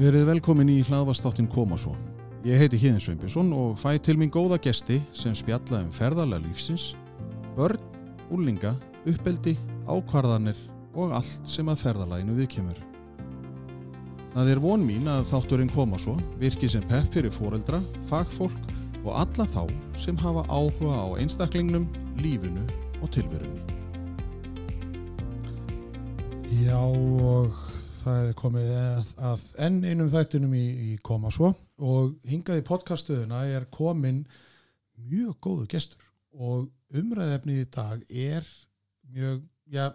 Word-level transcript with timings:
Verið 0.00 0.30
velkomin 0.30 0.70
í 0.72 0.78
hlaðvastáttin 0.88 1.44
Koma 1.52 1.76
svo. 1.76 1.90
Ég 2.48 2.56
heiti 2.56 2.78
Híðin 2.80 3.02
Sveinbjörnsson 3.04 3.50
og 3.52 3.74
fæ 3.76 3.98
til 4.00 4.14
mín 4.16 4.30
góða 4.32 4.56
gesti 4.64 4.94
sem 5.12 5.34
spjalla 5.36 5.82
um 5.82 5.90
ferðarlega 5.92 6.40
lífsins, 6.46 6.94
börn, 7.52 7.82
úrlinga, 8.32 8.70
uppeldi, 9.04 9.52
ákvarðanir 9.84 10.56
og 10.96 11.12
allt 11.18 11.44
sem 11.44 11.68
að 11.68 11.82
ferðarlæginu 11.82 12.36
viðkemur. 12.38 12.78
Það 14.32 14.48
er 14.54 14.62
von 14.64 14.86
mín 14.88 15.10
að 15.12 15.26
þátturinn 15.34 15.72
Koma 15.74 16.00
svo 16.00 16.14
virki 16.40 16.70
sem 16.72 16.86
pepp 16.88 17.12
fyrir 17.12 17.34
foreldra, 17.34 17.82
fagfólk 18.08 18.56
og 19.02 19.10
alla 19.20 19.44
þá 19.52 19.66
sem 20.00 20.16
hafa 20.22 20.46
áhuga 20.48 20.96
á 20.96 21.08
einstaklingnum, 21.20 21.84
lífinu 22.24 22.64
og 23.02 23.12
tilverunni. 23.12 23.60
Já 26.64 26.80
og 26.80 27.60
það 28.00 28.28
er 28.28 28.36
komið 28.38 28.70
að, 28.76 29.44
enn 29.66 29.78
einum 29.84 30.10
þættinum 30.12 30.54
í, 30.56 30.66
í 30.90 30.96
koma 31.06 31.32
svo. 31.34 31.52
Og 31.80 32.16
hingað 32.28 32.62
í 32.62 32.66
podcastuðuna 32.66 33.44
er 33.52 33.68
komin 33.72 34.24
mjög 35.10 35.38
góðu 35.46 35.68
gestur. 35.70 36.06
Og 36.36 36.68
umræðefnið 36.96 37.62
í 37.62 37.70
dag 37.74 38.04
er 38.08 38.50
mjög, 39.14 39.46
já, 39.70 39.86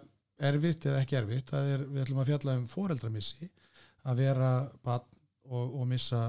erfitt 0.50 0.88
eða 0.88 1.02
ekki 1.02 1.20
erfitt, 1.20 1.52
það 1.52 1.70
er, 1.74 1.86
við 1.92 2.02
ætlum 2.04 2.22
að 2.22 2.32
fjalla 2.32 2.56
um 2.60 2.66
foreldramissi, 2.68 3.48
að 4.06 4.20
vera 4.22 4.50
bann 4.84 5.06
og, 5.46 5.80
og 5.80 5.86
missa 5.88 6.28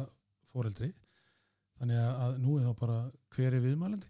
foreldri 0.54 0.94
þannig 1.78 2.00
að 2.02 2.38
nú 2.42 2.58
er 2.58 2.68
þá 2.68 2.80
bara 2.80 2.98
hver 3.36 3.58
er 3.58 3.64
viðmælandi? 3.64 4.10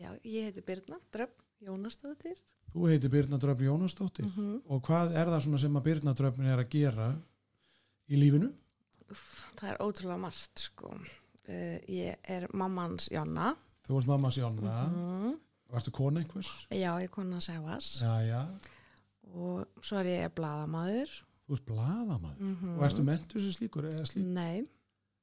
Já, 0.00 0.10
ég 0.24 0.48
heiti 0.48 0.64
Birna 0.64 1.00
Dröfn 1.12 1.66
Jónastóttir 1.66 2.38
Þú 2.70 2.86
heiti 2.86 3.10
Birna 3.10 3.38
Dröfn 3.40 3.66
Jónastóttir 3.66 4.26
mm 4.26 4.32
-hmm. 4.36 4.60
og 4.66 4.82
hvað 4.86 5.14
er 5.18 5.26
það 5.26 5.58
sem 5.58 5.76
að 5.76 5.82
Birna 5.82 6.14
Dröfn 6.14 6.46
er 6.46 6.58
að 6.58 6.68
gera 6.70 7.08
í 8.08 8.16
lífinu? 8.16 8.52
Það 9.58 9.70
er 9.70 9.76
ótrúlega 9.80 10.18
margt 10.18 10.58
sko 10.58 10.92
uh, 10.94 11.78
Ég 11.88 12.16
er 12.22 12.46
mammans 12.54 13.08
Jonna 13.10 13.56
Þú 13.86 13.98
ert 13.98 14.06
mammas 14.06 14.36
Jonna 14.36 14.86
mm 14.86 14.94
-hmm. 14.94 15.38
og 15.68 15.76
ertu 15.76 15.90
kona 15.90 16.20
einhvers? 16.20 16.66
Já, 16.70 16.98
ég 16.98 17.02
er 17.02 17.08
kona 17.08 17.40
Sævas 17.40 18.00
Já, 18.02 18.20
já 18.26 18.46
og 19.30 19.66
svo 19.82 19.98
er 19.98 20.06
ég 20.06 20.32
bladamaður 20.34 21.10
Þú 21.46 21.54
ert 21.54 21.66
bladamaður 21.66 22.40
mm 22.40 22.56
-hmm. 22.56 22.78
og 22.78 22.84
ertu 22.84 23.02
mentur 23.02 23.40
sem 23.40 23.52
slíkur? 23.52 24.06
Slík? 24.06 24.26
Nei, 24.26 24.68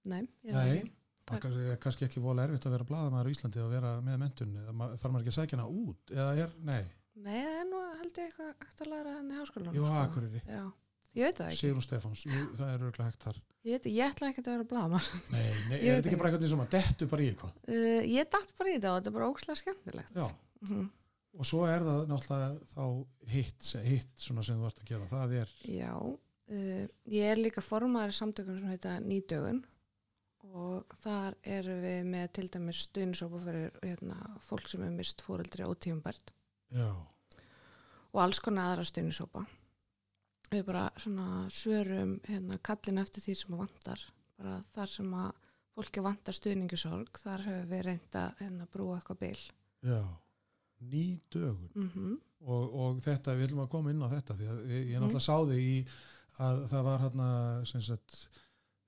nei, 0.03 0.27
nei. 0.43 0.91
Það 1.27 1.71
er 1.71 1.77
kannski 1.77 2.05
ekki 2.05 2.19
vola 2.19 2.43
erfitt 2.43 2.65
að 2.65 2.71
vera 2.71 2.83
bladamaður 2.83 3.27
í 3.27 3.31
Íslandi 3.31 3.59
og 3.59 3.71
vera 3.71 4.01
með 4.01 4.17
mentun 4.17 4.53
þarf 4.55 5.11
maður 5.11 5.19
ekki 5.19 5.33
að 5.33 5.39
segja 5.39 5.57
hana 5.57 5.67
út 5.67 6.11
eða 6.11 6.35
er, 6.43 6.53
nei 6.63 6.85
Nei, 7.17 7.37
það 7.41 7.55
er 7.59 7.67
nú 7.71 7.79
held 8.01 8.17
ég 8.19 8.27
eitthvað 8.27 8.49
hægt 8.61 8.81
að 8.83 8.89
læra 8.91 9.13
henni 9.17 9.37
háskólanum 9.39 9.77
Jú, 9.77 9.85
sko. 9.87 10.01
akkuriri 10.03 10.41
Já, 10.45 10.63
ég 11.17 11.23
veit 11.27 11.39
það 11.39 11.47
ekki. 11.51 11.59
Sigrun 11.61 11.85
Stefáns, 11.85 12.25
jú, 12.27 12.41
það 12.59 12.73
er 12.73 12.83
örgulega 12.87 13.07
hægt 13.09 13.25
þar. 13.25 13.39
Ég, 13.67 13.71
veit, 13.73 13.87
ég 13.97 14.11
ætla 14.11 14.29
ekki 14.31 14.43
að 14.43 14.51
vera 14.53 14.67
bladamar 14.69 15.07
Nei, 15.33 15.47
nei, 15.71 15.79
er 15.87 15.97
þetta 15.97 16.11
ekki 16.11 16.19
bara 16.21 16.29
eitthvað 16.31 16.51
sem 16.53 16.61
að 16.63 16.69
dettu 16.77 17.07
bara 17.13 17.25
í 17.25 17.31
eitthvað? 17.31 17.55
uh, 17.73 18.03
Ég 18.13 18.29
dætt 18.37 18.53
bara 18.59 18.69
í 18.69 18.75
þetta 18.77 18.91
og 18.91 18.99
þetta 18.99 19.11
er 19.11 19.17
bara 19.17 19.31
ókslega 19.31 19.61
skemmtilegt. 19.63 20.13
Já, 20.13 20.27
mm 20.27 20.69
-hmm. 20.69 20.85
og 21.41 21.49
svo 21.51 21.63
er 21.67 21.87
það 21.87 22.05
náttúrulega 22.13 22.51
þá 22.75 22.85
hitt, 23.33 23.71
hitt 23.89 24.13
svona 24.27 24.43
sem 24.45 24.61
þú 24.61 24.67
vart 24.69 24.83
að 24.83 24.91
gera, 24.93 25.09
það 25.11 25.35
er 25.41 25.55
Já, 25.73 25.91
uh, 25.97 26.85
ég 27.17 27.31
er 27.33 27.41
líka 27.41 27.65
formaður 27.65 28.13
í 28.13 28.19
samtökum 28.21 28.61
sem 28.61 28.69
heita 28.69 28.99
Nýdögun 29.01 29.63
og 30.53 30.95
þar 31.03 31.35
eru 31.43 31.75
við 31.81 32.05
með 32.07 32.27
til 32.37 32.47
dæmis 32.53 32.85
stuðnisópa 32.87 33.41
fyrir 33.43 33.71
hérna, 33.83 34.15
fólk 34.47 34.69
sem 34.69 34.83
er 34.85 34.93
mist 34.95 35.21
fóreldri 35.25 35.65
á 35.65 35.69
tíumbært 35.75 36.31
Já. 36.73 36.89
Og 38.13 38.21
alls 38.23 38.39
konar 38.43 38.71
aðra 38.71 38.87
stuðnisópa 38.87 39.45
við 40.51 40.63
bara 40.69 40.85
svona 40.99 41.47
svörum 41.51 42.17
hérna, 42.27 42.59
kallin 42.63 43.01
eftir 43.01 43.23
því 43.23 43.35
sem 43.35 43.55
að 43.55 43.63
vantar. 43.65 44.03
Bara 44.37 44.55
þar 44.75 44.91
sem 44.93 45.13
að 45.17 45.41
fólki 45.77 46.03
vantar 46.05 46.37
stuðningisorg, 46.37 47.19
þar 47.21 47.43
hefur 47.45 47.67
við 47.71 47.83
reynda 47.89 48.23
hérna, 48.39 48.67
brúa 48.73 48.97
eitthvað 48.97 49.19
bil. 49.25 49.41
Já, 49.85 50.01
ný 50.79 51.05
dögun. 51.33 51.71
Mm 51.75 51.89
-hmm. 51.93 52.19
og, 52.39 52.73
og 52.73 53.01
þetta, 53.03 53.35
við 53.35 53.45
viljum 53.45 53.63
að 53.65 53.71
koma 53.75 53.91
inn 53.91 54.03
á 54.03 54.13
þetta 54.15 54.37
því 54.37 54.47
að 54.53 54.71
ég, 54.71 54.87
ég 54.91 55.01
náttúrulega 55.01 55.27
sá 55.27 55.35
þig 55.51 55.63
í 55.63 55.77
að 56.37 56.63
það 56.69 56.83
var 56.83 57.01
hérna 57.01 57.29
sagt, 57.65 58.17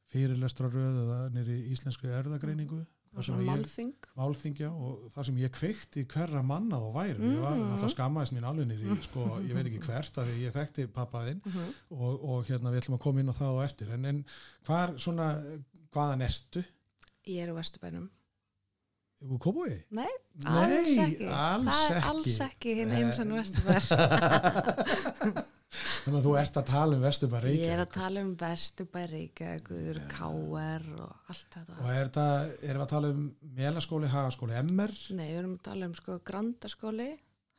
fyrirlestra 0.10 0.70
röð 0.70 1.04
eða 1.04 1.20
nýri 1.34 1.58
íslenskri 1.74 2.10
erðagreiningu 2.10 2.86
Málþing 3.18 4.08
Málþing, 4.16 4.60
já, 4.62 4.70
og 4.70 5.10
það 5.16 5.26
sem 5.30 5.40
ég 5.42 5.52
kveikti 5.54 6.04
hverra 6.12 6.44
manna 6.46 6.78
og 6.78 6.94
væri, 6.96 7.18
mm. 7.18 7.40
Mhm. 7.40 7.64
náttúrulega 7.72 7.94
skammaðist 7.96 8.36
mín 8.36 8.48
alveg 8.48 8.70
nýri, 8.70 8.98
sko, 9.08 9.26
ég 9.48 9.58
veit 9.58 9.66
ekki 9.66 9.82
hvert 9.88 10.20
að 10.22 10.32
ég 10.44 10.54
þekkti 10.56 10.88
pappaðinn 10.94 11.42
mm 11.44 11.52
-hmm. 11.52 11.74
og, 11.90 12.24
og 12.30 12.46
hérna 12.46 12.72
við 12.72 12.84
ætlum 12.84 13.00
að 13.00 13.04
koma 13.08 13.20
inn 13.20 13.34
á 13.34 13.40
það 13.40 13.58
og 13.58 13.64
eftir 13.66 13.92
en, 13.94 14.06
en 14.06 14.26
hvar 14.66 14.94
svona, 14.98 15.28
hvaðan 15.92 16.22
ertu? 16.22 16.64
Ég 17.26 17.44
er 17.44 17.52
úr 17.52 17.60
Vesturbænum 17.60 18.10
Úr 19.20 19.40
Kópói? 19.40 19.84
Nei, 19.92 20.08
Nei, 20.46 20.54
alls 20.56 20.98
ekki 21.04 21.28
alls 21.28 21.76
Það 21.76 21.90
er 21.90 21.98
ekki. 21.98 22.10
alls 22.10 22.40
ekki 22.40 22.76
hinn 22.76 22.92
eins 22.92 23.20
og 23.20 23.28
Vesturbær 23.36 23.84
Þannig 26.10 26.24
að 26.24 26.26
þú 26.26 26.32
ert 26.40 26.56
að 26.58 26.66
tala 26.70 26.96
um 26.98 27.02
Vesturbæ 27.06 27.36
Reykjavík 27.44 27.66
Ég 27.68 27.72
er 27.76 27.82
að 27.84 27.90
tala 27.94 28.22
um 28.26 28.30
Vesturbær 28.40 29.12
Reykjavíkur, 29.14 30.00
KR 30.10 30.86
og 31.04 31.30
allt 31.30 31.52
þetta 31.54 31.76
Og 31.84 31.90
er 31.94 32.10
það, 32.16 32.54
erum 32.66 32.80
við 32.80 32.86
að 32.86 32.90
tala 32.94 33.12
um 33.14 33.20
melaskóli, 33.60 34.10
hagaskóli, 34.10 34.56
MR? 34.64 34.94
Nei, 35.20 35.28
við 35.30 35.38
erum 35.44 35.54
að 35.60 35.62
tala 35.70 35.90
um 35.90 35.94
sko 36.00 36.16
grandaskóli, 36.26 37.10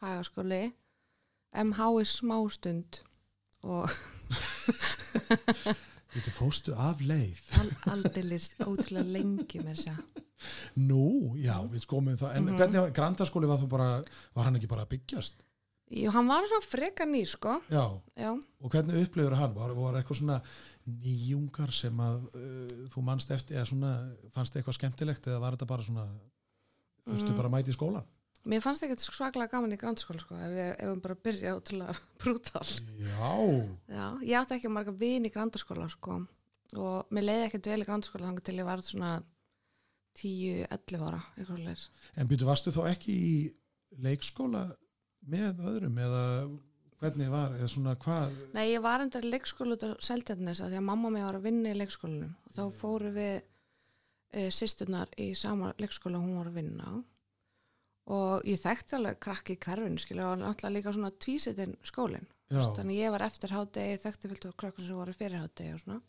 hagaskóli, 0.02 0.60
MH 1.62 1.86
í 2.02 2.08
smástund 2.10 2.98
og 3.70 3.94
Þú 6.10 6.32
fóstu 6.34 6.74
af 6.74 6.98
leið. 7.06 7.38
al 7.60 7.68
aldilist 7.94 8.56
ótrúlega 8.66 9.06
lengi 9.14 9.60
þess 9.62 9.92
að. 9.92 10.00
Nú, 10.82 11.36
já, 11.38 11.54
við 11.70 11.84
komum 11.86 12.16
það. 12.18 12.34
En 12.34 12.44
Mhm. 12.48 12.56
hvernig, 12.58 12.80
var- 12.82 12.90
grandaskóli 12.98 13.46
var 13.46 13.62
bara, 13.70 14.02
var 14.34 14.44
hann 14.48 14.56
ekki 14.58 14.66
bara 14.66 14.82
að 14.88 14.96
byggjast? 14.96 15.44
Jú, 15.90 16.10
hann 16.14 16.28
var 16.30 16.44
svona 16.46 16.62
freka 16.62 17.02
nýr 17.08 17.26
sko, 17.26 17.56
Já, 17.72 17.82
já. 18.14 18.30
og 18.62 18.70
hvernig 18.70 19.00
upplifur 19.08 19.34
hann? 19.34 19.54
Var, 19.56 19.72
var 19.74 19.96
eitthvað 19.98 20.20
svona 20.20 20.36
nýjungar 20.86 21.72
sem 21.74 21.98
að 22.04 22.20
uh, 22.30 22.86
þú 22.94 23.02
mannst 23.08 23.32
eftir, 23.34 23.56
eða 23.58 23.66
svona, 23.72 23.90
fannst 24.34 24.54
eitthvað 24.56 24.76
skemmtilegt 24.78 25.26
eða 25.26 25.40
var 25.42 25.56
þetta 25.58 25.66
bara 25.72 25.86
svona, 25.88 26.06
þurftu 27.10 27.32
Mm. 27.32 27.36
bara 27.40 27.48
að 27.50 27.54
mæti 27.56 27.72
í 27.72 27.76
skólan? 27.76 28.06
Mér 28.46 28.62
fannst 28.64 28.84
ekkert 28.86 29.02
svaklega 29.02 29.50
gaman 29.52 29.74
í 29.74 29.78
grandskóla 29.80 30.20
sko, 30.22 30.36
ef 30.38 30.52
við, 30.54 30.68
ef 30.78 30.86
við 30.92 31.00
bara 31.04 31.16
byrja 31.26 31.56
ótrúlega 31.58 31.96
brútal. 32.22 32.68
Já, 32.96 33.32
Já, 33.90 34.06
ég 34.22 34.36
átti 34.38 34.56
ekki 34.56 34.70
marga 34.72 34.94
vin 34.96 35.26
í 35.26 35.32
grandaskóla 35.34 35.88
sko 35.92 36.20
og 36.78 37.10
mér 37.10 37.26
leiði 37.26 37.48
ekkert 37.48 37.66
vel 37.72 37.82
í 37.82 37.88
grandaskóla 37.88 38.28
þannig 38.30 38.46
til 38.46 38.56
ég 38.62 38.68
var 38.70 38.80
svona 38.86 39.10
10-11 40.20 41.02
ára, 41.06 41.20
eitthvað 41.38 41.64
leir. 41.66 41.82
en 42.16 42.28
byrju, 42.30 42.46
varstu 42.48 42.72
þá 42.74 42.80
ekki 42.92 43.14
í 43.14 43.34
leikskóla 44.06 44.62
með 45.30 45.62
öðrum 45.70 46.02
eða 46.04 46.24
hvernig 47.00 47.30
var, 47.32 47.54
eða 47.56 47.68
svona 47.72 47.94
hvað? 48.00 48.34
Nei, 48.56 48.64
ég 48.74 48.82
var 48.84 49.04
endur 49.04 49.24
í 49.24 49.30
leikskóla 49.32 49.76
út 49.76 49.86
á 49.86 49.90
Seltjarnes 50.04 50.60
að 50.60 50.74
því 50.74 50.80
að 50.80 50.88
mamma 50.90 51.12
mér 51.14 51.26
var 51.28 51.38
að 51.38 51.46
vinna 51.48 51.72
í 51.72 51.78
leikskólanum. 51.78 52.34
Og 52.48 52.58
þá 52.58 52.80
fóru 52.80 53.12
við 53.14 53.32
e, 53.38 54.50
sýsturnar 54.52 55.14
í 55.20 55.30
sama 55.38 55.72
leikskóla 55.80 56.20
hún 56.20 56.36
var 56.40 56.50
að 56.50 56.60
vinna. 56.60 56.92
Og 58.10 58.46
ég 58.48 58.60
þekkti 58.60 58.96
alveg 58.98 59.18
krakki 59.22 59.56
í 59.56 59.62
karfinu 59.62 60.02
skilja 60.02 60.28
og 60.32 60.40
náttúrulega 60.42 60.76
líka 60.76 60.94
svona 60.96 61.12
tvísetinn 61.24 61.76
skólinn. 61.86 62.28
Þannig 62.50 62.98
ég 62.98 63.12
var 63.14 63.22
eftir 63.22 63.52
hádegi, 63.54 64.00
þekkti 64.02 64.30
fylgtu 64.32 64.52
krakkar 64.58 64.86
sem 64.86 64.98
voru 64.98 65.14
fyrir 65.14 65.38
hádegi 65.38 65.76
og 65.76 65.82
svona. 65.84 66.00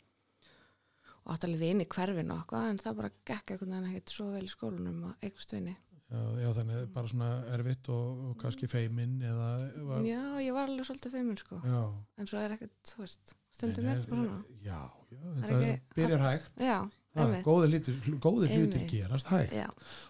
Og 1.22 1.36
átti 1.36 1.46
alveg 1.46 1.62
vini 1.62 1.86
í 1.86 1.90
hverfinu 1.94 2.34
og 2.34 2.40
eitthvað 2.42 2.68
en 2.68 2.80
það 2.82 2.96
bara 2.98 3.12
gekk 3.30 3.52
einhvern 3.54 3.76
veginn 3.76 3.90
ekkert 3.92 4.14
svo 4.16 4.26
vel 4.32 4.42
í 4.42 4.50
skólanum 4.50 5.04
að 5.06 5.28
eignast 5.28 5.54
vini. 5.54 5.76
Já, 6.12 6.48
þannig 6.58 6.88
bara 6.94 7.08
svona 7.08 7.28
erfitt 7.56 7.88
og, 7.88 8.24
og 8.30 8.32
kannski 8.42 8.68
feiminn 8.68 9.20
eða, 9.22 9.50
var, 9.88 10.02
Já, 10.06 10.22
ég 10.44 10.52
var 10.56 10.68
alveg 10.68 10.86
svolítið 10.88 11.14
feimin 11.18 11.38
sko 11.40 11.60
já. 11.64 11.82
en 12.18 12.26
svo 12.30 12.38
er 12.42 12.56
ekkert, 12.56 12.74
þú 12.92 12.98
veist, 13.04 13.34
stundum 13.52 13.86
er 13.92 14.02
bara 14.08 14.24
svona. 14.26 14.42
Já, 14.64 14.80
já, 15.12 15.22
er 15.22 15.46
þetta 15.46 15.62
ekki- 15.68 15.96
byrjar 16.00 16.22
hægt. 16.26 16.50
Já, 16.60 16.78
einmitt. 17.14 17.44
góðir 17.44 18.52
hlutir, 18.56 18.86
gerast 18.88 19.26
hægt. 19.28 19.52
Já, 19.52 19.66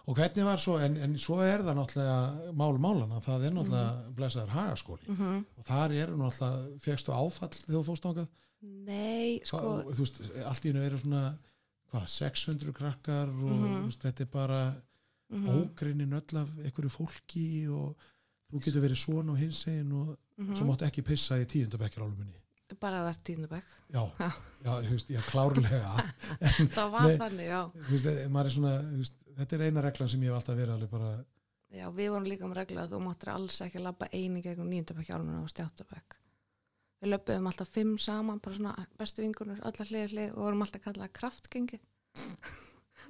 Og 0.07 0.15
hvernig 0.15 0.45
var 0.45 0.57
svo, 0.57 0.77
en, 0.79 0.95
en 0.97 1.17
svo 1.19 1.39
er 1.43 1.59
það 1.63 1.75
náttúrulega 1.79 2.53
mál 2.55 2.77
málana, 2.79 3.19
það 3.23 3.47
er 3.49 3.55
náttúrulega 3.57 4.13
blessaður 4.15 4.53
hagaskóli. 4.55 5.07
mm 5.11 5.45
Og 5.59 5.65
þar 5.67 5.91
eru 6.03 6.17
náttúrulega, 6.17 6.79
fegstu 6.79 7.11
áfall 7.11 7.49
þegar 7.51 7.79
þú 7.79 7.83
fórst 7.89 8.05
ángað? 8.11 8.27
Nei, 8.63 9.41
sko, 9.43 9.59
Þú 9.91 9.99
veist, 10.05 10.21
allt 10.47 10.63
í 10.65 10.71
hennu 10.71 10.85
eru 10.87 10.97
svona, 11.01 11.23
hvað, 11.91 12.07
600 12.07 12.71
krakkar 12.73 13.27
og 13.29 13.51
Mhm. 13.51 13.81
þú 13.83 13.85
veist, 13.89 14.01
þetta 14.07 14.21
er 14.21 14.31
bara 14.31 14.61
mm 15.29 15.47
ógrinnin 15.49 16.13
öll 16.13 16.37
af 16.41 16.49
einhverju 16.59 16.89
fólki 16.89 17.67
og 17.69 17.95
þú 18.51 18.59
getur 18.65 18.81
verið 18.83 18.99
svona 19.01 19.31
og 19.31 19.37
hins 19.39 19.63
egin 19.67 19.91
og 19.91 20.17
Mhm. 20.37 20.55
svo 20.57 20.65
máttu 20.65 20.85
ekki 20.85 21.03
pissa 21.05 21.35
í 21.37 21.45
tíundabekkjarálfuminni. 21.45 22.39
bara 22.81 23.03
að 23.03 23.05
það 23.05 23.13
er 23.13 23.23
tíðnabæk. 23.27 23.65
Já, 23.93 24.03
Já. 24.19 24.31
já, 24.65 24.71
þú 24.81 24.89
veist, 24.95 25.09
já, 25.09 25.19
klárlega. 25.29 26.13
Það 26.77 26.89
var 26.91 27.03
Nei. 27.05 27.17
þannig, 27.17 27.47
já. 27.47 27.71
Veist, 27.89 28.05
eh, 28.05 28.25
er 28.25 28.49
svona, 28.49 28.71
veist, 28.97 29.13
þetta 29.37 29.53
er 29.53 29.61
eina 29.67 29.81
reglan 29.85 30.09
sem 30.09 30.21
ég 30.21 30.31
hef 30.33 30.39
alltaf 30.39 30.57
verið 30.57 30.73
alveg 30.73 30.89
bara, 30.89 31.25
Já, 31.73 31.85
við 31.91 32.09
vorum 32.09 32.25
líka 32.29 32.45
um 32.45 32.53
regla 32.53 32.83
að 32.87 32.91
þú 32.95 32.99
máttir 33.03 33.29
alls 33.33 33.61
ekki 33.61 33.79
labba 33.81 34.07
eini 34.13 34.41
gegnum 34.41 34.69
nýjendabæk 34.69 35.05
hjálmuna 35.09 35.41
og 35.43 35.49
stjáttabæk. 35.49 36.17
við 37.03 37.09
löpum 37.13 37.47
alltaf 37.49 37.69
fimm 37.69 37.97
saman, 37.99 38.39
bara 38.39 38.55
svona 38.55 38.87
bestu 38.97 39.21
vingunur, 39.21 39.59
allar 39.61 39.87
hlið 39.87 40.09
hlið 40.13 40.29
og 40.33 40.37
vorum 40.47 40.61
alltaf 40.61 40.81
kallað 40.81 41.13
kraftgengi. 41.13 41.79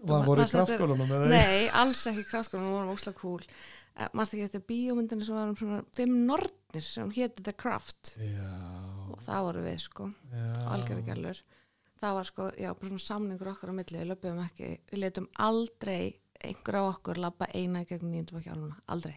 Það 0.04 0.26
voru 0.28 0.44
í 0.44 0.50
þeim. 0.52 1.30
Nei, 1.32 1.70
alls 1.82 2.04
ekki 2.12 2.24
kraftskólanum, 2.30 2.70
við 2.70 2.78
vorum 2.78 2.94
óslega 2.98 3.20
cool. 3.22 3.44
Mást 4.18 4.34
ekki 4.34 4.44
eftir 4.48 4.64
bíómyndinu 4.68 5.26
sem 5.28 5.36
varum 5.38 5.56
svona 5.60 5.84
fimm 5.94 6.16
nortnir 6.28 6.82
sem 6.84 7.12
héti 7.14 7.44
The 7.46 7.54
Craft 7.54 8.16
Já, 8.18 8.48
og 9.14 9.20
það 9.22 9.44
voru 9.48 9.62
við 9.68 9.78
sko, 9.84 10.08
gælur. 11.12 11.42
Það 12.04 12.16
var 12.18 12.28
sko, 12.28 12.48
já, 12.60 12.72
bara 12.74 12.90
svona 12.90 13.04
samningur 13.06 13.52
okkar 13.54 13.70
á 13.72 13.74
milli, 13.78 14.00
við 14.02 14.10
löpum 14.10 14.42
ekki, 14.44 14.72
við 14.92 15.00
letum 15.06 15.28
aldrei 15.46 16.16
einhver 16.44 16.76
á 16.76 16.84
okkur 16.90 17.22
labba 17.22 17.48
eina 17.54 17.84
í 17.86 17.88
gegn 17.88 18.10
nýjendum 18.12 18.42
ekki 18.42 18.52
áluna, 18.52 18.80
aldrei. 18.92 19.14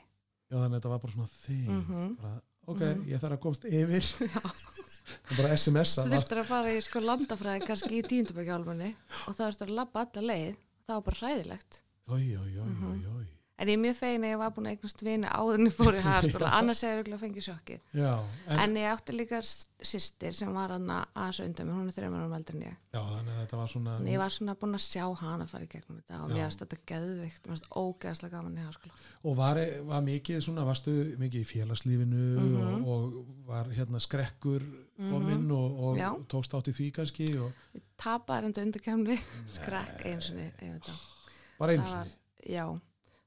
Já, 0.52 0.60
þannig 0.60 0.76
að 0.76 0.76
þetta 0.76 0.92
var 0.92 1.00
bara 1.02 1.12
svona 1.16 1.32
þig. 1.32 1.66
Mm 1.72 2.16
Bara, 2.20 2.40
ok, 2.66 2.80
Mhm. 2.80 3.04
ég 3.10 3.20
þarf 3.24 3.32
að 3.38 3.40
komast 3.40 3.64
yfir. 3.64 4.04
Og 5.30 5.36
bara 5.38 5.56
SMS-a. 5.56 6.04
Þú 6.04 6.12
þurftir 6.14 6.38
að 6.42 6.48
fara 6.50 6.70
í 6.74 6.80
sko 6.82 7.00
landafræði 7.00 7.66
kannski 7.66 8.02
í 8.02 8.50
álunni 8.50 8.94
og 9.26 9.34
það 9.34 9.42
þurftir 9.46 9.68
að 9.70 9.74
labba 9.80 10.00
alla 10.06 10.22
leið, 10.34 10.56
það 10.86 10.94
var 10.94 11.02
bara 11.02 11.16
hræðilegt. 11.20 11.82
Ói, 12.08 12.36
ói, 12.38 12.50
Mhm. 12.62 12.90
ói, 12.92 13.06
ói. 13.18 13.26
En 13.56 13.68
ég 13.70 13.78
er 13.78 13.80
mjög 13.80 13.94
fegin 13.96 14.24
að 14.26 14.32
ég 14.34 14.38
var 14.42 14.50
búin 14.52 14.66
að 14.68 14.74
eignast 14.76 15.00
vini 15.06 15.28
áður 15.32 15.54
en 15.62 15.66
ég 15.70 15.72
fór 15.72 15.96
í 15.96 16.00
hagaskóla, 16.04 16.48
annars 16.58 16.82
hefur 16.84 17.06
ég 17.08 17.20
fengið 17.22 17.44
sjokkið. 17.46 17.84
Já, 17.96 18.10
en, 18.52 18.58
En 18.60 18.74
ég 18.76 18.88
átti 18.92 19.14
líka 19.16 19.38
sýstir 19.40 20.34
sem 20.36 20.50
var 20.52 20.74
hann 20.74 20.90
aðeins 20.92 21.38
undan 21.40 21.66
mér, 21.70 21.78
hún 21.78 21.88
er 21.88 21.94
þreymur 21.96 22.20
árum 22.26 22.34
eldri 22.36 22.58
en 22.58 22.66
ég. 22.66 22.74
já, 22.92 23.00
þannig 23.00 23.30
að 23.32 23.38
þetta 23.40 23.60
var 23.62 23.70
svona... 23.72 23.94
En 24.02 24.10
ég 24.12 24.20
var 24.20 24.34
svona 24.36 24.54
búin 24.60 24.76
að 24.76 24.82
sjá 24.84 25.04
hana 25.22 25.46
fara 25.48 25.64
í 25.64 25.70
gegnum 25.72 26.00
þetta 26.02 26.18
og 26.20 26.28
Já. 26.28 26.34
mér 26.36 26.44
finnst 26.50 26.64
þetta 26.66 26.78
geðvikt, 26.92 27.40
mér 27.46 27.54
finnst 27.56 27.70
ógeðslega 27.80 28.32
gaman 28.36 28.58
í 28.60 28.64
hagaskóla. 28.66 29.00
Og 29.24 29.38
var, 29.40 29.60
var 29.88 30.04
mikið 30.10 30.42
svona, 30.44 30.66
varstu 30.68 30.94
mikið 31.24 31.40
í 31.40 31.48
félagslífinu 31.54 32.26
Mhm. 32.36 32.84
og, 32.84 33.16
og 33.22 33.30
var 33.48 33.70
hérna 33.72 34.00
skrekkur 34.04 34.66
kominn 35.00 35.48
og, 35.56 35.80
og 35.88 35.96
Já. 36.00 36.10
tókst 36.28 36.52
átt 36.56 36.68
í 36.68 36.76
því 36.76 36.90
kannski 37.00 37.30
og 37.40 37.56
Ég 37.76 37.82
tapaði 38.00 38.50
enda 38.50 38.66
undir 38.68 38.84
kemni, 38.84 39.16
skrekk 39.56 40.04
eins 40.12 40.28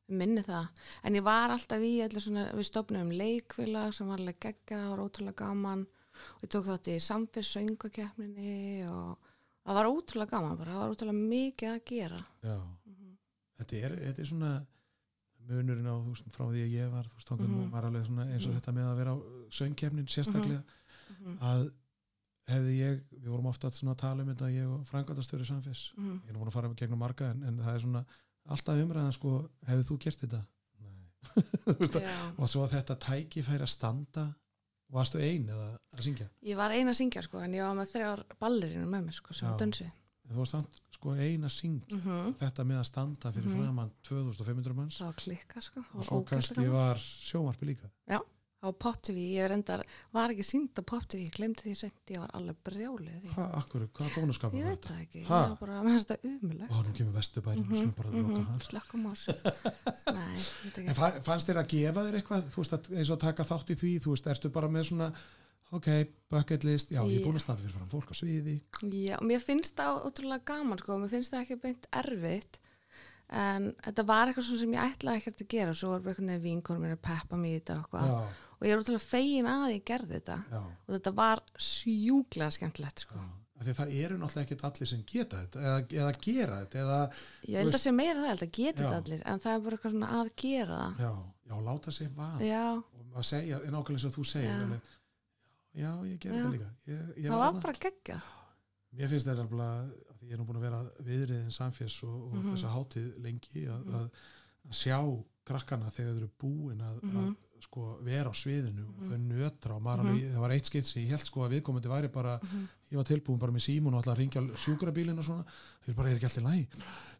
og 0.09 0.17
minni 0.17 0.41
það. 0.45 0.67
En 1.03 1.13
ég 1.15 1.23
var 1.23 1.49
alltaf 1.53 1.81
í 1.85 1.93
svona, 2.19 2.47
við 2.57 2.65
stopnum 2.69 3.11
leikfélag 3.11 3.93
sem 3.93 4.07
var 4.07 4.19
alveg 4.19 4.39
gegga, 4.39 4.89
var 4.89 5.03
ótrúlega 5.05 5.35
gaman 5.45 5.85
og 5.85 6.41
ég 6.43 6.49
tók 6.51 6.65
þátt 6.67 6.89
í 6.91 6.97
samfélsöngakeppninni 6.99 8.87
og 8.89 9.17
það 9.65 9.77
var 9.79 9.89
ótrúlega 9.91 10.33
gaman 10.33 10.57
bara, 10.59 10.73
það 10.73 10.81
var 10.83 10.93
ótrúlega 10.95 11.29
mikið 11.29 11.73
að 11.75 11.83
gera. 11.85 12.21
Já. 12.43 12.57
Mhm. 12.85 13.15
Þetta 13.59 13.81
er, 13.85 13.95
þetta 14.07 14.19
er 14.23 14.25
svona 14.31 14.53
munurinn 15.49 15.87
á, 15.89 15.95
þú 15.97 16.13
veist, 16.13 16.31
frá 16.35 16.45
því 16.45 16.63
að 16.65 16.73
ég 16.77 16.91
var, 16.93 17.03
þú 17.09 17.15
veist, 17.19 17.31
mm 17.31 17.45
Mhm. 17.49 17.69
var 17.71 17.83
alveg 17.83 18.05
svona 18.05 18.25
eins 18.29 18.45
og 18.45 18.51
Mhm. 18.53 18.59
þetta 18.59 18.73
með 18.73 18.85
að 18.89 18.97
vera 18.97 19.11
á 19.13 19.17
söngkefnin 19.49 20.07
sérstaklega, 20.09 20.63
Mhm. 21.09 21.37
að 21.41 21.71
hefði 22.49 22.73
ég, 22.79 23.01
við 23.21 23.29
vorum 23.29 23.45
ofta 23.47 23.67
að 23.69 23.97
tala 23.97 24.23
um 24.23 24.33
þetta, 24.35 24.49
ég 24.53 24.67
og 24.67 24.85
frangatastöru 24.85 25.45
samfés, 25.45 25.93
Mhm. 25.97 26.21
ég 26.25 26.29
er 26.29 26.33
nú 26.33 26.39
búin 26.39 26.47
að 26.47 26.53
fara 26.53 26.73
gegnum 26.75 26.99
marga, 26.99 27.29
en, 27.31 27.43
en 27.43 27.57
það 27.57 27.75
er 27.75 27.79
svona 27.79 28.05
alltaf 28.49 28.81
umræðan, 28.83 29.13
sko, 29.15 29.33
hefði 29.69 29.87
þú 29.89 29.97
gert 30.05 30.23
þetta? 30.25 30.41
Þú 31.79 31.99
Já. 32.01 32.13
og 32.39 32.47
svo 32.49 32.63
að 32.65 32.73
þetta 32.77 32.95
tækifæri 33.03 33.65
að 33.65 33.71
standa 33.73 34.23
varstu 34.89 35.19
ein 35.21 35.49
eða 35.51 35.65
að 35.93 36.03
syngja 36.05 36.27
Ég 36.47 36.57
var 36.57 36.71
eina 36.73 36.93
að 36.93 36.99
syngja 37.01 37.21
sko, 37.25 37.41
en 37.45 37.53
ég 37.57 37.65
var 37.67 37.75
með 37.77 37.91
þrjár 37.93 38.23
ballerinu 38.41 38.87
með 38.89 39.03
mér 39.09 39.17
sko, 39.19 39.35
sem 39.37 39.49
Já. 39.51 39.57
en 39.59 40.31
þú 40.31 40.39
varst 40.39 40.55
samt 40.55 40.79
sko 40.95 41.13
ein 41.15 41.45
að 41.47 41.53
syngja 41.57 41.99
Mm 41.99 42.33
þetta 42.39 42.65
með 42.71 42.79
að 42.81 42.87
standa 42.89 43.31
fyrir 43.35 43.49
Mhm. 43.51 43.59
framann 43.63 43.91
2500 44.07 44.75
manns 44.79 44.99
var 45.03 45.13
klikka 45.19 45.61
sko, 45.61 45.79
og 45.93 45.99
var 45.99 46.07
svo 46.09 46.23
kannski 46.31 46.67
var 46.71 46.97
sjómarpi 47.03 47.65
líka 47.73 47.91
Á 48.59 48.67
Pop 48.75 48.97
TV, 48.99 49.21
ég 49.39 49.47
reyndar, 49.47 49.85
var 50.11 50.33
ekki 50.33 50.43
sínd 50.43 50.75
á 50.75 50.83
Pop 50.83 51.05
TV, 51.07 51.21
ég 51.23 51.31
glemdi 51.37 51.63
því 51.63 51.75
sent, 51.79 52.01
ég 52.11 52.19
var 52.19 52.31
alveg 52.35 52.57
brjálið 52.67 53.13
því. 53.21 53.29
hvað, 53.37 53.53
akkur, 53.61 53.85
hvað 53.95 54.09
bónuskapur 54.17 54.59
Ég 54.59 54.65
var 54.67 54.73
veit 54.73 54.81
þetta? 54.81 54.93
það 54.93 55.03
ekki, 55.05 55.19
ég 55.21 55.29
Ha? 55.29 55.39
var 55.47 55.57
bara, 55.61 55.77
mér 55.85 55.95
finnst 55.95 56.11
það 56.11 56.27
umulegt. 56.29 56.71
ó, 56.71 56.77
nú 56.83 56.93
kemur 56.97 57.13
vesturbærin, 57.15 57.63
mm 57.63 57.77
-hmm, 57.77 57.95
bara 57.95 58.09
að 58.09 58.17
loka 58.19 58.43
hans. 58.49 58.63
Slökkum 58.67 59.05
á 59.07 59.11
þessu. 59.15 59.33
Nei, 60.19 60.35
ég 60.35 60.63
veit 60.63 60.77
en 60.77 60.83
ekki. 60.85 60.95
fa- 60.99 61.21
fannst 61.29 61.47
þér 61.47 61.61
að 61.63 61.67
gefa 61.75 62.03
þér 62.09 62.15
eitthvað? 62.19 62.43
Þú 62.51 62.57
veist, 62.63 62.73
að, 62.73 62.89
eins 62.97 63.09
og 63.09 63.15
að 63.17 63.21
taka 63.27 63.43
þátt 63.43 63.69
í 63.69 63.75
því 63.79 63.91
þú 64.03 64.09
veist, 64.11 64.27
ertu 64.27 64.49
bara 64.51 64.67
með 64.67 64.83
svona 64.91 65.13
ok, 65.71 65.87
bucket 66.29 66.63
list, 66.63 66.89
já, 66.91 66.99
ég 67.05 67.19
er 67.21 67.25
búin 67.25 67.35
að 67.39 67.45
standa 67.45 67.61
fyrir 67.63 67.75
fram 67.77 67.87
fólk 67.87 68.11
á 68.11 68.15
sviði. 68.17 68.59
Já, 68.89 69.15
mér 69.21 69.39
finnst 69.39 69.75
það 69.77 70.03
ótrúlega 70.03 70.43
gaman 70.45 70.77
sko, 70.81 70.97
mér 70.97 71.09
finnst 71.13 71.31
það 71.31 71.41
ekki 71.45 71.61
beint 71.61 71.87
erfitt, 71.93 72.59
en 73.29 73.75
þetta 73.85 74.03
var 74.09 74.27
eitthvað 74.27 74.59
sem 74.59 74.73
ég 74.73 74.81
ætlaði 74.83 75.17
ekkert 75.21 75.41
að 75.45 75.47
gera, 75.47 75.73
svo 75.77 75.89
var 75.93 75.99
bara 76.01 76.09
einhvern 76.15 76.27
veginn 76.33 76.43
vinkonum 76.49 76.81
mér 76.81 76.95
að 76.97 77.05
peppa 77.05 77.37
mig 77.37 77.51
í 77.53 77.59
þetta 77.61 77.77
og 77.85 78.27
Og 78.59 78.67
ég 78.67 78.73
er 78.75 78.81
ótrúlega 78.81 79.05
fegin 79.07 79.45
að 79.47 79.67
ég 79.73 79.83
gerði 79.87 80.17
þetta 80.19 80.37
já, 80.51 80.59
og 80.59 80.89
þetta 80.95 81.13
var 81.15 81.41
sjúklega 81.63 82.51
skemmtilegt 82.51 82.99
sko. 83.05 83.19
að 83.59 83.69
það 83.75 83.93
eru 84.03 84.17
náttúrulega 84.19 84.45
ekkert 84.47 84.61
allir 84.69 84.87
sem 84.87 85.01
geta 85.07 85.39
þetta 85.43 85.59
eða, 85.59 85.79
eða 85.99 86.11
gera 86.23 86.57
þetta 86.63 86.79
eða, 86.83 86.99
Ég 87.47 87.57
held 87.59 87.73
að 87.75 87.81
sé 87.83 87.91
meira 87.91 88.19
það, 88.23 88.29
að 88.35 88.51
geti 88.55 88.67
Já. 88.69 88.73
þetta 88.83 88.99
allir, 89.01 89.23
en 89.25 89.39
það 89.43 89.53
er 89.55 89.63
bara 89.65 89.75
eitthvað 89.77 89.91
svona 89.95 90.11
að 90.19 90.29
gera 90.43 90.77
það. 90.79 90.99
já, 91.03 91.11
já, 91.49 91.55
láta 91.69 91.95
vaða 92.19 92.47
Já, 92.47 92.65
og 92.77 93.17
að 93.19 93.27
segja, 93.31 93.59
nákvæmlega 93.59 93.97
eins 93.99 94.05
og 94.09 94.13
þú 94.15 94.25
segir 94.31 94.81
Já. 95.79 95.91
ég 96.09 96.19
gerði 96.23 96.39
þetta 96.39 96.53
líka 96.55 96.69
ég, 96.87 97.01
ég 97.19 97.29
það 97.29 97.39
var 97.43 97.59
bara 97.63 97.73
geggja. 97.87 98.19
mér 98.99 99.11
finnst 99.11 99.27
þetta 99.29 99.43
alveg 99.45 99.59
að 99.59 99.91
ég 100.29 100.31
er 100.33 100.39
nú 100.39 100.45
búin 100.49 100.59
að 100.59 100.65
vera 100.67 100.79
viðriðin 101.09 101.51
samféls 101.55 101.99
og, 102.03 102.15
og 102.29 102.33
Mhm. 102.39 102.53
þessa 102.55 102.71
hátíð 102.73 103.09
lengi 103.23 103.65
að, 103.67 103.83
að, 103.99 104.09
að 104.69 104.73
sjá 104.79 104.97
krakkana 105.49 105.91
þegar 105.91 106.13
þau 106.13 106.17
eru 106.23 106.31
búin 106.41 106.81
að, 106.81 106.97
Mhm. 107.03 107.17
að 107.17 107.35
sko, 107.61 107.97
vera 108.05 108.29
á 108.29 108.33
sviðinu 108.33 108.85
og 108.87 109.03
þau 109.09 109.17
nötra 109.19 109.75
og 109.75 109.81
maður 109.81 110.03
Mhm. 110.03 110.09
alveg, 110.13 110.33
það 110.33 110.39
var 110.45 110.49
eitt 110.51 110.65
skipt 110.65 110.85
sem 110.87 111.01
ég 111.03 111.09
held 111.09 111.25
sko 111.25 111.41
að 111.45 111.53
viðkomandi 111.61 111.89
væri 111.89 112.11
bara, 112.11 112.39
Mhm. 112.43 112.67
ég 112.91 112.95
var 112.97 113.03
tilbúin 113.05 113.39
bara 113.39 113.51
með 113.51 113.65
símun 113.67 113.93
og 113.93 114.01
alltaf 114.03 114.15
að 114.15 114.21
ringja 114.21 114.41
sjúkrabílinn 114.65 115.17
og 115.19 115.25
svona. 115.25 115.45
Þau 115.85 115.95
bara 115.95 116.09
er 116.09 116.15
ekki 116.17 116.29
alltaf 116.29 116.43
læg 116.43 116.67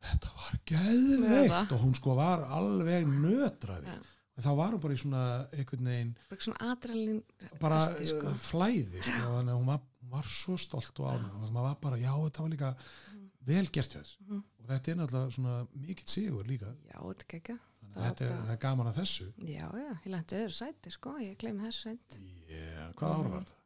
þetta 0.01 0.30
var 0.36 0.59
geðveikt. 0.65 1.50
Eða. 1.50 1.71
og 1.71 1.80
hún 1.81 1.94
sko 1.95 2.15
var 2.15 2.39
alveg 2.39 3.06
nötraði. 3.06 3.86
Já. 3.86 4.00
en 4.39 4.44
þá 4.45 4.56
var 4.56 4.71
hún 4.71 4.81
bara 4.81 4.94
í 4.94 4.97
svona 4.97 5.50
einhvern 5.51 5.83
veginn 5.83 6.15
Bara 6.30 6.39
svona 6.39 6.57
adrenalín 6.71 7.24
bara 7.59 7.80
sko. 8.06 8.27
uh, 8.30 8.33
flæði 8.39 9.01
sko, 9.03 9.12
þannig 9.12 9.51
að 9.51 9.59
hún 9.59 9.65
var, 9.65 9.80
var 10.09 10.24
svo 10.24 10.56
stolt 10.57 11.00
og 11.01 11.07
ánum 11.19 11.44
og 11.44 11.50
maður 11.51 11.63
var 11.68 11.75
bara, 11.81 11.97
já 11.97 12.13
þetta 12.15 12.39
var 12.39 12.50
líka 12.50 12.75
vel 13.45 13.65
gert 13.68 13.89
þess 13.94 14.15
Mhm. 14.21 14.44
og 14.62 14.68
þetta 14.69 14.88
er 14.88 14.95
náttúrulega 14.95 15.33
svona 15.33 15.68
mikill 15.75 16.07
sigur 16.07 16.44
líka. 16.47 16.74
Já, 16.88 17.00
þetta 17.01 17.27
þetta 18.06 18.25
er, 18.25 18.31
var 18.34 18.44
það 18.48 18.56
er 18.56 18.62
gaman 18.66 18.90
að 18.92 18.98
þessu 19.01 19.28
Já, 19.50 19.66
já, 19.83 19.92
ég 20.06 20.09
lendi 20.14 20.40
öðru 20.40 20.56
sæti, 20.59 20.92
sko, 20.95 21.14
ég 21.23 21.38
gleymi 21.42 21.66
þessu 21.68 21.81
sæti. 21.90 22.21
yeah, 22.50 22.90
hvað 23.00 23.09
ára 23.19 23.30
var 23.35 23.44
þetta? 23.45 23.57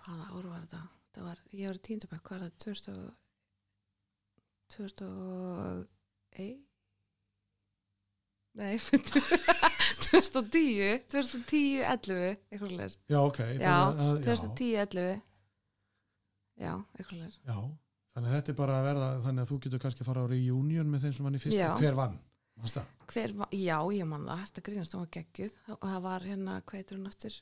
Hvaða 0.00 0.24
ár 0.30 0.46
var 0.54 0.60
þetta? 0.64 0.82
Það 1.14 1.24
var, 1.26 1.38
ég 1.58 1.66
var 1.70 1.78
í 1.80 1.84
tíndabæk, 1.88 2.22
hvað 2.28 2.36
er 2.36 2.42
það, 2.46 2.54
2000 2.64 2.94
og... 3.00 3.10
2001? 4.70 6.60
Nei, 8.60 8.74
2010, 10.10 11.04
2010, 11.10 11.82
11, 11.86 12.40
eitthvað 12.50 12.72
leir. 12.78 12.94
já 13.10 13.18
ok, 13.22 13.38
Já, 13.60 13.74
þannig 13.74 14.00
að, 14.06 14.16
já, 14.16 14.24
2010, 14.26 14.72
11. 14.86 15.20
Já, 16.60 16.72
eitthvað 16.98 17.20
leir. 17.20 17.36
já, 17.46 17.56
þannig 18.14 18.30
að 18.30 18.34
þetta 18.38 18.52
er 18.54 18.58
bara 18.58 18.78
að 18.80 18.88
verða 18.90 19.10
þannig 19.26 19.42
að 19.44 19.52
þú 19.52 19.58
getur 19.66 19.82
kannski 19.84 20.02
að 20.04 20.10
fara 20.10 20.24
á 20.26 20.30
reunion 20.32 20.90
með 20.90 21.04
þeim 21.06 21.14
sem 21.18 21.28
vann 21.28 21.38
í 21.38 21.42
fyrsta, 21.44 21.62
Já. 21.62 21.70
hver 21.78 21.98
vann? 22.00 22.16
Hver 23.10 23.32
já, 23.56 23.76
ég 23.96 24.06
man 24.06 24.26
það, 24.28 24.42
þetta 24.46 24.62
grínast, 24.68 24.92
hún 24.94 25.00
var 25.06 25.12
geggjuð 25.16 25.54
og 25.74 25.86
það 25.88 26.02
var 26.06 26.20
hérna, 26.28 26.58
hvað 26.62 26.78
heitir 26.80 26.98
hún 26.98 27.08
aftur? 27.10 27.38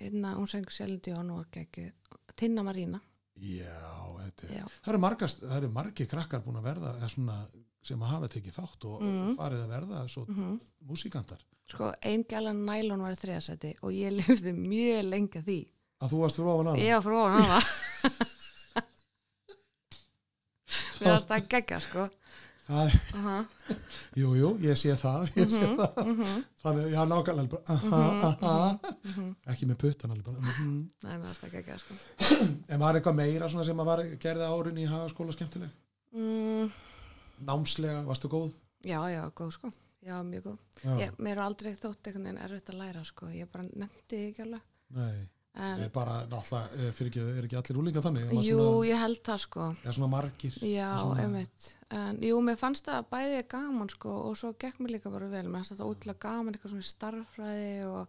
Hérna, 0.00 0.34
hún 0.38 0.48
sengur 0.48 0.72
sjálfindi 0.72 1.12
og 1.12 1.18
hún 1.20 1.32
var 1.36 1.48
geggjuð. 1.52 1.92
Tinna 2.36 2.62
Marína. 2.64 3.00
Já, 3.42 3.82
þetta 4.22 4.46
er 4.48 4.54
Já. 4.60 4.64
það 4.84 4.92
eru, 4.92 4.98
margast, 5.02 5.40
það 5.42 5.56
eru 5.58 5.70
margi 5.72 6.06
krakkar 6.06 6.42
búin 6.44 6.58
að 6.60 6.66
verða 6.70 7.08
svona, 7.10 7.36
sem 7.82 7.98
að 8.04 8.12
hafa 8.12 8.28
tekið 8.28 8.56
þátt 8.60 8.84
og 8.88 9.02
Mhm. 9.02 9.36
farið 9.38 9.62
að 9.64 9.72
verða 9.76 10.02
svo 10.08 10.24
Mm 10.28 10.60
músikantar 10.86 11.38
Sko, 11.72 11.92
ein 12.02 12.24
gælan 12.24 12.64
nælon 12.66 13.00
var 13.00 13.12
þriðasæti 13.14 13.74
og 13.82 13.90
ég 13.92 14.10
lifði 14.18 14.52
mjög 14.52 15.08
lengi 15.08 15.38
að 15.40 15.44
því. 15.46 15.58
að 16.02 16.10
þú 16.12 16.18
varst 16.22 16.36
fyrir 16.36 16.48
ofan 16.52 16.66
hana 16.66 16.82
Ég 16.82 16.92
var 16.94 17.02
frá 17.02 17.18
hann 17.28 17.42
hana. 17.42 17.60
Mér 21.02 21.12
varst 21.16 21.28
það 21.30 21.46
geggja, 21.50 21.78
sko. 21.82 22.04
Uh 22.72 22.92
-huh. 23.24 23.44
jú, 24.16 24.30
jú, 24.38 24.48
ég 24.64 24.76
sé 24.80 24.94
það, 24.96 25.28
ég 25.36 25.50
sé 25.52 25.60
Mhm, 25.66 25.76
það. 25.78 26.06
mhm, 26.06 26.44
þannig, 26.62 26.86
já, 26.94 27.02
nákvæmlega 27.10 27.48
bara, 27.48 27.62
aha, 27.68 28.30
aha. 28.32 28.78
mhm. 29.04 29.34
ekki 29.46 29.66
með 29.70 29.76
puttan 29.82 30.10
alveg 30.10 30.24
bara. 30.24 30.38
Nei, 30.58 31.16
mér 31.16 31.26
varst 31.26 31.42
það 31.44 31.50
geggja, 31.56 31.78
sko. 31.78 31.94
en 32.72 32.80
var 32.80 32.94
eitthvað 32.96 33.14
meira 33.18 33.48
svona 33.48 33.64
sem 33.64 33.76
að 33.80 33.84
var 33.92 34.02
gerði 34.24 34.48
árin 34.48 34.78
í 34.78 34.86
hagaskóla 34.88 35.32
skemmtileg 35.32 35.70
Mm, 36.14 36.70
námslega, 37.46 38.04
varstu 38.04 38.28
góð? 38.28 38.52
já, 38.84 39.00
já, 39.10 39.30
góð, 39.34 39.50
sko. 39.52 39.70
Já, 40.02 40.22
mjög 40.22 40.42
góð. 40.44 40.58
Já, 40.84 40.96
Ég, 40.98 41.12
mér 41.18 41.36
er 41.38 41.42
aldrei 41.44 41.74
þótt 41.78 42.06
einhvern 42.06 42.24
veginn 42.24 42.42
erfitt 42.42 42.70
að 42.72 42.78
læra, 42.78 43.04
sko. 43.04 43.26
Ég 43.30 43.46
bara 43.52 43.64
nefndi 43.64 44.18
ekki 44.32 44.42
alveg. 44.42 44.60
nei, 44.90 45.28
En, 45.52 45.82
bara 45.92 46.22
náttúrulega, 46.32 46.68
eh, 46.80 46.92
fyrir 46.96 47.10
ekki, 47.10 47.22
er 47.36 47.44
ekki 47.44 47.56
allir 47.58 47.78
úlinga 47.82 48.00
þannig, 48.00 48.30
Það 48.30 48.46
jú, 48.46 48.56
svona, 48.56 48.86
ég 48.88 49.00
held 49.02 49.18
það, 49.26 49.40
sko. 49.42 49.66
eða 49.84 49.92
svona 49.98 50.08
margir 50.08 50.54
Já, 50.64 50.86
Svona-. 51.02 51.46
En 51.92 52.20
jú, 52.24 52.38
mér 52.40 52.56
fannst 52.56 52.86
það 52.88 53.04
bæði 53.12 53.42
gaman 53.52 53.90
sko 53.92 54.14
og 54.30 54.36
svo 54.40 54.54
gekk 54.56 54.80
mér 54.80 54.94
líka 54.96 55.12
bara 55.12 55.28
vel. 55.28 55.44
Mér 55.44 55.60
fannst 55.60 55.74
þetta 55.74 55.90
ótrúlega 55.90 56.22
gaman, 56.24 56.54
eitthvað 56.56 56.72
svona 56.72 56.88
starffræði 56.88 57.84
og 57.84 58.08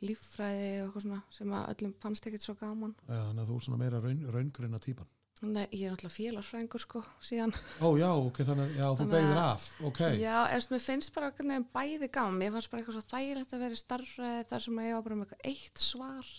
líffræði 0.00 0.72
og 0.80 0.88
eitthvað 0.88 1.04
svona 1.04 1.20
sem 1.36 1.54
að 1.58 1.68
öllum 1.74 1.94
fannst 2.00 2.26
ekkert 2.30 2.46
svo 2.46 2.56
gaman 2.56 2.96
Já, 3.04 3.20
þannig 3.20 3.42
að 3.44 3.48
þú 3.52 3.56
er 3.60 3.64
svona 3.68 3.80
meira 3.82 4.00
raun, 4.02 4.20
raungreina 4.32 4.80
típan. 4.80 5.08
Nei, 5.38 5.66
ég 5.70 5.84
er 5.86 5.92
náttúrulega 5.94 6.16
félagsfræðingur 6.16 6.82
sko 6.82 7.02
síðan 7.22 7.52
Ó, 7.78 7.94
já, 8.00 8.08
ok, 8.10 8.40
þannig 8.48 8.64
að, 8.64 8.76
já, 8.80 8.86
þú 8.98 9.04
beigðir 9.12 9.36
að- 9.38 9.52
af, 9.52 9.66
ok. 9.86 10.00
Já, 10.18 10.36
eða 10.56 10.70
mér 10.72 10.82
finnst 10.88 11.12
bara 11.14 11.30
bæði 11.76 12.08
gaman 12.10 12.40
mér 12.40 12.56
fannst 12.56 12.70
bara 12.72 12.82
eitthvað 12.82 12.96
svo 12.96 13.04
þægilegt 13.12 13.52
að 13.54 13.62
vera 13.66 13.82
starfræði 13.82 14.46
þar 14.48 14.64
sem 14.64 14.80
að 14.80 14.88
ég 14.88 14.96
var 14.96 15.04
bara 15.06 15.18
með 15.20 15.26
eitthvað 15.28 15.52
eitt 15.52 15.78
svar 15.78 16.32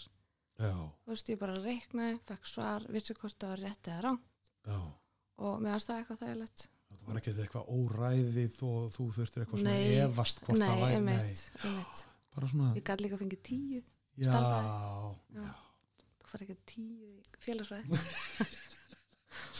Já, 0.59 0.73
þú 1.05 1.13
veist, 1.13 1.29
ég 1.31 1.39
bara 1.39 1.55
reiknaði, 1.63 2.17
fekk 2.27 2.49
svar 2.51 2.85
vissi 2.91 3.15
hvort 3.15 3.37
það 3.39 3.53
var 3.53 3.61
rétt 3.63 3.87
eða 3.93 4.01
rá 4.03 4.11
já. 4.67 4.79
og 5.47 5.61
mér 5.63 5.85
það 5.85 6.01
eitthvað 6.01 6.21
þægilegt 6.25 6.65
Það 6.89 7.03
var 7.09 7.19
ekki 7.19 7.31
eitthvað 7.43 7.69
óræðið 7.73 8.55
og 8.65 8.87
þú 8.95 9.05
þurftir 9.15 9.43
eitthvað 9.43 9.61
svona 9.61 9.75
Nei. 9.77 9.93
efast 10.03 10.41
hvort 10.43 10.59
það 10.59 10.73
Nei, 10.73 10.81
væri. 10.81 10.97
einmitt, 10.97 11.43
einmitt 11.63 12.01
Bara 12.35 12.49
svona, 12.51 12.69
Ég 12.75 12.85
gæti 12.89 13.05
líka 13.05 13.15
að 13.17 13.23
fengið 13.23 13.41
tíu 13.49 13.79
já, 13.79 14.29
starfræði. 14.29 15.13
já. 15.37 15.47
þú 16.19 16.31
fær 16.33 16.43
ekki 16.45 16.57
tíu 16.73 17.09
í 17.09 17.43
félagsræði 17.45 17.85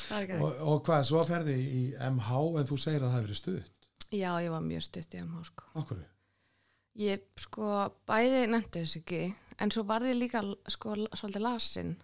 Og, 0.09 0.61
og 0.65 0.79
hvað, 0.87 1.03
svo 1.05 1.19
ferði 1.29 1.53
í 1.61 1.81
MH 2.09 2.37
en 2.59 2.65
þú 2.69 2.77
segir 2.81 3.03
að 3.03 3.11
það 3.11 3.15
hefur 3.19 3.27
verið 3.27 3.37
stutt. 3.39 3.89
Já, 4.09 4.29
ég 4.41 4.49
var 4.49 4.63
mjög 4.65 4.85
stutt 4.87 5.13
í 5.13 5.19
MH 5.21 5.43
sko. 5.51 5.67
Akkur? 5.77 5.99
Ég 6.99 7.27
sko 7.37 7.67
bæði 8.09 8.39
nefndi 8.49 8.81
þess 8.81 8.97
ekki 9.03 9.19
en 9.59 9.73
svo 9.73 9.83
var 9.87 10.05
ég 10.07 10.17
líka 10.17 10.43
sko 10.71 10.95
svolítið 11.13 11.45
lasin. 11.45 11.95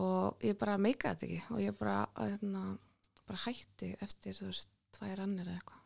Og 0.00 0.44
ég 0.44 0.56
bara 0.60 0.78
meikaði 0.80 1.12
þetta 1.12 1.28
ekki. 1.28 1.40
Og 1.52 1.62
ég 1.62 1.76
bara, 1.78 1.98
hérna, 2.16 2.64
bara 3.28 3.44
hætti 3.44 3.92
eftir 4.00 4.36
þú 4.38 4.48
veist 4.48 4.70
tvær 4.96 5.24
annir 5.24 5.48
eða 5.48 5.58
eitthvað. 5.60 5.82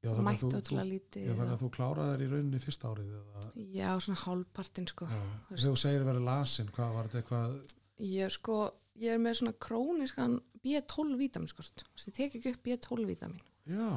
Já, 0.00 0.14
þannig 0.14 0.20
að 0.20 0.26
mætti 0.30 0.46
þú, 0.46 0.58
ótrúlega 0.60 0.98
já, 1.20 1.32
þannig 1.36 1.50
að 1.54 1.60
þú 1.60 1.68
kláraði 1.76 2.12
þær 2.12 2.22
í 2.24 2.28
rauninni 2.30 2.60
fyrsta 2.62 2.90
árið 2.90 3.08
eða, 3.18 3.42
já, 3.76 3.88
svona 4.00 4.20
hálfpartin 4.22 4.86
sko. 4.88 5.08
Þegar 5.10 5.64
þú 5.66 5.72
segir 5.82 6.00
að 6.00 6.08
vera 6.08 6.22
lasin, 6.24 6.70
hvað 6.72 6.94
var 6.94 7.10
þetta 7.10 7.20
eitthvað, 7.20 7.74
ég 8.10 8.32
sko, 8.32 8.56
ég 9.02 9.12
er 9.12 9.20
með 9.20 9.36
svona 9.42 9.52
króniskan 9.66 10.38
B12 10.64 11.18
vítaminskort 11.20 11.84
þú 11.84 11.90
veist, 11.90 12.08
ég 12.08 12.16
tek 12.16 12.38
ekki 12.38 12.54
upp 12.54 12.64
B12 12.64 13.10
vítamin. 13.10 13.44
Já, 13.68 13.90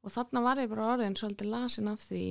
og 0.00 0.14
þarna 0.14 0.44
var 0.48 0.62
ég 0.64 0.72
bara 0.72 0.88
orðin 0.94 1.18
svolítið 1.20 1.52
lasin 1.52 1.92
af 1.92 2.00
því 2.06 2.24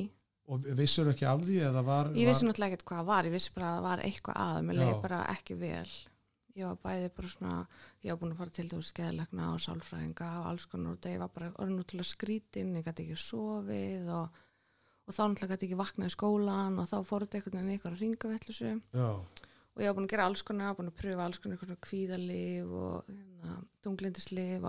og 0.49 0.69
vissur 0.77 1.09
ekki 1.11 1.27
af 1.29 1.41
því 1.45 1.57
eða 1.69 1.83
var, 1.85 2.09
Ég 2.17 2.29
vissi 2.29 2.45
var 2.45 2.51
náttúrulega 2.51 2.73
ekkert 2.73 2.87
hvað 2.89 3.09
var, 3.09 3.27
ég 3.29 3.35
vissi 3.35 3.53
bara 3.55 3.69
að 3.69 3.75
það 3.75 3.85
var 3.87 4.03
eitthvað 4.07 4.39
að, 4.45 4.61
mér 4.65 4.79
leiði 4.79 4.95
bara 5.03 5.19
ekki 5.33 5.57
vel. 5.59 5.91
Ég 6.57 6.65
var 6.65 6.79
bæði 6.83 7.09
bara 7.15 7.31
svona, 7.31 7.57
ég 8.03 8.11
var 8.11 8.19
búin 8.19 8.33
að 8.33 8.39
fara 8.41 8.55
til 8.57 8.67
þú 8.71 8.79
skeðlegna 8.83 9.49
og 9.53 9.61
sálfræðinga 9.63 10.29
og 10.39 10.47
alls 10.49 10.65
konar 10.71 10.95
og 10.95 11.03
það 11.05 11.19
var 11.21 11.33
bara 11.35 11.51
orðin 11.61 11.77
náttúrulega 11.79 12.09
skrítin, 12.09 12.73
ég 12.79 12.87
gæti 12.87 13.05
ekki 13.05 13.19
sofið 13.21 14.09
og, 14.17 14.41
og 15.05 15.15
þá 15.15 15.21
náttúrulega 15.21 15.53
gæti 15.53 15.69
ekki 15.69 15.79
vaknað 15.83 16.09
í 16.09 16.15
skólan 16.17 16.81
og 16.81 16.89
þá 16.89 16.97
fór 17.07 17.27
þetta 17.27 17.39
einhvern 17.39 17.59
veginn 17.59 17.77
eitthvað 17.77 18.01
ringavellusu 18.01 18.73
já, 18.73 19.09
og 19.79 19.85
ég 19.85 19.87
var 19.87 19.97
búin 20.01 20.09
að 20.09 20.13
gera 20.17 20.27
alls 20.27 20.43
konar, 20.49 20.75
búin 20.75 20.91
að 20.91 20.99
pröfa 20.99 21.29
alls 21.29 21.39
konar 21.39 21.61
eitthvað 21.61 21.81
kvíðalif 21.85 22.77
og 22.81 23.13
hérna, 23.13 23.57
tunglindislif 23.85 24.67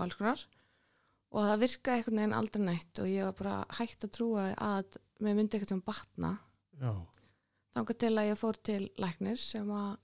og 1.31 1.47
það 1.47 1.61
virkaði 1.65 1.97
einhvern 1.97 2.19
veginn 2.21 2.37
aldrei 2.37 2.63
neitt 2.67 2.99
og 3.01 3.09
ég 3.11 3.27
var 3.27 3.35
bara 3.39 3.57
hægt 3.77 4.05
að 4.07 4.13
trúa 4.17 4.47
að 4.55 4.97
mér 5.21 5.35
myndi 5.37 5.57
eitthvað 5.57 5.73
sem 5.75 5.83
batna 5.85 6.31
já, 6.81 6.93
þangað 7.75 7.97
til 8.03 8.13
að 8.17 8.29
ég 8.31 8.39
fór 8.41 8.59
til 8.69 8.81
læknis 9.01 9.43
sem 9.55 9.69
að 9.71 9.97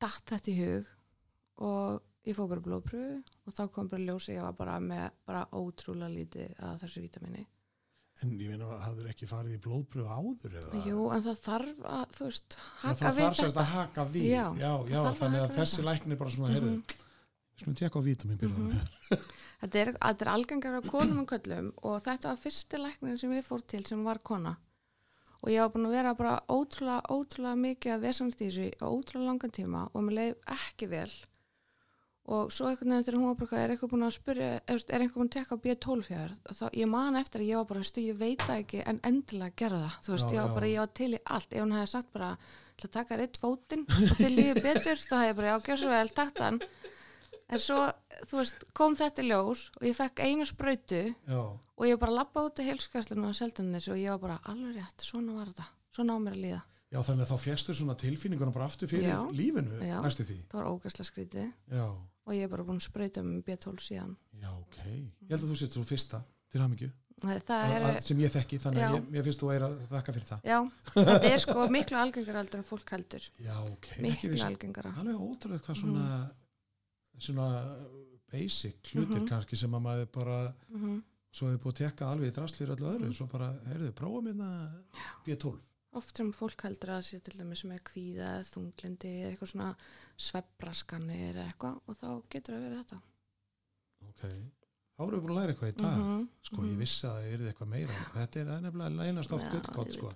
datt 0.00 0.24
þetta 0.32 0.50
í 0.52 0.56
hug 0.62 0.86
og 1.68 2.02
ég 2.28 2.36
fór 2.38 2.48
bara 2.52 2.64
blóðpröfu 2.64 3.22
og 3.48 3.54
þá 3.56 3.62
kom 3.74 3.88
bara 3.90 4.04
ljósi 4.08 4.34
ég 4.36 4.42
var 4.44 4.52
bara 4.58 4.78
með 4.80 5.06
bara 5.26 5.46
ótrúlega 5.52 6.12
lítið 6.12 6.54
að 6.60 6.82
þessu 6.84 7.00
vítamini. 7.06 7.46
en 8.22 8.30
ég 8.34 8.48
meina 8.50 8.66
að 8.74 8.80
hafður 8.82 9.08
ekki 9.12 9.26
farið 9.30 9.52
í 9.54 9.58
blóðbröðu 9.62 10.08
áður 10.10 10.54
eða? 10.58 10.78
Jú, 10.88 11.02
en 11.14 11.22
það 11.22 11.36
þarf 11.44 11.84
að, 11.86 12.06
þú 12.16 12.24
veist, 12.28 12.56
haka 12.82 12.94
það 13.04 13.12
við 13.18 13.24
þarf 13.28 13.36
sérst 13.38 13.52
þetta. 13.54 13.60
að 13.62 13.74
haka 13.74 14.04
við, 14.14 14.24
Já, 14.26 14.46
já, 14.58 14.72
það 14.72 14.90
já, 14.90 14.98
að 15.04 15.18
þannig 15.20 15.40
að 15.44 15.46
við 15.48 15.58
þessi 15.58 15.76
þetta. 15.78 15.86
læknir 15.88 16.18
bara 16.18 16.30
svona, 16.34 16.48
Mhm. 16.48 16.56
heyrðu, 16.58 16.72
við 16.74 17.04
skulum 17.58 17.76
tjekka 17.78 18.00
á 18.00 18.06
vítamin 18.06 18.38
byrjaðum. 18.40 19.26
Þetta 19.58 19.78
er, 19.80 19.88
þetta 19.96 20.24
er 20.24 20.30
algengar 20.30 20.78
á 20.78 20.82
konum 20.86 21.22
og 21.24 21.30
köllum 21.32 21.70
og 21.82 21.96
þetta 22.04 22.30
var 22.30 22.42
fyrsti 22.42 22.78
læknir 22.78 23.16
sem 23.18 23.32
ég 23.34 23.46
fór 23.46 23.64
til 23.66 23.82
sem 23.86 24.04
var 24.06 24.20
kona. 24.22 24.54
Og 25.42 25.50
ég 25.50 25.62
var 25.62 25.72
búin 25.74 25.88
að 25.88 25.96
vera 25.96 26.12
bara 26.18 26.36
ótrúlega, 26.50 27.02
ótrúlega 27.14 27.58
mikið 27.58 27.94
að 27.94 28.04
vesanst 28.06 28.40
í 28.42 28.46
þessu 28.48 28.68
á 28.78 28.86
ótrúlega 28.86 29.26
langan 29.32 29.54
tíma 29.54 29.82
og 29.92 30.06
mér 30.06 30.16
leið 30.18 30.54
ekki 30.54 30.88
vel. 30.92 31.10
Og 32.28 32.50
svo 32.52 32.68
einhvern 32.68 32.92
veginn 32.92 33.06
þegar 33.06 33.16
hún 33.18 33.28
var 33.30 33.36
bara 33.40 33.60
er 33.62 33.72
eitthvað 33.72 33.92
búin 33.94 34.04
að 34.04 34.14
spyrja 34.18 34.48
er 34.58 34.74
eitthvað 34.76 35.14
búin 35.14 35.30
að 35.30 35.36
tekka 35.38 35.56
á 35.56 35.62
B12 35.64 36.06
fjár 36.08 36.34
þá 36.58 36.64
ég 36.76 36.90
man 36.92 37.16
eftir 37.18 37.40
að 37.40 37.48
ég 37.48 37.62
var 37.62 37.68
bara, 37.70 37.86
stu, 37.88 38.04
ég 38.04 38.18
veit 38.20 38.44
ekki 38.52 38.82
en 38.84 39.00
endilega 39.08 39.56
gerða 39.62 39.80
það, 39.86 39.96
þú 40.04 40.12
veist, 40.14 40.28
Já, 40.28 40.34
ég 40.36 40.42
var 40.44 40.58
bara 40.58 40.70
ég 40.74 40.82
var 40.82 40.92
til 41.00 41.08
í 41.14 41.22
allt, 41.24 41.54
ef 41.54 41.64
hún 41.64 41.74
hefði 41.78 41.92
sagt 41.94 42.12
bara 42.12 42.30
til 42.76 42.90
að 42.90 42.94
taka 42.98 43.18
reitt 43.22 43.40
fótinn 43.40 43.86
og 43.88 44.14
til 44.20 44.30
lífi 44.34 44.66
betur 44.66 45.00
þá 45.00 45.16
hefði 45.16 45.30
ég 45.30 45.40
bara, 45.40 45.54
já, 45.54 45.64
gjör 45.70 45.82
svo 45.82 45.94
vel, 45.94 46.12
takt 46.18 46.44
hann 46.44 46.60
en 47.48 47.62
svo, 47.64 47.78
þú 48.28 48.40
veist, 48.42 48.64
kom 48.76 48.96
þetta 48.98 49.22
í 49.24 49.28
ljós 49.30 49.62
og 49.78 49.86
ég 49.88 49.96
fekk 49.96 50.20
einu 50.26 50.46
sprautu 50.48 51.02
Já, 51.28 51.40
og 51.78 51.84
ég 51.88 51.98
bara 52.02 52.12
lappa 52.20 52.42
út 52.48 52.60
í 52.60 52.66
heilskastlinu 52.68 53.30
á 53.30 53.32
seldanis 53.38 53.88
og 53.88 53.96
ég 54.00 54.10
var 54.16 54.20
bara 54.26 54.40
alveg 54.52 54.76
rétt, 54.80 55.04
svona 55.06 55.36
var 55.38 55.48
þetta 55.52 55.68
svona 55.98 56.14
á 56.14 56.18
mér 56.20 56.36
að 56.36 56.42
líða, 56.44 56.60
já, 56.92 57.00
þannig 57.08 57.24
að 57.24 57.32
þá 57.32 57.38
fjastur 57.46 57.78
svona 57.80 57.96
tilfinningunum 57.98 58.54
bara 58.54 58.68
aftur 58.68 58.88
fyrir 58.90 59.08
Já. 59.10 59.18
lífinu 59.32 59.80
Já. 59.82 59.98
næstu 60.04 60.24
því. 60.28 60.38
það 60.52 60.60
var 60.60 60.70
ógæslega 60.74 61.08
skrítið 61.10 61.50
Já, 61.72 61.86
og 62.28 62.32
ég 62.36 62.44
er 62.44 62.52
bara 62.52 62.66
búin 62.68 62.78
að 62.82 62.86
sprauta 62.90 63.22
með 63.24 63.42
B12 63.48 63.84
síðan 63.88 64.16
já, 64.42 64.50
ok. 64.52 64.80
Ég 64.86 65.30
held 65.32 65.42
að 65.42 65.52
þú 65.52 65.56
sétt 65.62 65.76
svo 65.78 65.84
fyrsta 65.88 66.20
til 66.52 66.60
hamingju, 66.62 66.90
sem 68.04 68.20
ég 68.22 68.30
þekki, 68.30 68.58
þannig 68.62 68.84
að 68.86 68.94
ég, 68.94 69.06
ég 69.18 69.24
finnst 69.26 69.40
þú 69.42 69.48
að 69.50 69.64
að 69.66 69.72
þakka 69.90 70.12
fyrir 70.14 70.28
það. 70.28 70.44
já, 70.46 70.58
þetta 70.94 71.30
er 71.32 71.42
sko 71.42 71.64
miklu 71.74 71.98
algengar 71.98 72.38
heldur 72.38 72.60
en 72.62 72.68
fólk 72.68 72.92
heldur 72.94 73.24
Já, 73.42 73.54
ok. 73.64 73.88
miklu 74.04 74.38
algengara 74.46 74.92
Alveg 75.00 75.18
ótrúlega 75.18 75.64
hvað 75.66 75.80
svona, 75.82 76.04
svona 77.18 77.48
basic 78.30 78.92
hlutir 78.92 79.20
Mhm. 79.22 79.28
kannski 79.28 79.56
sem 79.56 79.70
að 79.72 79.82
maður 79.86 80.12
bara, 80.12 80.54
mm 80.70 80.98
svo 81.38 81.50
hefur 81.50 81.60
búið 81.62 81.74
að 81.74 81.80
tekka 81.84 82.06
alveg 82.08 82.30
í 82.30 82.34
drast 82.34 82.56
fyrir 82.56 82.72
öllu 82.74 82.86
öðru, 82.88 83.14
svo 83.14 83.26
bara, 83.30 83.52
heyrðu, 83.68 83.92
prófa 83.92 84.22
minna 84.24 84.46
B12. 85.26 85.58
oft 85.92 86.16
sem 86.16 86.32
fólk 86.32 86.62
heldur 86.62 86.88
að 86.96 87.02
sé 87.04 87.20
til 87.22 87.38
dæmis 87.38 87.64
með 87.68 87.82
kvíða, 87.84 88.30
eða 88.38 88.48
þunglindi 88.48 89.12
eða 89.22 89.30
eitthvað 89.32 89.52
svona 89.52 89.76
sveppraskanir 90.16 91.34
eða 91.34 91.46
eitthvað 91.52 91.80
og 91.86 91.96
þá 92.00 92.08
getur 92.30 92.54
það 92.54 92.64
verið 92.66 92.82
þetta 92.82 93.00
Ok, 94.08 94.22
þá 94.22 95.02
erum 95.04 95.14
við 95.14 95.22
búin 95.24 95.32
að 95.34 95.38
læra 95.40 95.52
eitthvað 95.52 95.70
í 95.72 95.76
dag. 95.82 95.98
Mhm, 95.98 96.28
Sko, 96.48 96.56
ég 96.62 96.72
mhm. 96.72 96.78
vissi 96.78 97.06
að 97.06 97.16
það 97.18 97.32
er 97.32 97.46
eitthvað 97.52 97.68
meira. 97.68 97.94
Þetta 98.14 98.40
er 98.40 98.48
er 98.48 98.60
nefnilega 98.62 99.08
einast 99.08 99.32
oft 99.32 99.50
gullkott, 99.52 99.92
sko. 99.92 100.12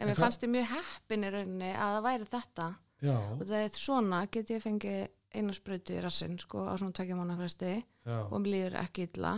En 0.00 0.08
mér 0.08 0.16
fannst 0.16 0.42
ég 0.44 0.52
mjög 0.52 0.68
heppin 0.72 1.24
í 1.24 1.30
rauninni 1.32 1.70
að 1.74 1.94
það 1.96 2.06
væri 2.06 2.28
þetta 2.32 2.66
Já, 3.04 3.16
og 3.36 3.42
það 3.44 3.64
er 3.64 3.76
svona 3.76 4.20
get 4.32 4.48
ég 4.48 4.62
fengið 4.64 5.08
eina 5.34 5.52
sprauti 5.52 5.96
í 5.96 6.02
rassinn 6.04 6.38
sko 6.38 6.66
á 6.70 6.74
svona 6.78 6.92
tvekja 6.96 7.16
mánu 7.18 7.36
fresti 7.36 7.72
og 8.06 8.40
mér 8.40 8.50
líður 8.52 8.76
ekki 8.84 9.08
illa 9.10 9.34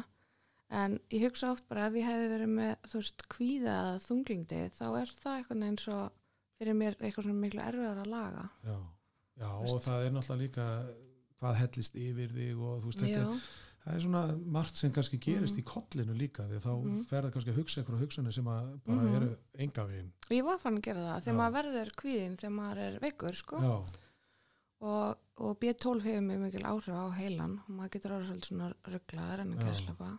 en 0.71 0.99
ég 1.11 1.23
hugsa 1.25 1.51
oft 1.55 1.65
bara 1.69 1.87
ef 1.89 1.95
ég 1.97 2.05
hefði 2.05 2.29
verið 2.35 2.51
með 2.59 2.75
þú 2.91 2.99
veist 3.01 3.23
kvíða 3.33 3.77
eða 3.83 4.01
þunglindi 4.05 4.59
þá 4.77 4.87
er 5.01 5.13
það 5.23 5.37
eitthvað 5.39 5.63
eins 5.69 5.89
og 5.89 6.11
fyrir 6.59 6.75
mér 6.77 6.97
eitthvað 7.01 7.25
svona 7.25 7.41
miklu 7.45 7.61
erfiðar 7.65 8.03
að 8.03 8.13
laga 8.13 8.49
já. 8.67 8.77
Já, 9.39 9.49
og 9.55 9.81
það 9.85 10.05
er 10.05 10.11
náttúrulega 10.13 10.43
líka 10.43 10.67
hvað 11.39 11.59
hellist 11.63 11.95
yfir 11.97 12.33
þig 12.35 12.59
og 12.59 12.81
þú 12.83 12.89
veist, 12.91 13.03
þetta 13.07 13.41
það 13.79 13.95
er 13.95 14.01
svona 14.03 14.23
margt 14.59 14.77
sem 14.77 14.91
kannski 14.93 15.19
gerist 15.23 15.55
Mhm. 15.55 15.61
í 15.63 15.65
kollinu 15.65 16.15
líka 16.19 16.43
því 16.51 16.59
þá 16.61 16.73
Mhm. 16.85 17.05
ferða 17.07 17.31
kannski 17.33 17.51
að 17.55 17.59
hugsa 17.63 17.81
eitthvað 17.81 18.01
hugsanir 18.03 18.35
sem 18.35 18.45
að 18.45 18.81
bara 18.85 19.03
Mhm. 19.03 19.15
eru 19.17 19.37
enga 19.59 19.85
veginn. 19.87 20.13
og 20.27 20.35
ég 20.37 20.45
var 20.45 20.59
fann 20.59 20.77
að 20.77 20.83
gera 20.83 21.01
það 21.07 21.23
þegar 21.25 21.39
maður 21.39 21.55
verður 21.63 21.93
kvíðin 21.95 22.37
þegar 22.37 22.53
maður 22.59 22.79
er 22.79 22.99
veikur 23.01 23.35
sko 23.35 23.57
Já, 23.63 23.85
og, 24.81 25.17
og 25.39 25.59
B12 25.63 26.03
hefur 26.07 26.25
mjög 26.27 26.41
mikil 26.47 26.65
áhrif 26.67 26.95
á 26.99 27.07
heilan. 27.19 27.59
Og 27.67 27.75
maður 27.79 27.93
getur 27.97 28.15
orðið 28.17 28.31
svolítið 28.33 28.51
svona 28.51 28.71
rugglaður 28.95 29.45
en 29.45 29.53
að 29.55 29.63
Já. 29.63 29.69
kæslapa 29.69 30.11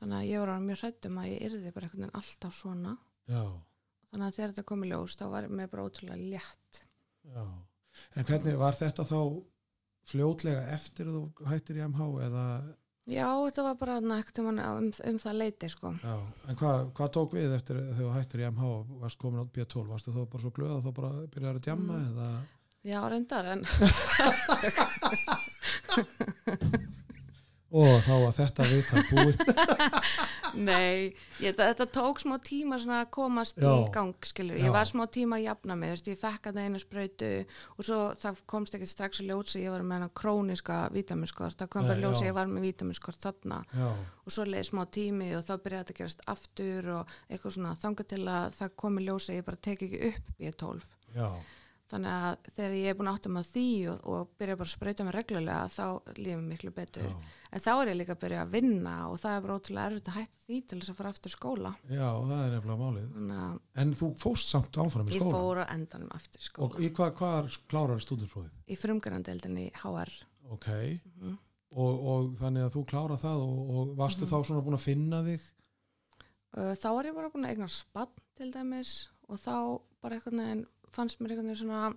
þannig 0.00 0.16
að 0.18 0.28
ég 0.30 0.40
var 0.42 0.52
orðin 0.54 0.68
mjög 0.70 0.80
hrættum 0.82 1.18
að 1.22 1.28
ég 1.30 1.42
yrði 1.48 1.72
bara 1.74 1.86
einhvern 1.88 2.02
veginn 2.04 2.18
alltaf 2.20 2.56
svona. 2.58 2.94
Já, 3.30 3.42
þannig 4.10 4.26
að 4.26 4.36
þegar 4.38 4.52
þetta 4.54 4.64
kom 4.70 4.84
í 4.84 4.88
ljós 4.90 5.18
þá 5.20 5.24
var 5.34 5.48
mér 5.48 5.70
bara 5.72 5.84
ótrúlega 5.88 6.18
létt. 6.34 6.80
Já. 7.30 7.44
En 8.18 8.26
hvernig 8.28 8.56
var 8.58 8.78
þetta 8.78 9.06
þá 9.06 9.20
fljótlega 10.10 10.64
eftir 10.74 11.08
að 11.08 11.20
þú 11.20 11.50
hættir 11.52 11.78
í 11.78 11.84
MH 11.86 12.08
eða, 12.26 12.46
já 13.08 13.28
þetta 13.46 13.64
var 13.68 13.78
bara 13.80 14.00
tímann 14.34 14.60
um, 14.64 14.90
um 15.08 15.20
það 15.22 15.38
leiti 15.38 15.70
sko. 15.72 15.94
Já, 16.02 16.16
en 16.48 16.58
hvað, 16.60 16.82
hvað 16.98 17.12
tók 17.16 17.36
við 17.38 17.54
eftir 17.56 17.80
þegar 17.80 18.00
þú 18.00 18.10
hættir 18.18 18.42
í 18.42 18.48
MH 18.50 18.68
og 18.72 18.92
varst 19.04 19.20
komin 19.22 19.44
á 19.44 19.46
B12, 19.46 19.86
varstu 19.88 20.12
þá 20.12 20.20
bara 20.26 20.44
svo 20.44 20.52
glöð 20.58 20.74
að 20.76 20.84
þá 20.88 20.92
bara 20.98 21.12
byrjar 21.36 21.60
að 21.60 21.66
djamma 21.68 21.98
Mm. 22.00 22.10
eða, 22.10 22.28
já 22.84 23.00
reyndar 23.08 23.44
en 23.54 23.64
og 27.74 27.96
þá 28.06 28.14
að 28.14 28.36
þetta 28.38 28.66
vita 28.70 29.02
búið 29.10 29.36
Nei, 30.54 31.10
ég, 31.42 31.50
þetta, 31.50 31.66
þetta 31.72 31.86
tók 31.90 32.20
smá 32.22 32.36
tíma 32.42 32.76
að 32.78 33.08
komast 33.14 33.58
Já. 33.58 33.70
í 33.72 33.88
gang, 33.94 34.14
skilur. 34.26 34.54
Já. 34.54 34.68
Ég 34.68 34.74
var 34.74 34.86
smá 34.86 35.02
tíma 35.10 35.40
að 35.40 35.48
jafna 35.48 35.76
mig, 35.78 35.90
þú 35.90 35.96
veist, 35.96 36.10
ég 36.12 36.20
fekk 36.20 36.46
að 36.46 36.58
það 36.58 36.68
einu 36.68 36.82
sprautu 36.82 37.30
og 37.74 37.88
svo 37.88 37.98
það 38.20 38.38
komst 38.52 38.76
ekkert 38.78 38.92
strax 38.92 39.22
að 39.22 39.32
ljósa, 39.32 39.58
ég 39.62 39.74
var 39.74 39.82
með 39.82 39.98
hana 39.98 40.12
króniska 40.22 40.78
vítaminskort, 40.94 41.58
það 41.58 41.72
kom 41.74 41.88
bara 41.90 41.98
að 41.98 42.20
já. 42.20 42.28
ég 42.28 42.36
var 42.38 42.52
með 42.52 42.68
vítaminskort 42.68 43.26
þarna 43.26 43.60
já, 43.72 43.88
og 44.22 44.36
svo 44.36 44.46
leiði 44.46 44.68
smá 44.70 44.84
tími 44.98 45.32
og 45.34 45.44
þá 45.48 45.52
byrjaði 45.66 45.82
þetta 45.82 45.96
að 45.96 46.00
gerast 46.04 46.24
aftur 46.36 46.90
og 47.00 47.18
eitthvað 47.26 47.56
svona 47.58 47.74
þanga 47.82 48.08
til 48.14 48.22
að 48.36 48.48
það 48.60 48.78
komi 48.84 49.06
ljósa, 49.08 49.34
ég 49.34 49.48
bara 49.50 49.62
tek 49.68 49.84
ekki 49.88 50.02
upp 50.12 50.32
B12. 50.38 50.88
já, 51.18 51.28
Þannig 51.84 52.10
að 52.16 52.46
þegar 52.56 52.74
ég 52.78 52.86
er 52.90 52.94
búin 52.96 53.08
að 53.10 53.16
átta 53.18 53.30
með 53.34 53.48
því 53.52 53.64
og, 53.92 53.98
og 54.08 54.28
byrja 54.40 54.54
bara 54.56 54.64
að 54.66 54.72
sprauta 54.72 55.04
mig 55.04 55.14
reglulega 55.14 55.64
þá 55.68 55.84
lífum 56.16 56.40
mér 56.40 56.48
miklu 56.54 56.70
betur. 56.74 57.02
já, 57.04 57.32
En 57.54 57.60
þá 57.60 57.68
er 57.74 57.90
ég 57.92 57.98
líka 58.00 58.14
að 58.16 58.22
byrja 58.24 58.40
að 58.46 58.54
vinna 58.54 58.94
og 59.10 59.18
það 59.20 59.34
er 59.36 59.42
bara 59.44 59.56
ótrúlega 59.58 59.90
erfitt 59.90 60.08
að 60.08 60.16
hætta 60.16 60.40
því 60.46 60.60
til 60.70 60.78
þess 60.80 60.90
að 60.94 60.96
fara 61.02 61.12
aftur 61.12 61.34
skóla. 61.34 61.72
já, 61.92 62.08
það 62.24 62.40
er 62.40 62.54
nefnilega 62.54 62.80
málið 62.80 63.10
Þannig 63.14 63.42
að 63.44 63.82
en 63.84 63.92
þú 64.00 64.08
fóst 64.24 64.48
samt 64.54 64.78
áfram 64.80 65.10
í 65.10 65.14
ég 65.14 65.20
skóla 65.22 65.36
fór 65.36 65.60
á 65.60 65.64
endanum 65.76 66.14
aftur 66.16 66.40
í 66.40 66.44
og 66.44 66.48
skóla. 66.48 66.80
í 66.80 66.90
hvað, 66.96 67.12
hvað 67.20 67.58
klárar 67.68 68.00
stúdinsprófið? 68.06 68.52
Í 68.64 68.80
frumgrandeldinni 68.80 69.66
HR. 69.84 70.14
ok, 70.56 70.68
Mhm. 71.20 71.36
og, 71.76 72.04
og 72.08 72.34
þannig 72.40 72.64
að 72.64 72.74
þú 72.78 72.84
klárar 72.88 73.20
það 73.20 73.44
og, 73.44 73.70
og 73.76 73.94
varstu 74.00 74.24
þá 74.24 74.36
svona 74.40 74.64
búin 74.64 74.78
að 74.80 74.86
finna 74.88 75.20
þig 75.28 75.40
Þá 76.54 76.86
var 76.94 77.04
ég 77.08 77.14
bara 77.16 77.30
búin 77.34 77.44
að 77.48 77.50
eigna 77.50 77.66
spann 77.68 78.12
til 78.38 78.50
dæmis 78.54 79.08
og 79.28 79.40
þá 79.42 79.54
bara 80.04 80.14
einhvern 80.18 80.38
veginn 80.38 80.66
fannst 80.94 81.20
mér 81.20 81.34
einhvern 81.34 81.50
veginn 81.50 81.62
svona, 81.62 81.94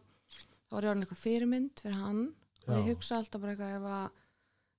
þá 0.68 0.76
var 0.76 0.88
ég 0.88 0.92
orðin 0.94 1.06
eitthvað 1.06 1.24
fyrirmynd 1.24 1.84
fyrir 1.84 2.00
hann. 2.02 2.24
Og 2.68 2.74
ég 2.76 2.88
Já. 2.88 2.94
hugsa 2.94 3.20
alltaf 3.22 3.44
bara 3.44 3.54
eitthvað 3.56 3.76
ef 3.78 3.92
að 3.98 4.24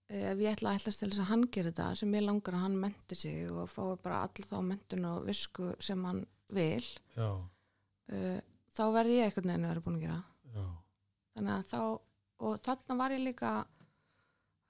ef 0.08 0.40
ég 0.40 0.54
ætla 0.54 0.72
að 0.72 0.78
ætlast 0.80 1.02
til 1.02 1.10
þess 1.10 1.20
að 1.20 1.28
hann 1.28 1.42
gerir 1.52 1.72
þetta 1.72 1.86
sem 2.00 2.14
ég 2.16 2.24
langar 2.24 2.56
að 2.56 2.62
hann 2.64 2.76
menti 2.80 3.16
sig 3.18 3.50
og 3.52 3.68
fái 3.68 3.96
bara 4.00 4.22
all 4.24 4.46
þá 4.50 4.58
mentun 4.64 5.08
og 5.08 5.26
visku 5.28 5.72
sem 5.84 6.04
hann 6.08 6.22
vil 6.56 6.84
já, 7.12 7.28
uh, 7.28 8.38
þá 8.72 8.84
verði 8.94 9.18
ég 9.18 9.28
einhvern 9.28 9.50
veginn 9.52 9.66
að 9.66 9.74
vera 9.74 9.84
búin 9.84 9.98
að 9.98 10.06
gera. 10.06 10.20
Já, 10.54 10.64
þannig 11.36 11.54
að 11.58 11.66
þá 11.72 11.80
og 12.48 12.62
þarna 12.64 12.96
var 13.02 13.16
ég 13.16 13.24
líka 13.26 13.52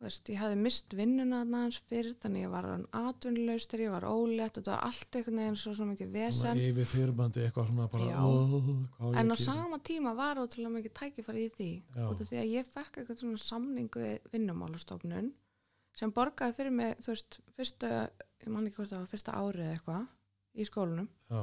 veist, 0.04 0.28
ég 0.30 0.38
hafði 0.38 0.58
mist 0.62 0.94
vinnuna 0.94 1.40
hans 1.42 1.78
fyrir 1.88 2.14
þannig 2.22 2.44
ég 2.44 2.52
var 2.52 2.66
atvinnulegs 3.00 3.66
þegar 3.66 3.84
ég 3.84 3.94
var 3.96 4.06
ólétt 4.06 4.58
og 4.58 4.62
þetta 4.62 4.74
var 4.74 4.84
allt 4.86 5.18
einhvern 5.18 5.40
veginn 5.42 5.58
svo, 5.58 5.72
svo 5.74 5.86
mikið 5.88 6.08
svona 6.12 6.28
vesen. 6.28 6.60
yfir 6.68 6.88
fyrirbandi 6.92 7.44
eitthvað 7.44 7.72
svona 7.72 7.88
bara 7.92 8.22
ó, 8.22 9.10
en 9.10 9.32
á 9.32 9.34
að 9.34 9.42
sama 9.42 9.80
tíma 9.88 10.14
var 10.18 10.38
ótrúlega 10.42 10.74
mikið 10.76 10.94
tækifæri 11.00 11.44
í 11.48 11.50
því 11.56 11.70
Já. 11.96 12.04
út 12.06 12.22
af 12.22 12.30
því 12.30 12.40
að 12.42 12.52
ég 12.52 12.70
fekk 12.76 13.00
eitthvað 13.00 13.22
svona 13.24 13.42
samningu 13.42 14.12
vinnumálastofnun 14.32 15.32
sem 15.98 16.14
borgaði 16.14 16.58
fyrir 16.60 16.78
mig 16.78 17.02
þú 17.02 17.14
veist, 17.16 17.40
fyrsta 17.58 17.92
ég 18.44 18.52
man 18.54 18.68
ekki 18.68 18.78
hvort 18.78 18.92
það 18.94 19.02
var 19.02 19.12
fyrsta 19.16 19.34
árið 19.34 19.72
eitthvað 19.72 20.06
í 20.58 20.66
skólanum. 20.66 21.10
Já, 21.26 21.42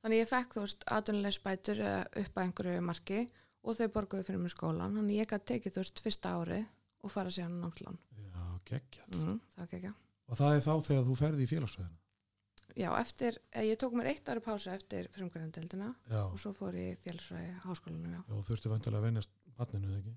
þannig 0.00 0.22
ég 0.22 0.32
fekk 0.32 0.56
þú 0.56 0.64
veist 0.64 0.88
atvinnulegsbætur 0.96 1.84
upp 1.84 2.40
að 2.40 2.44
einhverju 2.46 2.82
marki 2.84 3.22
og 3.60 3.76
þau 3.76 3.88
borguðu 3.92 4.24
fyrir 4.24 4.40
mig 4.40 4.54
skólan 4.54 4.96
þannig 4.96 5.20
ég 5.20 5.28
gæti 5.28 5.52
tekið 5.52 5.74
þú 5.74 5.82
veist 5.84 6.00
fyrsta 6.00 6.32
árið 6.40 6.68
og 7.00 7.12
fara 7.12 7.32
síðan 7.34 7.58
á 7.58 7.62
námslán. 7.64 7.98
Já, 8.20 8.44
geggjað. 8.70 9.18
Mm, 9.20 9.98
og 10.30 10.38
það 10.38 10.56
er 10.56 10.64
þá 10.64 10.72
þegar 10.86 11.06
þú 11.08 11.18
ferði 11.18 11.44
í 11.44 11.50
félagsfræðina? 11.50 11.96
Já 12.78 12.90
eftir, 13.00 13.36
eh, 13.50 13.66
ég 13.66 13.78
tók 13.80 13.94
mér 13.98 14.12
eitt 14.12 14.28
ári 14.30 14.40
pása 14.44 14.74
eftir 14.76 15.08
frumgræðindeldina 15.16 15.94
já, 16.06 16.22
og 16.22 16.38
svo 16.38 16.52
fór 16.54 16.76
ég 16.78 16.94
í 16.94 16.98
félagsfræði 17.02 17.54
háskólanum 17.64 18.12
já. 18.14 18.20
þú 18.28 18.42
þurfti 18.46 18.70
vantilega 18.70 19.00
að 19.00 19.06
venjast 19.08 19.32
barninu 19.58 19.88
eða 19.88 19.98
ekki? 20.00 20.14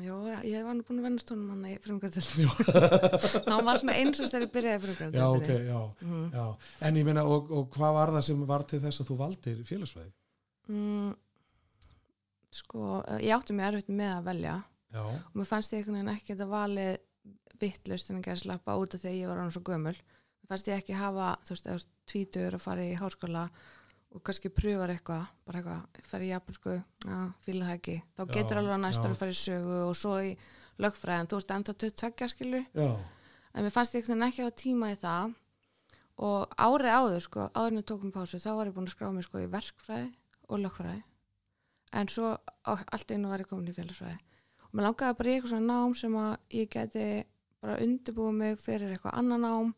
Já, 0.00 0.16
ég 0.46 0.64
var 0.64 0.76
nú 0.78 0.86
búin 0.86 1.02
að 1.02 1.06
vennast 1.08 1.32
honum 1.34 1.50
hann 1.52 1.68
í 1.68 1.74
frumgræðindeldina 1.84 3.50
hann 3.50 3.68
var 3.68 3.80
svona 3.82 3.98
eins 4.00 4.22
og 4.22 4.32
ég 4.32 4.52
byrjaði 4.54 4.94
í 4.94 5.10
já, 5.18 5.26
ok, 5.28 5.50
já, 5.66 5.80
mm. 6.06 6.26
já. 6.32 6.46
En 6.88 7.00
ég 7.02 7.08
meina, 7.10 7.26
og, 7.26 7.52
og 7.52 7.68
hvað 7.74 7.96
var 7.98 8.14
það 8.16 8.26
sem 8.30 8.46
var 8.48 8.64
til 8.70 8.80
þess 8.86 9.02
að 9.02 9.10
þú 9.10 9.18
valdir 9.20 9.62
félagsfræði? 9.68 10.12
mm, 10.70 11.14
sko, 12.62 12.84
eh, 13.02 13.26
ég 13.28 13.36
átti 13.36 13.56
mig 13.56 13.68
erfitt 13.68 13.92
með 13.92 14.14
að 14.16 14.28
velja 14.30 14.56
Já, 14.90 15.02
og 15.06 15.34
mér 15.38 15.46
fannst 15.48 15.72
ég 15.74 15.80
einhvern 15.84 16.00
veginn 16.00 16.14
ekki 16.16 16.32
þetta 16.34 16.48
valið 16.50 16.96
vittlust 17.60 18.10
en 18.10 18.20
ekki 18.20 18.32
að 18.32 18.40
slappa 18.44 18.78
út 18.80 18.94
af 18.96 19.02
því 19.02 19.10
að 19.12 19.18
ég 19.20 19.30
var 19.30 19.40
hann 19.42 19.52
svo 19.54 19.62
gömul. 19.66 19.94
Mér 20.40 20.48
fannst 20.50 20.70
ég 20.70 20.80
ekki 20.80 20.96
hafa, 20.98 21.28
þú 21.46 21.54
veist, 21.54 21.68
eða 21.70 21.84
tvítur 22.10 22.56
að 22.56 22.64
fara 22.64 22.86
í 22.86 22.94
háskóla 22.98 23.44
og 24.10 24.22
kannski 24.26 24.50
pröfar 24.50 24.90
eitthvað, 24.90 25.26
bara 25.46 25.60
eitthvað 25.60 26.08
fara 26.10 26.26
í 26.26 26.30
japansku, 26.32 26.72
já, 27.06 27.18
fíla 27.46 27.68
það 27.68 27.76
ekki. 27.76 27.96
Þá 28.16 28.22
Já, 28.24 28.32
getur 28.34 28.58
alveg 28.58 28.74
að 28.74 28.82
næstur 28.86 29.06
já. 29.06 29.14
að 29.14 29.20
fara 29.20 29.34
í 29.34 29.38
sögu 29.38 29.76
og 29.84 29.92
svo 30.00 30.14
í 30.26 30.32
lögfræðin, 30.82 31.28
þú 31.30 31.38
veist, 31.38 31.52
ennþá 31.54 31.74
22 31.84 32.30
skilu, 32.32 32.62
já, 32.74 32.88
en 33.54 33.66
mér 33.66 33.74
fannst 33.76 33.94
ég 33.94 34.02
einhvern 34.02 34.18
veginn 34.18 34.32
ekki 34.32 34.42
hafa 34.42 34.56
tíma 34.64 34.90
í 34.90 34.96
það. 35.04 35.36
Og 36.20 36.58
árið 36.60 36.96
áður, 36.96 37.22
sko, 37.24 37.46
áður 37.54 37.70
en 37.70 37.78
ég 37.80 37.86
tókum 37.88 38.10
pásu 38.12 38.40
þá 38.42 38.50
var 38.58 38.68
ég 38.68 38.74
búin 38.76 38.88
að 38.90 38.96
skrá 38.96 39.12
mig 39.14 39.24
sko 39.24 39.40
í 39.40 39.46
verkfræði 39.54 40.10
og 40.50 40.58
lögfræði. 40.64 41.04
En 41.96 42.10
svo 42.12 42.34
allt 42.66 43.14
einu 43.14 43.30
var 43.30 43.40
ég 43.40 43.48
komin 43.48 43.70
í 43.70 43.76
félagsfræði 43.78 44.18
og 44.70 44.78
mér 44.78 44.86
langaði 44.86 45.18
bara 45.18 45.30
í 45.30 45.34
eitthvað 45.36 45.52
svona 45.52 45.74
nám 45.74 45.96
sem 45.98 46.16
að 46.20 46.32
ég 46.56 46.70
geti 46.72 47.06
bara 47.60 47.78
undirbúið 47.84 48.36
mig 48.40 48.62
fyrir 48.62 48.94
eitthvað 48.94 49.18
annan 49.20 49.44
nám 49.44 49.72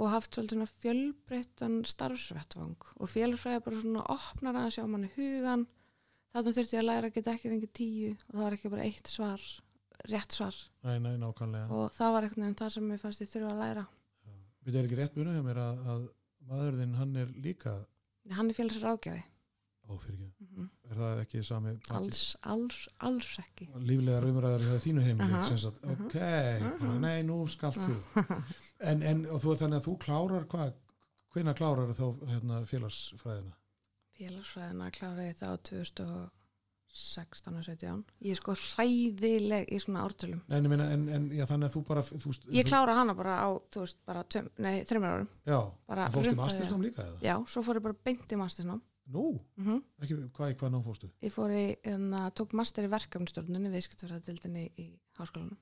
og 0.00 0.12
haft 0.14 0.38
svona 0.38 0.68
fjölbreyttan 0.70 1.80
starfsvettvang. 1.84 2.86
Og 3.02 3.10
félagsfræði 3.10 3.64
bara 3.66 3.82
svona 3.82 4.04
opnar 4.14 4.60
að 4.62 4.70
sjá 4.78 4.86
manni 4.88 5.10
hugan 5.16 5.66
þarna 6.30 6.54
þurfti 6.56 6.78
ég 6.78 6.84
að 6.84 6.88
læra 6.88 7.10
að 7.10 7.16
geta 7.18 7.34
ekki 7.34 7.52
fengið 7.52 7.74
tíu 7.76 8.12
og 8.14 8.30
það 8.30 8.44
var 8.44 8.56
ekki 8.56 8.72
bara 8.72 8.86
eitt 8.86 9.10
svar 9.10 9.48
rétt 10.08 10.32
svar. 10.32 10.56
Nei, 10.86 10.96
nei, 11.02 11.16
og 11.20 11.90
það 11.92 12.14
var 12.14 12.26
eitthvað 12.26 12.54
það 12.62 12.72
sem 12.76 12.94
ég 12.94 13.02
fannst 13.02 13.24
ég 13.24 13.32
þurfa 13.34 13.50
að 13.52 13.60
læra. 13.60 13.84
Við 14.64 14.78
erum 14.78 14.88
ekki 14.88 15.00
rétt 15.00 15.16
búin 15.16 15.34
hjá 15.34 15.44
mér 15.44 15.60
að, 15.60 15.82
að 15.92 16.06
maðurðinn 16.48 16.96
hann 16.98 17.16
er 17.20 17.34
líka 17.44 17.74
hann 18.36 18.50
er 18.50 18.56
félagsráðgjafi 18.56 19.22
ófyrirgeð, 19.94 20.32
mm 20.38 20.48
-hmm. 20.56 20.68
er 20.90 20.96
það 21.00 21.20
ekki 21.24 21.42
sami 21.46 21.72
alls, 21.96 22.22
alls, 22.52 22.80
alls 23.08 23.30
ekki. 23.42 23.68
Líflegar 23.90 24.26
umræðar 24.28 24.64
í 24.64 24.68
það 24.70 24.82
þínu 24.86 25.06
heimili 25.06 25.38
Aha, 25.38 25.44
sem 25.48 25.58
sagt, 25.58 25.84
ok, 25.94 26.16
aha. 26.16 26.98
nei, 27.06 27.22
nú 27.26 27.46
skalt 27.48 27.80
þú. 27.80 27.96
En, 28.90 29.02
en 29.04 29.26
og 29.28 29.42
þú 29.42 29.54
þannig 29.60 29.76
að 29.76 29.86
þú 29.86 29.94
klárar 30.00 30.44
hvað, 30.48 30.76
hvenær 31.34 31.56
klárar 31.58 31.90
þá 31.92 32.06
hérna, 32.30 32.60
félagsfræðina? 32.64 33.56
Félagsfræðina 34.16 34.86
klára 34.96 35.26
ég 35.26 35.36
þá 35.36 35.48
2016 35.68 37.58
og 37.58 37.66
17 37.66 38.04
ég 38.24 38.32
er 38.32 38.40
sko 38.40 38.54
hræðileg 38.56 39.68
í 39.68 39.82
svona 39.84 40.06
ártölum. 40.06 40.40
En, 40.48 40.68
meina, 40.72 40.88
en, 40.94 41.04
en 41.12 41.28
já, 41.36 41.44
þannig 41.50 41.68
að 41.68 41.76
þú 41.76 41.84
bara 41.92 42.06
þú, 42.08 42.32
ég 42.56 42.70
klára 42.72 42.96
hana 43.02 43.14
bara 43.14 43.36
á, 43.36 43.48
þú 43.68 43.84
veist, 43.84 44.00
bara 44.08 44.24
tveim, 44.24 44.48
nei, 44.56 44.80
þreymur 44.88 45.12
árum. 45.12 45.28
Já, 45.44 45.60
bara 45.92 46.08
en 46.08 46.16
fórstu 46.16 46.36
mastersnám 46.40 46.86
líka 46.88 47.04
eða? 47.04 47.20
já, 47.28 47.34
svo 47.52 47.66
fór 47.66 47.82
ég 47.82 47.86
bara 47.90 48.00
beint 48.08 48.32
í 48.32 48.40
mastersnám 48.40 48.80
Nú, 49.10 49.40
mm 49.58 49.80
ekki, 50.02 50.14
hvað, 50.36 50.52
hvað 50.60 50.70
nám 50.70 50.82
fórstu? 50.84 51.08
ég 51.22 51.32
fór 51.34 51.50
í, 51.50 51.64
en 51.90 52.10
tók 52.38 52.52
master 52.52 52.84
í 52.86 52.90
verkefnstjórnunni 52.92 53.70
viðskiptverðardildinni 53.74 54.68
í 54.78 54.86
háskólanum 55.18 55.56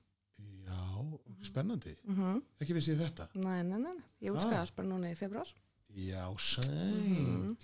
Já, 0.69 1.09
spennandi 1.43 1.95
mm 2.05 2.15
-hmm. 2.15 2.41
ekki 2.61 2.73
vissi 2.77 2.91
ég 2.93 2.99
þetta 3.01 3.27
nei, 3.33 3.63
nei, 3.63 3.77
nei, 3.79 3.93
nei. 3.95 4.03
ég 4.21 4.31
Ah. 4.31 4.37
útskæðast 4.37 4.75
bara 4.75 4.87
núna 4.87 5.11
í 5.11 5.15
februar 5.17 5.47
Já, 5.95 6.29
sæl 6.37 6.69
Mhm. 6.69 7.57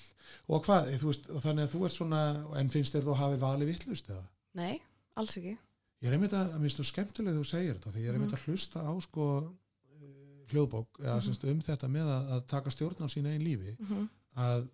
Og 0.49 0.63
hvað, 0.65 0.97
þú 0.97 1.05
veist, 1.05 1.27
þannig 1.27 1.63
að 1.67 1.71
þú 1.75 1.85
ert 1.85 1.93
svona 1.93 2.21
en 2.59 2.69
finnst 2.69 2.93
þér 2.95 3.03
þú 3.05 3.13
hafi 3.15 3.37
valið 3.39 3.65
vittlust 3.67 4.09
eða? 4.09 4.23
nei, 4.55 4.81
alls 5.15 5.37
ekki 5.37 5.57
Ég 6.01 6.07
er 6.09 6.13
einmitt 6.13 6.33
að, 6.33 6.53
að 6.53 6.59
minnst 6.59 6.79
þú 6.79 6.83
skemmtilega 6.83 7.37
þú 7.39 7.43
segir 7.45 7.73
þetta 7.75 7.91
því 7.91 7.99
ég 8.01 8.09
er 8.09 8.13
einmitt 8.13 8.31
Mhm. 8.31 8.35
að 8.39 8.45
hlusta 8.45 8.79
á 8.81 8.93
sko 9.01 9.53
eh, 9.93 10.45
hljóðbók 10.51 10.87
eða 10.99 11.15
Mhm. 11.17 11.21
semst 11.25 11.43
um 11.43 11.61
þetta 11.61 11.87
með 11.87 12.05
að, 12.05 12.29
að 12.31 12.45
taka 12.47 12.69
stjórn 12.69 13.01
á 13.05 13.07
sín 13.07 13.25
einn 13.27 13.41
lífi 13.43 13.75
mm 13.79 13.85
-hmm. 13.87 14.09
að 14.37 14.67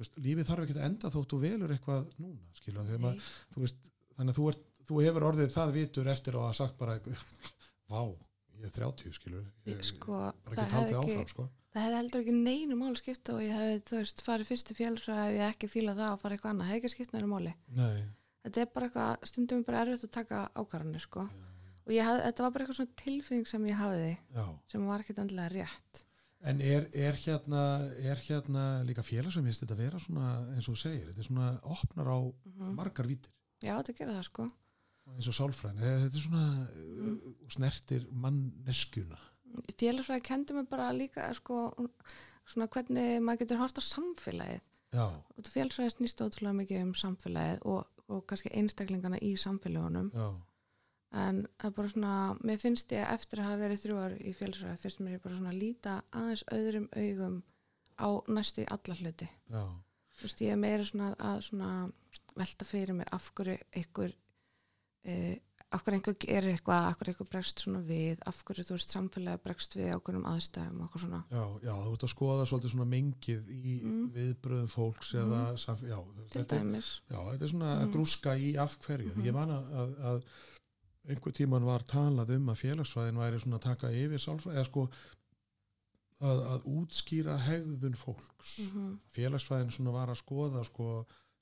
veist, 0.00 0.16
lífið 0.22 0.48
þarf 0.48 0.64
ekki 0.64 0.76
að 0.76 0.86
enda 0.88 1.10
þótt 1.14 1.32
þú 1.32 1.40
velur 1.42 1.74
eitthvað 1.74 2.06
núna, 2.22 2.46
þegar 2.62 3.02
maður, 3.02 3.28
þú 3.54 3.64
veist, 3.64 3.82
þannig 4.16 4.32
að 4.32 4.38
þú, 4.38 4.46
ert, 4.52 4.64
þú 4.88 5.02
hefur 5.06 5.26
orðið 5.30 5.52
það 5.56 5.74
vitur 5.76 6.10
eftir 6.12 6.38
og 6.38 6.48
að 6.48 6.56
sagt 6.60 6.78
bara 6.80 6.96
vá, 7.92 8.00
ég 8.56 8.68
er 8.68 8.74
30, 8.76 9.16
skilur 9.16 9.46
ég, 9.70 9.82
sko, 9.86 10.20
bara 10.44 10.58
það 10.58 10.62
ekki 10.64 10.76
taldið 10.76 11.00
áfram, 11.00 11.32
sko. 11.32 11.48
það 11.74 11.86
hefði 11.86 12.00
heldur 12.00 12.24
ekki 12.24 12.36
neinu 12.36 12.78
máli 12.80 13.00
skipta 13.00 13.36
og 13.36 13.42
ég 13.44 13.56
hefði, 13.56 13.82
þú 13.90 13.98
veist, 14.00 14.24
farið 14.26 14.52
fyrst 14.52 14.72
í 14.72 14.78
félagsræði 14.78 15.26
ef 15.26 15.40
ég 15.40 15.50
ekki 15.50 15.72
fílað 15.72 16.00
það 16.02 16.14
og 16.14 16.22
farið 16.22 16.38
eitthvað 16.38 16.54
annað, 16.54 16.70
hefði 16.72 16.80
ekki 16.82 16.94
skipt 16.94 17.16
neina 17.16 17.30
máli. 17.30 17.52
Nei, 17.76 18.06
þetta 18.46 18.64
er 18.64 18.72
bara 18.72 18.90
eitthvað, 18.90 19.28
stundum 19.32 19.62
er 19.62 19.68
bara 19.68 19.84
erfitt 19.84 20.08
að 20.08 20.16
taka 20.16 20.42
ákvarðanir 20.56 21.04
sko. 21.04 21.28
Og 21.86 21.94
ég 21.94 22.02
hafði, 22.02 22.24
þetta 22.26 22.42
var 22.42 22.54
bara 22.54 22.64
eitthvað 22.64 22.78
svona 22.80 22.98
tilfinning 22.98 23.46
sem 23.46 23.66
ég 23.68 23.78
hafði 23.78 24.08
já. 24.10 24.46
sem 24.72 24.86
var 24.88 25.04
ekkit 25.04 25.20
endilega 25.22 25.52
rétt 25.52 26.05
En 26.46 26.60
er, 26.62 26.86
er 26.94 27.16
hérna 27.18 27.62
er 27.98 28.20
hérna 28.28 28.66
líka 28.86 29.02
félagsveimist 29.02 29.64
þetta 29.64 29.78
vera 29.78 29.98
svona, 30.02 30.28
eins 30.54 30.68
og 30.68 30.76
þú 30.76 30.82
segir, 30.84 31.08
þetta 31.10 31.24
er 31.24 31.28
svona 31.30 31.48
opnar 31.74 32.12
á 32.12 32.18
mm 32.22 32.76
margar 32.76 33.08
vítir 33.08 33.32
já, 33.64 33.74
þetta 33.78 33.96
gerir 33.98 34.16
það 34.16 34.28
sko. 34.28 34.46
Eins 35.14 35.28
og 35.30 35.36
sálfræðin, 35.36 35.82
þetta 36.04 36.18
er 36.18 36.24
svona 36.24 36.46
uh, 36.66 37.34
snertir 37.54 38.06
manneskjuna. 38.10 39.18
Félagsræði 39.78 40.24
kendi 40.26 40.56
mig 40.56 40.66
bara 40.70 40.88
líka 40.94 41.28
sko, 41.38 41.68
svona 42.46 42.66
hvernig 42.74 43.20
maður 43.24 43.44
getur 43.44 43.62
hort 43.62 43.78
á 43.78 43.82
samfélagið. 43.86 44.64
Já, 44.96 45.06
og 45.06 45.50
félagsræði 45.50 45.94
snýst 45.94 46.22
ótrúlega 46.24 46.58
mikið 46.60 46.82
um 46.84 46.92
samfélagið 46.98 47.64
og, 47.70 48.02
og 48.10 48.26
kannski 48.30 48.52
einstaklingana 48.54 49.18
í 49.22 49.32
samfélagunum 49.40 50.12
já, 50.14 50.28
en 51.12 51.46
það 51.58 51.68
er 51.70 51.74
bara 51.76 51.88
svona, 51.88 52.12
mér 52.44 52.58
finnst 52.58 52.92
ég 52.92 53.06
eftir 53.14 53.38
að 53.40 53.44
hafa 53.50 53.60
verið 53.62 53.82
þrjú 53.84 53.96
ár 54.02 54.16
í 54.20 54.32
félagsræði 54.34 54.78
finnst 54.82 55.00
mér 55.00 55.12
ég 55.16 55.22
bara 55.22 55.36
svona 55.38 55.52
líta 55.54 56.02
aðeins 56.12 56.44
öðrum 56.52 56.88
augum 56.96 57.42
á 57.96 58.08
næstu 58.28 58.62
í 58.62 58.68
alla 58.68 58.94
hluti. 59.00 59.28
Já, 59.48 59.62
þú 60.16 60.22
veist, 60.26 60.40
ég 60.44 60.52
er 60.52 60.56
meira 60.60 60.84
svona 60.84 61.14
að 61.16 61.40
svona 61.46 61.70
velta 62.36 62.64
fyrir 62.68 62.94
mér 62.98 63.08
af 63.12 63.30
hverju 63.34 63.58
einhver 63.72 64.12
uh, 65.06 65.36
af 65.74 65.82
hverju 65.82 65.96
einhver 65.98 66.14
gerir 66.22 66.52
eitthvað, 66.54 66.84
af 66.90 66.96
hverju 67.00 67.12
einhver 67.14 67.28
bregst 67.32 67.62
svona 67.64 67.80
við, 67.88 68.20
af 68.30 68.38
hverju 68.46 68.64
þú 68.68 68.76
veist 68.76 68.92
samfélagi 68.94 69.40
bregst 69.42 69.74
við 69.76 69.88
ákveðnum 69.96 70.28
aðstæðum 70.30 70.76
og 70.80 70.84
eitthvað 70.86 71.02
svona. 71.06 71.22
Já, 71.32 71.42
já, 71.66 71.72
þú 71.86 71.94
ert 71.96 72.04
að 72.06 72.12
skoða 72.12 72.44
svolítið 72.50 72.74
svona 72.74 72.90
mengið 72.92 73.48
í 73.50 73.74
Mm. 73.82 74.04
viðbröðum 74.14 74.68
fólks 74.70 75.14
eða, 75.18 75.40
samf- 75.58 75.82
já, 75.88 75.98
þetta, 76.36 76.60
er- 76.60 76.92
já, 77.10 77.18
þetta 77.32 77.44
er 77.48 77.52
svona 77.54 77.72
að 77.82 77.92
grúska 77.96 78.36
í 78.38 78.52
af 78.56 78.78
hverju, 78.86 79.10
Mhm. 79.16 79.24
ég 79.26 79.32
man 79.34 79.50
að, 79.50 79.72
að, 79.82 79.96
að 80.12 80.22
einhver 81.08 81.32
tíman 81.32 81.64
var 81.64 81.82
talað 81.84 82.30
um 82.36 82.48
að 82.52 82.60
félagsfræðin 82.64 83.18
væri 83.22 83.38
svona 83.42 83.56
að 83.60 83.66
taka 83.68 83.90
yfir 83.92 84.18
sálfræði, 84.18 84.56
eða 84.56 84.64
sko 84.70 84.88
að, 86.26 86.40
að 86.52 86.66
útskýra 86.72 87.36
hegðun 87.46 87.96
fólks 88.00 88.58
mm 88.64 88.98
félagsfræðin 89.16 89.70
svona 89.74 89.92
var 89.92 90.08
að 90.12 90.20
skoða 90.22 90.64
sko 90.68 90.90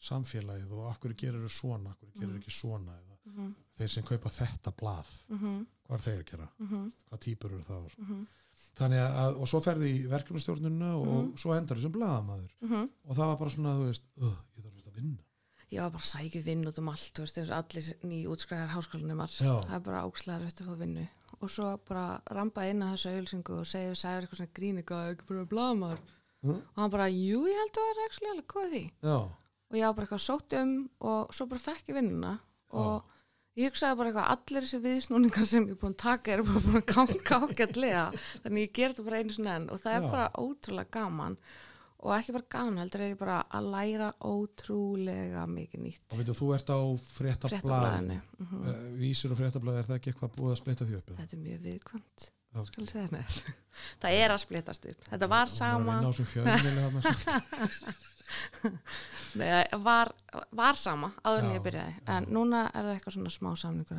samfélagið 0.05 0.73
og 0.77 0.89
af 0.91 0.99
hverju 1.01 1.17
gerir 1.17 1.45
þau 1.47 1.53
svona, 1.59 1.91
af 1.95 1.99
hverju 2.01 2.15
gerir 2.21 2.33
Mhm. 2.35 2.41
ekki 2.43 2.51
svona 2.53 2.93
eða 2.93 3.17
-hmm. 3.35 3.53
þeir 3.79 3.89
sem 3.91 4.05
kaupa 4.05 4.29
þetta 4.31 4.73
blað, 4.81 5.07
Mm 5.29 5.39
-hmm. 5.39 5.67
hvað 5.87 5.95
er 5.95 6.03
þeir 6.07 6.25
gera 6.31 6.49
Mm 6.59 6.93
hvað 7.11 7.19
týpur 7.21 7.51
eru 7.53 7.63
það 7.69 7.85
og 7.85 7.91
svo. 7.93 8.05
-hmm. 8.05 8.27
þannig 8.79 8.99
að, 8.99 9.37
og 9.41 9.49
svo 9.49 9.61
ferði 9.61 9.89
í 9.95 10.07
verkefnastjórnuna 10.09 10.91
og 10.97 11.07
Mhm. 11.25 11.37
svo 11.37 11.55
endar 11.55 11.77
þessum 11.79 11.93
blaðamaður 11.93 12.51
Mm 12.61 12.89
og 13.09 13.17
það 13.17 13.27
var 13.27 13.37
bara 13.37 13.51
svona, 13.51 13.75
þú 13.79 13.87
veist, 13.87 14.03
uh, 14.21 14.37
ég 14.57 14.65
þarf 14.65 14.87
að 14.87 14.95
vinna 14.95 15.19
ég 15.75 15.83
var 15.83 15.93
bara 15.95 16.09
sækið 16.09 16.47
vinn 16.49 16.65
út 16.71 16.81
um 16.81 16.91
allt 16.93 17.21
veist, 17.21 17.39
allir 17.59 17.91
ný 18.07 18.19
útskræðar 18.31 18.73
háskólanumar 18.75 19.33
Já. 19.35 19.53
það 19.67 19.77
er 19.77 19.85
bara 19.89 20.03
ákslega 20.07 20.41
rætt 20.43 20.63
að 20.63 20.71
fá 20.71 20.75
vinnu. 20.81 21.07
Og 21.41 21.51
svo 21.51 21.71
bara 21.89 22.05
rampa 22.31 22.67
inn 22.71 22.83
að 22.87 22.95
þessu 22.95 23.15
auðlýsingu 23.15 23.57
og 23.61 23.67
segja 23.69 23.93
við 23.93 24.01
sæður 24.01 24.27
eitthvað 24.27 24.41
svona 24.41 24.57
grín 24.59 24.79
eitthvað 24.81 25.09
ekki 25.13 25.27
fyrir 25.29 25.43
að 25.45 25.51
blaðmaður 25.51 26.05
uh, 26.05 26.53
og 26.55 26.79
hann 26.79 26.93
bara, 26.95 27.09
jú, 27.11 27.41
ég 27.51 27.59
held 27.63 27.73
að 27.73 27.81
það 27.81 27.91
er 27.95 28.05
actually 28.05 28.31
alveg 28.35 28.47
góð 28.55 28.71
því. 28.75 28.85
Já, 29.09 29.19
og 29.75 29.81
ég 29.81 29.89
var 29.89 29.97
bara 29.99 30.07
eitthvað 30.07 30.23
sótt 30.29 30.57
um 30.61 30.73
og 31.11 31.35
svo 31.35 31.49
bara 31.51 31.65
fekk 31.65 31.91
ég 31.91 31.99
vinnuna. 31.99 32.33
Og 32.75 33.11
ég 33.59 33.71
hugsaði 33.71 33.99
bara 33.99 34.11
eitthvað 34.11 34.33
allir 34.35 34.67
þessi 34.67 34.81
viðsnúningar 34.85 35.47
sem 35.51 35.69
ég 35.69 35.75
er 35.77 35.81
búin 35.83 35.95
að 35.95 36.03
taka 36.05 36.33
eru 36.35 36.47
bara 36.49 36.65
búin 36.65 36.81
að 36.81 36.89
ganga 36.95 37.41
ágætlega. 37.45 38.07
Þannig 38.45 38.67
ég 38.69 38.73
ger 38.79 38.95
þetta 38.95 39.07
bara 39.09 39.21
einu 39.21 39.37
svona 39.37 39.59
enn. 39.59 39.69
Og 39.75 39.83
það 39.83 39.99
er 39.99 40.07
Já. 40.07 40.11
bara 40.15 40.31
ótrúlega 40.39 40.95
gaman 40.99 41.37
og 42.05 42.13
ekki 42.19 42.35
bara 42.37 42.49
gaman 42.53 42.83
heldur 42.83 43.03
er 43.05 43.13
ég 43.15 43.19
bara 43.21 43.41
að 43.49 43.71
læra 43.73 44.13
ótrúlega 44.29 45.45
mikið 45.49 45.85
nýtt. 45.87 46.07
Og 46.13 46.21
veitu, 46.21 46.37
þú 46.37 46.53
ert 46.59 46.73
á 46.73 46.79
fréttablaði 47.17 47.61
fréttablaðinu 47.65 48.21
mm 48.21 48.47
uh, 48.61 48.87
vísir 49.01 49.33
og 49.33 49.41
fréttablaði, 49.41 49.83
er 49.83 49.91
það 49.91 50.01
ekki 50.01 50.13
eitthvað 50.13 50.35
búið 50.39 50.55
að 50.55 50.63
splitta 50.63 50.89
því 50.89 50.99
upp 51.01 51.13
þetta 51.19 51.37
er 51.37 51.45
mjög 51.49 51.61
þetta 52.55 53.23
það 54.03 54.17
er 54.23 54.35
að 54.35 54.43
splittast 54.45 54.91
upp 54.91 55.07
þetta 55.11 55.29
var 55.33 55.49
sama. 55.51 55.97
þarna. 56.95 57.95
Nei, 59.41 59.65
var, 59.85 60.11
var 60.55 60.79
sama 60.81 61.11
áður 61.27 61.43
en 61.43 61.55
ég 61.57 61.65
byrjaði 61.65 61.97
en 62.15 62.29
núna 62.33 62.67
er 62.71 62.87
það 62.87 62.93
eitthvað 62.95 63.17
svona 63.17 63.33
smá 63.35 63.51
samningur 63.59 63.99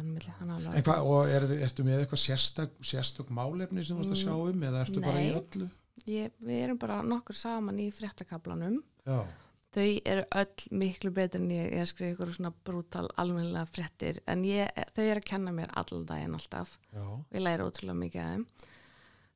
og 1.11 1.33
er, 1.35 1.47
ertu 1.67 1.85
með 1.85 2.03
eitthvað 2.03 2.23
sérstök, 2.23 2.77
sérstök 2.81 3.33
málefni 3.35 3.83
sem 3.85 3.97
þú 3.97 4.05
ert 4.05 4.15
að 4.15 4.21
sjá 4.23 4.33
um 4.35 4.63
eða 4.69 4.85
ertu 4.85 5.03
bara 5.03 5.21
í 5.21 5.27
Nei. 5.29 5.41
öllu? 5.41 5.69
Ég, 6.09 6.35
við 6.43 6.61
erum 6.65 6.79
bara 6.81 7.01
nokkur 7.05 7.37
saman 7.37 7.79
í 7.81 7.89
fréttakablanum 7.95 8.81
Já, 9.05 9.23
þau 9.75 9.87
eru 10.07 10.23
öll 10.39 10.69
miklu 10.79 11.11
betur 11.15 11.41
en 11.43 11.51
ég. 11.51 11.73
Ég 11.73 11.83
að 11.83 11.91
skrifa 11.91 12.13
ykkur 12.13 12.31
svona 12.35 12.53
brútal 12.67 13.07
almennilega 13.21 13.67
fréttir. 13.69 14.21
En 14.31 14.45
ég, 14.47 14.71
þau 14.95 15.03
eru 15.03 15.21
að 15.21 15.27
kenna 15.31 15.53
mér 15.55 15.73
allan 15.75 16.07
daginn 16.09 16.37
alltaf. 16.37 16.77
Já, 16.95 17.03
og 17.03 17.35
ég 17.35 17.43
læri 17.43 17.67
ótrúlega 17.67 17.99
mikið 17.99 18.23
af 18.23 18.31
þeim. 18.31 18.47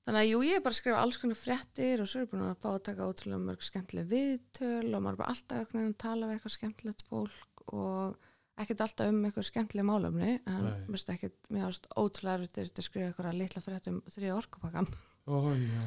Þannig 0.08 0.24
að 0.24 0.30
jú, 0.32 0.40
ég 0.48 0.58
er 0.58 0.64
bara 0.64 0.74
að 0.74 0.80
skrifa 0.80 1.02
alls 1.04 1.20
konar 1.22 1.38
fréttir 1.38 2.02
og 2.02 2.08
svo 2.10 2.24
er 2.24 2.30
búin 2.32 2.46
að 2.48 2.62
fá 2.64 2.70
að 2.72 2.86
taka 2.88 3.10
ótrúlega 3.12 3.44
mörg 3.44 3.66
skemmtileg 3.68 4.08
viðtöl 4.10 4.88
og 4.88 5.04
maður 5.04 5.12
er 5.12 5.20
bara 5.20 5.34
alltaf 5.36 5.76
að 5.76 5.92
tala 6.02 6.30
við 6.30 6.38
eitthvað 6.38 6.56
skemmtilegt 6.56 7.04
fólk 7.12 7.66
og 7.76 8.30
ekkert 8.64 8.82
alltaf 8.88 9.12
um 9.12 9.20
eitthvað 9.28 9.48
skemmtileg 9.52 9.86
málumni 9.86 10.32
en 10.50 10.64
mér 10.66 10.80
finnst 10.88 11.12
ekkert, 11.14 11.38
mér 11.52 11.68
finnst 11.68 11.92
ótrúlega 11.94 12.40
erfitt 12.40 12.80
að 12.80 12.88
skrifa 12.88 13.12
eitthvað 13.12 13.38
litla 13.38 13.64
frétt 13.68 13.92
um 13.92 14.00
þrija 14.16 14.40
orkupakkan 14.40 14.90
já. 15.28 15.84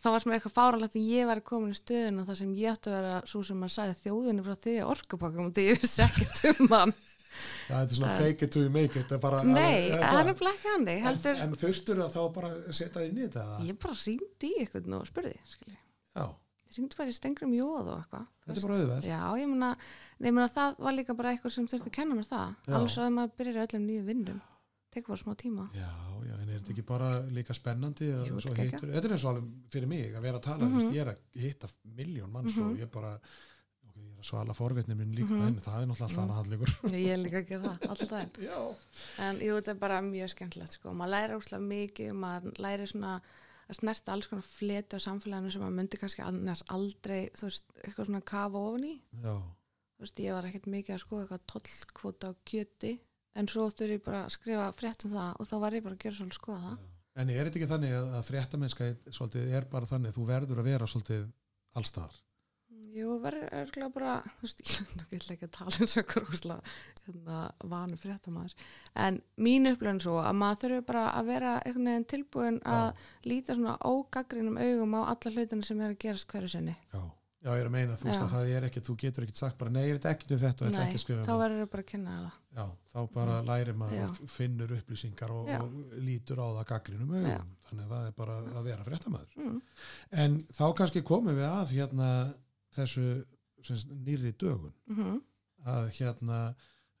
Þá 0.00 0.08
var 0.14 0.22
sem 0.24 0.32
eitthvað 0.34 0.56
fáralegt 0.56 0.96
að 0.96 1.08
ég 1.12 1.28
var 1.28 1.40
komin 1.44 1.74
í 1.74 1.78
stöðuna 1.78 2.24
þar 2.28 2.38
sem 2.40 2.52
ég 2.56 2.72
ætti 2.72 2.90
að 2.90 2.96
vera 2.96 3.20
svo 3.28 3.42
sem 3.44 3.58
maður 3.60 3.74
sagði 3.76 3.96
þjóðinni 4.00 4.44
frá 4.46 4.56
þrija 4.64 4.86
orkupakkan 4.94 5.48
og 5.50 5.56
því 5.56 5.64
ég 5.66 5.80
vissi 5.82 6.04
ekkert 6.06 6.44
um 6.54 6.74
hann 6.74 6.94
Já, 7.30 7.76
þetta 7.76 7.84
er 7.84 7.96
svona 8.00 8.14
fake 8.18 8.46
it 8.46 8.52
to 8.54 8.62
you 8.64 8.72
make 8.74 8.98
it 8.98 9.06
það 9.06 9.16
er 9.16 9.22
bara, 9.22 9.42
Nei, 9.46 9.90
það 9.92 10.30
er 10.32 10.38
bara 10.40 10.52
ekki 10.56 10.72
hannig 10.72 10.96
en, 10.96 11.04
heldur, 11.06 11.42
en 11.44 11.54
þurftur 11.60 12.02
að 12.02 12.16
þá 12.16 12.20
bara 12.34 12.50
setja 12.74 12.96
þig 12.96 13.06
inn 13.12 13.20
í 13.20 13.26
þetta 13.28 13.44
eða? 13.44 13.58
ég 13.68 13.78
bara 13.84 13.98
ringdi 14.00 14.50
í 14.50 14.64
eitthvað 14.64 14.96
og 14.98 15.06
spurði, 15.10 15.34
ég 15.60 16.80
ringdi 16.80 16.98
bara 16.98 17.12
í 17.12 17.14
stengrum 17.14 17.54
jóð 17.54 17.92
og 17.92 17.94
eitthvað 18.00 18.26
þetta 18.46 18.56
er 18.56 18.66
bara 18.66 18.80
auðveld 18.80 19.08
Já, 19.10 19.22
ég 19.40 19.54
meina 20.26 20.50
það 20.56 20.82
var 20.86 20.96
líka 20.98 21.16
bara 21.18 21.34
eitthvað 21.34 21.54
sem 21.54 21.70
þurfti 21.70 21.92
að 21.92 21.96
kenna 22.00 22.18
mér 22.18 22.28
það. 22.30 22.58
Svo 22.90 23.06
að 23.06 23.14
maður 23.16 23.36
byrjar 23.40 23.60
í 23.60 23.62
öllum 23.66 23.86
nýju 23.86 24.06
vinnum 24.10 24.42
tekur 24.90 25.14
bara 25.14 25.22
smá 25.22 25.34
tíma. 25.38 25.68
Já, 25.74 25.90
já, 26.26 26.34
en 26.34 26.48
er 26.48 26.58
þetta 26.60 26.72
ekki 26.74 26.84
bara 26.86 27.10
líka 27.30 27.54
spennandi 27.54 28.08
að 28.12 28.30
svo 28.40 28.50
er 28.54 28.64
hittur, 28.64 28.88
þetta 28.90 29.04
er 29.08 29.14
eins 29.16 29.24
og 29.24 29.30
alveg 29.34 29.52
fyrir 29.70 29.88
mig 29.88 30.14
að 30.14 30.22
vera 30.26 30.38
að 30.40 30.42
tala, 30.48 30.64
Mhm. 30.66 30.80
mm 30.82 30.92
ég 30.94 31.00
er 31.00 31.12
að 31.14 31.18
hitta 31.44 31.68
miljón 31.96 32.30
manns 32.32 32.56
Mhm. 32.56 32.70
og 32.70 32.76
ég 32.78 32.90
bara 32.90 33.12
ok, 33.14 33.96
ég 33.96 34.12
er 34.14 34.20
að 34.20 34.24
svala 34.30 34.54
forvitni 34.54 34.94
minn 34.96 35.14
líka 35.14 35.30
Mhm. 35.30 35.46
en 35.46 35.54
það 35.60 35.82
er 35.82 35.86
náttúrulega 35.86 36.08
alltaf 36.08 36.24
annað 36.24 36.40
handleikur 36.40 36.70
ég 36.90 37.12
er 37.12 37.18
líka 37.18 37.38
að 37.42 37.48
gera 37.48 37.78
það 37.78 37.90
alltaf 37.90 38.10
en 39.26 39.38
jú, 39.40 39.54
þetta 39.60 39.68
er 39.70 39.74
bara 39.74 40.00
mjög 40.02 40.28
skemmtilegt 40.34 40.72
sko. 40.72 40.92
maður 40.92 41.14
læri 41.14 41.34
óslega 41.38 41.62
mikið 41.62 42.12
maður 42.14 42.58
læri 42.58 42.86
svona 42.86 43.20
að 43.70 43.76
snerta 43.78 44.12
alls 44.12 44.26
konar 44.26 44.42
fleti 44.42 44.96
á 44.96 45.00
samfélaginu 45.00 45.52
sem 45.52 45.62
maður 45.62 45.76
myndi 45.78 45.98
kannski 46.00 46.22
annars 46.26 46.62
aldrei 46.68 47.30
þú 47.30 47.42
veist, 47.46 47.64
eitthvað 47.84 48.06
svona 48.06 48.24
kafa 48.24 48.58
já, 49.22 49.34
þú 49.94 50.00
veist, 50.02 50.16
ég 50.18 50.32
var 50.32 50.44
ekkert 50.44 50.66
mikið 50.66 50.94
að 50.96 51.04
skoða 51.04 51.22
eitthvað 51.28 51.46
tollkvota 51.46 52.26
á 52.26 52.32
kjöti 52.44 52.98
en 53.38 53.50
svo 53.50 53.68
þurfi 53.70 53.98
ég 53.98 54.06
bara 54.06 54.24
að 54.24 54.34
skrifa 54.36 54.70
frétt 54.78 55.06
um 55.06 55.14
það 55.14 55.36
og 55.36 55.50
þá 55.50 55.54
var 55.64 55.76
ég 55.76 55.84
bara 55.84 55.98
að 55.98 56.02
gera 56.06 56.18
svolítið 56.18 56.34
að 56.34 56.40
skoða 56.40 56.62
það. 56.64 56.88
En 57.20 57.30
er 57.34 57.44
þetta 57.44 57.60
ekki 57.60 57.70
þannig 57.74 57.94
að, 57.98 58.10
að 58.16 58.26
fréttamennska 58.30 58.90
svolítið 59.10 59.54
er 59.58 59.70
bara 59.70 59.90
þannig, 59.90 60.16
þú 60.16 60.26
verður 60.30 60.62
að 60.62 60.68
vera 60.70 60.90
svolítið 60.90 61.24
allstaðar 61.78 62.18
Jú, 62.90 63.12
verður 63.22 63.52
örgulega 63.54 63.92
bara, 63.94 64.12
veist, 64.40 64.62
ég 65.12 65.20
ætla 65.20 65.34
ekki 65.36 65.46
að 65.46 65.52
tala 65.54 65.74
eins 65.84 65.92
og 66.00 66.08
grúsla 66.10 66.56
hérna, 67.04 67.42
vanu 67.70 67.98
fréttamaður, 68.00 68.54
en 69.04 69.20
mín 69.38 69.70
upplöfun 69.70 70.02
svo 70.02 70.16
að 70.22 70.38
maður 70.40 70.62
þurfi 70.64 70.86
bara 70.88 71.04
að 71.14 71.30
vera 71.30 71.52
einhvern 71.60 71.90
veginn 71.90 72.08
tilbúin 72.10 72.58
að 72.66 73.04
líta 73.30 73.54
svona 73.54 73.76
ógaggrinum 73.86 74.58
augum 74.58 74.98
á 74.98 75.00
alla 75.12 75.34
hlutina 75.36 75.66
sem 75.66 75.82
er 75.84 75.94
að 75.94 76.00
gerast 76.02 76.26
hverju 76.32 76.50
sinni. 76.50 76.74
Já, 76.90 77.02
já, 77.40 77.50
ég 77.56 77.60
er 77.62 77.68
að 77.70 77.72
meina, 77.74 77.96
þú 78.00 78.08
veist 78.10 78.20
að 78.24 78.32
það 78.34 78.50
er 78.56 78.66
ekkit 78.68 78.86
þú 78.90 78.94
getur 79.02 79.24
ekkit 79.26 79.40
sagt 79.40 79.58
bara, 79.60 79.70
nei, 79.74 79.82
ég 79.88 79.96
veit 79.96 80.06
ekki 80.10 80.34
um 80.34 80.40
þetta 80.42 80.64
og 80.64 80.70
ætla 80.70 80.84
ekki 80.86 80.98
að 80.98 81.02
skrifa 81.04 81.20
um 81.20 81.24
þá 81.26 81.30
það. 81.32 81.40
verður 81.44 81.70
bara 81.72 81.84
að 81.84 81.88
kynna 81.92 82.16
það. 82.18 82.36
Já, 82.60 82.64
þá 82.92 82.98
bara 83.14 83.36
lærir 83.48 83.78
maður 83.80 84.04
og 84.10 84.30
finnur 84.34 84.74
upplýsingar 84.76 85.34
og, 85.36 85.50
og 85.56 85.94
lítur 86.08 86.42
á 86.42 86.46
það 86.58 86.68
gaggrinum 86.72 87.14
augum, 87.16 87.50
þannig 87.70 87.84
að 87.86 87.94
það 87.94 88.06
er 88.10 88.14
bara 88.20 88.36
að 88.60 88.68
vera 88.70 88.86
fréttamaður. 88.90 89.34
Mm. 89.40 89.58
En 90.24 90.38
þá 90.58 90.64
kannski 90.82 91.02
komum 91.12 91.36
við 91.40 91.48
að 91.48 91.74
hérna 91.78 92.10
þessu 92.76 93.06
sem 93.64 93.76
sagt, 93.76 93.96
nýrri 94.06 94.32
dögun 94.40 94.72
Mm 94.90 95.18
að 95.68 95.90
hérna 95.92 96.36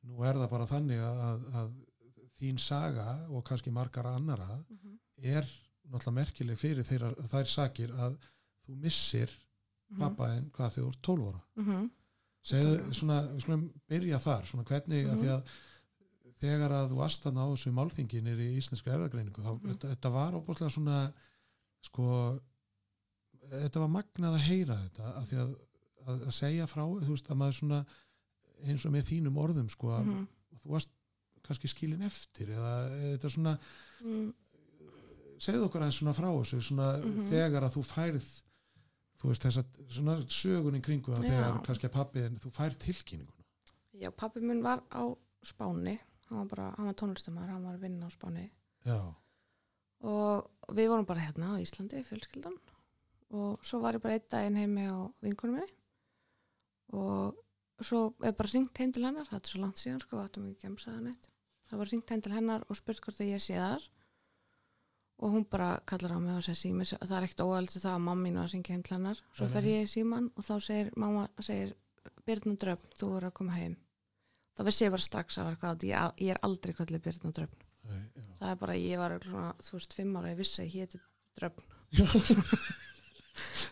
nú 0.04 0.18
er 0.28 0.36
það 0.36 0.50
bara 0.52 0.64
þannig 0.68 0.98
að, 1.00 1.44
að, 1.56 1.70
þín 2.40 2.58
saga 2.60 3.06
og 3.32 3.40
kannski 3.48 3.70
margar 3.72 4.04
annara 4.10 4.58
Mhm. 4.68 4.98
er 5.22 5.46
náttúrulega 5.88 6.12
merkileg 6.18 6.58
fyrir 6.60 6.84
þeirra, 6.84 7.08
þær 7.32 7.48
sakir 7.48 7.90
að 7.96 8.18
þú 8.66 8.76
missir 8.82 9.32
Mhm. 9.90 10.00
pappaðinn 10.04 10.50
hvað 10.50 10.70
þegar 10.74 10.84
þú 10.84 10.88
ert 10.92 11.02
12 11.02 11.26
ára 11.28 11.40
Mm 11.56 11.64
-hmm. 11.66 11.90
segðu 12.42 12.94
svona, 12.94 13.16
við 13.34 13.40
skulum 13.42 13.64
byrja 13.90 14.18
þar 14.18 14.46
svona 14.46 14.64
hvernig 14.64 15.06
að 15.06 15.16
Mhm. 15.16 15.22
því 15.24 15.28
að 15.28 15.42
þegar 16.40 16.70
að 16.72 16.88
þú 16.90 16.96
varst 16.96 17.22
þannig 17.22 17.42
á 17.44 17.48
þessu 17.52 17.72
málþingi 17.72 18.22
nýri 18.22 18.46
í 18.50 18.56
íslenska 18.58 18.90
erðagreiningu 18.94 19.42
þá 19.42 19.52
Mhm. 19.60 19.66
þetta, 19.72 19.88
þetta 19.94 20.10
var 20.12 20.32
óbúslega 20.32 20.70
svona 20.70 21.12
sko 21.82 22.40
þetta 23.50 23.80
var 23.80 23.88
magnað 23.88 24.34
að 24.36 24.46
heyra 24.46 24.76
þetta 24.76 25.04
að, 25.16 25.54
að, 26.06 26.20
að 26.26 26.32
segja 26.32 26.66
frá 26.66 26.82
þú 26.86 27.08
veist 27.08 27.28
að 27.30 27.36
maður 27.36 27.58
svona 27.60 27.86
eins 28.64 28.84
og 28.86 28.92
með 28.92 29.04
þínum 29.10 29.36
orðum 29.40 29.70
sko 29.70 29.88
að 29.88 30.04
Mm 30.06 30.26
þú 30.60 30.70
varst 30.74 30.88
kannski 31.42 31.68
skilin 31.68 32.02
eftir 32.02 32.48
eða 32.52 32.90
þetta 33.16 33.24
er 33.24 33.30
svona 33.30 33.58
-hmm. 34.04 34.32
segðu 35.40 35.64
okkur 35.68 35.82
eins 35.82 35.96
svona 35.98 36.12
frá 36.12 36.28
þessu 36.28 36.60
svona 36.62 36.98
Mhm. 37.00 37.30
þegar 37.30 37.62
að 37.64 37.72
þú 37.76 37.82
færð 37.84 38.42
þú 39.20 39.30
veist 39.30 39.46
þess 39.46 39.60
að 39.62 39.80
svona 39.96 40.16
sögun 40.32 40.78
í 40.78 40.82
kringu 40.84 41.14
að 41.14 41.26
þegar 41.28 41.58
kannski 41.66 41.88
að 41.88 41.96
pappiðin 41.96 42.38
þú 42.42 42.52
færð 42.56 42.78
tilkynninguna. 42.84 43.46
Já, 44.00 44.08
pappi 44.16 44.42
minn 44.44 44.62
var 44.64 44.84
á 44.88 45.02
Spáni, 45.44 45.96
hann 46.28 46.42
var 46.42 46.48
bara, 46.50 46.68
hann 46.76 46.88
var 46.90 46.96
tónlistamæður, 47.00 47.52
hann 47.54 47.66
var 47.68 47.76
að 47.76 47.84
vinna 47.86 48.08
á 48.08 48.10
Spáni. 48.12 48.46
Já, 48.86 49.00
og 50.10 50.72
við 50.76 50.92
vorum 50.92 51.08
bara 51.08 51.24
hérna 51.26 51.54
á 51.56 51.60
Íslandi, 51.60 52.00
fjölskyldan. 52.08 52.56
Og 53.36 53.60
svo 53.64 53.82
var 53.84 53.96
ég 53.96 54.02
bara 54.02 54.16
einn 54.16 54.30
daginn 54.32 54.58
heimi 54.58 54.88
á 54.88 54.98
vinkunum 55.22 55.60
minni. 55.60 55.76
Og 56.96 57.36
svo 57.84 58.08
er 58.24 58.32
bara 58.36 58.52
ringt 58.52 58.80
heim 58.80 58.92
til 58.92 59.04
hennar, 59.06 59.28
þetta 59.28 59.46
er 59.46 59.52
svo 59.52 59.60
langt 59.62 59.80
síðan 59.80 60.00
sko, 60.02 60.22
áttum 60.24 60.48
ekki 60.48 60.66
gemsaðan 60.66 61.12
eitt 61.12 61.30
það 61.70 61.82
var 61.82 61.90
ringt 61.92 62.10
heim 62.10 62.22
til 62.24 62.34
hennar 62.34 62.66
og 62.66 62.78
spurt 62.78 63.02
hvort 63.04 63.22
að 63.22 63.30
ég 63.30 63.42
sé 63.44 63.58
þar 63.58 63.84
og 65.20 65.34
hún 65.34 65.44
bara 65.50 65.68
kallar 65.86 66.16
á 66.16 66.18
mig 66.18 66.32
og 66.32 66.44
segir 66.44 66.58
sími, 66.60 66.86
það 66.88 67.16
er 67.16 67.26
ekkert 67.26 67.44
óælt 67.44 67.74
það 67.74 67.92
að 67.92 68.02
mamma 68.06 68.24
mín 68.24 68.38
var 68.40 68.48
að 68.48 68.54
ringja 68.54 68.74
heim 68.74 68.84
til 68.86 68.96
hennar. 68.96 69.22
Svo 69.36 69.48
fer 69.52 69.68
ég 69.68 69.84
í 69.84 69.90
síman 69.92 70.30
og 70.32 70.46
þá 70.46 70.52
segir 70.64 70.92
mamma, 70.96 71.26
segir 71.44 71.74
Birna 72.24 72.56
Dröfn, 72.60 72.92
þú 72.96 73.10
voru 73.14 73.28
að 73.28 73.36
koma 73.36 73.56
heim. 73.58 73.76
Þá 74.56 74.62
vissi 74.68 74.86
ég 74.86 74.94
bara 74.94 75.04
strax 75.04 75.40
að 75.40 75.88
ég, 75.88 76.20
ég 76.24 76.34
er 76.34 76.40
aldrei 76.46 76.72
kallið 76.76 77.04
Birna 77.04 77.32
Dröfn. 77.36 77.66
Nei, 77.90 78.00
já. 78.14 78.22
það 78.38 78.52
er 78.52 78.60
bara, 78.60 78.76
ég 78.80 79.00
var 79.00 79.16
svona, 79.24 79.50
þú 79.66 79.76
veist, 79.76 79.96
fimm 79.98 80.16
ára, 80.20 80.32
ég 80.32 80.40
vissi 80.40 80.62
að 80.62 80.68
ég 80.68 80.76
héti 80.80 81.02
Dröfn. 81.40 81.68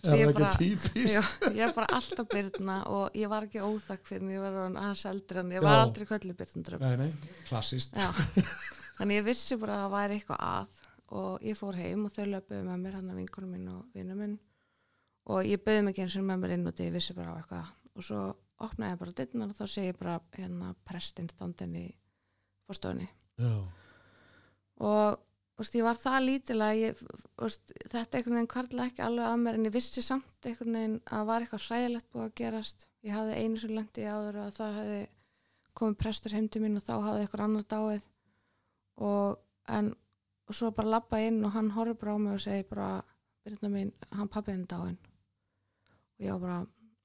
Er 0.07 0.15
það 0.15 0.29
ekki 0.31 0.49
típist? 0.63 0.99
Já, 1.11 1.21
ég 1.51 1.63
er 1.67 1.73
bara 1.77 1.89
alltaf 1.97 2.29
Birna 2.31 2.77
og 2.95 3.17
ég 3.19 3.29
var 3.29 3.45
ekki 3.49 3.61
óþakk 3.61 4.07
fyrir 4.07 4.37
ég 4.37 4.45
var 4.45 4.59
aðeins 4.69 5.03
eldri 5.11 5.43
en 5.43 5.51
ég 5.53 5.65
var 5.65 5.75
Já. 5.75 5.81
aldrei 5.83 6.07
kallið 6.09 6.39
Birna 6.39 6.63
Dröfn. 6.69 6.87
Nei, 6.87 7.09
nei, 7.09 7.33
klassist 7.49 7.99
þannig 8.99 9.21
ég 9.21 9.27
vissi 9.27 9.59
bara 9.61 9.77
að 9.77 9.83
það 9.85 9.97
væri 9.97 10.19
eitthvað 10.19 10.45
að 10.49 10.87
og 11.14 11.44
ég 11.47 11.57
fór 11.59 11.79
heim 11.79 12.05
og 12.09 12.12
þau 12.14 12.27
löpuðu 12.29 12.64
með 12.66 12.83
mér 12.85 12.99
hann 12.99 13.12
að 13.12 13.23
vinkunum 13.23 13.55
minn 13.55 13.71
og 13.73 13.97
vinnu 13.97 14.18
minn. 14.18 14.37
Og 15.29 15.44
ég 15.44 15.62
bauði 15.64 15.87
mig 15.87 16.01
eins 16.01 16.16
og 16.16 16.27
með 16.29 16.42
mér 16.42 16.55
inn 16.57 16.68
og 16.68 16.77
því 16.77 16.88
ég 16.88 16.94
vissi 16.97 17.16
bara 17.16 17.37
á 17.37 17.38
eitthvað. 17.38 17.73
Og 17.94 18.07
svo 18.07 18.23
opnaði 18.64 18.94
ég 18.94 19.01
bara 19.03 19.16
dittnar 19.21 19.53
og 19.53 19.59
þá 19.59 19.64
segi 19.71 19.90
ég 19.92 19.99
bara 19.99 20.18
hérna 20.35 20.75
prestinn 20.88 21.31
standin 21.31 21.77
í 21.79 21.87
fórstofunni 22.68 23.07
já, 23.38 23.53
og 24.83 25.18
veist, 25.59 25.77
ég 25.79 25.87
var 25.87 25.99
það 25.99 26.18
lítil 26.25 26.59
að 26.62 26.81
ég, 26.81 27.03
þú 27.03 27.47
veist, 27.47 27.75
þetta 27.92 28.18
einhvern 28.18 28.38
veginn 28.38 28.51
kvarla 28.55 28.88
ekki 28.88 29.05
alveg 29.07 29.29
að 29.29 29.40
mér 29.44 29.59
en 29.59 29.68
ég 29.68 29.75
vissi 29.75 30.05
samt 30.05 30.49
einhvern 30.49 30.79
veginn 30.79 30.99
að 31.18 31.31
var 31.31 31.44
eitthvað 31.44 31.64
hræðilegt 31.66 32.11
búið 32.12 32.27
að 32.27 32.35
gerast. 32.42 32.87
Ég 33.07 33.16
hafði 33.16 33.38
einu 33.42 33.62
sem 33.62 33.75
lendi 33.75 34.07
áður 34.07 34.40
að 34.44 34.53
það 34.59 34.79
hefði 34.79 35.01
komið 35.79 35.99
prestur 36.03 36.35
heim 36.35 36.49
til 36.51 36.62
mín 36.62 36.79
og 36.79 36.87
þá 36.87 36.94
hafði 36.94 37.25
eitthvað 37.25 37.44
annar 37.47 37.66
dáið. 37.75 38.07
Og 39.09 39.75
en 39.79 39.90
og 40.49 40.57
svo 40.57 40.73
bara 40.75 40.97
labba 40.97 41.21
inn 41.27 41.43
og 41.45 41.55
hann 41.55 41.71
horfir 41.77 42.01
bara 42.01 42.17
á 42.17 42.19
mig 42.25 42.35
og 42.35 42.43
segir 42.43 42.67
bara, 42.71 42.89
byrjna 43.45 43.71
mín, 43.73 43.93
hann 44.11 44.33
pappi 44.33 44.55
henni 44.55 44.69
dáinn. 44.71 44.99
Og 46.19 46.27
ég 46.27 46.35
var 46.35 46.45
bara, 46.45 46.59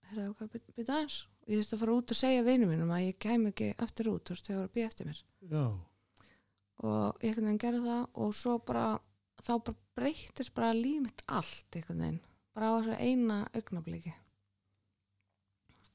heyrðu 0.10 0.30
okkar, 0.32 0.52
byrja 0.78 0.98
aðeins. 0.98 1.22
Og 1.44 1.52
ég 1.52 1.60
þurfti 1.60 1.78
að 1.78 1.84
fara 1.84 1.98
út 1.98 2.14
og 2.14 2.20
segja 2.20 2.46
vinum 2.48 2.72
mínum 2.72 2.94
að 2.96 3.08
ég 3.10 3.18
kem 3.20 3.50
ekki 3.50 3.74
aftur 3.84 4.14
út, 4.14 4.24
þú 4.24 4.38
veist, 4.38 4.48
þau 4.48 4.56
voru 4.56 4.70
að 4.70 4.78
býja 4.78 4.92
eftir 4.92 5.10
mér. 5.10 5.24
Já, 5.52 5.66
og 6.84 7.24
ég 7.24 7.38
veginn 7.38 7.60
gerði 7.62 7.84
það 7.86 8.22
og 8.24 8.36
svo 8.36 8.58
bara 8.68 8.86
þá 9.44 9.54
bara 9.54 9.78
breytist 9.98 10.54
bara 10.56 10.74
líf 10.76 11.02
mitt 11.04 11.24
allt 11.28 11.78
einhvern 11.78 12.04
veginn, 12.04 12.22
bara 12.56 12.72
á 12.72 12.74
þessu 12.80 12.98
eina 13.00 13.38
augnabliki 13.54 14.14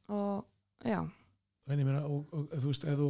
og 0.08 0.44
já. 0.84 1.00
En 1.68 1.80
ég 1.80 1.84
meina 1.84 2.04
og, 2.08 2.30
og, 2.32 2.46
þú 2.54 2.70
veist, 2.70 2.86
ef 2.88 2.96
þú, 2.96 3.08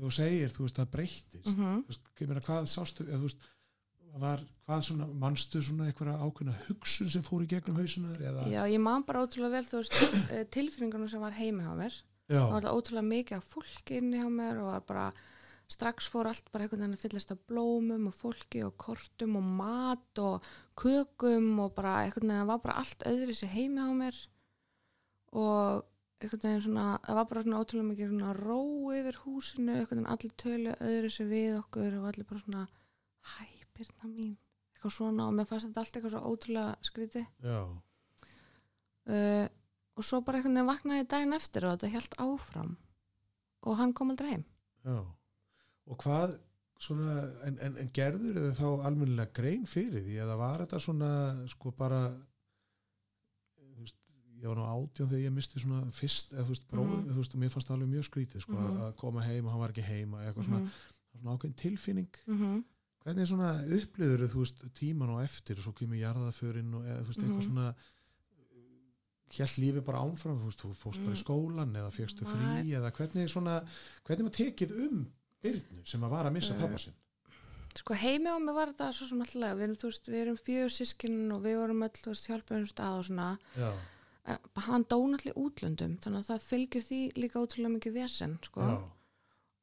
þú 0.00 0.14
segir, 0.16 0.50
þú 0.54 0.66
veist, 0.66 0.80
það 0.80 0.90
breyttist. 0.96 1.52
Mm 1.52 1.84
þú 1.86 1.92
veist, 1.92 2.10
ég 2.20 2.32
meina, 2.32 2.44
hvað 2.46 2.68
sástu 2.72 3.06
eða, 3.06 3.20
þú 3.20 3.28
veist, 3.30 3.46
var, 4.16 4.42
hvað 4.66 4.82
svona 4.86 5.06
manstu 5.20 5.60
svona 5.62 5.86
einhverja 5.90 6.16
ákveðna 6.24 6.54
hugsun 6.66 7.10
sem 7.12 7.24
fór 7.24 7.44
í 7.44 7.48
gegnum 7.50 7.76
hausunar 7.76 8.20
eða? 8.20 8.46
Já, 8.48 8.62
ég 8.72 8.80
man 8.80 9.04
bara 9.06 9.24
ótrúlega 9.24 9.58
vel 9.58 9.66
þú 9.68 9.80
veist, 9.82 9.96
eh, 10.32 10.44
tilfinningunum 10.56 11.10
sem 11.12 11.20
var 11.20 11.36
heimi 11.36 11.64
hjá 11.66 11.74
mér. 11.76 11.96
Já, 12.26 12.40
og 12.42 12.54
var 12.56 12.64
það 12.64 12.78
ótrúlega 12.80 13.10
mikið 13.12 13.36
af 13.36 13.50
fólki 13.52 13.98
inni 14.00 14.20
hjá 14.22 14.30
mér 14.32 14.62
og 14.62 14.70
var 14.72 14.86
bara 14.88 15.06
strax 15.70 16.08
fór 16.10 16.30
allt 16.30 16.48
bara 16.52 16.64
einhvern 16.64 16.82
veginn 16.84 16.96
að 16.96 17.02
fyllast 17.02 17.32
af 17.34 17.42
blómum 17.50 18.06
og 18.08 18.14
fólki 18.14 18.62
og 18.66 18.76
kortum 18.78 19.36
og 19.38 19.46
mat 19.60 20.22
og 20.22 20.48
kökum 20.78 21.60
og 21.64 21.74
bara 21.74 22.04
einhvern 22.04 22.26
veginn 22.30 22.40
það 22.40 22.50
var 22.52 22.62
bara 22.64 22.78
allt 22.82 23.06
öðri 23.10 23.36
sér 23.36 23.52
heimi 23.54 23.82
á 23.82 23.90
mér. 23.94 24.18
Og 25.36 25.84
einhvern 26.20 26.42
veginn 26.46 26.64
svona, 26.64 26.86
það 27.04 27.18
var 27.18 27.28
bara 27.30 27.44
svona 27.44 27.60
ótrúlega 27.60 27.90
mikið 27.90 28.12
svona 28.12 28.32
ró 28.38 28.60
yfir 28.96 29.20
húsinu 29.24 29.74
einhvern 29.74 30.00
veginn 30.00 30.12
allir 30.14 30.34
tölu 30.42 30.76
öðru 30.88 31.12
sér 31.12 31.30
við 31.32 31.58
okkur 31.60 31.98
og 32.00 32.08
allir 32.10 32.28
bara 32.30 32.44
svona 32.44 32.64
hæ, 33.34 33.46
Birna 33.76 34.08
mín. 34.08 34.32
Eitthvað 34.72 34.94
svona 34.96 35.26
og 35.28 35.36
mér 35.36 35.48
fannst 35.50 35.68
þetta 35.68 35.82
allt 35.82 35.98
eitthvað 35.98 36.14
svo 36.14 36.32
ótrúlega 36.32 36.88
skrítið. 36.88 37.26
Já, 37.44 37.60
uh, 39.12 39.46
og 39.96 40.04
svo 40.04 40.20
bara 40.24 40.40
einhvern 40.40 40.58
veginn 40.58 40.70
vaknaði 40.70 41.06
daginn 41.10 41.36
eftir 41.36 41.66
og 41.66 41.76
þetta 41.76 41.92
held 41.94 42.18
áfram. 42.24 42.74
Og 43.66 43.78
hann 43.80 43.94
kom 43.96 44.12
aldrei 44.12 44.34
heim. 44.34 44.44
Já. 44.86 44.98
Og 45.86 45.98
hvað 46.02 46.36
svona, 46.82 47.16
en, 47.46 47.56
en, 47.64 47.78
en 47.80 47.92
gerður 47.96 48.40
þau 48.42 48.56
þá 48.58 48.88
almennilega 48.90 49.34
grein 49.38 49.64
fyrir 49.68 50.04
því? 50.04 50.18
Eða 50.24 50.38
var 50.40 50.64
þetta 50.64 50.82
svona 50.82 51.10
sko 51.50 51.72
bara 51.78 52.00
ég 54.42 54.46
var 54.50 54.56
nú 54.56 54.66
átján 54.68 55.08
þegar 55.10 55.22
ég 55.24 55.32
misti 55.32 55.60
svona 55.60 55.80
fyrst, 55.92 56.32
eða 56.32 56.44
þú 56.44 56.48
veist, 56.54 56.66
bróðum, 56.68 57.02
Mhm. 57.04 57.10
þú 57.12 57.16
veist, 57.22 57.36
mér 57.36 57.50
fannst 57.54 57.68
það 57.68 57.76
alveg 57.76 57.88
mjög 57.94 58.04
skrítið, 58.10 58.40
sko, 58.42 58.52
Mhm. 58.52 58.80
að 58.86 58.96
koma 58.96 59.20
heim 59.22 59.44
og 59.46 59.50
hann 59.52 59.60
var 59.60 59.72
ekki 59.72 59.82
heima, 59.86 60.18
eitthvað 60.26 60.44
svona, 60.44 60.60
Mhm, 60.60 60.70
svona 61.22 61.36
ákveðin 61.36 61.56
tilfinning 61.56 62.08
mhm. 62.26 62.64
hvernig 63.04 63.26
svona 63.26 63.50
upplifur 63.64 64.28
þú 64.28 64.38
veist 64.42 64.58
tíman 64.74 65.08
og 65.10 65.22
eftir 65.22 65.56
og 65.58 65.64
svo 65.64 65.72
kemur 65.72 65.96
jarðaförin 65.96 66.74
og 66.74 66.82
eða 66.84 67.02
þú 67.02 67.06
veist 67.06 67.20
eitthvað 67.20 67.40
Mhm. 67.40 67.46
svona 67.48 67.74
hjælt 69.36 69.58
lífi 69.58 69.82
bara 69.84 69.98
ánfram 69.98 70.38
þú 70.38 70.46
veist, 70.50 70.62
þú 70.62 70.74
fórst 70.74 71.02
bara 71.02 71.14
í 71.14 71.18
Mm. 71.18 71.24
skólan 71.24 71.72
eða 71.74 71.90
fegstu 71.92 72.24
frí 72.24 72.70
eða 72.70 72.92
hvernig 72.92 73.28
svona 73.28 73.66
hvernig 74.04 74.22
var 74.22 74.30
tekið 74.30 74.70
um 74.86 75.06
Byrnu 75.42 75.82
sem 75.86 76.00
að 76.00 76.10
var 76.10 76.24
að 76.26 76.32
missa 76.32 76.54
Eh, 76.54 76.60
pappa 76.60 76.78
sinn 76.78 76.94
sko 77.76 77.94
heimi 77.94 78.26
á 78.30 78.38
mig 78.40 78.54
var 78.54 78.68
þetta 78.72 78.92
svo 78.92 79.06
sem 79.08 79.20
alltaf 79.20 79.56
við 79.58 79.62
erum, 79.66 79.76
veist, 79.76 80.06
við 80.08 80.22
erum 80.22 80.36
fjögur 80.36 80.72
sískinn 80.72 81.32
og 81.32 81.42
við 81.42 81.56
vorum 81.60 81.82
öll, 81.82 81.90
þú 81.90 82.08
veist, 82.14 82.26
hjálpa 82.26 82.56
um 82.56 82.64
stað 82.64 82.98
og 82.98 83.04
svona 83.04 83.38
já, 83.56 83.72
hann 84.26 84.86
dó 84.90 84.98
náttúrulega 85.06 85.34
í 85.34 85.42
útlöndum 85.42 85.98
þannig 86.02 86.22
að 86.22 86.30
það 86.30 86.46
fylgir 86.46 86.84
því 86.86 87.00
líka 87.18 87.42
ótrúlega 87.42 87.74
mikið 87.76 87.98
vesen 88.00 88.38
sko. 88.42 88.66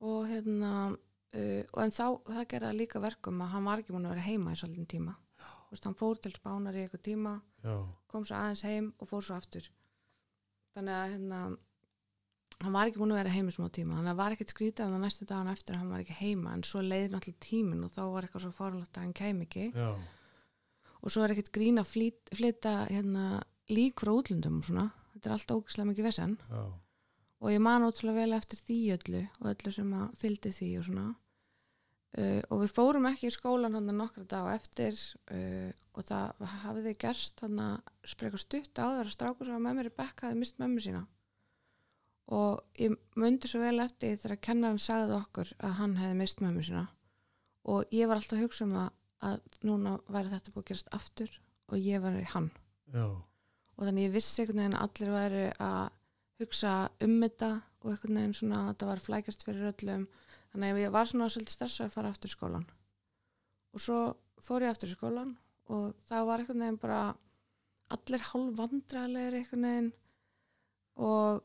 og 0.03 0.29
hérna 0.29 0.71
uh, 0.93 1.63
og 1.73 1.81
en 1.83 1.93
þá, 1.95 2.05
það 2.29 2.47
gerði 2.53 2.69
það 2.69 2.79
líka 2.79 3.03
verkum 3.03 3.43
að 3.43 3.53
hann 3.55 3.67
var 3.67 3.83
ekki 3.83 3.95
múin 3.95 4.07
að 4.07 4.15
vera 4.15 4.29
heima 4.29 4.53
í 4.53 4.61
svolítinn 4.61 4.89
tíma. 4.95 5.17
Þú 5.43 5.75
veist, 5.75 5.85
hann 5.89 5.99
fór 5.99 6.23
til 6.23 6.31
spánar 6.35 6.77
í 6.77 6.85
eitthvað 6.85 7.05
tíma 7.09 7.35
já, 7.65 7.75
kom 8.07 8.25
svo 8.27 8.39
aðeins 8.39 8.65
heim 8.67 8.89
og 9.01 9.09
fór 9.09 9.27
svo 9.27 9.37
aftur. 9.39 9.69
Þannig 10.77 10.97
að 10.99 11.13
hérna 11.15 11.43
hann 12.63 12.75
var 12.75 12.87
ekki 12.87 13.01
búin 13.01 13.11
að 13.11 13.23
vera 13.23 13.33
heim 13.33 13.49
í 13.49 13.53
smá 13.55 13.67
tíma. 13.73 13.97
Þannig 13.97 14.07
að 14.07 14.13
það 14.13 14.19
var 14.21 14.35
ekkert 14.35 14.53
skrítið 14.53 14.85
að 14.85 14.93
það 14.93 15.03
næstu 15.03 15.27
dagan 15.27 15.53
eftir 15.53 15.79
hann 15.79 15.91
var 15.91 16.03
ekki 16.03 16.19
heima 16.21 16.53
en 16.55 16.67
svo 16.67 16.83
leiði 16.85 17.09
náttúrulega 17.11 17.45
tíminn 17.47 17.83
og 17.83 17.95
þá 17.95 18.03
var 18.13 18.27
eitthvað 18.27 18.45
svo 18.45 18.53
fárlegt 18.55 18.99
að 18.99 19.03
hann 19.03 19.15
kæm 19.19 19.41
ekki. 19.47 19.65
Já, 19.73 19.89
og 21.03 21.11
svo 21.11 21.23
er 21.25 21.33
ekkert 21.33 21.51
grín 21.55 21.81
að 21.81 21.89
flytta 21.91 22.73
hérna, 22.87 23.25
lík 23.71 24.03
frá 24.03 24.11
útlundum 24.15 24.59
og 24.59 24.67
svona 24.67 24.89
þetta 25.13 25.29
er 25.29 25.35
alltaf 25.37 25.59
ógislega 25.61 25.89
mikið 25.89 26.09
vesen. 26.09 26.37
Já, 26.49 26.63
og 27.43 27.51
ég 27.51 27.59
man 27.63 27.83
ótrúlega 27.83 28.23
vel 28.23 28.37
eftir 28.37 28.59
því 28.63 28.79
öllu 28.95 29.21
og 29.41 29.51
öllu 29.51 29.73
sem 29.75 29.93
að 29.99 30.15
fylgdi 30.21 30.53
því 30.55 30.69
og 30.79 30.87
svona. 30.87 31.05
Uh, 32.13 32.41
og 32.53 32.59
við 32.61 32.75
fórum 32.75 33.07
ekki 33.09 33.25
í 33.25 33.33
skólan 33.33 33.73
hann 33.73 33.89
nokkra 33.97 34.23
dag 34.29 34.51
eftir 34.53 34.93
uh, 35.33 35.71
og 35.97 36.05
það 36.05 36.43
hafði 36.61 36.93
gerst 37.01 37.41
hann 37.41 37.57
að 37.57 38.11
spreka 38.11 38.37
stutt 38.37 38.77
áður 38.77 39.07
að 39.07 39.15
strákur 39.15 39.49
sem 39.49 39.57
var 39.57 39.63
með 39.65 39.79
mér 39.79 39.89
í 39.89 39.93
bekk 39.97 40.25
hafði 40.27 40.39
mist 40.43 40.61
mömmu 40.61 40.83
sína. 40.85 41.01
Og 42.37 42.61
ég 42.79 42.93
mundi 43.19 43.49
svo 43.49 43.63
vel 43.63 43.81
eftir 43.83 44.19
þegar 44.21 44.43
kennarinn 44.45 44.81
sagði 44.81 45.17
okkur 45.17 45.55
að 45.57 45.75
hann 45.81 45.97
hefði 45.99 46.19
mist 46.21 46.45
mömmu 46.45 46.63
sína. 46.69 46.85
Og 47.73 47.95
ég 47.95 48.07
var 48.07 48.21
alltaf 48.21 48.37
að 48.37 48.45
hugsa 48.45 48.67
um 48.67 48.77
að, 48.85 48.93
að 49.25 49.59
núna 49.65 49.97
væri 50.05 50.31
þetta 50.31 50.53
búið 50.53 50.63
að 50.63 50.69
gerast 50.69 50.95
aftur 50.95 51.37
og 51.73 51.81
ég 51.81 52.03
var 52.03 52.19
í 52.19 52.25
hann. 52.29 52.51
Já, 52.93 53.07
og 53.77 53.87
þannig 53.87 54.07
ég 54.07 54.13
vissi 54.13 54.43
einhvern 54.43 54.61
veginn 54.61 54.77
að 54.77 54.85
allir 54.87 55.13
væri 55.13 55.45
að 55.63 55.83
hugsa 56.41 56.73
um 57.05 57.15
þetta 57.23 57.49
og 57.81 57.89
einhvern 57.91 58.19
veginn 58.19 58.35
svona 58.37 58.59
að 58.61 58.69
þetta 58.71 58.89
var 58.89 59.03
flækjast 59.07 59.45
fyrir 59.47 59.71
öllum. 59.71 60.05
Þannig 60.53 60.73
að 60.73 60.81
ég 60.83 60.93
var 60.93 61.09
svona 61.09 61.29
svolítið 61.33 61.55
stressað 61.55 61.87
að 61.87 61.95
fara 61.95 62.13
aftur 62.13 62.29
í 62.29 62.35
skólan 62.35 62.67
og 63.73 63.81
svo 63.81 63.99
fór 64.43 64.65
ég 64.67 64.73
aftur 64.73 64.91
í 64.91 64.97
skólan 64.97 65.33
og 65.73 65.95
það 66.09 66.27
var 66.29 66.43
einhvern 66.43 66.65
veginn 66.65 66.81
bara 66.83 67.01
allir 67.93 68.27
hálf 68.29 68.53
vandræðilegir 68.59 69.39
einhvern 69.39 69.67
veginn 69.69 69.91
og 71.09 71.41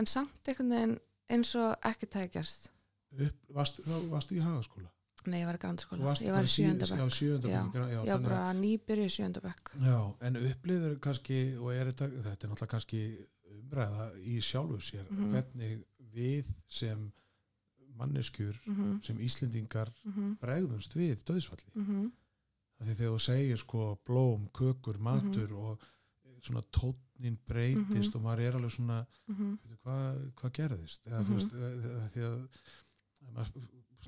en 0.00 0.10
samt 0.10 0.50
einhvern 0.50 0.74
veginn 0.74 0.98
eins 1.30 1.54
og 1.58 1.86
ekki 1.86 2.10
það 2.10 2.32
gerst. 2.38 2.68
Upp, 3.16 3.38
varstu, 3.54 3.86
þá 3.86 3.96
varstu 4.10 4.36
í 4.36 4.42
hagaskóla 4.42 4.90
nei 5.26 5.40
ég 5.42 5.46
var 5.46 5.54
í 5.58 5.62
grandskóla, 5.64 6.14
ég 6.20 6.32
var 6.32 6.44
í 6.44 6.48
sí- 6.48 6.62
sjönda 6.64 6.86
já, 6.86 6.96
bekk. 6.96 7.14
sjöunda 7.18 7.48
Já, 7.48 7.62
bekk, 7.64 7.74
já, 7.92 8.00
ég 8.06 8.22
var 8.28 8.54
nýbyrju 8.54 9.04
í 9.04 9.12
sjönda 9.16 9.40
bekk. 9.42 9.70
Já, 9.80 9.98
en 10.20 10.36
upplifur 10.36 10.98
kannski 11.00 11.56
og 11.58 11.72
er 11.72 11.86
þetta, 11.92 12.08
þetta 12.26 12.44
er 12.46 12.50
náttúrulega 12.50 12.72
kannski 12.74 13.00
umræða 13.56 14.06
í 14.22 14.36
sjálfu 14.40 14.80
sér 14.80 15.06
Mhm. 15.10 15.30
hvernig 15.32 15.84
við 16.14 16.44
sem 16.68 17.12
manneskjur 17.96 18.56
mm 18.66 19.00
sem 19.02 19.18
Íslendingar 19.18 19.90
-hmm, 20.04 20.36
bregðumst 20.40 20.94
við 20.96 21.22
döðsfalli 21.24 21.70
mm 21.74 21.84
-hmm, 21.86 22.10
af 22.80 22.86
því 22.86 22.94
þegar 22.94 23.12
þú 23.14 23.20
segir 23.20 23.56
sko 23.58 23.98
blóm, 24.04 24.48
kökur, 24.52 24.98
matur 24.98 25.48
Mhm. 25.48 25.56
og 25.56 25.80
svona 26.42 26.62
tónnin 26.70 27.38
breytist 27.46 28.14
og 28.14 28.22
maður 28.22 28.40
er 28.40 28.52
alveg 28.54 28.70
svona 28.72 29.06
mhm, 29.28 29.58
hvað, 29.84 30.32
hvað 30.36 30.50
gerðist? 30.52 31.00
Eða 31.06 31.22
þú 31.24 31.28
Mhm. 31.28 31.34
veist 31.36 31.52
eða, 31.52 32.10
því 32.10 32.20
að 32.20 32.48
maður, 33.34 33.52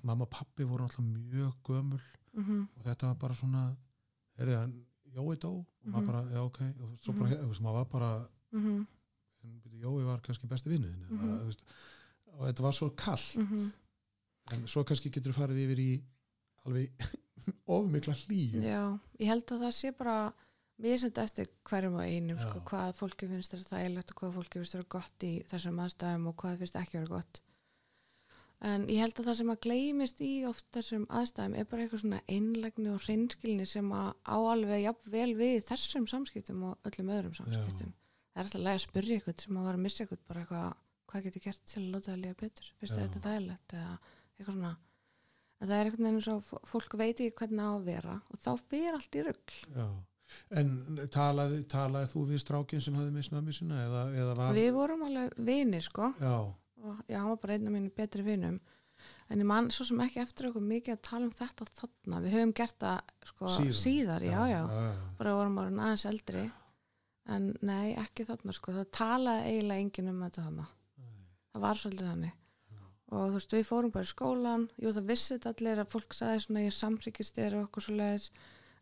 mamma 0.05 0.25
og 0.27 0.31
pappi 0.31 0.65
voru 0.65 0.85
alltaf 0.85 1.05
mjög 1.05 1.55
gömul 1.65 2.01
mhm, 2.35 2.69
og 2.77 2.85
þetta 2.85 3.07
var 3.13 3.15
bara 3.25 3.35
svona 3.35 3.77
er 4.39 4.47
það 4.47 4.77
Jói 5.09 5.37
dó? 5.41 5.49
Og 5.49 5.87
maður 5.89 6.03
Mhm. 6.03 6.07
bara, 6.07 6.21
já 6.31 6.41
ok 6.45 6.59
og 6.85 6.99
svo 7.01 7.13
bara, 7.17 7.31
þú 7.31 7.49
veist, 7.49 7.63
maður 7.65 7.79
var 7.79 7.85
bara 7.85 8.29
mhm, 8.53 8.87
Jói 9.81 10.05
var 10.05 10.21
kannski 10.21 10.47
besti 10.51 10.69
vinnuðin 10.71 11.07
Mhm. 11.09 11.53
og 12.35 12.47
þetta 12.47 12.63
var 12.63 12.73
svo 12.73 12.91
kall 12.97 13.45
mhm. 13.45 13.71
en 14.53 14.67
svo 14.69 14.85
kannski 14.85 15.11
getur 15.11 15.33
þú 15.33 15.39
farið 15.41 15.63
yfir 15.65 15.79
í 15.79 16.03
alveg 16.67 16.91
ofmikla 17.67 18.15
hlýju. 18.15 18.61
Já, 18.63 18.99
ég 19.21 19.27
held 19.27 19.47
að 19.47 19.63
það 19.65 19.73
sé 19.79 19.93
bara 19.97 20.33
mér 20.79 20.99
þetta 21.03 21.23
eftir 21.25 21.49
hverjum 21.65 21.95
og 21.99 22.05
einum 22.07 22.39
sko, 22.39 22.61
hvað 22.61 22.93
fólki 22.99 23.29
finnst 23.29 23.53
þér 23.55 23.65
þægilegt 23.71 24.11
og 24.13 24.17
hvað 24.21 24.35
fólki 24.37 24.59
finnst 24.61 24.75
þér 24.77 24.89
gott 24.89 25.25
í 25.27 25.33
þessum 25.51 25.81
aðstæðum 25.83 26.27
og 26.29 26.37
hvað 26.37 26.59
finnst 26.59 26.77
ekki 26.77 26.99
vera 27.01 27.07
gott 27.17 27.41
en 28.64 28.88
ég 28.90 29.03
held 29.03 29.21
að 29.21 29.29
það 29.29 29.38
sem 29.38 29.53
að 29.53 29.61
gleymist 29.66 30.21
í 30.25 30.33
oft 30.49 30.66
þessum 30.75 31.05
aðstæðum 31.21 31.55
er 31.61 31.68
bara 31.71 31.85
eitthvað 31.85 32.03
svona 32.03 32.21
einlegni 32.27 32.90
og 32.90 33.05
hreinskilni 33.05 33.66
sem 33.71 33.92
að 33.94 34.11
á 34.27 34.37
alveg 34.38 34.83
jafnvel 34.83 35.31
við 35.38 35.57
þessum 35.68 36.09
samskiptum 36.11 36.66
og 36.71 36.90
öllum 36.90 37.14
öðrum 37.14 37.38
samskiptum. 37.38 37.94
Það 38.35 38.42
er 38.42 38.51
alltaf 38.51 38.73
að 38.73 38.83
spyrja 38.87 39.21
ykkur 39.21 39.38
sem 39.44 39.57
að 39.61 39.68
vera 39.68 39.79
að 39.79 39.87
missa 39.87 40.05
ykkur 40.05 40.21
bara 40.27 40.42
eitthvað, 40.42 40.68
hvað 41.11 41.25
getur 41.29 41.47
gert 41.47 41.64
til 41.71 41.81
að 41.83 41.88
láta 41.94 42.11
það 42.11 42.21
líða 42.25 42.40
betur, 42.42 42.68
Já. 42.68 42.83
þér 42.83 43.01
þetta 43.07 43.25
þægilegt? 43.29 43.79
Eða 43.79 43.94
eitthvað 44.38 44.59
svona. 44.59 44.75
En 45.59 45.71
það 45.71 45.79
er 45.79 45.90
veginn 45.90 46.11
eins 46.12 46.29
og 46.31 46.53
fólk 46.71 46.94
veit 47.01 47.18
ekki 47.18 47.35
hvernig 47.40 47.64
það 47.64 47.73
á 47.75 47.79
að 47.79 47.88
vera 47.88 48.21
og 48.31 48.42
þá 48.44 48.51
fyrir 48.71 48.99
allt 48.99 49.18
í 49.18 49.25
rugg 49.27 49.57
Já. 49.75 49.88
En 50.61 50.71
talaði, 51.12 51.62
talaði 51.73 52.11
þú 52.12 52.23
við 52.29 52.42
strákin 52.42 52.83
sem 52.85 52.97
hafði 52.99 53.14
með 53.14 53.27
snömmi 53.31 53.55
sinna 53.57 53.79
eða, 53.87 54.03
eða 54.12 54.35
var 54.38 54.57
við 54.57 54.71
vorum 54.77 55.05
alveg 55.07 55.38
vinir 55.49 55.85
sko. 55.85 56.11
Já, 56.21 56.35
og 56.85 57.01
já, 57.09 57.19
hann 57.19 57.31
var 57.33 57.41
bara 57.43 57.57
einn 57.57 57.67
af 57.71 57.75
mínu 57.75 57.91
betri 57.97 58.23
vinum. 58.27 58.59
En 59.31 59.38
ég 59.43 59.47
man 59.47 59.69
svo 59.71 59.85
sem 59.87 60.01
ekki 60.03 60.21
eftir 60.23 60.49
okkur 60.49 60.64
mikið 60.64 60.95
að 60.97 61.03
tala 61.07 61.29
um 61.29 61.35
þetta 61.38 61.67
þarna. 61.79 62.21
Við 62.25 62.35
höfum 62.35 62.55
gert 62.59 62.79
það 62.83 63.12
sko 63.31 63.51
Síðan. 63.55 63.77
síðar, 63.83 64.25
já, 64.27 64.41
já, 64.51 64.61
já, 64.64 64.88
bara 65.21 65.35
vorum 65.38 65.61
orðin 65.62 65.83
aðeins 65.85 66.07
eldri. 66.11 66.43
En 67.29 67.51
nei, 67.62 67.93
ekki 68.01 68.25
þarna 68.25 68.55
sko. 68.57 68.73
Það 68.79 68.91
talaði 68.99 69.53
eiginlega 69.53 69.85
enginn 69.85 70.11
um 70.14 70.23
þetta 70.25 70.45
þarna. 70.47 70.67
Það 71.53 71.64
var 71.67 71.81
svolítið 71.83 72.11
þannig. 72.12 72.35
Og 73.09 73.23
þú 73.29 73.37
veist, 73.38 73.53
við 73.57 73.64
fórum 73.69 73.93
bara 73.93 74.05
í 74.05 74.09
skólan 74.11 74.64
jú, 74.77 74.91
það 74.93 75.07
vissi 75.09 75.35
þetta 75.37 75.53
allir 75.55 75.79
að 75.81 75.93
fólk 75.95 76.12
sagði 76.17 76.41
svona 76.45 76.64
ég 76.67 76.75
samryggist 76.77 77.38
þér 77.38 77.55
og 77.57 77.69
okkur 77.69 77.85
svo 77.87 77.95
leiðis 77.97 78.27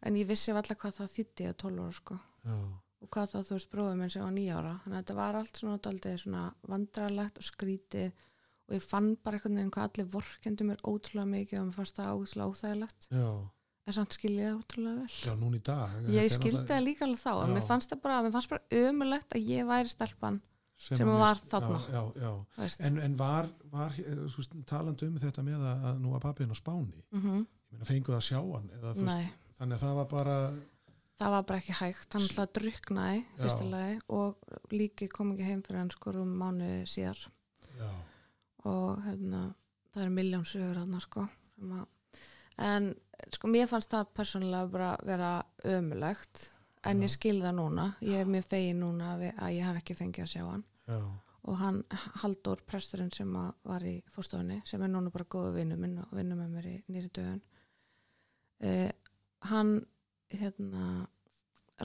en 0.02 0.16
ég 0.18 0.26
vissi 0.26 0.50
allir 0.54 0.78
hvað 0.80 0.96
það 0.96 1.12
þýtti 1.12 1.46
að 1.50 1.54
12 1.62 1.85
ára 1.85 1.94
sko. 2.00 2.16
Já, 2.46 2.56
og 3.06 3.10
hvað 3.14 3.32
þá 3.32 3.36
þú 3.40 3.56
veist 3.56 3.72
bróðum 3.72 4.06
sem 4.10 4.24
var 4.24 4.32
nýjára 4.34 4.72
þannig 4.84 4.96
að 4.96 5.02
þetta 5.02 5.18
var 5.18 5.38
allt 5.40 5.60
svona 5.60 5.82
daldið 5.86 6.16
svona 6.22 6.46
vandrarlegt 6.70 7.40
og 7.40 7.46
skrítið 7.46 8.24
og 8.66 8.74
ég 8.74 8.82
fann 8.82 9.12
bara 9.22 9.38
einhvern 9.38 9.60
veginn 9.60 9.74
hvað 9.76 9.88
allir 9.90 10.08
vorkendu 10.16 10.66
mér 10.66 10.82
ótrúlega 10.82 11.30
mikið 11.30 11.60
og 11.60 11.68
mér 11.68 11.76
fannst 11.76 12.00
það 12.00 12.16
ótrúlega 12.16 12.48
óþægilegt. 12.50 13.08
Já, 13.14 13.30
en 13.86 13.96
samt 13.96 14.16
skil 14.16 14.32
ég 14.34 14.50
það 14.50 14.58
ótrúlega 14.58 15.04
vel. 15.04 15.14
Já, 15.22 15.32
núna 15.38 15.60
í 15.60 15.64
dag 15.70 15.96
ég 16.10 16.26
er 16.26 16.34
skildi 16.34 16.66
það? 16.66 16.84
líka 16.88 17.06
alveg 17.06 17.22
þá 17.22 17.32
en 17.36 17.54
mér 17.54 17.66
fannst 17.70 17.94
það 17.94 18.02
bara, 18.08 18.34
bara 18.34 18.82
ömulegt 18.82 19.36
að 19.38 19.50
ég 19.54 19.68
væri 19.70 19.92
stelpan 19.92 20.40
sem 20.76 21.08
að 21.08 21.20
var 21.22 21.38
þarna. 21.40 21.78
Já, 21.88 22.02
já, 22.20 22.32
já. 22.58 22.72
En, 22.84 22.98
en 23.06 23.14
var, 23.16 23.46
var 23.72 23.94
eh, 24.02 24.48
talandi 24.68 25.06
um 25.08 25.20
þetta 25.22 25.44
með 25.46 25.62
að, 25.62 25.86
að 25.92 26.02
nú 26.02 26.10
var 26.12 26.24
pappin 26.26 26.52
á 26.52 26.56
Spáni. 26.58 27.06
Mm 27.14 27.46
ég 27.66 27.74
meina 27.74 27.88
fenguð 27.88 28.16
að 28.16 28.26
sjá 28.28 28.38
hann 28.40 28.68
eða, 28.78 28.92
veist, 28.96 29.38
þannig 29.58 29.76
að 29.76 29.84
það 29.84 29.96
var 29.98 30.08
bara 30.12 30.36
það 31.20 31.33
var 31.35 31.46
bara 31.48 31.61
ekki 31.62 31.76
hægt. 31.81 32.09
Hann 32.12 32.26
alltaf 32.26 32.52
druknaði 32.59 33.24
lagi 33.70 33.98
og 34.12 34.72
líki 34.72 35.09
kom 35.12 35.33
ekki 35.35 35.48
heim 35.48 35.62
fyrir 35.66 35.83
hann 35.83 35.92
sko 35.94 36.14
um 36.22 36.35
mánu 36.40 36.70
síðar. 36.88 37.20
Já, 37.76 37.90
og 38.66 39.02
hérna, 39.05 39.42
það 39.92 40.07
er 40.07 40.14
miljón 40.18 40.46
sögur 40.48 40.81
hann 40.83 41.00
sko 41.00 41.26
en 42.57 42.94
sko 43.33 43.48
mér 43.52 43.68
fannst 43.68 43.92
það 43.92 44.12
persónulega 44.16 44.70
bara 44.72 44.90
vera 45.05 45.31
ömulegt 45.64 46.50
en 46.87 47.00
Já. 47.00 47.05
ég 47.05 47.12
skil 47.12 47.38
það 47.42 47.57
núna. 47.59 47.87
Ég 48.00 48.22
er 48.22 48.29
mjög 48.31 48.48
fegin 48.48 48.81
núna 48.81 49.14
að, 49.16 49.29
ég 49.52 49.64
hef 49.66 49.81
ekki 49.81 49.96
fengið 49.98 50.24
að 50.24 50.33
sjá 50.33 50.44
hann. 50.46 50.64
Já, 50.87 51.00
og 51.46 51.59
hann 51.61 51.83
Halldór 52.22 52.62
presturinn 52.66 53.12
sem 53.14 53.33
var 53.66 53.85
í 53.87 53.96
fórstofunni 54.12 54.61
sem 54.66 54.83
er 54.83 54.90
núna 54.90 55.12
bara 55.14 55.29
góðu 55.31 55.52
vinnu 55.57 55.79
minn 55.79 55.98
og 56.02 56.14
vinnu 56.16 56.38
með 56.38 56.55
mér 56.57 56.68
í 56.70 56.76
nýri 56.90 57.11
dögun 57.14 57.42
uh, 58.66 58.90
hann 59.50 59.76
hérna 60.34 61.06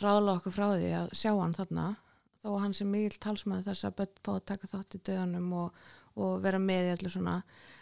ráðla 0.01 0.37
okkur 0.39 0.55
frá 0.55 0.67
því 0.75 0.91
að 0.97 1.13
sjá 1.17 1.31
hann 1.35 1.55
þarna. 1.57 1.87
Þó 2.41 2.47
að 2.55 2.61
hann 2.63 2.73
sem 2.73 2.89
mikill 2.89 3.19
talsmaður 3.21 3.67
þess 3.69 3.85
að 3.85 3.97
börn 3.99 4.21
fá 4.25 4.31
að 4.33 4.45
taka 4.49 4.69
þátt 4.71 4.97
í 4.97 5.01
dögunum 5.09 5.51
og, 5.61 5.81
og 6.17 6.37
vera 6.41 6.61
með 6.61 6.87
í 6.87 6.93
öllu 6.95 7.11
svona. 7.13 7.35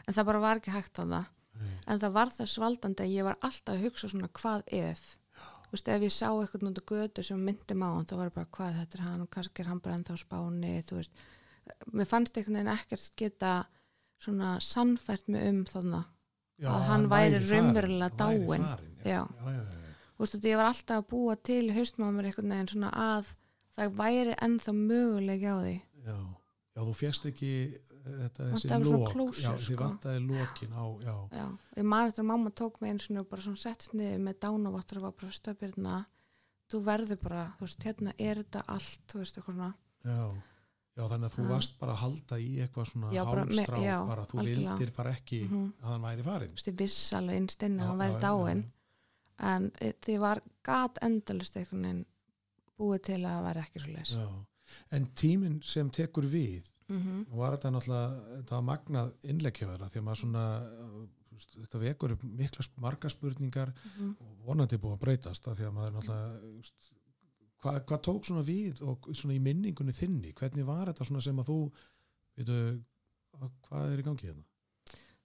En 0.06 0.18
það 0.18 0.28
bara 0.32 0.42
var 0.44 0.60
ekki 0.60 0.74
hægt 0.76 0.98
þarna 1.00 1.22
Nei. 1.60 1.72
en 1.88 2.02
það 2.02 2.14
var 2.18 2.34
þess 2.34 2.60
valdandi 2.62 3.06
að 3.06 3.14
ég 3.16 3.28
var 3.28 3.40
alltaf 3.46 3.76
að 3.76 3.86
hugsa 3.88 4.10
svona 4.12 4.30
hvað 4.40 4.64
ef? 4.80 5.02
Þú 5.70 5.76
veist, 5.76 5.90
ef 5.94 6.06
ég 6.06 6.14
sá 6.14 6.28
eitthvað 6.32 6.64
núndu 6.66 6.84
götu 6.90 7.24
sem 7.26 7.42
myndi 7.46 7.76
má 7.78 7.90
hann, 7.92 8.08
þá 8.10 8.16
var 8.18 8.30
ég 8.32 8.38
bara 8.38 8.52
hvað 8.58 8.78
þetta 8.80 8.98
er 8.98 9.04
hann 9.06 9.26
og 9.26 9.30
kannski 9.36 9.62
er 9.64 9.70
hann 9.70 9.82
bara 9.86 9.98
ennþá 10.00 10.16
spáni 10.18 10.72
þú 10.88 10.98
veist, 10.98 11.20
mér 11.94 12.10
fannst 12.10 12.40
einhvern 12.40 12.58
veginn 12.58 12.72
ekkert 12.74 13.20
geta 13.22 13.52
svona 14.20 14.56
sannfært 14.66 15.30
mig 15.30 15.46
um 15.52 15.62
já 16.60 16.72
Að 16.74 16.88
hann 16.90 17.06
væri 17.12 17.44
raunverulega 17.46 18.10
farinn, 18.18 18.66
já, 19.06 19.06
Já. 19.06 19.28
já, 19.46 19.89
veist, 20.20 20.34
þetta 20.36 20.50
ég 20.52 20.58
var 20.60 20.70
alltaf 20.72 20.98
að 21.04 21.08
búa 21.14 21.36
til 21.50 21.62
mér 22.18 22.30
einhvern 22.30 22.54
veginn 22.56 22.72
svona 22.74 22.92
að 22.92 23.30
það 23.78 23.94
væri 24.02 24.36
ennþá 24.48 24.74
möguleik 24.76 25.44
á 25.48 25.56
því 25.64 25.76
Já, 26.06 26.18
já, 26.76 26.82
þú 26.84 26.94
fjast 27.00 27.26
ekki 27.30 27.52
eh, 27.70 28.20
þetta 28.24 28.50
þessi 28.52 28.70
Vantaði 28.70 28.90
svona 28.90 29.00
lok, 29.04 29.14
closure, 29.14 29.44
já, 29.44 29.52
þið 29.60 29.74
sko. 29.76 29.84
vantaði 29.84 30.22
lokin 30.28 30.74
á, 30.76 30.86
já, 31.06 31.16
já, 31.40 31.46
ég 31.80 31.86
man 31.94 32.08
eftir 32.08 32.24
að 32.24 32.30
mamma 32.32 32.50
tók 32.52 32.80
mig 32.82 32.92
eins 32.96 33.10
og 33.12 33.28
bara 33.30 33.42
svona 33.46 33.64
settist 33.64 33.94
niður 33.94 34.24
með 34.28 34.40
dánaváttur 34.46 34.98
og 35.02 35.08
var 35.10 35.18
bara 35.20 35.38
stöðbyrna 35.40 35.98
þú 36.70 36.82
verður 36.86 37.20
bara, 37.24 37.44
þú 37.60 37.66
veist, 37.68 37.84
hérna 37.88 38.14
er 38.20 38.36
þetta 38.44 38.64
allt, 38.76 39.02
þú 39.10 39.20
veist, 39.24 39.38
eitthvað 39.40 39.56
svona 39.60 39.70
já, 40.06 40.18
já, 41.00 41.04
þannig 41.10 41.30
að 41.30 41.36
þú 41.38 41.46
varst 41.50 41.80
bara 41.80 41.94
að 41.96 42.02
halda 42.04 42.38
í 42.40 42.50
eitthvað 42.64 42.90
svona 42.92 43.10
Já, 43.16 43.22
bara 43.26 43.46
bara 44.10 44.26
þú 44.30 44.40
algjörlega. 44.40 44.76
vildir 44.76 44.92
bara 45.00 45.14
ekki 45.16 45.40
Mhm. 45.50 45.64
að 45.82 45.88
hann 45.94 46.02
væri 46.08 46.24
farinn. 46.28 46.50
þú 46.50 46.60
veist, 46.60 46.68
ég 46.72 46.78
viss 46.84 47.14
alveg 47.14 47.36
Já, 47.80 47.84
að 47.84 47.88
hann 47.90 48.04
væri 48.04 48.22
dáin. 48.24 48.64
En 49.40 49.72
e, 49.82 49.92
því 50.04 50.18
var 50.20 50.42
gat 50.66 51.00
endalist 51.06 51.56
einhvern 51.58 51.86
veginn 51.86 52.06
búið 52.80 53.02
til 53.10 53.20
að 53.20 53.30
það 53.36 53.46
væri 53.48 53.64
ekki 53.66 53.84
svo 53.84 53.94
leys 53.96 54.16
Já. 54.16 54.28
En 54.94 55.08
tíminn 55.18 55.62
sem 55.66 55.90
tekur 55.90 56.28
við, 56.30 56.68
mm 56.88 57.00
-hmm. 57.00 57.24
var 57.38 57.56
þetta 57.56 57.72
náttúrulega, 57.74 58.36
þetta 58.36 58.56
var 58.56 58.68
magnað 58.68 59.14
innleggjaðara 59.24 59.90
því 59.90 59.98
að 60.00 60.04
maður 60.08 60.20
svona, 60.22 60.44
uh, 60.84 61.08
þetta 61.56 61.80
vekur 61.80 62.12
upp 62.12 62.24
mikla 62.24 62.66
margar 62.78 63.10
spurningar 63.12 63.74
Mhm. 63.86 64.16
og 64.20 64.38
vonandi 64.46 64.78
búið 64.78 64.94
að 64.98 65.00
breytast 65.00 65.48
af 65.48 65.58
því 65.58 65.66
að 65.68 65.74
maður 65.74 65.94
náttúrulega, 65.94 66.54
veist, 66.58 66.92
hvað, 67.62 67.80
hvað 67.86 68.02
tók 68.02 68.26
svona 68.26 68.44
við 68.44 68.82
og 68.82 69.10
svona 69.14 69.34
í 69.34 69.40
minningunni 69.42 69.92
þinni, 69.94 70.34
hvernig 70.34 70.66
var 70.66 70.88
þetta 70.88 71.06
svona 71.06 71.22
sem 71.22 71.38
að 71.40 71.46
þú, 71.46 71.72
veitu, 72.38 72.84
hvað 73.70 73.94
er 73.94 74.00
í 74.00 74.04
gangi 74.04 74.28
hérna? 74.28 74.44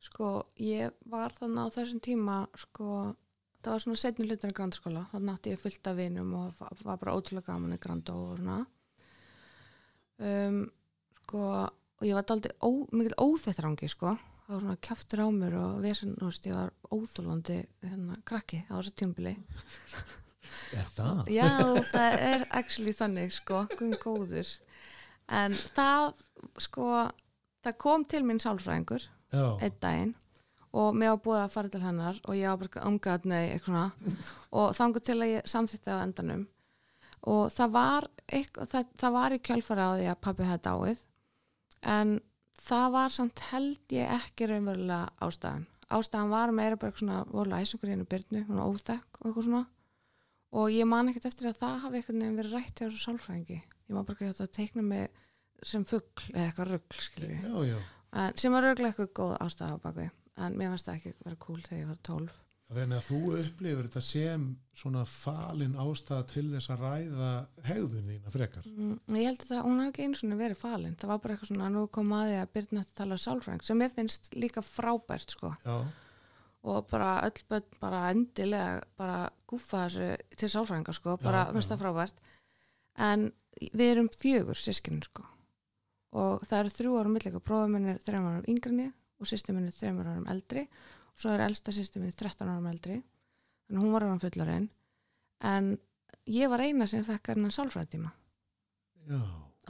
sko, 0.04 0.44
ég 0.60 0.92
var 1.06 1.32
þannig 1.32 1.64
á 1.64 1.74
þessum 1.74 2.00
tíma 2.00 2.48
sko, 2.60 3.16
það 3.64 3.72
var 3.74 3.82
svona 3.84 4.00
setni 4.00 4.26
hlutin 4.28 4.52
í 4.52 4.56
grandskóla, 4.56 5.06
þannig 5.12 5.34
átti 5.38 5.52
ég 5.54 5.60
fullt 5.62 5.88
af 5.90 5.96
vinum 5.98 6.34
og 6.38 6.54
va- 6.60 6.70
var 6.84 7.00
bara 7.00 7.14
ótrúlega 7.16 7.48
gaman 7.52 7.76
í 7.76 7.80
grandó 7.82 8.16
og 8.30 8.38
svona. 8.38 8.58
Um, 10.22 10.60
sko 11.24 11.40
og 11.48 12.04
ég 12.06 12.14
var 12.14 12.24
ó, 12.28 12.70
mikil 12.92 13.16
óþettrangi 13.18 13.88
sko. 13.90 14.14
Það 14.44 14.52
var 14.54 14.60
svona 14.66 14.80
kjaftur 14.84 15.22
á 15.24 15.28
mér 15.32 15.54
og 15.56 15.78
vesen, 15.80 16.16
veist, 16.20 16.44
ég 16.46 16.52
var 16.54 16.72
óþólandi 16.92 17.54
hérna, 17.82 18.18
krakki 18.28 18.58
á 18.68 18.76
þessu 18.76 18.92
tímbili 19.00 19.32
Er 20.76 20.90
það? 20.92 21.22
Já, 21.32 21.48
það 21.88 22.16
er 22.28 22.44
actually 22.52 22.92
þannig 22.94 23.32
sko, 23.32 23.62
guðum 23.72 23.96
góður. 24.02 24.50
En 25.32 25.54
það 25.56 26.12
sko 26.60 26.90
það 27.64 27.78
kom 27.80 28.04
til 28.04 28.20
mín 28.28 28.42
sálfræðingur 28.44 29.06
einn 29.64 29.78
daginn 29.80 30.12
og 30.74 30.96
mér 30.98 31.14
var 31.14 31.22
búið 31.22 31.40
að 31.40 31.52
fara 31.54 31.70
til 31.70 31.82
hennar 31.84 32.18
og 32.24 32.36
ég 32.38 32.50
var 32.50 32.60
bara 32.64 32.86
umgæðat 32.90 33.26
nei, 33.30 33.42
eitthvað 33.52 33.68
svona. 33.68 34.22
Og 34.58 34.72
þangur 34.74 35.04
til 35.06 35.18
að 35.20 35.30
ég 35.30 35.50
samþýtti 35.50 35.94
á 35.94 35.98
endanum. 36.02 36.46
Og 37.30 37.44
það 37.54 37.76
var 37.76 38.06
eitthvað, 38.26 38.70
það, 38.72 38.88
það 39.00 39.14
var 39.14 39.34
í 39.34 39.42
kjálfara 39.48 39.86
á 39.86 39.92
því 39.94 40.08
að 40.10 40.22
pabbi 40.26 40.48
hefði 40.48 40.64
dáið. 40.66 41.04
En 41.94 42.16
það 42.64 42.88
var 42.96 43.14
samt 43.14 43.44
held 43.52 43.94
ég 43.94 44.16
ekki 44.18 44.50
raunverulega 44.50 45.28
ástæðan. 45.28 45.68
Ástæðan 45.94 46.34
var 46.34 46.54
meira 46.56 46.80
bara 46.80 46.90
eitthvað 46.90 47.04
svona 47.04 47.22
voru 47.30 47.54
æsingur 47.60 47.90
í 47.90 47.94
hennu 47.94 48.08
byrnu, 48.10 48.42
hún 48.48 48.64
óþekk 48.64 49.20
og 49.20 49.28
eitthvað 49.28 49.48
svona. 49.48 49.62
Og 50.54 50.74
ég 50.74 50.88
man 50.90 51.10
ekkert 51.10 51.28
eftir 51.30 51.50
að 51.50 51.60
það 51.62 51.78
hafi 51.84 52.00
eitthvað 52.00 52.18
nefn 52.18 52.36
verið 52.40 52.58
rætt 52.58 52.80
hjá 52.80 52.86
þessu 52.86 53.02
sálfræðingi. 53.04 53.60
Ég 53.62 53.94
man 53.94 54.06
bara 54.08 54.18
ekki 54.18 54.44
að 54.46 54.52
teikna 54.54 54.84
mig 54.86 55.22
sem 55.62 55.86
fugl 55.86 56.28
eða 56.34 56.48
eitthvað 56.48 56.74
en, 58.14 58.36
sem 58.38 58.52
var 58.54 58.66
auðvitað 58.68 58.90
eitthvað 58.90 59.10
góð 59.18 59.34
ástæða 59.42 59.78
á 59.78 59.82
baku 59.82 60.10
en 60.36 60.56
mér 60.58 60.72
fannst 60.74 60.88
það 60.88 60.98
ekki 61.00 61.14
vera 61.24 61.42
cool 61.46 61.62
þegar 61.62 61.82
ég 61.84 61.92
var 61.92 62.02
12 62.10 62.40
Þannig 62.74 62.96
að 62.96 63.08
þú 63.10 63.18
upplifir 63.38 63.86
þetta 63.86 64.00
sem 64.02 64.44
svona 64.74 65.02
falin 65.06 65.74
ástæða 65.78 66.24
til 66.30 66.44
þess 66.48 66.70
að 66.72 66.84
ræða 66.84 67.32
hegðun 67.68 68.08
þína 68.08 68.32
frekar. 68.32 68.68
mm, 68.70 68.94
ég 69.18 69.28
held 69.28 69.44
að 69.44 69.60
hún 69.66 69.82
hafði 69.82 69.90
ekki 69.92 70.06
einu 70.06 70.20
svona 70.20 70.38
verið 70.38 70.60
falin. 70.62 70.96
Það 71.00 71.12
var 71.12 71.20
bara 71.20 71.34
eitthvað 71.34 71.50
svona, 71.50 71.68
nú 71.74 71.82
kom 71.92 72.14
að 72.16 72.30
því 72.30 72.38
að 72.40 72.54
byrna 72.56 72.80
að 72.80 72.94
tala 73.00 73.18
um 73.18 73.22
sálfræðing 73.24 73.66
sem 73.68 73.80
mér 73.82 73.92
finnst 73.98 74.32
líka 74.32 74.64
frábært 74.64 75.36
sko. 75.36 75.52
Já, 75.66 75.76
og 76.64 76.88
bara 76.88 77.12
öll 77.28 77.44
börn 77.52 77.78
bara 77.84 78.00
endilega 78.14 78.80
bara 78.96 79.20
gúfa 79.46 79.84
þessu 79.84 80.08
til 80.40 80.52
sálfræðinga 80.56 80.96
sko, 80.96 81.18
bara 81.20 81.46
finnst 81.52 81.74
það 81.74 81.84
frábært. 81.84 82.26
En 82.96 83.28
við 83.60 83.90
erum 83.90 84.08
fjögur 84.08 84.56
sískinin 84.56 85.04
sko. 85.04 85.28
Og 86.16 86.42
það 86.48 86.60
eru 86.62 86.76
þrjú 86.78 86.98
ára 86.98 87.12
millega, 87.12 87.44
prófum 87.44 87.76
minn 87.76 87.92
er 87.92 88.48
yngri 88.48 88.72
en 88.72 88.84
ég 88.88 88.92
og 89.24 89.28
og 89.28 89.30
sýstir 89.32 89.56
minni 89.56 89.72
þreymur 89.72 90.10
árum 90.10 90.28
eldri 90.28 90.66
og 90.68 91.22
svo 91.22 91.32
er 91.32 91.46
elsta 91.46 91.72
sýstir 91.72 92.02
minni 92.02 92.12
13 92.12 92.50
árum 92.50 92.68
eldri. 92.68 93.00
Þannig 93.64 93.80
að 93.80 93.86
hún 93.86 93.94
var 93.94 94.04
árum 94.04 94.20
fullarinn 94.20 94.68
en 95.48 95.72
ég 96.28 96.52
var 96.52 96.64
eina 96.64 96.86
sem 96.90 97.04
fekk 97.04 97.32
hérna 97.32 97.50
sálfræðtíma 97.52 98.12
já, 99.08 99.20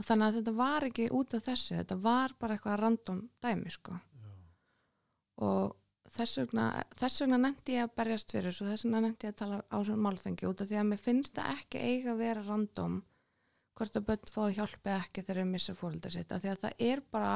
þannig 0.01 0.27
að 0.27 0.37
þetta 0.39 0.53
var 0.59 0.87
ekki 0.89 1.07
út 1.15 1.33
af 1.37 1.47
þessu 1.47 1.79
þetta 1.79 1.97
var 2.03 2.35
bara 2.39 2.55
eitthvað 2.55 2.79
random 2.81 3.23
dæmi 3.43 3.73
sko. 3.73 3.95
Já, 3.95 4.29
og 5.47 5.75
þess 6.15 6.39
vegna, 6.41 6.69
þess 6.99 7.23
vegna 7.23 7.41
nefndi 7.41 7.75
ég 7.75 7.87
að 7.87 7.97
berjast 7.99 8.31
fyrir 8.31 8.51
þessu, 8.51 8.69
þess 8.69 8.87
vegna 8.87 9.03
nefndi 9.07 9.27
ég 9.27 9.35
að 9.35 9.41
tala 9.41 9.59
á 9.67 9.77
svona 9.79 10.05
málþengi 10.05 10.47
út 10.51 10.63
af 10.63 10.71
því 10.71 10.79
að 10.81 10.89
mér 10.91 11.03
finnst 11.07 11.35
það 11.39 11.51
ekki 11.55 11.83
eiga 11.89 12.13
að 12.13 12.23
vera 12.23 12.45
random 12.45 13.01
hvort 13.75 13.99
að 13.99 14.07
börn 14.07 14.31
fá 14.31 14.41
hjálpi 14.55 14.95
ekki 14.95 15.23
þegar 15.25 15.41
þau 15.41 15.51
missa 15.51 15.75
fóröldar 15.75 16.15
sitt 16.15 16.31
af 16.31 16.43
því 16.43 16.51
að 16.53 16.61
það 16.63 16.85
er 16.87 17.01
bara 17.11 17.33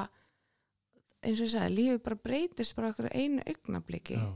eins 1.23 1.39
og 1.41 1.45
ég 1.47 1.51
sagði, 1.53 1.75
lífið 1.75 2.03
bara 2.03 2.15
breytist 2.23 2.75
bara 2.77 2.89
okkur 2.93 3.09
einu 3.13 3.41
augnabliki 3.45 4.15
já, 4.19 4.27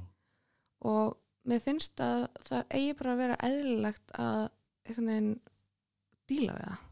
og 0.89 1.17
mér 1.47 1.59
finnst 1.63 1.99
að 2.03 2.27
það 2.47 2.65
eigi 2.79 2.95
bara 2.99 3.13
að 3.13 3.21
vera 3.23 3.37
eðlilegt 3.49 4.15
að 4.19 4.41
einhvern 4.87 5.11
veginn 5.13 5.39
díla 6.29 6.57
við 6.57 6.67
það 6.71 6.89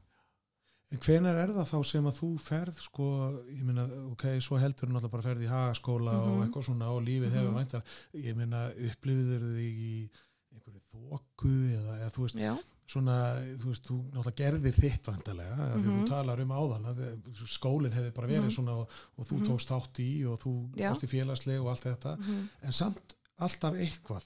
En 0.92 1.00
hvenar 1.00 1.38
er 1.40 1.52
það 1.56 1.70
þá 1.70 1.78
sem 1.88 2.08
að 2.10 2.18
þú 2.18 2.30
ferð 2.44 2.80
sko, 2.84 3.06
ég 3.48 3.62
meina, 3.64 3.86
ok, 4.12 4.26
svo 4.44 4.58
heldur 4.60 4.90
þú 4.90 4.92
náttúrulega 4.98 5.12
bara 5.14 5.24
ferð 5.24 5.46
í 5.46 5.48
hagaskóla 5.48 6.16
og 6.20 6.26
Mhm. 6.34 6.42
eitthvað 6.44 6.66
svona 6.68 6.90
og 6.92 7.00
lífið 7.06 7.30
Mhm. 7.30 7.38
hefur 7.38 7.54
væntar, 7.56 7.84
ég 8.14 8.36
meina, 8.36 8.60
upplifður 8.76 9.46
þig 9.56 9.78
í 9.88 10.10
einhverju 10.52 10.82
þóku 10.92 11.54
eða, 11.78 11.94
eða 12.02 12.12
þú 12.12 12.22
veist, 12.26 12.36
Já, 12.36 12.58
svona, 12.92 13.16
þú 13.62 13.70
veist, 13.72 13.86
þú 13.88 13.96
náttúrulega 14.12 14.40
gerðir 14.42 14.76
þitt 14.78 15.08
vantarlega, 15.08 15.56
mm 15.56 15.62
-hmm. 15.72 15.86
þú 15.86 15.96
Mhm. 15.96 16.08
talar 16.10 16.42
um 16.42 16.52
áðan 16.52 16.86
að 16.92 17.48
skólinn 17.48 17.94
hefði 17.96 18.12
bara 18.14 18.28
verið 18.28 18.44
Mhm. 18.50 18.52
svona 18.58 18.72
og, 18.76 18.90
og 19.18 19.26
þú 19.26 19.36
Mhm. 19.38 19.48
tókst 19.48 19.70
þátt 19.72 20.00
í 20.00 20.26
og 20.28 20.40
þú 20.44 20.54
varst 20.76 21.04
í 21.04 21.08
félagsleg 21.08 21.62
og 21.62 21.68
allt 21.70 21.84
þetta, 21.84 22.18
mhm. 22.18 22.48
en 22.64 22.72
samt 22.72 23.16
alltaf 23.40 23.74
eitthvað 23.74 24.24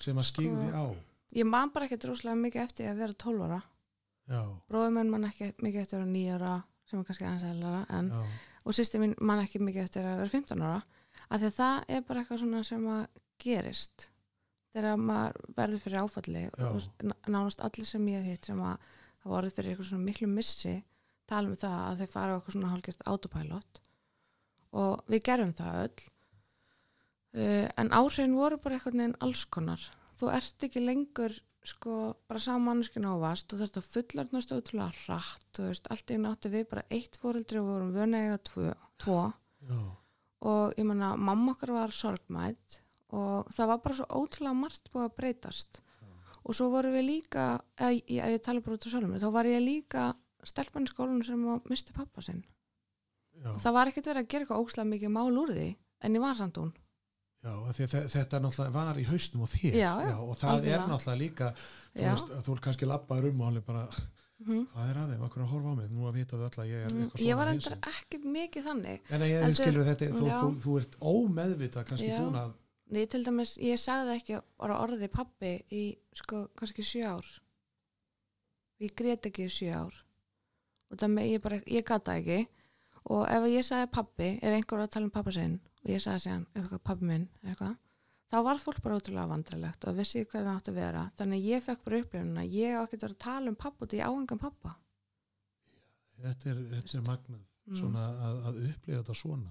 sem 0.00 0.16
að 0.16 0.30
skýði 0.32 0.68
Sko, 0.68 0.76
á. 0.76 0.96
ég 1.34 1.46
man 1.46 1.70
bara 1.70 1.86
ekki 1.86 1.98
drúslega 1.98 2.36
mikið 2.36 2.62
eftir 2.62 2.90
að 2.90 2.96
vera 2.98 3.12
12 3.14 3.40
ára 3.42 3.62
Já, 4.28 4.42
bróðum 4.70 5.10
man 5.10 5.24
ekki 5.24 5.52
mikið 5.62 5.80
eftir 5.80 5.98
að 5.98 6.04
vera 6.04 6.12
9 6.12 6.32
ára 6.38 6.62
sem 6.90 6.98
er 7.00 7.04
kannski 7.04 7.24
aðeins 7.24 7.44
eðlara 7.44 7.86
en 7.90 8.12
og 8.64 8.72
sýsti 8.72 8.98
mín 8.98 9.14
man 9.20 9.44
ekki 9.44 9.58
mikið 9.58 9.82
eftir 9.82 10.02
að 10.02 10.16
vera 10.16 10.28
15 10.28 10.62
ára 10.62 10.82
af 11.30 11.40
því 11.40 11.46
að 11.46 11.56
það 11.56 11.84
er 11.88 12.00
bara 12.02 12.20
eitthvað 12.20 12.38
svona 12.40 12.64
sem 12.64 12.84
að 12.84 13.06
gerist 13.42 14.08
þegar 14.72 14.98
maður 15.00 15.38
verður 15.56 15.84
fyrir 15.84 16.02
áfalli 16.02 16.42
nánast 17.28 17.62
allir 17.64 17.88
sem 17.88 18.08
ég 18.12 18.24
hef 18.24 18.36
hitt 18.36 18.50
sem 18.50 18.62
að 18.64 18.88
hafa 19.22 19.36
orðið 19.38 19.56
fyrir 19.58 19.72
eitthvað 19.72 19.90
svona 19.90 20.08
miklu 20.08 20.28
missi 20.32 20.74
tala 21.30 21.52
um 21.52 21.58
það 21.58 21.78
að 21.86 22.02
þeir 22.02 22.12
fara 22.12 22.32
á 22.32 22.36
eitthvað 22.36 22.56
svona 22.56 22.72
hálfgjört 22.72 23.06
autopilot. 23.12 23.80
Og 24.82 25.12
við 25.12 25.24
gerum 25.28 25.54
það 25.56 25.78
öll. 25.84 26.02
Uh, 27.32 27.66
en 27.80 27.92
áhrifin 27.96 28.36
voru 28.36 28.58
bara 28.60 28.76
eitthvað 28.76 28.98
neginn 28.98 29.18
alls 29.24 29.46
konar. 29.48 29.84
Þú 30.20 30.32
ert 30.34 30.66
ekki 30.66 30.82
lengur 30.84 31.38
sko 31.66 32.16
bara 32.26 32.42
samanskinu 32.42 33.14
á 33.14 33.16
vast 33.22 33.52
og 33.54 33.62
þetta 33.62 33.82
fullarnast 33.86 34.52
ótrúlega 34.54 34.90
hratt 35.04 35.46
þú 35.54 35.68
veist, 35.68 35.88
allt 35.94 36.10
í 36.10 36.18
náttu 36.18 36.50
við 36.50 36.68
bara 36.72 36.86
eitt 36.90 37.18
fóreldri 37.22 37.60
og 37.60 37.68
við 37.68 37.74
vorum 37.76 37.92
vöna 37.94 38.22
eiga 38.24 38.38
tvo, 38.48 38.72
tvo 38.98 39.18
og 40.50 40.74
ég 40.78 40.88
menna 40.88 41.12
mamma 41.14 41.54
okkar 41.54 41.74
var 41.76 41.94
sorgmætt 41.94 42.80
og 43.12 43.50
það 43.52 43.70
var 43.72 43.80
bara 43.84 43.98
svo 43.98 44.06
ótrúlega 44.22 44.56
margt 44.56 44.90
búið 44.92 45.06
að 45.08 45.16
breytast. 45.20 45.82
Og 46.42 46.56
svo 46.58 46.70
vorum 46.72 46.94
við 46.96 47.04
líka 47.06 47.42
að 47.78 48.00
ég, 48.00 48.18
ég 48.34 48.40
tala 48.42 48.60
bara 48.64 48.74
út 48.78 48.86
á 48.86 48.90
sjálfum 48.90 49.18
þá 49.22 49.28
var 49.30 49.46
ég 49.46 49.60
líka 49.62 50.06
stelpann 50.42 50.88
í 50.88 50.90
skólanum 50.90 51.22
sem 51.22 51.42
misti 51.70 51.94
pappa 51.94 52.24
sinn. 52.24 52.40
Já. 53.42 53.52
það 53.62 53.72
var 53.74 53.88
ekkert 53.90 54.06
verið 54.10 54.22
að 54.22 54.30
gera 54.32 54.44
eitthvað 54.44 54.62
ókslega 54.62 54.88
mikið 54.90 55.10
mál 55.14 55.38
úr 55.42 55.52
því 55.54 55.68
en 56.02 56.16
ég 56.18 56.22
var 56.22 56.34
samt 56.38 56.58
hún. 56.60 56.72
Já, 57.42 57.54
þetta 57.74 58.38
náttúrulega 58.42 58.74
var 58.74 58.98
í 59.02 59.06
hausnum 59.08 59.44
og 59.46 59.50
þér. 59.50 59.76
Já, 59.80 59.92
já, 60.06 60.16
og 60.22 60.34
það 60.38 60.50
er 60.50 60.58
algjörlega. 60.58 60.90
náttúrulega 60.92 61.22
líka 61.22 61.48
þú 61.56 62.04
veist, 62.10 62.34
þú 62.46 62.52
er 62.56 62.60
kannski 62.66 62.88
labbaður 62.90 63.30
um 63.32 63.40
og 63.40 63.48
hann 63.48 63.56
er 63.62 63.64
bara, 63.66 63.84
mm 64.42 64.62
hvað 64.72 64.90
er 64.92 65.00
að 65.02 65.10
þeim, 65.14 65.24
okkur 65.26 65.42
að 65.42 65.50
horfa 65.54 65.72
á 65.72 65.74
mig? 65.78 65.90
Nú 65.94 66.06
að 66.10 66.16
vita 66.20 66.38
þau 66.38 66.46
öll 66.48 66.62
að 66.62 66.70
ég 66.70 66.78
er 66.82 66.86
eitthvað 66.92 67.10
svona 67.16 67.28
ég 67.30 67.40
var 67.40 67.50
endur 67.52 67.76
ekki 67.92 68.20
mikið 68.36 68.64
þannig. 68.68 69.00
En 69.10 69.24
ég 69.26 69.42
Heldur- 69.46 69.58
skilur 69.62 69.88
þetta, 69.90 70.10
þú, 70.18 70.26
Já. 70.26 70.38
þú, 70.42 70.48
þú 70.66 70.76
ert 70.82 70.96
ómeðvita 71.12 71.84
kannski 71.86 72.10
búin 72.18 72.38
að 72.42 72.54
Nei, 72.92 73.06
til 73.08 73.22
dæmis, 73.24 73.54
ég 73.62 73.78
sagði 73.80 74.16
ekki 74.18 74.38
bara 74.60 74.80
orðið 74.84 75.08
pappi 75.14 75.52
í, 75.72 75.82
sko, 76.18 76.44
kannski 76.58 76.84
sjö 76.84 77.06
ár. 77.08 77.28
Ég 78.82 78.92
grét 78.98 79.28
ekki 79.30 79.46
í 79.46 79.52
sjö 79.52 79.70
ár. 79.78 79.94
Og 80.92 81.04
með, 81.08 81.30
ég 81.30 81.44
bara, 81.44 81.60
ég 81.72 81.86
gata 81.88 82.18
ekki. 82.20 82.42
Og 83.12 83.22
ef 83.32 83.46
ég 83.48 83.64
sagði 83.64 83.88
pappi, 83.94 84.28
ef 84.42 84.52
einhver 84.52 84.82
var 84.82 84.84
að 84.86 84.92
tala 84.96 85.08
um 85.08 85.14
pappa 85.14 85.32
sinn, 85.34 85.56
og 85.82 85.88
ég 85.90 86.02
sagði 86.04 86.24
síðan, 86.26 86.44
ef 86.52 86.60
eitthvað 86.66 86.82
pappi 86.90 87.08
minn, 87.08 87.24
eitthvað, 87.46 87.78
þá 88.30 88.36
var 88.46 88.60
fólk 88.62 88.82
bara 88.84 88.98
ótrúlega 89.00 89.30
vandrælegt 89.32 89.86
og 89.88 89.96
vissi 89.98 90.22
hvað 90.26 90.44
það 90.46 90.58
átti 90.58 90.72
að 90.74 90.78
vera. 90.82 91.06
Þannig 91.18 91.48
ég 91.48 91.64
fekk 91.64 91.82
bara 91.86 92.02
upplifuna, 92.04 92.44
ég 92.44 92.76
á 92.76 92.80
ekki 92.84 92.98
að 93.00 93.06
vera 93.06 93.16
að 93.16 93.24
tala 93.24 93.52
um 93.52 93.58
pappa 93.64 93.86
út 93.88 93.96
í 93.96 94.02
áhengan 94.04 94.42
pappa. 94.44 94.76
þetta 96.22 96.52
er, 96.52 96.60
þetta 96.76 96.98
er 96.98 97.08
magnað 97.08 97.40
Mm. 97.62 97.76
svona 97.78 98.04
að, 98.26 98.38
að 98.48 98.56
upplifa 98.68 99.00
þetta 99.00 99.14
svona. 99.14 99.50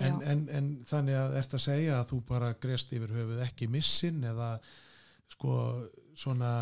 En, 0.00 0.22
en, 0.24 0.46
en 0.48 0.70
þannig 0.88 1.18
að 1.18 1.36
ert 1.42 1.58
að 1.58 1.64
segja 1.66 1.98
að 1.98 2.08
þú 2.12 2.20
bara 2.30 2.54
grest 2.62 2.94
yfir 2.96 3.12
höfuð 3.12 3.42
ekki 3.44 3.68
missin 3.72 4.22
eða 4.24 4.54
sko 5.32 5.58
svona 6.16 6.52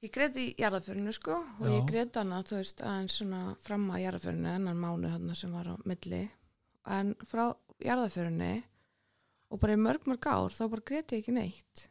Ég 0.00 0.12
grét 0.14 0.36
í 0.40 0.46
jarðaförinu 0.56 1.12
sko 1.12 1.34
og 1.60 1.66
Já. 1.66 1.74
ég 1.74 1.88
grét 1.90 2.16
hana 2.16 2.40
þú 2.48 2.56
veist 2.62 2.80
aðeins 2.80 3.18
svona 3.20 3.40
fram 3.60 3.84
að 3.92 4.04
jarðaförinu 4.06 4.54
ennan 4.54 4.80
mánu 4.80 5.10
hann 5.12 5.34
sem 5.36 5.52
var 5.52 5.68
á 5.68 5.76
milli 5.84 6.22
en 6.88 7.12
frá 7.28 7.50
jarðaförinu 7.84 8.54
og 9.50 9.60
bara 9.60 9.76
í 9.76 9.82
mörg 9.82 10.08
mörg 10.08 10.30
ár 10.30 10.56
þá 10.56 10.64
bara 10.72 10.88
grét 10.88 11.12
ég 11.12 11.20
ekki 11.20 11.36
neitt 11.36 11.90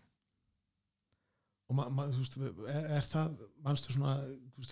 og 1.69 1.77
ma, 1.77 1.85
ma, 1.93 2.07
þú 2.09 2.23
veist, 2.23 2.37
er, 2.73 3.05
það 3.05 3.41
mannstu 3.65 3.93
svona, 3.93 4.15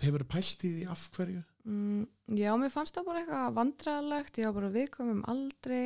hefur 0.02 0.24
pælt 0.26 0.64
í 0.66 0.72
því 0.80 0.88
af 0.90 1.04
hverju? 1.14 1.42
Mm, 1.68 2.04
Já, 2.38 2.52
mér 2.60 2.72
fannst 2.72 2.96
það 2.96 3.08
bara 3.08 3.22
eitthvað 3.22 3.58
vandræðalegt 3.58 4.40
ég 4.40 4.48
var 4.48 4.56
bara 4.58 4.74
viðkomum 4.74 5.20
aldrei 5.30 5.82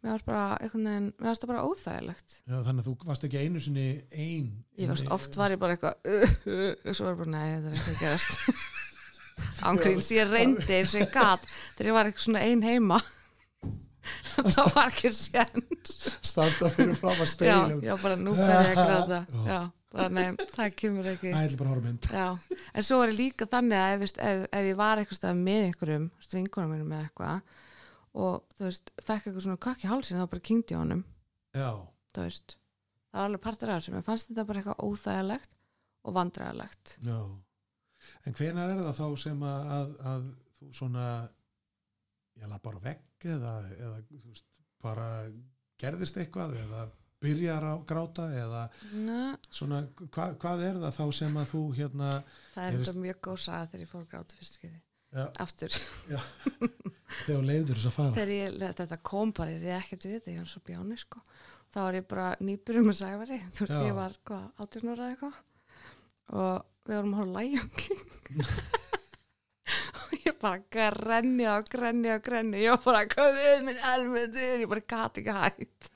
mér 0.00 0.14
fannst 0.14 0.26
bara 0.26 0.44
veginn 0.64 1.08
mér 1.12 1.28
fannst 1.28 1.44
það 1.44 1.52
bara 1.52 1.64
óþægilegt. 1.68 2.36
Já, 2.44 2.56
þannig 2.66 2.82
að 2.82 2.88
þú 2.88 3.08
varst 3.10 3.26
ekki 3.28 3.44
einu 3.44 3.62
sinni 3.64 3.86
ein 4.10 4.50
Ég 4.80 4.92
varst 4.92 5.10
oft 5.12 5.40
var 5.40 5.54
ég 5.54 5.60
bara 5.60 5.76
eitthvað 5.76 6.12
uh, 6.12 6.36
uh, 6.48 6.68
og 6.84 6.96
svo 6.96 7.08
var 7.08 7.14
ég 7.14 7.22
bara, 7.22 7.32
nei, 7.36 7.48
þetta 7.54 7.70
er 7.70 7.80
ekki 7.80 7.96
að 7.96 8.04
gerast. 8.04 8.38
Ángríns, 9.70 10.10
ég 10.12 10.28
reyndi 10.28 10.76
eins 10.76 10.94
og 10.94 11.02
ég 11.02 11.12
gat 11.14 11.44
þegar 11.76 11.90
ég 11.90 11.96
var 11.96 12.08
eitthvað 12.10 12.26
svona 12.26 12.44
ein 12.44 12.64
heima. 12.64 13.00
Það 14.40 14.70
var 14.72 14.88
ekki 14.88 15.10
séns. 15.12 15.96
Standa 16.24 16.70
fyrir 16.72 16.96
fram 16.96 17.12
að 17.12 17.26
já, 17.26 17.32
speilum 17.34 17.82
já, 17.84 17.92
bara 18.00 18.16
nú 18.20 18.32
fer 18.36 18.70
ég 18.70 18.80
að 18.80 18.88
gráta. 18.88 19.20
Já. 19.44 19.60
Nei, 20.14 20.28
það 20.54 20.76
kemur 20.78 21.08
ekki. 21.10 21.32
Það 21.34 21.46
er 21.46 21.56
bara 21.58 21.70
að 21.70 21.74
horfa 21.74 21.82
á 21.82 21.88
mynd 21.88 22.08
já, 22.14 22.58
en 22.74 22.86
svo 22.86 23.00
er 23.02 23.12
ég 23.12 23.18
líka 23.18 23.48
þannig 23.50 23.80
að 23.80 23.94
ef, 23.96 24.14
ef, 24.28 24.44
ef 24.60 24.68
ég 24.68 24.78
var 24.78 25.02
eitthvað 25.02 25.40
með 25.40 25.66
einhverjum 25.66 26.06
stvingunum 26.22 26.74
mínum 26.74 26.92
með 26.92 27.04
eitthvað 27.08 27.54
og 28.20 28.56
þú 28.56 28.66
veist, 28.66 28.92
fekk 29.02 29.28
eitthvað 29.28 29.44
svona 29.46 29.62
kakk 29.66 29.84
í 29.86 29.90
hálsinn 29.90 30.20
þá 30.20 30.26
bara 30.30 30.46
kynkti 30.50 30.74
ég 30.74 30.82
honum. 30.82 31.02
Já, 31.54 31.70
það 32.14 32.28
var 32.30 33.24
alveg 33.24 33.42
partur 33.42 33.70
af 33.70 33.80
þessu. 33.80 33.94
Mér 33.94 34.06
fannst 34.06 34.30
þetta 34.30 34.46
bara 34.46 34.62
eitthvað 34.62 34.84
óþægilegt 34.86 35.58
og 36.06 36.16
vandræðilegt 36.16 36.96
já. 37.04 37.18
En 38.24 38.36
hvenær 38.36 38.72
er 38.72 38.80
það 38.80 38.96
þá 39.00 39.20
sem 39.20 39.42
að, 39.44 39.70
að, 39.76 39.90
að 40.10 40.28
þú 40.56 40.70
svona 40.78 41.06
ég 42.40 42.48
laði 42.48 42.64
bara 42.64 42.82
vegg 42.86 43.26
eða, 43.34 43.54
eða 43.76 43.98
veist, 44.24 44.46
bara 44.80 45.08
gerðist 45.80 46.18
eitthvað 46.20 46.56
eða 46.62 46.86
byrjar 47.20 47.66
að 47.70 47.82
gráta 47.90 48.28
eða 48.42 48.62
Na, 49.06 49.22
svona, 49.52 49.82
hva, 50.08 50.30
hvað 50.40 50.62
er 50.68 50.78
það 50.84 50.94
þá 50.98 51.04
sem 51.20 51.36
að 51.40 51.50
þú 51.54 51.64
hérna 51.76 52.12
það 52.54 52.62
er 52.66 52.78
þetta 52.78 52.94
mjög 53.04 53.20
góð 53.28 53.42
saga 53.44 53.66
þegar 53.72 53.84
ég 53.84 53.92
fór 53.92 54.04
að 54.06 54.10
gráta 54.14 54.38
fyrst 54.40 54.58
skeiði 54.60 54.80
já, 55.10 55.24
aftur, 55.42 55.76
þegar 56.06 56.26
þú 57.26 57.38
leiður 57.48 57.78
þess 57.80 57.88
að 57.90 57.94
fara. 57.96 58.14
Þegar 58.16 58.32
ég, 58.36 58.58
þetta 58.80 58.98
kom 59.10 59.32
bara 59.36 59.54
ég 59.54 59.64
er 59.66 59.78
ekkert 59.80 60.06
við 60.06 60.16
þetta, 60.16 60.34
ég 60.34 60.42
var 60.44 60.50
svo 60.52 60.62
bjáni 60.70 60.98
sko. 61.00 61.22
Þá 61.70 61.78
var 61.82 61.98
ég 61.98 62.06
bara 62.10 62.26
nýbyrjum 62.42 62.90
með 62.90 62.98
sævari 63.00 63.40
þú 63.54 63.64
veist, 63.66 63.74
Já. 63.76 63.86
ég 63.86 63.96
var 63.98 64.18
hvað, 64.30 64.44
18 64.66 64.92
ára 64.92 65.08
eða 65.08 65.10
eitthvað. 65.14 65.40
Og 66.30 66.54
við 66.86 67.00
vorum 67.00 67.18
að 67.24 67.34
Lion 67.36 67.72
King. 67.80 68.06
Og 70.00 70.24
ég 70.26 70.38
bara 70.40 70.58
grenja 70.72 71.52
og 71.60 71.68
grenja 71.70 72.16
og 72.18 72.24
grenja 72.26 72.58
ég 72.62 72.72
var 72.74 72.82
bara, 72.86 73.02
hvað 73.12 73.36
er 73.44 73.60
minn 73.66 73.82
helmetur 73.84 74.64
ég 74.64 74.70
bara 74.70 74.82
gati 74.94 75.22
ekki 75.22 75.34
hætt 75.36 75.90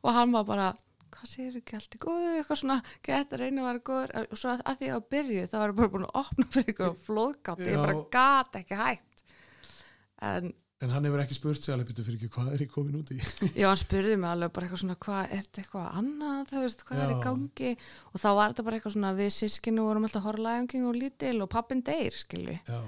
og 0.00 0.16
hann 0.16 0.32
var 0.36 0.46
bara, 0.48 0.70
hvað 1.10 1.32
segir 1.32 1.60
ekki 1.60 1.76
allt 1.78 1.98
í 1.98 2.02
góðu 2.04 2.32
eitthvað 2.38 2.62
svona, 2.62 2.78
geta 3.06 3.40
reyna 3.40 3.64
að 3.64 3.70
vera 3.70 3.84
góður. 3.90 4.16
Og 4.22 4.40
svo 4.40 4.54
að, 4.54 4.64
að 4.70 4.80
því 4.80 4.90
að 4.94 5.06
byrju, 5.14 5.44
þá 5.50 5.58
var 5.60 5.76
bara 5.80 5.92
búin 5.94 6.08
að 6.08 6.18
opna 6.22 6.48
fyrir 6.48 6.72
eitthvað 6.72 7.04
flóðgátt, 7.08 7.66
ég 7.66 7.76
Já. 7.76 7.84
bara 7.84 8.02
gati 8.16 8.64
ekki 8.64 8.80
hætt 8.80 9.24
en 10.20 10.52
En 10.80 10.88
hann 10.88 11.04
hefur 11.04 11.20
ekki 11.20 11.36
spurt 11.36 11.60
sig 11.60 11.74
alveg 11.74 11.90
fyrir 11.92 12.14
ekki 12.16 12.30
hvað 12.32 12.54
er 12.54 12.62
ég 12.64 12.70
komin 12.72 12.94
út 13.02 13.10
í? 13.12 13.18
Já, 13.60 13.66
hann 13.68 13.76
spurði 13.76 14.14
mig 14.16 14.30
alveg 14.30 14.52
bara 14.56 14.64
eitthvað 14.64 14.80
svona 14.80 14.94
hvað, 15.04 15.26
er 15.26 15.42
þetta 15.44 15.60
eitthvað 15.60 15.98
annað, 16.00 16.38
þú 16.48 16.62
veist, 16.62 16.84
hvað 16.88 17.02
er 17.02 17.10
í 17.10 17.16
Já. 17.16 17.20
gangi? 17.26 17.72
Og 18.08 18.22
þá 18.22 18.28
var 18.38 18.54
þetta 18.54 18.64
bara 18.64 18.78
eitthvað 18.78 18.94
svona 18.94 19.10
við 19.18 19.28
sískinu 19.36 19.84
vorum 19.84 20.06
alltaf 20.08 20.24
horlaðjanging 20.24 20.86
og 20.88 20.96
lítil 20.96 21.34
og 21.44 21.50
pappin 21.52 21.84
deyr, 21.84 22.16
skilvi 22.16 22.56
Já, 22.64 22.80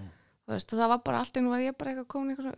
það 0.72 0.88
var 0.94 1.04
bara 1.04 1.20
allt 1.20 1.36
einu 1.36 1.52
var 1.52 1.66
ég 1.66 1.76
bara 1.76 1.92
eitthvað 1.92 2.08
komin 2.16 2.32
eitthvað 2.32 2.56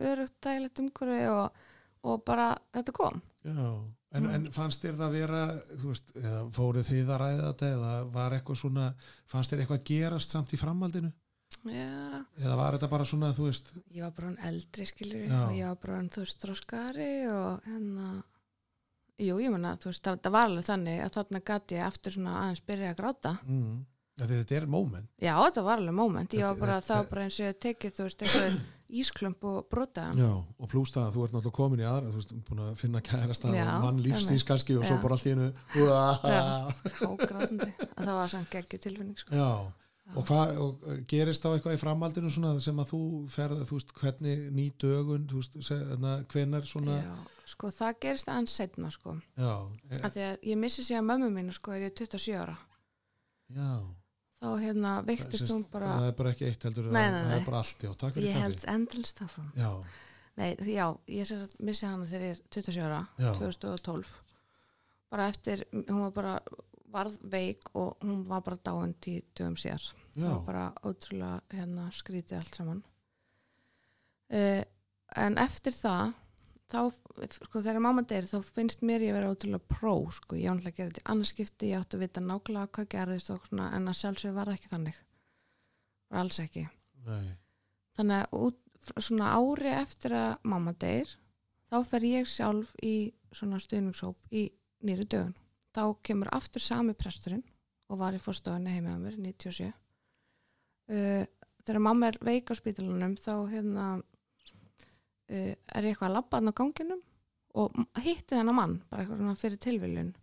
en, 4.17 4.29
en 4.37 4.47
fannst 4.55 4.83
þér 4.85 4.97
það 4.99 5.15
vera, 5.19 5.43
þú 5.81 5.91
veist, 5.91 6.11
eða 6.21 6.41
fóruð 6.55 6.89
þið 6.89 7.11
að 7.11 7.21
ræða 7.21 7.45
þetta 7.49 7.69
eða 7.75 7.93
var 8.15 8.35
eitthvað 8.37 8.59
svona, 8.61 8.89
fannst 9.31 9.53
þér 9.53 9.63
eitthvað 9.63 9.85
gerast 9.91 10.35
samt 10.35 10.55
í 10.55 10.59
framhaldinu? 10.61 11.11
Já, 11.65 12.21
Eða 12.41 12.55
var 12.59 12.75
þetta 12.75 12.89
bara 12.91 13.05
svona, 13.07 13.31
þú 13.35 13.47
veist, 13.47 13.71
ég 13.93 14.03
var 14.03 14.13
bara 14.17 14.31
hann 14.31 14.47
eldri 14.49 14.85
skilur 14.89 15.23
Já. 15.23 15.41
og 15.45 15.53
ég 15.55 15.69
var 15.69 15.77
bara 15.81 15.99
hann 15.99 16.09
þú 16.13 16.23
veist 16.23 16.41
þróskari 16.41 17.11
og 17.31 17.67
hérna 17.67 18.07
jú, 19.21 19.37
ég 19.39 19.53
menna, 19.53 19.75
þú 19.79 19.91
veist, 19.91 20.03
það, 20.05 20.21
það 20.25 20.35
var 20.35 20.49
alveg 20.49 20.69
þannig 20.69 21.03
að 21.05 21.13
þarna 21.17 21.43
gati 21.49 21.77
ég 21.77 21.85
aftur 21.85 22.15
svona 22.15 22.37
aðeins 22.41 22.63
byrja 22.65 22.91
að 22.91 22.97
gráta 22.99 23.33
mm. 23.45 23.75
þetta 24.23 24.57
er 24.57 24.67
moment. 24.75 25.11
já, 25.21 25.33
þetta 25.37 25.65
var 25.69 25.83
alveg 25.83 25.97
moment, 26.01 26.37
ég 26.37 26.49
var 26.49 26.59
bara 26.59 26.79
það 26.85 27.01
var 27.01 27.11
bara 27.13 27.27
eins 27.27 27.39
og 27.39 27.47
ég 27.47 27.61
tekið, 27.67 27.95
þú 27.95 28.09
veist, 28.09 28.25
eitthvað 28.25 28.57
ísklump 28.89 29.43
og 29.47 29.69
brota. 29.71 30.09
Já, 30.17 30.31
og 30.31 30.69
plúst 30.69 30.95
það 30.97 31.07
að 31.07 31.15
þú 31.15 31.23
ert 31.25 31.35
náttúrulega 31.35 31.57
komin 31.57 31.81
í 31.81 31.87
aðra, 31.89 32.11
þú 32.11 32.19
veist, 32.19 32.35
búin 32.49 32.61
að 32.65 32.75
finna 32.81 33.01
kærasta 33.05 33.53
Já, 33.53 33.63
og 33.65 33.85
mann 33.85 34.03
einmitt. 34.03 34.45
kannski 34.47 34.77
og 34.77 34.85
svo 34.85 34.99
bara 35.01 35.17
allt 35.17 35.25
í 35.25 35.33
hennu, 35.33 35.49
að 35.95 36.13
það 38.05 38.13
var 38.19 38.31
samt 38.35 38.53
geggi 38.53 38.81
tilfinning 38.85 39.17
sko. 39.19 39.35
Já, 39.35 39.49
og 40.13 40.27
hvað, 40.29 40.53
og 40.61 40.85
uh, 40.85 40.99
gerist 41.09 41.45
þá 41.45 41.49
eitthvað 41.55 41.77
í 41.77 41.81
framhaldinu 41.81 42.29
svona 42.33 42.53
sem 42.61 42.81
að 42.83 42.91
þú 42.93 43.01
ferð, 43.33 43.65
þú 43.65 43.79
veist, 43.79 43.95
hvernig 44.01 44.45
ný 44.53 44.67
dögun, 44.81 45.25
þú 45.31 45.41
veist, 45.41 45.73
hvenar 46.33 46.69
svona, 46.69 46.99
já, 47.01 47.15
sko, 47.55 47.73
það 47.73 47.99
gerist 48.05 48.29
aðeins 48.29 48.57
setna 48.61 48.93
sko, 48.93 49.17
já, 49.33 49.53
e, 49.89 49.99
að 50.05 50.21
að 50.29 50.49
ég 50.51 50.61
missi 50.61 50.85
síðan 50.85 51.09
mömmu 51.09 51.31
mínu 51.33 51.57
sko, 51.57 51.73
er 51.73 51.87
ég 51.87 51.97
27 51.97 52.37
ára. 52.37 52.57
Já, 53.55 53.71
þá 54.41 54.47
hérna 54.61 54.91
veiktist 55.07 55.51
hún 55.51 55.63
bara 55.71 55.93
það 55.99 56.07
er 56.09 56.17
bara 56.19 56.33
ekki 56.35 56.45
eitt 56.49 56.67
heldur, 56.67 56.89
Nei, 56.91 57.01
það, 57.05 57.13
nei, 57.15 57.21
það 57.21 57.31
nei. 57.31 57.39
er 57.39 57.45
bara 57.49 57.61
allt, 57.63 57.85
já, 57.87 57.91
takk 58.03 58.13
fyrir 58.17 58.27
ég 58.27 58.33
kaffi. 58.35 58.43
held 58.45 58.65
endalist 58.75 59.21
það 59.23 59.33
fram 59.35 59.51
Já, 59.61 59.71
Nei, 60.35 60.49
já, 60.67 60.85
ég 61.15 61.27
sem 61.29 61.39
sagt 61.45 61.59
missi 61.63 61.85
hana 61.87 62.05
þegar 62.09 62.25
ég 62.27 62.33
er 62.35 62.41
27 62.51 62.81
ára, 62.89 63.01
Já. 63.23 63.29
2012 63.39 64.09
bara 65.15 65.27
eftir, 65.31 65.61
hún 65.71 66.01
var 66.03 66.11
bara 66.17 66.33
varð 66.95 67.15
veik 67.31 67.69
og 67.75 67.95
hún 68.03 68.25
var 68.27 68.41
bara 68.43 68.57
dáin 68.63 68.91
tí 69.03 69.17
dögum 69.35 69.55
síðar 69.59 69.83
það 70.15 70.27
var 70.33 70.43
bara 70.47 70.65
ótrúlega 70.87 71.39
hérna 71.55 71.87
skrítið 71.95 72.37
allt 72.41 72.55
saman 72.59 72.83
uh, 74.33 74.61
en 75.25 75.37
eftir 75.41 75.75
það 75.75 76.13
þá, 76.71 76.79
sko 77.37 77.61
þegar 77.61 77.81
mamma 77.83 78.03
deyr 78.07 78.27
þá 78.29 78.37
finnst 78.55 78.83
mér 78.85 79.05
ég 79.05 79.15
vera 79.15 79.31
ótrúlega 79.31 79.63
pró 79.69 79.95
sko, 80.13 80.37
ég 80.39 80.51
að 80.51 80.71
gera 80.71 80.89
þetta 80.89 81.03
í 81.03 81.07
annarskipti 81.13 81.71
ég 81.71 81.83
átti 81.83 81.97
að 81.97 82.05
vita 82.05 82.23
nákvæmlega 82.23 82.71
hvað 82.77 82.89
gerðist 82.95 83.31
og 83.33 83.47
svona, 83.49 83.69
en 83.77 83.91
að 83.91 83.99
sjálfsög 84.01 84.35
var 84.35 84.51
ekki 84.53 84.71
þannig. 84.71 84.99
Bara 86.09 86.25
alls 86.25 86.41
ekki. 86.43 86.65
Nei, 87.05 87.31
þannig 87.97 88.23
að 88.23 88.37
út, 88.41 88.61
svona 88.97 89.31
ári 89.37 89.71
eftir 89.73 90.17
að 90.17 90.35
mamma 90.45 90.75
deyr 90.81 91.15
þá 91.71 91.79
fer 91.89 92.05
ég 92.05 92.29
sjálf 92.29 92.73
í 92.85 92.95
svona 93.35 93.59
stuðningshóp 93.61 94.33
í 94.33 94.47
nýri 94.85 95.07
dögun. 95.09 95.35
Þá 95.75 95.83
kemur 96.05 96.29
aftur 96.33 96.63
sami 96.63 96.93
presturinn 96.97 97.43
og 97.91 97.99
var 97.99 98.15
í 98.15 98.21
fórstofunni 98.21 98.73
heima 98.73 98.95
á 98.95 98.99
mér 99.01 99.17
97 99.19 99.67
uh, 99.69 101.25
þegar 101.65 101.81
mamma 101.81 102.09
er 102.11 102.19
veik 102.25 102.49
á 102.49 102.53
spítalunum 102.57 103.15
þá 103.19 103.33
hérna 103.51 103.85
uh, 105.31 105.53
er 105.55 105.87
ég 105.87 105.95
eitthvað 105.95 106.09
að 106.09 106.15
labba 106.17 106.39
hann 106.39 106.51
á 106.51 106.59
ganginum 106.59 107.01
og 107.55 107.75
hitti 108.03 108.35
þennan 108.35 108.57
mann 108.57 108.77
bara 108.89 109.03
eitthvað 109.03 109.21
svona 109.21 109.39
fyrir 109.39 109.61
tilviljun. 109.63 110.13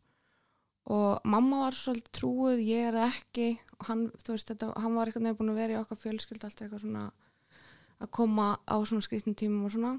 Og 0.92 1.28
mamma 1.30 1.60
var 1.62 1.76
svolítið 1.78 2.14
trúið, 2.18 2.62
ég 2.66 2.88
er 2.90 2.98
ekki. 3.06 3.46
Og 3.78 3.86
hann, 3.88 4.02
veist, 4.26 4.50
þetta, 4.50 4.72
hann 4.82 4.96
var 4.98 5.08
eitthvað 5.08 5.28
nefn 5.28 5.38
búin 5.38 5.52
að 5.52 5.60
vera 5.62 5.76
í 5.76 5.78
okkar 5.78 6.00
fjölskyld 6.02 6.42
alltaf 6.42 6.66
eitthvað 6.66 6.82
svona 6.82 7.04
að 8.02 8.10
koma 8.18 8.48
á 8.66 8.76
svona 8.82 9.06
skrýtnum 9.06 9.38
tímum 9.38 9.68
og 9.68 9.72
svona. 9.76 9.92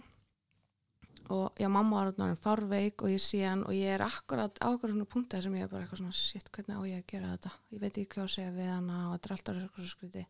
Og 1.34 1.58
já, 1.58 1.70
mamma 1.72 2.02
var 2.02 2.12
þarna 2.12 2.38
farveik 2.44 3.02
og 3.08 3.16
ég 3.16 3.24
sé 3.24 3.42
hann 3.48 3.64
og 3.64 3.74
ég 3.74 3.96
er 3.96 4.04
akkurat 4.04 4.60
á 4.60 4.68
okkur 4.76 4.92
svona 4.92 5.08
punkti 5.10 5.38
þar 5.38 5.48
sem 5.48 5.58
ég 5.58 5.66
er 5.66 5.72
bara 5.72 5.88
eitthvað 5.88 6.04
svona 6.04 6.20
shit, 6.20 6.52
hvernig 6.52 6.76
á 6.76 6.82
ég 6.92 7.00
að 7.00 7.10
gera 7.16 7.32
þetta? 7.32 7.54
Ég 7.72 7.82
veit 7.82 7.94
ekki 7.94 8.10
hvað 8.18 8.28
að 8.28 8.34
segja 8.36 8.56
við 8.60 8.72
hana 8.76 8.98
og 9.08 9.14
þetta 9.16 9.30
er 9.30 9.38
alltaf 9.38 9.62
eitthvað 9.64 9.86
svo 9.88 9.94
skrýti 9.96 10.26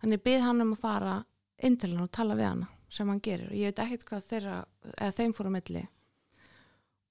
þannig 0.00 0.24
bið 0.26 0.44
hann 0.44 0.64
um 0.64 0.72
að 0.74 0.82
fara 0.82 1.14
inn 1.66 1.76
til 1.80 1.92
hann 1.92 2.04
og 2.04 2.12
tala 2.14 2.36
við 2.38 2.50
hana 2.50 2.68
sem 2.88 3.08
hann 3.10 3.22
gerir. 3.22 3.50
Og 3.50 3.58
ég 3.58 3.72
veit 3.72 3.82
ekkert 3.84 4.06
hvað 4.08 4.26
þeirra 4.30 4.56
þeim 5.16 5.34
fór 5.36 5.50
á 5.50 5.56
milli. 5.56 5.84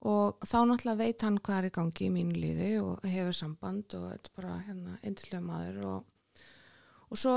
Og 0.06 0.46
þá 0.46 0.58
náttúrulega 0.68 1.00
veit 1.00 1.24
hann 1.24 1.38
hvað 1.42 1.58
er 1.58 1.68
í 1.68 1.74
gangi 1.74 2.06
í 2.06 2.12
mínu 2.14 2.40
lífi 2.40 2.72
og 2.82 3.06
hefur 3.10 3.36
samband 3.36 3.96
og 3.98 4.10
þetta 4.12 4.30
er 4.30 4.36
bara 4.40 4.58
hérna 4.66 4.98
eindislega 5.02 5.42
maður 5.42 5.78
og, 5.90 6.42
og 7.10 7.20
svo 7.20 7.36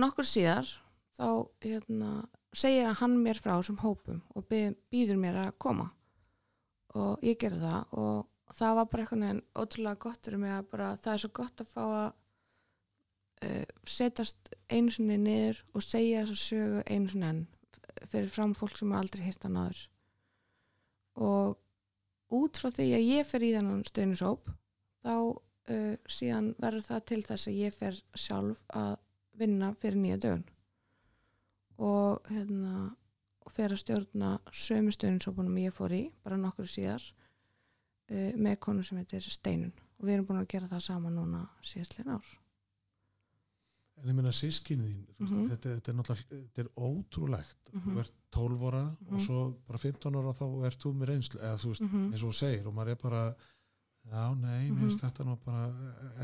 nokkur 0.00 0.26
síðar 0.26 0.70
þá 1.16 1.26
hérna, 1.62 2.12
segir 2.56 2.96
hann 2.98 3.18
mér 3.22 3.40
frá 3.40 3.54
þessum 3.54 3.82
hópum 3.84 4.22
og 4.34 4.48
býður 4.48 5.20
mér 5.20 5.42
að 5.44 5.54
koma. 5.62 5.90
Og 6.98 7.22
ég 7.24 7.38
gerði 7.40 7.62
það 7.68 7.94
og 8.02 8.56
það 8.56 8.74
var 8.78 8.90
bara 8.90 9.04
eitthvað 9.04 9.22
neginn 9.22 9.44
ótrúlega 9.56 10.02
gott 10.02 10.26
fyrir 10.26 10.42
mig 10.42 10.52
að 10.52 10.68
bara 10.72 10.90
það 11.00 11.14
er 11.14 11.22
svo 11.22 11.30
gott 11.38 11.62
að 11.62 11.70
fá 11.70 11.82
að 11.84 12.08
uh, 13.46 13.64
setjast 13.88 14.52
einu 14.72 14.92
sinni 14.92 15.18
niður 15.20 15.62
og 15.72 15.86
segja 15.86 16.24
þessa 16.26 16.40
sögu 16.42 16.82
einu 16.88 17.12
sinni 17.12 17.30
enn 17.30 17.42
fyrir 18.08 18.30
fram 18.32 18.54
fólk 18.56 18.76
sem 18.78 18.92
er 18.92 19.02
aldrei 19.02 19.24
hýrt 19.26 19.46
að 19.48 19.56
náður 19.56 19.82
og 21.28 21.58
út 22.32 22.60
frá 22.60 22.70
því 22.72 22.88
að 22.96 23.08
ég 23.10 23.28
fer 23.28 23.44
í 23.44 23.52
þennan 23.54 23.84
stöðnusóp 23.88 24.50
þá 25.04 25.14
uh, 25.14 25.94
síðan 26.08 26.52
verður 26.62 26.88
það 26.88 27.04
til 27.10 27.20
þess 27.28 27.50
að 27.50 27.60
ég 27.60 27.76
fer 27.76 28.00
sjálf 28.14 28.64
að 28.82 28.96
vinna 29.40 29.72
fyrir 29.80 30.00
nýja 30.00 30.20
dögun 30.24 30.44
og 31.82 32.28
hérna 32.30 32.92
og 33.42 33.50
fer 33.52 33.74
að 33.74 33.82
stjórna 33.82 34.36
sömu 34.54 34.92
stöðnusópunum 34.94 35.58
ég 35.64 35.74
fór 35.74 35.94
í, 35.96 36.04
bara 36.22 36.38
nokkur 36.40 36.70
síðar 36.70 37.02
uh, 37.02 38.30
með 38.36 38.60
konu 38.64 38.86
sem 38.86 39.00
heitir 39.02 39.24
Steinun 39.26 39.74
og 39.98 40.06
við 40.06 40.16
erum 40.16 40.30
búin 40.30 40.44
að 40.44 40.52
gera 40.54 40.70
það 40.70 40.86
saman 40.88 41.18
núna 41.18 41.46
síðastlega 41.66 42.16
ár 42.18 42.32
en 44.00 44.08
ég 44.08 44.14
meina 44.14 44.32
sískinni 44.32 44.88
þín, 44.88 45.06
mm 45.18 45.26
Mhm. 45.26 45.48
þetta, 45.50 45.74
þetta 45.76 45.88
er 45.92 45.94
náttúrulega, 45.94 46.40
þetta 46.42 46.58
er 46.64 46.68
ótrúlegt, 46.76 47.56
Mhm. 47.72 47.82
þú 47.94 47.98
ert 48.00 48.12
12 48.30 48.62
ára 48.68 48.84
og 49.06 49.12
Mhm. 49.12 49.20
svo 49.26 49.54
bara 49.66 49.78
15 49.78 50.14
ára 50.14 50.32
þá 50.34 50.64
ert 50.66 50.78
þú 50.82 50.92
með 50.94 51.06
reynslu, 51.08 51.40
eða 51.40 51.58
þú 51.58 51.68
veist, 51.68 51.82
-hmm. 51.82 52.12
eins 52.12 52.22
og 52.22 52.30
þú 52.30 52.34
segir 52.34 52.66
og 52.66 52.74
maður 52.74 52.88
er 52.90 52.94
bara, 53.02 53.34
já, 54.10 54.34
nei, 54.40 54.70
mér 54.70 54.72
Mhm. 54.72 54.80
finnst 54.88 55.00
þetta 55.04 55.24
nú 55.24 55.38
bara 55.44 55.72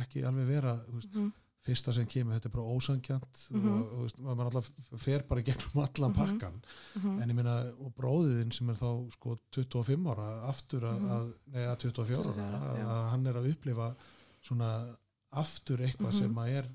ekki 0.01 0.25
alveg 0.25 0.47
vera, 0.47 0.81
veist, 0.93 1.13
-hmm. 1.13 1.33
fyrsta 1.67 1.93
sem 1.93 2.07
kemur, 2.07 2.35
þetta 2.35 2.47
er 2.47 2.51
bara 2.51 2.65
ósangjant 2.67 3.49
Mhm. 3.51 3.69
og, 3.69 3.93
og 3.93 4.03
veist, 4.03 4.19
maður 4.19 4.45
alltaf 4.45 4.71
fer 4.97 5.23
bara 5.29 5.43
gegnum 5.43 5.85
allan 5.85 6.13
Mhm. 6.13 6.15
pakkan 6.15 6.63
-hmm. 6.97 7.23
en 7.23 7.29
ég 7.31 7.35
meina, 7.35 7.73
og 7.81 7.95
bróðiðinn 7.95 8.53
sem 8.53 8.69
er 8.71 8.75
þá 8.77 9.11
sko 9.13 9.39
25 9.53 10.07
ára 10.07 10.49
aftur 10.49 10.81
að, 10.83 10.99
Mhm. 11.01 11.11
að 11.11 11.35
neða 11.53 11.77
24 11.79 12.17
ára 12.17 12.25
24 12.25 12.43
ára, 12.43 12.75
að, 12.75 12.87
að 12.87 13.11
hann 13.11 13.27
er 13.27 13.35
að 13.35 13.51
upplifa 13.53 13.97
svona 14.43 14.97
aftur 15.33 15.79
eitthvað 15.79 16.13
Mhm. 16.13 16.19
sem 16.19 16.35
að 16.35 16.49
er 16.49 16.69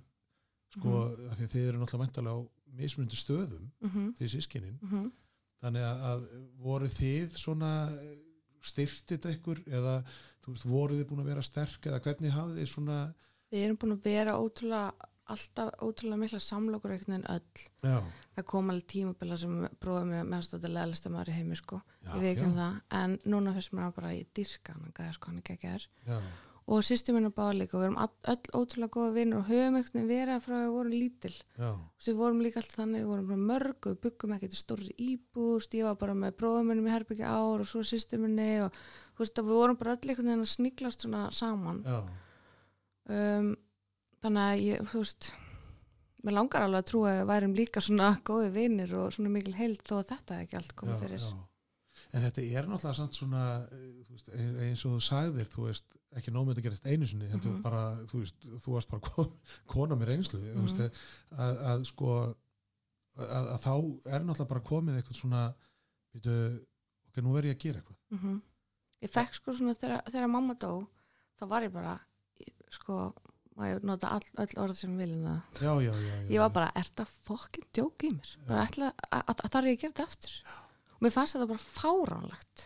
sko, 0.74 0.98
af 1.30 1.38
því 1.38 1.48
að 1.48 1.54
þið 1.56 1.68
eru 1.70 1.82
náttúrulega 1.82 2.04
mæntalega 2.04 2.36
á 2.36 2.42
mismundi 2.74 3.20
stöðum, 3.20 3.72
-hmm. 3.86 4.12
því 4.18 4.30
sískinin 4.34 4.78
-hmm. 4.82 5.10
þannig 5.62 5.88
að, 5.88 6.04
að 6.12 6.28
voru 6.68 6.90
þið 6.90 7.38
svona 7.38 7.72
styrtið 8.64 9.30
ykkur 9.36 9.64
eða 9.68 9.98
veist, 10.48 10.66
voru 10.66 11.00
þið 11.00 11.10
búin 11.10 11.24
að 11.24 11.32
vera 11.32 11.46
sterk 11.46 11.86
eða 11.88 12.00
hvernig 12.04 12.32
hafið 12.32 12.62
þið 12.62 12.70
svona 12.76 13.00
Við 13.54 13.64
erum 13.68 13.78
búin 13.78 13.94
að 13.94 14.06
vera 14.08 14.38
ótrúlega 14.42 15.10
alltaf 15.34 15.70
ótrúlega 15.84 16.20
mikla 16.20 16.40
samlokur 16.42 16.94
einhvern 16.94 17.14
veginn 17.14 17.30
öll. 17.32 17.66
já, 17.84 18.00
Það 18.36 18.46
kom 18.50 18.72
alveg 18.74 18.88
tímabila 18.92 19.38
sem 19.38 19.68
bróðum 19.80 20.10
með 20.10 20.56
að 20.58 20.66
leðalista 20.70 21.12
maður 21.14 21.30
í 21.30 21.36
heimi 21.38 21.56
sko. 21.56 21.82
já, 22.02 22.10
Ég 22.16 22.22
veit 22.22 22.32
ekki 22.32 22.48
um 22.48 22.56
það. 22.58 22.80
En 23.00 23.20
núna 23.26 23.54
fyrst 23.54 23.74
mér 23.74 23.94
bara 23.96 24.14
í 24.14 24.26
dyrka 24.36 24.74
hann 24.74 24.96
gæði 24.98 25.14
sko 25.14 25.32
hann 25.32 25.40
ekki 25.44 25.54
ekki 25.54 25.72
er. 25.78 25.88
Og 26.64 26.80
sýstum 26.88 27.18
báða 27.36 27.58
líka 27.60 27.76
og 27.76 27.82
við 27.82 27.88
erum 27.90 27.98
öll 28.32 28.52
ótrúlega 28.56 28.94
góða 28.96 29.14
vinnur 29.18 29.42
og 29.42 29.50
höfum 29.52 29.76
einhvern 29.76 29.98
veginn 29.98 30.12
verið 30.14 30.44
frá 30.46 30.54
að 30.56 30.64
við 30.64 30.76
vorum 30.78 30.94
lítil. 30.96 31.34
já, 31.58 31.72
Svo 32.00 32.14
við 32.14 32.22
vorum 32.22 32.44
líka 32.46 32.62
alltaf 32.62 32.78
þannig, 32.80 33.04
við 33.04 33.10
vorum 33.12 33.48
mörg 33.50 33.88
og 33.90 33.92
við 33.92 34.00
byggum 34.06 34.38
stóri 34.56 34.96
íbúst, 34.96 35.76
ég 35.76 35.84
var 35.84 36.00
bara 36.00 36.14
með 36.14 36.38
bróðuminnum 36.40 36.88
í 36.88 36.94
herbyggja 36.94 37.36
ár 37.36 37.60
og 37.60 37.68
svo 37.68 37.84
sýstuminni 37.84 38.50
og 38.64 38.72
þú 39.18 39.26
veist 39.26 39.44
við 39.44 39.52
vorum 39.52 39.76
bara 39.76 39.98
öll 39.98 40.08
einhvern 40.08 40.32
veginn 40.32 40.48
að 40.48 40.54
sníklast 40.56 41.04
svona 41.04 41.32
saman. 41.32 41.84
um, 43.10 43.56
þannig 44.24 44.44
að 44.48 44.64
ég, 44.64 44.86
þú 44.88 45.04
veist 45.04 45.34
mér 46.24 46.38
langar 46.38 46.64
alveg 46.64 46.84
að 46.84 46.90
trúa 46.92 47.10
að 47.12 47.18
við 47.18 47.32
værum 47.34 47.56
líka 47.58 47.84
svona 47.84 48.14
góði 48.24 48.52
vinir 48.56 48.94
og 48.96 49.12
svona 49.12 49.34
mikil 49.34 49.58
heild 49.58 49.82
þó 49.84 49.98
að 50.00 50.14
þetta 50.14 50.38
er 50.38 50.46
ekki 50.46 50.60
allt 50.62 50.76
komið 50.80 50.96
já, 50.96 51.02
fyrir 51.04 51.20
já. 51.20 51.34
En 52.14 52.22
þetta 52.28 52.42
er 52.46 52.68
náttúrulega 52.70 52.96
samt 53.00 53.18
svona 53.18 53.44
eh, 53.72 54.04
veist, 54.12 54.30
ein- 54.30 54.60
eins 54.68 54.86
og 54.86 54.96
þú 54.96 55.02
sagðir 55.08 55.48
þú 55.50 55.66
veist, 55.68 55.86
ekki 56.14 56.32
nómið 56.36 56.60
að 56.60 56.66
gerast 56.68 56.86
einu 56.88 57.08
sinni 57.10 57.28
heldur 57.32 57.56
Mhm. 57.56 57.62
bara, 57.66 57.84
þú 58.12 58.20
veist, 58.22 58.48
þú 58.64 58.74
varst 58.76 58.90
bara 58.92 59.02
kon, 59.02 59.32
kona 59.74 59.96
með 59.98 60.12
reynslu 60.14 60.40
mm 60.40 60.54
Mhm. 60.54 60.66
veist, 60.68 61.02
að, 61.32 61.62
að 61.74 61.86
sko 61.90 62.10
að, 63.18 63.48
að 63.56 63.60
þá 63.66 63.74
er 64.14 64.24
náttúrulega 64.26 64.50
bara 64.54 64.68
komið 64.72 64.96
eitthvað 65.02 65.20
svona 65.22 65.44
veitu, 66.14 66.38
ok, 67.10 67.22
nú 67.24 67.34
verð 67.34 67.50
ég 67.52 67.56
að 67.58 67.64
gera 67.68 67.82
eitthvað. 67.84 68.00
Mm 68.18 68.42
ég 69.04 69.12
fekk 69.12 69.34
sko 69.36 69.52
svona 69.52 69.74
þegar, 69.76 70.00
þegar 70.08 70.30
mamma 70.32 70.54
dó 70.56 70.88
þá 71.36 71.48
var 71.52 71.62
ég 71.66 71.74
bara 71.74 71.98
sko, 72.72 73.14
má 73.58 73.66
ég 73.68 73.84
nota 73.84 74.08
all, 74.16 74.24
öll 74.40 74.54
orð 74.64 74.78
sem 74.80 74.94
viljum 74.98 75.26
það? 75.28 75.42
Já, 75.60 75.74
já, 75.84 75.92
já, 75.92 76.14
já. 76.24 76.30
Ég 76.32 76.40
var 76.40 76.50
bara, 76.56 76.70
er 76.80 76.88
þetta 76.88 77.06
fokkin 77.28 77.66
djók 77.76 78.06
í 78.08 78.12
mér? 78.16 78.32
Bara 78.48 78.64
ætla, 78.66 78.94
að, 79.12 79.26
að, 79.28 79.44
að 79.44 79.52
þarf 79.58 79.68
ég 79.68 79.76
að 79.76 79.82
gera 79.84 79.92
þetta 79.94 80.06
aftur? 80.08 80.38
Og 80.56 80.63
mér 81.04 81.14
fannst 81.16 81.36
þetta 81.38 81.50
bara 81.52 81.66
fáránlegt. 81.68 82.66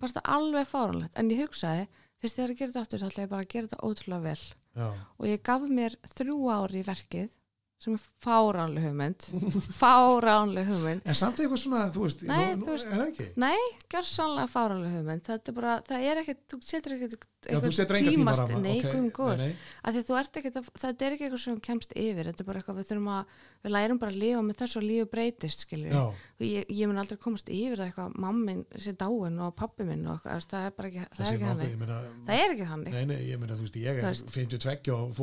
Fannst 0.00 0.18
það 0.18 0.30
alveg 0.36 0.68
fáranlegt 0.68 1.16
en 1.22 1.30
ég 1.32 1.42
hugsaði, 1.46 1.86
fyrst 2.20 2.36
þegar 2.38 2.52
ég 2.52 2.58
gera 2.60 2.72
þetta 2.74 2.84
aftur 2.84 3.02
þá 3.02 3.08
ætla 3.10 3.24
ég 3.26 3.32
bara 3.32 3.46
að 3.46 3.50
gera 3.54 3.70
þetta 3.70 3.88
ótrúlega 3.90 4.26
vel. 4.28 4.46
Já, 4.76 4.86
og 5.16 5.26
ég 5.30 5.42
gaf 5.48 5.62
mér 5.72 5.94
þrjú 6.18 6.38
ári 6.52 6.82
í 6.82 6.86
verkið 6.86 7.30
sem 7.80 7.92
er 7.96 8.02
fáránleg 8.24 8.84
hugmynd. 8.88 9.24
Fáránleg 9.80 10.68
hugmynd. 10.68 11.02
En 11.04 11.16
samt 11.16 11.40
eitthvað 11.42 11.60
svona, 11.60 11.82
þú 11.92 12.04
veist, 12.06 12.22
Nei, 12.28 12.54
nú, 12.56 12.64
þú 12.64 12.70
veist- 12.72 12.86
er 12.88 12.96
það 13.00 13.10
ekki? 13.10 13.26
Nei, 13.42 13.58
gjör 13.92 14.06
sannlega 14.08 14.48
fáránleg 14.52 14.94
hugmynd. 14.96 15.24
Þetta 15.28 15.52
er 15.52 15.56
bara, 15.58 15.74
það 15.88 16.06
er 16.10 16.20
ekkert, 16.22 16.40
þú 16.52 16.58
setur 16.64 16.94
ekkert 16.96 17.16
Já, 17.46 17.58
þú 17.62 17.70
setur 17.76 17.98
enga 17.98 18.12
tíma 18.12 18.34
tímast, 18.34 18.54
nei, 18.62 18.76
ok, 18.80 18.86
guðum 18.90 19.10
góður. 19.14 19.42
að 19.86 19.96
að, 20.60 20.70
þetta 20.82 21.06
er 21.06 21.14
ekki 21.16 21.26
eitthvað 21.26 21.42
sem 21.44 21.58
kemst 21.66 21.94
yfir, 21.96 22.30
þetta 22.30 22.42
er 22.42 22.48
bara 22.48 22.60
eitthvað 22.62 22.78
við 22.80 22.88
þurfum 22.90 23.10
að 23.14 23.34
við 23.66 23.74
lærum 23.76 24.00
bara 24.02 24.14
að 24.14 24.20
lifa 24.22 24.42
með 24.46 24.58
þessu 24.62 24.80
og 24.80 24.86
lífu 24.86 25.08
breytist 25.12 25.64
ég, 26.46 26.66
ég 26.76 26.90
mun 26.90 27.00
aldrei 27.02 27.20
komast 27.22 27.50
yfir 27.52 27.80
það 27.80 27.90
eitthvað. 27.90 28.16
Mammin 28.26 28.64
sé 28.82 28.94
dáin 28.98 29.38
og 29.46 29.54
pappi 29.58 29.86
minn 29.86 30.06
og 30.06 30.18
eitthvað, 30.18 30.48
það 30.50 30.66
er 30.66 30.74
bara 30.76 30.90
ekki, 30.90 31.06
það 31.06 31.16
það 31.16 31.26
er 31.26 31.36
ekki 31.36 31.48
meina 31.82 32.00
það 32.26 32.42
er 32.42 32.56
ekki 32.56 32.68
þannig, 32.72 32.96
nei, 32.96 33.04
nei, 33.12 33.20
ég 33.30 33.40
meina, 33.42 33.58
þú 33.58 33.66
veist, 33.66 33.78
ég 33.82 34.00
er 34.02 34.08
veist. 34.10 34.34
52 34.36 34.96
og 34.96 35.14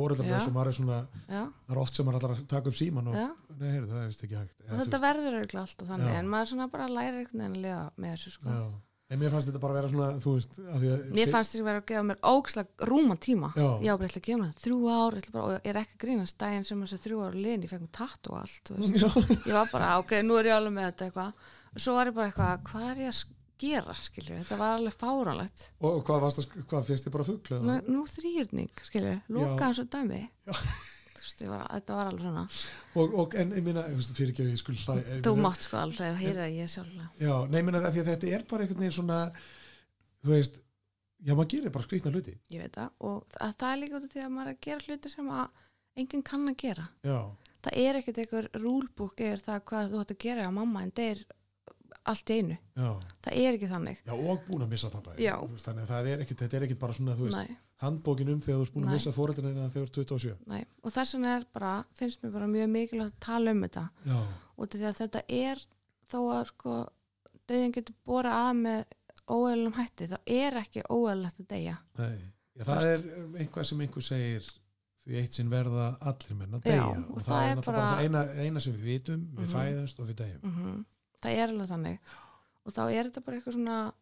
og 0.48 0.56
maður 0.56 0.72
er 0.72 0.78
svona, 0.80 1.00
það 1.28 1.74
er 1.76 1.82
oft 1.84 1.98
sem 1.98 2.08
maður 2.08 2.20
allar 2.20 2.36
að 2.38 2.48
taka 2.54 2.72
upp 2.72 2.78
síman 2.78 3.12
og, 3.12 3.20
nei, 3.60 3.68
heyrðu, 3.74 3.90
það 3.92 4.02
er 4.02 4.10
vist 4.12 4.24
ekki 4.26 4.40
hægt. 4.40 4.58
Þetta 4.74 5.00
verður 5.04 5.38
auðvitað 5.38 5.62
alltaf 5.64 5.92
þannig 5.92 6.18
en 6.18 6.32
maður 6.34 6.50
svona 6.54 6.68
bara 6.72 6.88
lærir 6.90 7.20
einhvern 7.22 7.44
veginn 7.44 7.54
að 7.58 7.64
lifa 7.64 7.84
með 8.04 8.14
þessu 8.16 8.34
sko. 8.38 8.58
Já, 9.04 9.14
en 9.14 9.20
mér 9.20 9.30
fannst 9.34 9.48
þetta 9.50 9.60
bara 9.60 9.74
að 9.74 9.78
vera 9.78 9.88
svona, 9.92 10.20
þú 10.24 10.32
veist, 10.34 10.54
að 10.64 10.78
því 10.80 10.88
að 10.94 11.02
mér 11.18 11.30
fannst 11.30 11.52
þess 11.52 11.60
að 11.60 11.66
vera 11.68 11.80
að 11.80 11.88
gefa 11.90 12.04
mér 12.08 12.20
ógslag 12.30 12.84
rúman 12.88 13.18
tíma 13.20 13.50
Já. 13.52 13.66
ég 13.84 13.90
var 13.92 13.98
bara 14.00 14.08
ætla 14.08 14.20
að 14.22 14.26
gefa 14.28 14.40
mér 14.40 14.48
það, 14.48 14.62
þrjú 14.64 14.78
ár 14.94 15.18
bara, 15.34 15.44
og 15.44 15.52
ég 15.54 15.68
er 15.70 15.78
ekki 15.82 15.94
að 15.98 16.02
grínast 16.04 16.38
daginn 16.40 16.64
sem 16.64 16.80
þessu 16.84 16.98
þrjú 17.04 17.20
ár 17.26 17.36
liðin, 17.36 17.66
ég 17.66 17.72
fekk 17.74 17.84
mér 17.84 17.92
tattu 18.00 18.32
og 18.32 18.38
allt 18.40 18.70
þú 18.70 18.78
veist. 18.80 18.96
Já, 18.96 19.08
ég 19.44 19.54
var 19.58 19.68
bara, 19.74 19.90
ok, 20.00 20.14
nú 20.24 20.38
er 20.40 20.48
ég 20.48 20.56
alveg 20.56 20.76
með 20.78 20.88
þetta 20.88 21.08
eitthvað 21.10 21.44
og 21.74 21.84
svo 21.84 21.96
var 21.98 22.10
ég 22.10 22.16
bara 22.16 22.30
eitthvað, 22.32 22.64
hvað 22.70 22.88
er 22.94 23.02
ég 23.04 23.12
að 23.12 23.22
gera 23.64 23.94
skilju, 24.08 24.40
þetta 24.40 24.58
var 24.64 24.78
alveg 24.80 24.96
fáránlegt 24.98 25.66
og 25.84 26.00
hvað 26.08 26.24
varst 26.24 26.40
það, 26.40 26.56
hvað 26.72 26.88
fyrst 26.88 27.06
þið 27.06 27.14
bara 27.14 27.28
fugglu? 27.28 27.60
nú, 27.68 27.76
nú 27.92 28.02
þrýrning, 28.10 28.82
skilju, 28.88 29.14
loka 29.36 29.60
Já. 29.60 29.68
þessu 29.68 29.86
dæmi 29.94 30.22
Já. 30.48 30.56
þú 30.56 30.93
veist, 31.34 31.50
var, 31.50 31.64
þetta 31.70 31.98
var 31.98 32.10
alveg 32.10 32.24
svona. 32.24 32.44
Og, 32.94 33.14
og 33.20 33.36
en, 33.40 33.52
ég 33.58 33.66
veist, 33.66 34.14
fyrir 34.16 34.32
ekki 34.32 34.44
að 34.44 34.52
ég 34.52 34.60
skul 34.60 34.76
hlæ 34.78 35.22
þú 35.24 35.34
mátt 35.40 35.66
sko 35.66 35.80
alveg 35.80 36.06
að 36.08 36.20
heyra 36.22 36.48
ég 36.52 36.70
sjálflega 36.70 37.08
Já, 37.20 37.34
nei, 37.50 37.60
meina 37.62 37.82
það, 37.82 37.94
því 37.94 38.02
að 38.02 38.10
þetta 38.12 38.32
er 38.36 38.46
bara 38.50 38.64
einhvern 38.64 38.82
veginn 38.84 38.96
svona, 38.98 39.20
þú 40.24 40.34
veist, 40.34 40.58
já, 41.20 41.32
maður 41.34 41.50
gerir 41.54 41.74
bara 41.74 41.88
skrýtna 41.88 42.14
hluti. 42.14 42.36
ég 42.54 42.64
veit 42.64 42.74
það, 42.78 42.90
og 43.10 43.38
að 43.40 43.56
það 43.62 43.70
er 43.70 43.80
líka 43.82 43.98
út 44.00 44.08
af 44.08 44.14
því 44.14 44.24
að 44.24 44.34
maður 44.34 44.50
er 44.52 44.58
að 44.58 44.66
gera 44.68 44.88
hluti 44.88 45.14
sem 45.14 45.32
að 45.34 45.62
enginn 46.02 46.26
kann 46.26 46.50
að 46.50 46.60
gera. 46.64 46.90
Já, 47.06 47.18
það 47.64 47.80
er 47.84 48.00
ekkert 48.00 48.20
einhver 48.24 48.50
rúlbúk 48.60 49.24
eða 49.24 49.40
það 49.48 49.64
hvað 49.70 49.90
þú 49.92 50.04
ætti 50.04 50.18
að 50.18 50.24
gera 50.26 50.46
að 50.48 50.56
mamma 50.58 50.84
en 50.84 50.94
deyr 50.94 51.24
allt 52.04 52.30
einu, 52.34 52.56
já, 52.76 52.88
það 53.24 53.36
er 53.40 53.56
ekki 53.56 53.68
þannig. 53.70 54.00
Já, 54.04 54.12
og 54.12 54.42
búin 54.48 54.64
að 54.66 54.74
missa 54.74 54.90
pappa. 54.92 55.14
Þannig 55.16 55.84
að 55.86 55.92
það 55.92 56.08
er 56.10 56.24
þetta 56.28 56.58
er 56.58 56.66
ekkit 56.66 56.80
bara 56.82 56.96
svona, 56.96 57.14
þú 57.16 57.28
veist, 57.30 57.38
nei, 57.38 57.60
handbókin 57.82 58.28
um 58.32 58.40
þegar 58.40 58.58
þú 58.60 58.64
ert 58.66 58.74
búin 58.74 58.86
að 58.88 58.92
missa 58.94 59.12
fóreldrina 59.12 59.68
þegar 59.72 59.72
þú 59.74 59.82
ert 59.82 59.94
27. 59.98 60.36
nei, 60.46 60.64
og 60.82 60.92
þess 60.94 61.14
vegna 61.16 61.36
er 61.38 61.46
bara 61.52 61.72
finnst 61.98 62.22
mér 62.22 62.32
bara 62.32 62.46
mjög 62.46 62.68
mikilvægt 62.70 63.14
að 63.14 63.20
tala 63.26 63.50
um 63.54 63.62
þetta. 63.66 63.84
Já, 64.06 64.18
að 64.90 65.00
þetta 65.00 65.22
er 65.28 65.64
þó 66.12 66.18
að 66.38 66.44
sko 66.52 66.76
döðin 67.48 67.72
getur 67.74 67.94
bora 68.06 68.32
að 68.48 68.52
með 68.62 68.84
óeðlum 69.34 69.74
hætti, 69.78 70.08
þá 70.12 70.18
er 70.26 70.58
ekki 70.60 70.82
óeðlegt 70.90 71.40
að 71.40 71.48
deyja. 71.48 71.76
Já, 72.54 72.64
það 72.64 72.86
er 72.92 73.02
einhvað 73.42 73.64
sem 73.68 73.80
einhver 73.80 74.02
segir 74.06 74.48
því 75.04 75.18
eitt 75.20 75.36
sinn 75.36 75.50
verða 75.52 75.88
allir 76.00 76.36
menn 76.38 76.54
að 76.56 76.64
Já, 76.64 76.70
deyja. 76.70 76.84
og 77.08 77.16
og 77.16 77.20
það 77.20 77.34
það 77.34 77.48
er 77.50 77.56
náttúrulega 77.56 77.66
bara 77.66 77.88
bara- 77.90 78.04
eina, 78.04 78.22
eina 78.46 78.60
sem 78.60 78.72
við 78.72 78.84
vitum, 78.88 79.20
við 79.34 79.44
Mhm. 79.44 79.52
fæðumst 79.56 79.98
og 80.00 80.06
við 80.08 80.14
deyjum. 80.22 80.40
mm 80.44 80.84
það 81.24 81.32
er 81.40 81.48
alveg 81.48 81.68
þannig. 81.68 81.98
Og 82.66 82.72
þá 82.72 82.80
er 82.92 83.04
þetta 83.10 83.24
bara 83.24 83.36
eitthvað 83.36 83.52
svona 83.54 83.92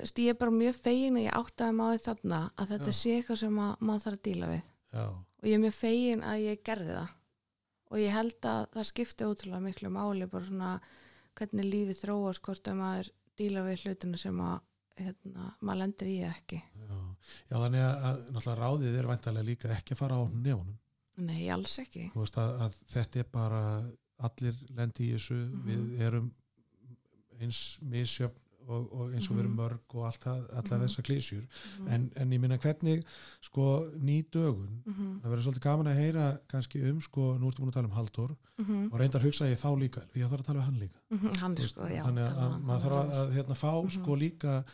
veist, 0.00 0.18
ég 0.22 0.28
er 0.32 0.38
bara 0.40 0.54
mjög 0.54 0.76
fegin 0.82 1.16
að 1.20 1.24
ég 1.26 1.36
áttaði 1.38 1.76
máið 1.78 2.02
þarna 2.06 2.40
að 2.56 2.72
þetta 2.74 2.92
Já. 2.92 2.98
sé 3.00 3.14
eitthvað 3.18 3.40
sem 3.42 3.58
að, 3.64 3.74
maður 3.80 4.04
þarf 4.06 4.18
að 4.18 4.24
díla 4.28 4.48
við 4.52 4.62
Já, 4.98 5.04
og 5.08 5.48
ég 5.48 5.54
er 5.58 5.62
mjög 5.64 5.76
fegin 5.78 6.22
að 6.24 6.42
ég 6.46 6.62
gerði 6.68 6.92
það 6.98 7.14
og 7.88 8.00
ég 8.02 8.12
held 8.18 8.48
að 8.52 8.62
það 8.74 8.88
skipti 8.92 9.28
ótrúlega 9.28 9.64
miklu 9.64 9.90
máli 9.94 10.26
bara 10.28 10.44
svona 10.48 10.72
hvernig 11.38 11.68
lífið 11.72 12.00
þróast 12.02 12.42
hvort 12.44 12.68
að 12.72 12.76
maður 12.82 13.10
díla 13.38 13.62
við 13.68 13.84
hlutuna 13.86 14.18
sem 14.20 14.40
að 14.42 14.58
hérna, 14.98 15.52
maður 15.62 15.78
lendir 15.84 16.08
í 16.10 16.16
ekki 16.26 16.58
já, 16.58 16.98
já, 17.48 17.54
þannig 17.54 17.84
að, 17.86 18.18
náttúrulega 18.34 18.58
ráðið 18.64 18.96
er 18.98 19.08
væntalega 19.12 19.46
líka 19.46 19.70
ekki 19.76 19.94
að 19.94 20.00
fara 20.02 20.18
á 20.18 20.22
nefunum. 20.34 20.74
nei, 21.28 21.44
alls 21.54 21.76
ekki 21.78 22.08
þú 22.14 22.24
veist 22.24 22.38
að, 22.42 22.56
að 22.66 22.80
þetta 22.96 23.20
er 23.22 23.28
bara 23.32 23.62
allir 24.26 24.58
lendi 24.74 25.06
í 25.06 25.12
þessu 25.14 25.38
Mhm. 25.38 25.62
við 25.68 26.02
erum 26.08 26.28
eins 27.38 27.60
misjöfn 27.86 28.42
og, 28.68 28.92
og 28.92 29.12
eins 29.14 29.30
og 29.30 29.38
erum 29.38 29.52
Mhm. 29.52 29.60
mörg 29.60 29.94
og 29.94 30.04
allt 30.06 30.20
það, 30.24 30.40
allar 30.58 30.78
Mhm. 30.78 30.84
þessar 30.86 31.02
klísjur 31.08 31.44
mm 31.78 31.88
en, 31.88 32.10
en 32.16 32.30
ég 32.32 32.40
minna 32.40 32.56
hvernig 32.58 33.04
sko 33.42 33.90
ný 33.98 34.24
dögun 34.30 34.82
-hmm. 34.86 35.20
það 35.22 35.30
verður 35.30 35.42
svolítið 35.46 35.60
gaman 35.68 35.86
að 35.86 35.96
heyra 36.02 36.38
kannski 36.48 36.82
um 36.90 37.00
sko, 37.00 37.38
nú 37.38 37.48
ertu 37.48 37.60
búin 37.62 37.68
að 37.70 37.72
tala 37.74 37.88
um 37.88 37.94
Halldór 37.98 38.36
Mm 38.58 38.92
og 38.92 38.98
reyndar 39.00 39.22
hugsa 39.22 39.44
ég 39.46 39.58
þá 39.58 39.78
líka, 39.78 40.00
ég 40.14 40.28
þarf 40.28 40.40
að 40.40 40.44
tala 40.46 40.58
um 40.58 40.64
hann 40.64 40.78
líka 40.80 40.98
hann 41.40 41.54
veist, 41.54 41.70
sko, 41.70 41.82
já 41.88 42.02
þannig 42.02 42.28
að, 42.28 42.36
að 42.38 42.62
maður 42.62 42.82
þarf 42.82 42.98
að, 43.04 43.10
að 43.16 43.32
hérna, 43.36 43.54
fá 43.54 43.72
Mhm. 43.82 43.90
sko 43.90 44.16
líka 44.16 44.64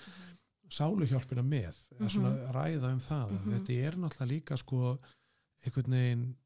sáluhjálpina 0.70 1.42
með 1.42 1.74
að 2.00 2.08
svona 2.10 2.30
Mhm. 2.30 2.52
ræða 2.52 2.92
um 2.92 3.00
það 3.00 3.30
mm 3.30 3.38
Mhm. 3.44 3.52
þetta 3.52 3.72
er 3.86 3.92
náttúrulega 3.96 4.28
líka 4.32 4.56
sko 4.58 4.98
einhvern 5.64 5.90
veginn 5.92 6.36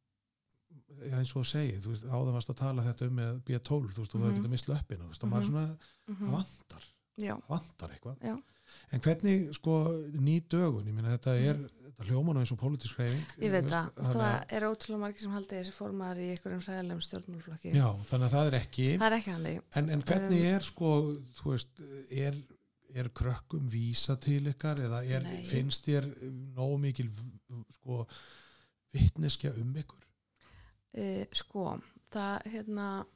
ja, 1.10 1.16
eins 1.18 1.34
og 1.36 1.42
að 1.44 1.50
segja, 1.52 1.80
þú 1.80 1.88
veist, 1.92 2.04
áðan 2.04 2.32
varst 2.34 2.50
að 2.50 2.56
tala 2.56 2.82
þetta 2.82 3.06
um 3.06 3.16
með 3.16 3.40
B12, 3.44 3.92
þú 3.92 3.98
veist, 4.02 4.14
og 4.14 4.20
það 4.20 4.30
Mhm. 4.32 4.36
getur 4.36 4.50
mist 4.50 4.66
löppina, 4.68 5.04
þú 5.04 5.08
veist, 5.08 5.22
og 5.24 5.30
maður 5.30 5.42
Mhm. 5.44 5.50
svona 5.52 5.76
Mhm. 6.08 6.26
það 6.26 6.32
vantar, 6.32 6.82
já, 6.82 6.97
vantar 7.48 7.90
eitthvað. 7.94 8.16
Já. 8.22 8.36
en 8.92 9.00
hvernig, 9.00 9.48
sko, 9.56 9.74
ný 10.20 10.40
dögun? 10.48 10.86
Ég 10.86 10.94
meina, 10.94 11.14
þetta 11.16 11.34
er, 11.40 11.56
þetta 11.88 12.04
hljóman 12.10 12.36
eins 12.42 12.52
og 12.52 12.58
pólitísk 12.60 12.98
hreyfing 12.98 13.22
Mhm. 13.24 13.42
ég 13.46 13.50
veit 13.54 13.64
það. 13.72 13.86
og 13.96 14.04
það 14.12 14.26
að- 14.26 14.52
er 14.58 14.62
ótrúlega 14.68 15.00
margir 15.00 15.20
sem 15.24 15.30
haldi 15.32 15.56
þessi 15.56 15.72
formar 15.72 16.16
í 16.16 16.26
einhverjum 16.34 16.60
hræðilegum 16.66 17.00
stjórnmálflokki 17.06 17.72
já, 17.72 17.88
þannig 18.10 18.28
að 18.28 18.34
það 18.36 18.46
er 18.52 18.58
ekki 18.60 18.86
það 18.98 19.06
er 19.08 19.16
ekki 19.18 19.30
en, 19.76 19.88
en 19.90 20.02
hvernig 20.02 20.40
Um, 20.44 20.54
er, 20.54 20.60
sko, 20.60 20.90
þú 21.40 21.50
veist 21.54 21.68
er, 22.10 22.34
er 22.94 23.08
krökkum 23.08 23.68
vísa 23.70 24.16
til 24.20 24.44
ykkar 24.52 24.76
eða 24.84 25.00
er, 25.08 25.22
finnst 25.44 25.84
þér 25.88 26.06
nóg 26.54 26.78
mikil 26.80 27.10
sko, 27.80 28.06
vittneskja 28.94 29.52
um 29.60 29.74
ykkur? 29.74 30.04
Uh, 30.98 31.24
sko, 31.32 31.80
það 32.12 32.42
hérna 32.52 33.06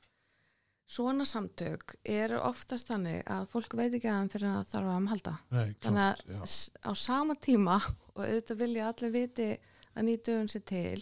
svona 0.92 1.24
samtök 1.28 1.94
eru 2.04 2.38
oftast 2.44 2.90
þannig 2.92 3.22
að 3.32 3.46
fólk 3.52 3.76
veit 3.78 3.94
ekki 3.96 4.10
að 4.10 4.18
hann 4.18 4.30
fyrir 4.32 4.50
að 4.52 4.66
þarf 4.72 4.88
að 4.90 4.96
hann 4.98 5.06
halda 5.12 5.32
Nei, 5.54 5.68
þannig 5.84 6.22
já. 6.26 6.36
að 6.42 6.46
s- 6.50 6.70
á 6.84 6.90
sama 6.98 7.34
tíma 7.40 7.78
og 8.12 8.20
auðvitað 8.26 8.60
vilja 8.66 8.88
allir 8.90 9.14
viti 9.14 9.48
að 9.96 10.06
nýtögun 10.08 10.50
sér 10.52 10.64
til 10.68 11.00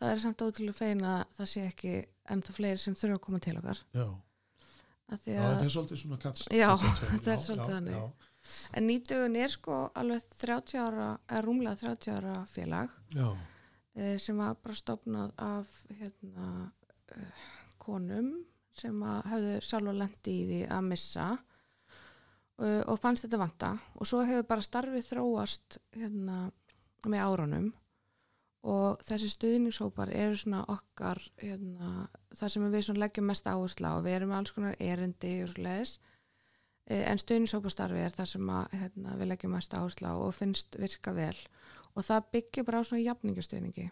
það 0.00 0.10
er 0.12 0.20
samt 0.26 0.44
ótrúlega 0.44 0.76
fein 0.76 1.00
að 1.08 1.24
það 1.38 1.50
sé 1.54 1.64
ekki 1.70 1.94
ennþá 2.34 2.54
fleiri 2.58 2.82
sem 2.84 2.94
þurfa 3.00 3.16
að 3.18 3.24
koma 3.28 3.40
til 3.44 3.56
okkar 3.60 3.80
Já. 3.96 4.06
því 5.14 5.34
Já, 5.34 5.40
að 5.40 5.50
þetta 5.54 5.64
er 5.68 5.74
svolítið 5.78 6.02
svona 6.04 6.20
kats, 6.22 6.46
Já, 6.50 6.68
þetta 7.00 7.32
er 7.34 7.38
já, 7.38 7.44
svolítið 7.48 7.68
já, 7.68 7.74
þannig. 7.74 7.98
já, 7.98 8.30
en 8.76 8.86
nýtögun 8.90 9.36
er 9.40 9.52
sko 9.52 9.80
alveg 10.00 10.24
30 10.40 10.80
ára, 10.84 11.08
eða 11.28 11.42
rúmlega 11.46 11.80
30 11.80 12.16
ára 12.18 12.34
félag 12.50 12.96
já, 13.14 13.28
eh, 13.96 14.16
sem 14.20 14.36
var 14.40 14.56
bara 14.60 14.74
stopnað 14.76 15.32
af 15.38 15.78
hérna, 16.00 16.48
uh, 17.16 17.46
konum 17.78 18.34
sem 18.74 19.02
að 19.06 19.20
höfðu 19.32 19.54
sjálfa 19.68 19.94
lendi 20.00 20.34
í 20.34 20.44
því 20.48 20.60
að 20.76 20.88
missa 20.88 21.28
uh, 21.34 22.82
og 22.90 22.98
fannst 23.00 23.26
þetta 23.26 23.40
vanta. 23.44 23.70
Og 23.98 24.10
svo 24.10 24.24
hefur 24.26 24.48
bara 24.50 24.66
starfið 24.66 25.08
þróast 25.12 25.78
hérna, 25.96 26.38
með 27.06 27.26
árunum. 27.26 27.72
Og 28.64 29.02
þessi 29.04 29.28
stuðningshópar 29.28 30.08
eru 30.16 30.38
svona 30.40 30.62
okkar 30.72 31.20
hérna, 31.42 32.08
það 32.32 32.52
sem 32.54 32.70
við 32.72 32.92
leggjum 32.96 33.26
mest 33.28 33.48
áherslu 33.50 33.90
á. 33.92 34.00
Við 34.00 34.16
erum 34.16 34.32
með 34.32 34.40
alls 34.40 34.54
konar 34.56 34.78
erindi 34.80 35.34
og 35.44 35.52
svo 35.52 35.66
leiðis 35.66 35.98
en 36.84 37.20
stuðningshópastarfi 37.20 38.00
er 38.04 38.12
það 38.12 38.30
sem 38.34 38.48
að, 38.52 38.64
hérna, 38.80 39.14
við 39.16 39.30
leggjum 39.30 39.54
mest 39.56 39.76
áherslu 39.76 40.08
á 40.10 40.14
og 40.20 40.34
finnst 40.36 40.76
virka 40.80 41.14
vel. 41.16 41.36
Og 41.94 42.04
það 42.04 42.30
byggir 42.34 42.66
bara 42.66 42.80
á 42.80 42.86
svona 42.86 43.04
jafningastuðningi 43.04 43.86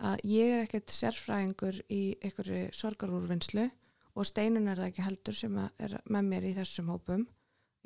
að 0.00 0.22
ég 0.28 0.54
er 0.54 0.64
ekkert 0.64 0.92
sérfræðingur 0.94 1.80
í 1.92 2.02
einhverju 2.24 2.70
sorgarúrvinnslu 2.76 3.66
og 4.14 4.26
steinin 4.28 4.68
er 4.68 4.80
það 4.80 4.90
ekki 4.90 5.06
heldur 5.06 5.36
sem 5.36 5.58
að 5.60 5.84
er 5.86 5.96
með 6.10 6.30
mér 6.32 6.48
í 6.50 6.54
þessum 6.56 6.90
hópum 6.92 7.26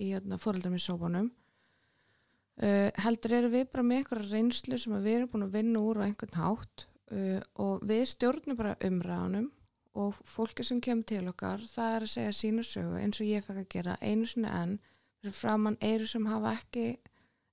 í 0.01 0.11
hérna, 0.11 0.39
fóreldarminnshópunum 0.43 1.29
uh, 1.31 2.91
heldur 3.05 3.37
eru 3.39 3.53
við 3.53 3.69
bara 3.73 3.87
með 3.87 4.03
einhverja 4.03 4.33
reynslu 4.33 4.81
sem 4.81 4.97
að 4.97 5.09
við 5.09 5.19
erum 5.19 5.33
búin 5.35 5.47
að 5.49 5.59
vinna 5.59 5.85
úr 5.85 6.03
á 6.03 6.07
einhvern 6.07 6.41
hátt 6.41 6.87
uh, 7.13 7.41
og 7.63 7.85
við 7.87 8.07
stjórnum 8.15 8.59
bara 8.59 8.77
umræðanum 8.89 9.51
og 9.95 10.19
fólki 10.27 10.67
sem 10.67 10.81
kemur 10.83 11.07
til 11.07 11.23
okkar 11.31 11.63
það 11.71 11.97
er 11.97 12.07
að 12.07 12.15
segja 12.17 12.35
sína 12.35 12.67
sögu 12.67 12.99
eins 12.99 13.21
og 13.23 13.31
ég 13.31 13.45
fekk 13.47 13.63
að 13.63 13.73
gera 13.77 13.99
einu 14.03 14.27
sinni 14.27 14.51
enn 14.51 14.79
fyrir 15.23 15.37
framann 15.37 15.79
eiru 15.85 16.09
sem 16.11 16.27
hafa 16.27 16.57
ekki 16.59 16.87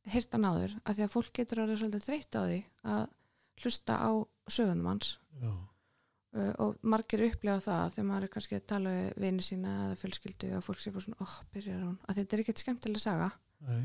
hirtan 0.09 0.47
áður 0.49 0.73
af 0.81 0.95
því 0.97 1.05
að 1.05 1.13
fólk 1.13 1.33
getur 1.37 1.61
orðið 1.63 1.83
svolítið 1.83 2.07
þreytt 2.07 2.37
á 2.37 2.41
því 2.41 2.61
að 2.95 3.03
hlusta 3.61 3.97
á 4.01 4.11
sögunum 4.49 4.89
hans. 4.89 5.11
Já, 5.37 5.51
og 6.31 6.77
margir 6.87 7.25
upplega 7.25 7.59
það 7.59 7.95
þegar 7.95 8.05
maður 8.07 8.25
er 8.27 8.31
kannski 8.35 8.55
að 8.55 8.67
tala 8.71 8.91
við 8.95 9.07
vini 9.23 9.43
sína 9.43 9.71
eða 9.85 9.97
fjölskyldu 9.99 10.51
og 10.55 10.63
fólk 10.63 10.79
sé 10.79 10.93
bara 10.95 11.03
svona, 11.03 11.25
óh, 11.25 11.33
byrjar 11.51 11.81
hún 11.83 11.97
að 12.07 12.21
þetta 12.21 12.37
er 12.37 12.43
ekkert 12.43 12.61
skemmtilega 12.63 13.03
saga 13.03 13.27
Nei. 13.67 13.81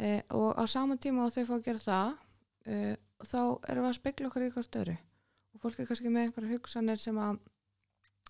uh, 0.00 0.22
og 0.38 0.48
á 0.56 0.64
sama 0.72 0.96
tíma 0.96 1.26
og 1.26 1.34
þau 1.34 1.44
fá 1.50 1.54
að 1.58 1.66
gera 1.66 1.82
það 1.84 2.14
uh, 2.14 2.94
þá 3.28 3.40
erum 3.68 3.84
við 3.84 3.90
að 3.90 3.98
spekla 3.98 4.30
okkur 4.30 4.46
í 4.46 4.50
hvort 4.56 4.80
öru 4.80 4.96
og 4.96 5.62
fólk 5.66 5.82
er 5.82 5.90
kannski 5.90 6.12
með 6.12 6.28
einhverja 6.30 6.56
hugsanir 6.56 7.02
sem 7.02 7.20
að 7.20 7.42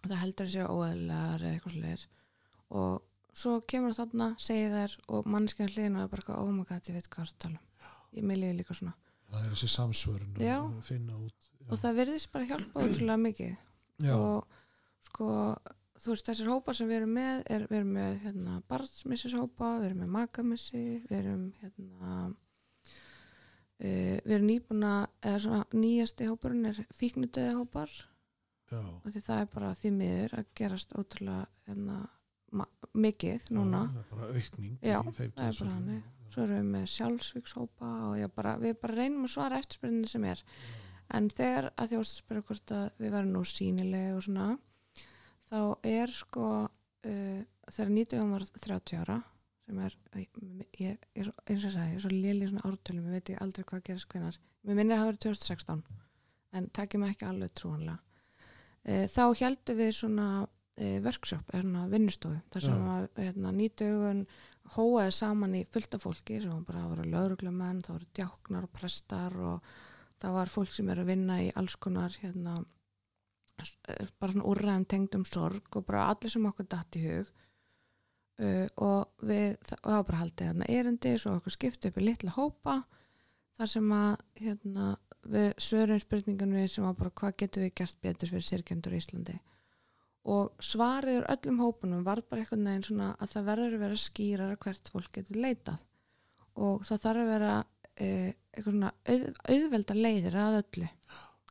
það 0.03 0.21
heldur 0.25 0.49
að 0.49 0.55
séu 0.57 0.67
óeðlar 0.67 1.47
eða 1.47 1.55
eitthvað 1.55 1.77
slir 1.79 2.07
og 2.83 2.93
svo 3.37 3.57
kemur 3.69 3.95
það 3.95 4.11
þarna, 4.11 4.31
segir 4.43 4.75
þær 4.75 4.99
og 5.13 5.27
mannskjæðan 5.31 5.75
hliðinu 5.75 6.03
er 6.03 6.11
bara 6.11 6.23
eitthvað, 6.23 6.43
oh 6.43 6.53
my 6.55 6.67
god, 6.67 6.89
ég 6.89 6.97
veit 6.97 7.11
hvað 7.13 7.23
það 7.23 7.27
er 7.27 7.35
að 7.37 7.43
tala 7.47 7.65
um 8.17 8.79
svona 8.81 8.95
það 9.27 9.43
er 9.43 9.53
þessi 9.55 9.69
samsvörun 9.75 10.39
Já. 10.41 10.57
að 10.63 10.83
finna 10.87 11.19
út 11.19 11.35
já. 11.35 11.46
Og 11.71 11.81
það 11.81 11.99
virðist 12.01 12.33
bara 12.33 12.49
hjálpa 12.51 12.85
ótrúlega 12.85 13.19
mikið. 13.27 13.57
Já, 14.07 14.15
og 14.15 14.47
sko 15.07 15.29
þú 15.97 16.13
veist 16.13 16.27
þessir 16.29 16.51
hópar 16.53 16.77
sem 16.77 16.89
við 16.91 16.99
erum 17.01 17.15
með 17.17 17.39
er, 17.51 17.63
við 17.71 17.79
erum 17.79 17.95
með 17.97 18.19
hérna 18.25 18.57
barnsmissishópa 18.69 19.71
við 19.81 19.87
erum 19.89 20.03
með 20.05 20.11
makamissi 20.17 20.83
við 21.07 21.17
erum 21.19 21.47
hérna 21.63 22.11
uh, 23.81 24.19
við 24.27 24.35
erum 24.37 24.51
nýbúna 24.51 24.93
eða 25.23 25.41
svona 25.47 25.63
nýjasti 25.73 26.29
hópurinn 26.31 26.71
er 26.73 26.83
fíknudöði 26.97 27.57
hópar. 27.61 27.95
Já, 28.67 28.81
og 28.83 29.09
því 29.15 29.21
það 29.23 29.41
er 29.41 29.51
bara 29.55 29.75
því 29.79 29.91
miður 29.95 30.33
að 30.41 30.47
gerast 30.59 30.95
ótrúlega 30.99 31.45
hérna, 31.69 32.01
mikið 32.99 33.45
núna. 33.55 33.85
Já, 33.87 33.93
það 33.93 34.01
er 34.01 34.09
bara 34.11 34.31
aukning 34.33 34.73
Já, 34.81 34.97
það 35.07 35.21
er 35.27 35.31
bara 35.37 35.53
þannig. 35.61 36.01
svo 36.33 36.43
erum 36.43 36.57
við 36.57 36.73
með 36.73 36.89
sjálfsvíkshópa 36.95 37.91
og 38.09 38.17
já, 38.19 38.27
bara, 38.35 38.57
við 38.59 38.75
bara 38.83 38.99
reynum 38.99 39.29
að 39.29 39.33
svara 39.37 39.61
eftirspyrninni 39.63 40.11
sem 40.11 40.27
er 40.27 40.43
en 41.15 41.29
þegar 41.31 41.71
að 41.79 41.93
að 41.99 42.05
spyrja 42.11 42.43
hvort 42.49 42.73
að 42.75 42.87
við 43.03 43.13
varum 43.15 43.33
nú 43.37 43.43
sínileg 43.47 44.17
og 44.17 44.25
svona 44.27 44.47
þá 45.47 45.61
er 45.87 46.11
sko 46.11 46.47
uh, 46.67 47.41
þegar 47.71 47.93
nýtugum 47.95 48.33
var 48.35 48.47
30 48.59 48.99
ára 49.05 49.21
sem 49.67 49.79
er, 49.83 49.95
ég, 50.79 50.99
svo- 51.27 51.45
eins 51.51 51.65
og 51.67 51.73
sagði, 51.75 51.93
ég 51.93 51.97
er 51.99 52.03
svo 52.05 52.11
léli 52.15 52.47
svona 52.51 52.67
ártölum, 52.69 53.07
ég 53.11 53.17
veit 53.19 53.31
ég 53.35 53.41
aldrei 53.43 53.65
hvað 53.67 53.85
gerist 53.89 54.11
hvenar 54.13 54.37
mér 54.67 54.79
minnir 54.79 54.97
að 54.97 55.01
það 55.03 55.09
verið 55.13 55.23
2016 55.27 55.87
en 56.57 56.69
takk 56.75 56.95
mig 57.03 57.15
ekki 57.15 57.27
alveg 57.27 57.55
trúanlega 57.59 57.99
uh, 57.99 59.07
þá 59.11 59.23
heldum 59.43 59.81
við 59.81 59.91
svona 60.01 60.29
uh, 60.45 60.99
workshop, 61.07 61.51
er 61.55 61.65
svona 61.67 61.87
vinnustofu 61.91 62.39
þar 62.55 62.67
sem 62.69 62.85
Já. 62.87 62.93
að 62.97 63.09
hérna, 63.25 63.55
nýtugun 63.59 64.23
hóaði 64.77 65.13
saman 65.15 65.55
í 65.55 65.65
fullta 65.71 65.99
fólki 66.03 66.41
sem 66.43 66.63
bara 66.67 66.87
vera 66.91 67.05
lauruglumenn, 67.07 67.83
það 67.87 67.99
voru 68.01 68.09
djáknar 68.19 68.65
og 68.67 68.73
prestar 68.75 69.37
og 69.39 69.75
það 70.23 70.37
var 70.39 70.53
fólk 70.53 70.73
sem 70.75 70.91
er 70.93 71.03
að 71.03 71.11
vinna 71.13 71.39
í 71.45 71.49
alls 71.61 71.77
konar 71.77 72.15
hérna, 72.23 72.59
eh, 73.61 74.07
bara 74.21 74.33
svona 74.33 74.49
úrræðum 74.53 74.87
tengdum 74.89 75.25
sorg 75.29 75.77
og 75.77 75.87
bara 75.87 76.07
allir 76.11 76.33
sem 76.33 76.47
okkur 76.47 76.69
datt 76.69 76.97
í 76.97 77.05
hug. 77.07 77.33
Uh, 78.37 78.67
og 78.85 79.25
við, 79.25 79.55
það, 79.65 79.79
var 79.81 80.03
bara 80.05 80.19
haldið 80.21 80.49
hérna 80.51 80.67
erindi 80.69 81.15
svo 81.17 81.39
okkur 81.39 81.55
skipti 81.55 81.89
upp 81.89 81.97
í 81.97 82.03
litla 82.05 82.35
hópa 82.35 82.75
þar 83.57 83.71
sem 83.73 83.87
að 83.97 84.11
hérna, 84.43 84.89
við 85.25 85.47
svörum 85.65 86.03
spurningunni 86.03 86.67
sem 86.69 86.85
var 86.85 86.99
bara 86.99 87.15
hvað 87.17 87.39
getum 87.41 87.65
við 87.65 87.73
gert 87.81 88.03
betur 88.05 88.33
fyrir 88.35 88.45
sirkjendur 88.45 88.93
í 88.93 89.01
Íslandi? 89.01 89.39
Og 90.37 90.53
svarið 90.61 91.23
úr 91.23 91.29
öllum 91.33 91.63
hópunum 91.63 92.05
var 92.05 92.21
bara 92.29 92.43
eitthvað 92.43 92.65
neginn 92.67 92.85
svona 92.85 93.09
að 93.15 93.33
það 93.33 93.49
verður 93.49 93.79
að 93.79 93.85
vera 93.87 93.99
skýrar 94.05 94.57
hvert 94.67 94.93
fólk 94.93 95.11
getur 95.17 95.41
leitað. 95.41 95.83
Og 96.67 96.85
það 96.89 97.03
þarf 97.05 97.23
að 97.23 97.31
vera 97.31 97.53
eitthvað 97.97 98.73
svona 98.77 98.93
auð, 99.09 99.25
auðvelda 99.55 99.97
leiðir 99.97 100.39
að 100.41 100.59
öllu. 100.63 100.89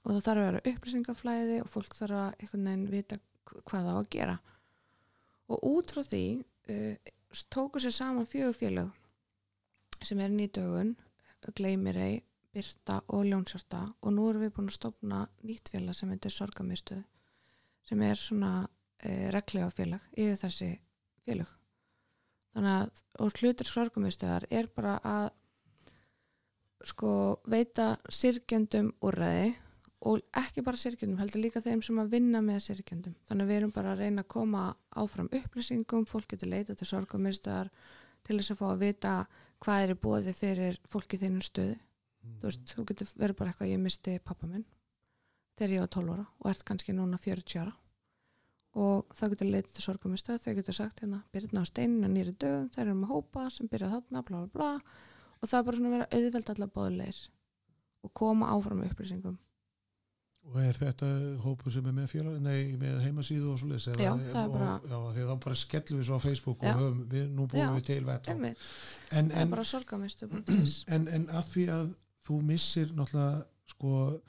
Og 0.06 0.12
það 0.12 0.22
þarf 0.28 0.42
að 0.42 0.50
vera 0.50 0.64
upplýsingaflæði 0.72 1.58
og 1.64 1.72
fólk 1.74 1.98
þarf 1.98 2.20
að 2.22 2.28
eitthvað 2.36 2.64
neginn 2.66 2.92
vita 2.92 3.18
hv- 3.18 3.64
hvað 3.66 3.88
það 3.90 3.98
á 3.98 4.02
að 4.02 4.12
gera. 4.16 4.36
Og 5.50 5.66
út 5.72 5.94
frá 5.96 6.04
því 6.06 6.24
uh, 6.70 7.14
tóku 7.54 7.82
sér 7.82 7.96
saman 7.96 8.30
fjögur 8.30 8.56
félög 8.58 9.02
sem 10.06 10.22
er 10.22 10.32
nýtögun 10.34 10.96
Gleimirei, 11.56 12.24
Birta 12.54 13.02
og 13.14 13.26
Ljónsarta 13.28 13.82
og 14.02 14.14
nú 14.16 14.30
erum 14.30 14.46
við 14.46 14.54
búin 14.56 14.70
að 14.72 14.78
stopna 14.80 15.20
nýtt 15.46 15.70
félag 15.74 15.98
sem 15.98 16.10
heitir 16.14 16.34
Sorgamistuð 16.34 17.04
sem 17.86 18.02
er 18.02 18.18
svona 18.18 18.52
e, 19.04 19.30
reglega 19.34 19.70
félag 19.76 20.06
yfir 20.16 20.40
þessi 20.42 20.70
félag 21.26 21.52
þannig 22.56 22.74
að 23.20 23.40
hlutur 23.42 23.70
sorgamistuðar 23.70 24.48
er 24.50 24.70
bara 24.74 24.96
að 25.04 25.28
sko 26.86 27.12
veita 27.50 27.96
sirkjendum 28.12 28.92
úrræði 29.06 29.54
og 30.06 30.22
ekki 30.38 30.62
bara 30.66 30.78
sirkjendum, 30.78 31.18
heldur 31.18 31.42
líka 31.42 31.64
þeim 31.64 31.82
sem 31.86 31.98
að 32.02 32.12
vinna 32.14 32.42
með 32.46 32.62
sirkjendum. 32.68 33.16
Þannig 33.30 33.50
við 33.50 33.60
erum 33.60 33.74
bara 33.74 33.96
að 33.96 34.04
reyna 34.04 34.26
að 34.26 34.32
koma 34.36 34.66
áfram 35.02 35.32
upplýsingum, 35.34 36.06
fólk 36.10 36.30
getur 36.36 36.52
leita 36.52 36.76
til 36.78 36.88
sorgamistuðar 36.90 37.72
til 38.26 38.38
þess 38.38 38.54
að 38.54 38.62
fá 38.62 38.68
að 38.70 38.84
vita 38.84 39.16
hvað 39.66 39.84
er 39.84 39.96
í 39.96 40.00
bóði 40.06 40.36
fyrir 40.38 40.80
fólki 40.90 41.18
þínum 41.22 41.46
stöðu. 41.46 41.80
Mm. 41.80 42.38
Þú 42.42 42.50
veist, 42.50 42.76
þú 42.76 42.86
getur 42.92 43.12
verið 43.16 43.40
bara 43.40 43.54
eitthvað, 43.54 43.72
ég 43.72 43.82
misti 43.82 44.20
pappa 44.22 44.50
minn 44.50 44.66
þegar 45.56 45.74
ég 45.76 45.84
var 45.86 45.92
12 45.96 46.14
ára 46.14 46.28
og 46.42 46.52
ert 46.52 46.64
kannski 46.68 46.96
núna 46.96 47.20
40 47.22 47.62
ára 47.64 47.74
og 48.76 49.14
það 49.16 49.34
getur 49.34 49.52
leitið 49.54 49.76
til 49.76 49.84
sorgamistöð, 49.86 50.40
þau 50.44 50.56
getur 50.58 50.76
sagt 50.76 51.02
hérna 51.02 51.22
byrjum 51.32 51.62
á 51.64 51.70
steininu 51.70 52.10
nýri 52.12 52.34
dögum, 52.36 52.66
þær 52.76 52.82
eru 52.84 52.96
með 53.00 53.14
hópa 53.14 53.46
sem 53.56 53.70
byrja 53.72 53.92
þarna, 53.94 54.24
bla 54.28 54.42
bla 54.44 54.50
bla 54.52 54.72
og 55.46 55.50
það 55.52 55.60
er 55.62 55.66
bara 55.70 55.78
svona 55.80 55.90
að 55.92 55.98
vera 56.00 56.12
auðveld 56.20 56.54
allar 56.56 56.72
bóðleir 56.80 57.20
og 58.06 58.14
koma 58.22 58.52
áfram 58.58 58.86
upplýsingum 58.90 59.38
Og 60.46 60.60
er 60.62 60.78
þetta 60.78 61.08
hópu 61.42 61.72
sem 61.74 61.88
er 61.90 61.94
með 61.98 62.12
félag, 62.12 62.36
nei, 62.46 62.76
með 62.78 63.00
heimasíðu 63.02 63.48
og 63.50 63.56
svo 63.58 63.66
leys? 63.72 63.88
Já, 63.98 64.12
það 64.14 64.36
er 64.44 64.52
bara- 64.54 64.76
Já, 64.86 64.98
því 65.16 65.24
að 65.24 65.30
þá 65.32 65.40
bara 65.46 65.56
skellum 65.58 65.98
við 66.02 66.06
svo 66.06 66.20
á 66.22 66.26
Facebook 66.26 66.60
Já. 66.62 66.70
og 66.70 66.82
höfum, 66.84 67.00
við, 67.10 67.24
nú 67.34 67.48
búum 67.50 67.62
Já, 67.64 67.70
við 67.74 67.86
til 67.88 67.96
Einmitt. 68.06 68.68
en, 69.10 69.32
það 69.32 69.40
er 69.40 69.42
en, 69.42 69.50
bara 69.56 69.64
sorgamistöð 69.72 70.36
en, 71.00 71.08
en 71.18 71.26
að 71.34 71.50
því 71.50 71.66
að 71.80 71.90
þú 72.28 72.38
missir 72.52 72.94
náttúrulega 72.94 73.42
sko 73.74 74.22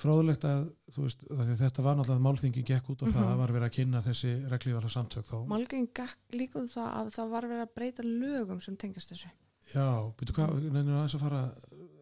fróðulegt 0.00 0.46
að, 0.48 0.62
þú 0.94 1.04
veist, 1.08 1.26
að 1.26 1.42
að 1.42 1.52
þetta 1.64 1.84
var 1.84 1.98
náttúrulega 1.98 2.24
málþingi 2.28 2.62
gekk 2.70 2.90
út 2.94 3.02
og 3.04 3.10
það 3.12 3.26
Mhm. 3.26 3.38
var 3.42 3.52
verið 3.56 3.66
að 3.66 3.74
kynna 3.80 4.02
þessi 4.06 4.30
reglífala 4.54 4.90
samtök 4.94 5.26
þá. 5.26 5.36
Málgeng 5.50 5.90
líka 6.38 6.60
um 6.62 6.68
það 6.70 6.88
að 7.00 7.10
það 7.18 7.30
var 7.34 7.42
verið 7.50 7.66
að 7.66 7.74
breyta 7.74 8.02
lögum 8.06 8.62
sem 8.62 8.76
tengast 8.76 9.10
þessu 9.12 9.30
Já, 9.70 9.86
byrju 10.18 10.36
hvað, 10.36 10.54
nefnir 10.66 10.96
aðeins 10.98 11.16
að 11.16 11.24
fara 11.24 11.42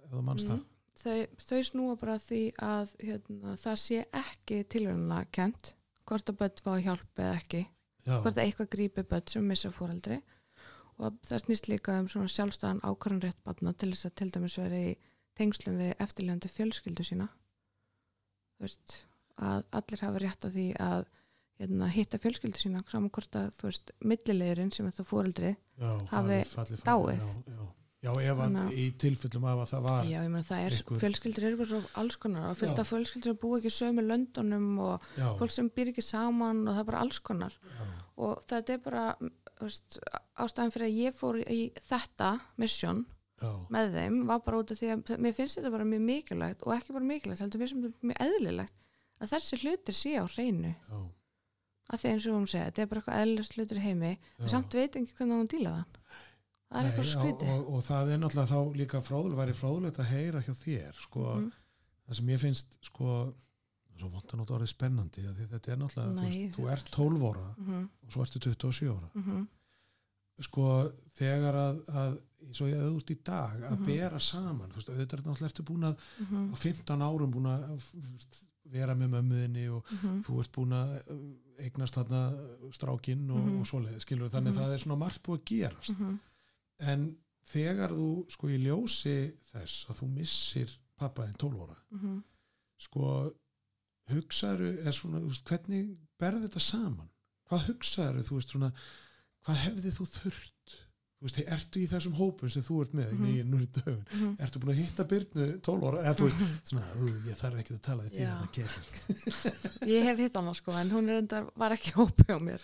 eða 0.08 0.22
mannst 0.24 0.48
það? 0.48 0.60
Mm. 0.60 0.66
þau, 1.02 1.18
þau 1.48 1.60
snúa 1.68 1.96
bara 2.00 2.16
því 2.22 2.42
að 2.64 2.94
hérna, 3.02 3.56
það 3.60 3.82
sé 3.84 4.04
ekki 4.22 4.62
tilvæmlega 4.72 5.28
kent 5.38 5.74
hvort 6.08 6.32
að 6.32 6.40
börn 6.40 6.64
fá 6.64 6.72
hjálp 6.86 7.22
eða 7.22 7.36
ekki 7.36 7.62
Já, 8.08 8.14
hvort 8.22 8.34
að 8.38 8.44
eitthvað 8.46 8.72
grípi 8.74 9.04
börn 9.10 9.28
sem 9.28 9.44
missa 9.44 9.72
fóreldri 9.74 10.22
og 10.98 11.18
það 11.28 11.44
snýst 11.44 11.68
líka 11.70 11.98
um 12.00 12.08
svona 12.10 12.32
sjálfstæðan 12.32 12.82
ákvarðan 12.82 13.22
rétt 13.26 13.44
barna 13.46 13.74
til 13.76 13.92
þess 13.92 14.08
að 14.08 14.16
til 14.18 14.30
dæmis 14.34 14.58
vera 14.58 14.80
í 14.88 14.96
tengslum 15.38 15.78
við 15.78 15.92
eftirlegandi 16.02 16.50
fjölskyldu 16.50 17.06
sína 17.06 17.28
þú 18.56 18.66
veist 18.66 18.96
að 19.38 19.68
allir 19.78 20.02
hafa 20.02 20.22
rétt 20.24 20.46
á 20.46 20.48
því 20.50 20.66
að 20.82 21.04
hérna, 21.60 21.90
hitta 21.94 22.18
fjölskyldu 22.22 22.62
sína 22.64 22.82
saman 22.90 23.12
hvort 23.14 23.38
að 23.38 23.52
þú 23.60 23.70
veist 23.70 23.92
millilegurinn 24.02 24.74
sem 24.74 24.88
er 24.88 24.96
það 24.96 25.10
fóreldri 25.12 25.52
já, 25.81 25.91
hafi 26.12 26.39
fallið, 26.53 26.85
dáið. 26.87 27.18
Já, 27.18 27.55
já. 27.55 27.66
já 28.07 28.12
ef 28.31 28.43
að 28.45 28.59
í 28.79 28.87
tilfellum 29.05 29.45
af 29.51 29.62
að 29.64 29.70
það 29.72 29.83
var 29.89 30.05
Já, 30.09 30.18
ég 30.22 30.31
meina 30.31 30.47
það 30.47 30.64
er, 30.66 30.76
Einhver- 30.79 31.03
fjölskyldur 31.03 31.47
eru 31.49 31.61
bara 31.62 31.81
alls 32.03 32.16
konar 32.22 32.47
og 32.51 32.51
af 32.53 32.91
fjölskyldur 32.93 33.33
sem 33.33 33.41
búa 33.43 33.59
ekki 33.59 33.72
sömu 33.74 34.05
löndunum 34.07 34.68
og 34.87 35.09
fólk 35.41 35.51
sem 35.55 35.70
býr 35.70 35.93
ekki 35.93 36.05
saman 36.07 36.64
og 36.66 36.74
það 36.74 36.83
er 36.85 36.89
bara 36.93 37.03
alls 37.05 37.18
konar. 37.18 37.55
Og 38.18 38.43
þetta 38.51 38.74
er 38.74 38.83
bara 38.83 39.05
veist, 39.61 39.99
ástæðan 40.39 40.72
fyrir 40.74 40.89
að 40.89 40.99
ég 41.03 41.14
fór 41.18 41.39
í 41.43 41.61
þetta 41.91 42.33
mission 42.59 43.05
já, 43.43 43.51
með 43.74 43.93
þeim 43.99 44.20
var 44.26 44.41
bara 44.47 44.59
út 44.62 44.70
af 44.74 44.79
því 44.79 44.91
að 44.95 45.12
mér 45.18 45.35
finnst 45.35 45.59
þetta 45.59 45.70
bara 45.74 45.85
mjög 45.87 46.05
mikilvægt 46.07 46.62
og 46.66 46.74
ekki 46.76 46.95
bara 46.95 47.05
mikilvægt, 47.11 47.43
heldur 47.43 47.62
mér 47.62 47.70
sem 47.72 47.83
þetta 47.83 48.11
mjög 48.11 48.22
eðlilegt 48.26 48.74
að 49.18 49.33
þessi 49.35 49.59
hlutir 49.64 49.97
sé 49.99 50.14
á 50.18 50.24
hreinu. 50.31 50.74
Já, 50.87 50.99
að 51.89 51.99
því 52.03 52.09
eins 52.12 52.26
og 52.26 52.34
hún 52.39 52.47
segja, 52.47 52.64
þetta 52.68 52.82
er 52.82 52.86
bara 52.86 53.01
eitthvað 53.01 53.20
eðlilegt 53.22 53.55
hlutur 53.57 53.78
heimi 53.84 54.18
en 54.39 54.49
samt 54.49 54.74
veit 54.74 54.97
ekki 54.97 55.14
hvernig 55.18 55.39
hún 55.41 55.49
díla 55.55 55.70
þann 55.76 55.86
það 56.68 56.78
er 56.80 56.89
eitthvað 56.91 57.05
já, 57.09 57.14
skrítið. 57.16 57.49
og, 57.55 57.68
og 57.74 57.84
það 57.89 58.11
er 58.12 58.18
náttúrulega 58.18 58.53
þá 58.53 58.76
líka 58.76 59.01
fróðulegt, 59.01 59.39
væri 59.41 59.53
fróðulegt 59.57 59.99
að 60.03 60.11
heyra 60.12 60.41
hjá 60.45 60.55
þér 60.55 60.95
sko, 61.05 61.22
Mhm. 61.39 61.53
það 62.09 62.14
sem 62.16 62.28
ég 62.28 62.41
finnst 62.41 62.78
sko, 62.82 63.34
svo 63.99 64.09
vondt 64.12 64.32
að 64.32 64.39
nota 64.39 64.55
orðið 64.55 64.68
spennandi 64.74 65.22
þetta 65.53 65.72
er 65.72 65.76
náttúrulega, 65.80 66.12
þú, 66.12 66.14
Nei. 66.14 66.30
veist, 66.30 66.57
þú 66.59 66.68
ert 66.72 66.91
12 66.91 67.24
ára 67.30 67.55
mm 67.57 67.64
-hmm, 67.66 67.89
og 68.05 68.12
svo 68.12 68.22
ertu 68.22 68.39
27 68.39 68.91
ára. 68.93 69.09
Mm 69.14 69.22
-hmm, 69.24 69.47
sko, 70.45 70.93
þegar 71.18 71.55
að, 71.55 71.80
að 71.89 72.18
svo 72.55 72.66
ég 72.68 72.93
út 72.95 73.11
í 73.11 73.16
dag, 73.24 73.57
að 73.62 73.78
Mhm. 73.78 73.84
bera 73.86 74.18
saman 74.20 74.70
þú 74.70 74.74
veist, 74.76 74.89
auðvitað 74.89 75.18
er 75.18 75.22
náttúrulega 75.24 75.51
ertu 75.51 75.62
búin 75.64 75.84
að 75.84 75.97
mm 76.20 76.53
á 76.53 76.57
15 76.57 77.03
árum 77.03 77.30
búin 77.32 77.47
að 77.47 77.80
þú 77.80 78.09
vera 78.70 78.95
með 78.95 79.09
mömmuðinni 79.11 79.68
og 79.70 79.84
-hmm, 79.84 80.22
þú 80.24 80.41
ert 80.41 80.53
búin 80.53 80.72
að 80.72 81.01
eignast 81.59 81.94
þarna 81.98 82.20
strákinn 82.72 83.30
og, 83.30 83.40
Mhm. 83.44 83.61
og 83.61 83.66
svoleið, 83.66 84.00
skilur 84.04 84.30
þannig 84.30 84.52
Mhm. 84.54 84.59
það 84.61 84.74
er 84.74 84.78
svona 84.84 84.98
margt 84.98 85.22
búið 85.22 85.38
að 85.38 85.44
gerast 85.44 85.96
-hmm, 85.98 86.18
en 86.80 87.16
þegar 87.46 87.90
þú 87.90 88.30
sko 88.30 88.46
í 88.48 88.59
ljósi 88.59 89.32
þess 89.52 89.86
að 89.88 90.00
þú 90.00 90.09
missir 90.14 90.70
pappaðin 90.98 91.34
12 91.38 91.62
ára 91.62 91.76
-hmm. 91.92 92.22
sko 92.78 93.32
hugsaðu, 94.11 94.86
er 94.86 94.92
svona, 94.92 95.20
hvernig 95.44 95.96
berði 96.18 96.48
þetta 96.48 96.61
saman? 96.61 97.09
Hvað 97.50 97.66
hugsaðu, 97.68 98.22
þú 98.28 98.34
veist, 98.38 98.48
svona, 98.50 98.72
hvað 99.44 99.56
hefði 99.56 99.90
þú 99.98 100.06
þurft? 100.06 100.76
Þú 101.18 101.26
veist, 101.26 101.38
ertu 101.50 101.80
í 101.82 101.86
þessum 101.90 102.12
hópum 102.14 102.50
sem 102.54 102.62
þú 102.62 102.74
ert 102.84 102.92
með 102.94 103.08
Mhm. 103.10 103.24
í 103.26 103.42
nú 103.42 103.58
í 103.58 103.66
döfun? 103.74 104.02
Mhm. 104.14 104.34
Ertu 104.38 104.60
búin 104.62 104.70
að 104.70 104.76
hitta 104.78 105.04
Byrnu 105.10 105.46
12 105.66 105.82
ára? 105.88 106.02
Eða 106.04 106.14
þú 106.14 106.26
veist, 106.28 106.38
svona, 106.70 106.84
"Ú, 106.94 107.08
ég 107.26 107.34
þarf 107.40 107.56
ekki 107.58 107.72
að 107.74 107.80
tala 107.82 108.02
því 108.04 108.20
Já. 108.20 108.36
þetta 108.38 108.52
kemur. 108.54 108.84
Ég 109.98 110.02
hef 110.04 110.18
hitt 110.18 110.36
hana 110.38 110.54
sko 110.54 110.72
en 110.78 110.90
hún 110.90 111.08
er 111.08 111.18
undar, 111.18 111.48
var 111.56 111.70
ekki 111.74 111.92
hópi 111.98 112.22
á 112.30 112.38
mér 112.38 112.60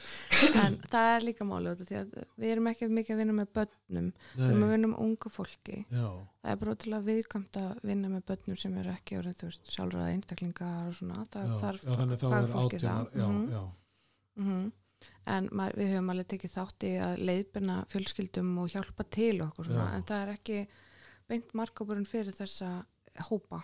en 0.65 0.77
það 0.87 1.17
er 1.17 1.21
líka 1.27 1.43
máli 1.45 1.67
út 1.75 1.81
af 1.83 1.89
því 1.89 1.97
að 1.99 2.15
við 2.39 2.53
erum 2.55 2.67
ekki 2.71 2.89
mikið 2.95 3.11
að 3.11 3.19
vinna 3.25 3.35
með 3.41 3.49
börnum 3.59 4.13
við 4.37 4.51
erum 4.51 4.63
að 4.63 4.71
vinna 4.71 4.89
með 4.95 5.01
ungu 5.03 5.31
fólki 5.35 5.77
Já, 5.91 6.09
það 6.45 6.53
er 6.53 6.57
bara 6.57 6.75
að 6.75 7.05
viðkamt 7.11 7.53
að 7.59 7.83
vinna 7.83 8.09
með 8.09 8.23
börnum 8.31 8.57
sem 8.59 8.79
eru 8.79 8.91
ekki 8.95 9.19
orðin 9.19 9.35
þú 9.35 9.51
veist 9.51 9.67
sjálfræða 9.67 10.13
einstaklingar 10.15 10.87
og 10.89 10.95
svona 10.95 11.27
það 11.27 11.47
já, 11.51 11.59
þarf 11.59 11.83
já, 11.83 11.97
þannig 11.99 12.19
þá 12.23 12.29
fagfólki 12.31 12.79
það. 12.79 13.11
já, 13.51 13.71
Mhm. 14.37 14.73
Já, 15.27 15.41
mm 15.41 15.61
en 15.61 15.77
við 15.79 15.93
höfum 15.95 16.11
alveg 16.13 16.27
tekið 16.35 16.53
þátt 16.55 16.85
í 16.85 16.93
að 17.01 17.23
leiðbyrna 17.29 17.77
fjölskyldum 17.93 18.51
og 18.61 18.73
hjálpa 18.75 19.07
til 19.11 19.41
okkur 19.45 19.65
svona 19.71 19.87
Já. 19.89 19.95
en 19.97 20.05
það 20.11 20.23
er 20.23 20.33
ekki 20.35 20.59
beint 21.29 21.55
markópurinn 21.57 22.07
fyrir 22.09 22.37
þessa 22.37 22.71
hópa 23.31 23.63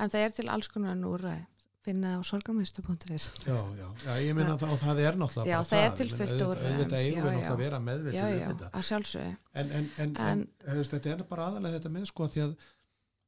en 0.00 0.10
það 0.10 0.24
er 0.24 0.36
til 0.40 0.48
alls 0.50 0.68
konar 0.72 0.98
núræði 0.98 1.46
finna 1.80 2.18
á 2.18 2.20
sorgamöstu.is 2.20 3.30
já, 3.46 3.56
já, 3.56 3.86
já, 4.04 4.12
ég 4.20 4.34
meina 4.36 4.56
það, 4.60 4.74
og 4.74 4.80
það 4.82 4.98
er 5.06 5.16
náttúrulega 5.20 5.48
Já, 5.48 5.58
það 5.70 5.84
er 5.84 5.94
til 5.96 6.08
fullt 6.12 6.42
úrræðum. 6.44 6.74
Auðvitað 6.74 6.98
eigum 7.00 7.16
Já, 7.16 7.24
við 7.24 7.30
já. 7.30 7.38
náttúrulega 7.38 7.54
að 7.54 7.62
vera 7.62 7.80
meðvitið 7.86 8.18
já, 8.18 8.24
um 8.26 8.34
já, 8.40 8.48
þetta. 8.50 8.68
að 8.74 8.84
sjálfsögðu 8.90 9.30
En, 9.62 9.72
en, 9.78 9.88
en, 10.04 10.12
en, 10.26 10.84
þetta 10.90 11.14
er 11.14 11.22
bara 11.30 11.46
aðalega 11.48 11.78
þetta 11.78 11.92
með 11.94 12.04
sko 12.10 12.28
því 12.34 12.44
að 12.44 12.52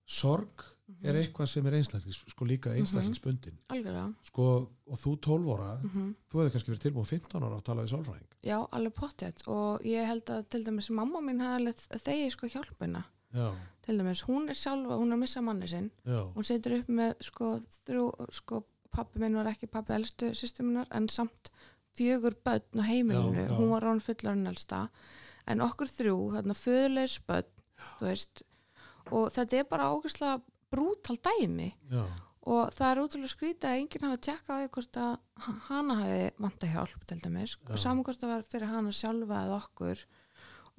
sorg 0.07 0.65
er 1.03 1.17
eitthvað 1.17 1.49
sem 1.49 1.67
er 1.67 1.77
einstaklings, 1.79 2.21
sko 2.29 2.47
líka 2.47 2.73
einstaklingsbundin 2.77 3.57
algjörlega. 3.73 4.11
Sko, 4.29 4.47
og 4.93 5.01
þú 5.01 5.15
12 5.25 5.53
ára 5.55 5.71
mm 5.81 6.11
þú 6.33 6.41
hefði 6.41 6.53
kannski 6.55 6.73
verið 6.73 6.85
tilbúin 6.87 7.09
15 7.09 7.47
ára 7.47 7.57
að 7.59 7.65
tala 7.67 7.85
við 7.85 7.93
sálfræðing. 7.93 8.29
Já, 8.45 8.59
alveg 8.77 8.95
pottjætt 8.99 9.43
og 9.53 9.87
ég 9.89 10.07
held 10.09 10.33
að 10.33 10.45
til 10.53 10.63
dæmis 10.67 10.91
mamma 10.91 11.21
mín 11.25 11.43
þegi 11.43 12.31
sko 12.35 12.51
hjálpina. 12.53 13.05
Já, 13.33 13.49
til 13.83 13.99
dæmis, 13.99 14.23
hún 14.29 14.49
er 14.53 14.59
sjálfa, 14.59 14.99
hún 15.01 15.13
er 15.13 15.17
að 15.17 15.23
missa 15.25 15.43
manni 15.45 15.69
sinn. 15.71 15.91
Já, 16.05 16.21
hún 16.35 16.45
situr 16.47 16.79
upp 16.79 16.89
með 16.93 17.15
sko 17.25 17.51
þrjú, 17.87 18.07
sko 18.31 18.63
pappi 18.93 19.23
minn 19.23 19.37
var 19.39 19.49
ekki 19.49 19.71
pappi 19.73 19.95
elstu 19.97 20.33
sýstuminnar 20.37 20.91
en 20.93 21.09
samt 21.09 21.51
fjögur 21.97 22.37
börn 22.45 22.81
á 22.81 22.85
heimilinu, 22.89 23.49
hún 23.57 23.73
var 23.73 23.89
án 23.89 24.01
fullarinn 24.05 24.47
elsta. 24.49 24.89
En 25.49 25.61
okkur 25.65 25.89
þrjú, 25.89 26.17
þarna 26.37 26.57
föðulegs 26.57 27.19
börn, 27.27 27.49
þú 27.99 28.09
veist 28.09 28.45
og 29.11 29.31
þetta 29.35 29.59
er 29.59 29.71
bara 29.71 29.91
ógeðslega 29.95 30.41
brútal 30.73 31.19
dæmi. 31.21 31.73
Já, 31.93 32.05
og 32.43 32.73
það 32.75 32.89
er 32.89 33.01
útrúlega 33.03 33.31
skrítið 33.31 33.69
að 33.69 33.81
enginn 33.81 34.05
hafa 34.09 34.21
tjekka 34.27 34.55
á 34.55 34.59
því 34.59 34.71
hvort 34.75 34.99
að 34.99 35.13
hana 35.69 35.97
hafi 36.01 36.23
vanta 36.43 36.71
hjálp 36.73 37.05
til 37.07 37.19
dæmis. 37.23 37.55
Já. 37.55 37.71
og 37.71 37.83
saman 37.85 38.07
hvort 38.07 38.23
það 38.23 38.33
var 38.33 38.47
fyrir 38.49 38.73
hana 38.73 38.95
sjálfa 38.99 39.43
eða 39.47 39.59
okkur. 39.61 40.05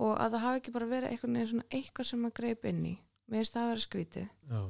Og 0.04 0.14
að 0.18 0.34
það 0.34 0.44
hafi 0.44 0.60
ekki 0.60 0.74
bara 0.76 0.90
verið 0.90 1.14
eitthvað, 1.14 1.62
eitthvað 1.70 2.10
sem 2.10 2.26
að 2.28 2.34
greip 2.40 2.66
inn 2.66 2.82
í. 2.90 2.96
Mér 3.30 3.40
finnst 3.44 3.56
það 3.56 3.64
að 3.64 3.72
vera 3.72 3.84
skrítið 3.86 4.26
já, 4.52 4.62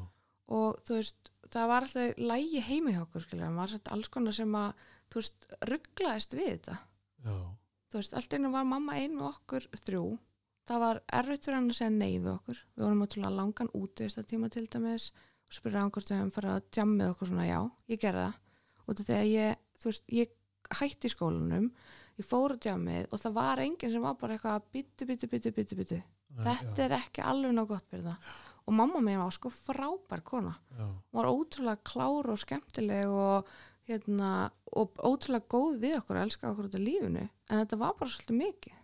og 0.54 0.82
þú 0.86 0.97
veist, 0.99 1.32
það 1.54 1.70
var 1.72 1.86
alltaf 1.88 2.20
lægi 2.22 2.60
heimi 2.68 2.93
hjá 2.93 3.01
okkur, 3.01 3.24
skilja, 3.24 3.47
það 3.47 3.62
var 3.64 3.72
sett 3.72 3.89
alls 3.95 4.10
konar 4.14 4.36
sem 4.38 4.58
að, 4.60 4.84
þú 5.10 5.22
veist, 5.22 5.47
rugglaðist 5.72 6.36
við 6.38 6.49
þetta. 6.51 6.76
Já, 7.24 7.38
þú 7.89 7.97
veist, 7.97 8.14
allt 8.20 8.36
einu 8.38 8.51
var 8.54 8.68
mamma 8.70 8.99
ein 8.99 9.18
með 9.18 9.30
okkur 9.32 9.68
þrjú 9.82 10.04
það 10.70 10.84
var 10.86 11.01
erfitt 11.20 11.47
fyrir 11.47 11.57
hann 11.59 11.70
að 11.72 11.80
segja 11.80 11.93
nei 11.95 12.14
við 12.14 12.32
okkur. 12.34 12.61
Við 12.76 12.86
vorum 12.86 13.03
ótrúlega 13.05 13.38
langan 13.39 13.74
útvist 13.80 14.22
að 14.22 14.30
tíma 14.32 14.49
til 14.53 14.66
dæmis 14.68 15.09
og 15.47 15.57
spyrja 15.57 15.84
hann 15.84 15.91
hvort 15.93 16.11
við 16.11 16.20
höfum 16.20 16.32
farið 16.38 16.55
að 16.55 16.70
djammið 16.78 17.11
okkur 17.14 17.32
svona, 17.32 17.49
já, 17.49 17.59
ég 17.93 18.01
gerði 18.03 18.26
það. 18.30 19.03
Því 19.03 19.18
að 19.18 19.30
ég, 19.32 19.61
þú 19.80 19.91
veist, 19.91 20.09
ég 20.11 20.34
hætti 20.80 21.11
skólanum, 21.11 21.70
ég 22.20 22.28
fór 22.28 22.55
á 22.55 22.61
djammið 22.68 23.07
og 23.11 23.22
það 23.22 23.38
var 23.38 23.61
enginn 23.64 23.93
sem 23.93 24.03
var 24.03 24.18
bara 24.20 24.38
eitthvað 24.38 24.68
byttu, 24.76 25.07
byttu, 25.09 25.30
byttu, 25.32 25.53
byttu, 25.55 25.80
byttu 25.80 26.01
þetta 26.41 26.86
er 26.86 26.95
ekki 26.97 27.24
alveg 27.26 27.53
ná 27.53 27.64
gott 27.70 27.86
fyrir 27.91 28.07
það 28.07 28.34
og 28.64 28.76
mamma 28.78 29.01
mín 29.03 29.20
var 29.20 29.34
sko 29.36 29.49
frábær 29.51 30.22
kona. 30.24 30.53
Já, 30.72 30.86
hún 30.88 31.18
var 31.18 31.28
ótrúlega 31.28 31.84
klár 31.84 32.30
og 32.32 32.39
skemmtileg 32.39 33.11
og, 33.11 33.49
hérna, 33.89 34.30
og 34.72 34.93
ótrúlega 35.03 35.49
góð 35.51 35.82
við 35.82 35.97
okkur 35.97 36.20
og 36.20 36.24
elska 36.24 36.51
okkur 36.51 36.70
út 36.70 36.78
af 36.80 36.84
lífinu. 36.86 37.26
En 37.51 37.59
þetta 37.59 37.80
var 37.82 37.97
bara 37.99 38.14
svolítið 38.14 38.39
mikið. 38.39 38.78
já. 38.78 38.82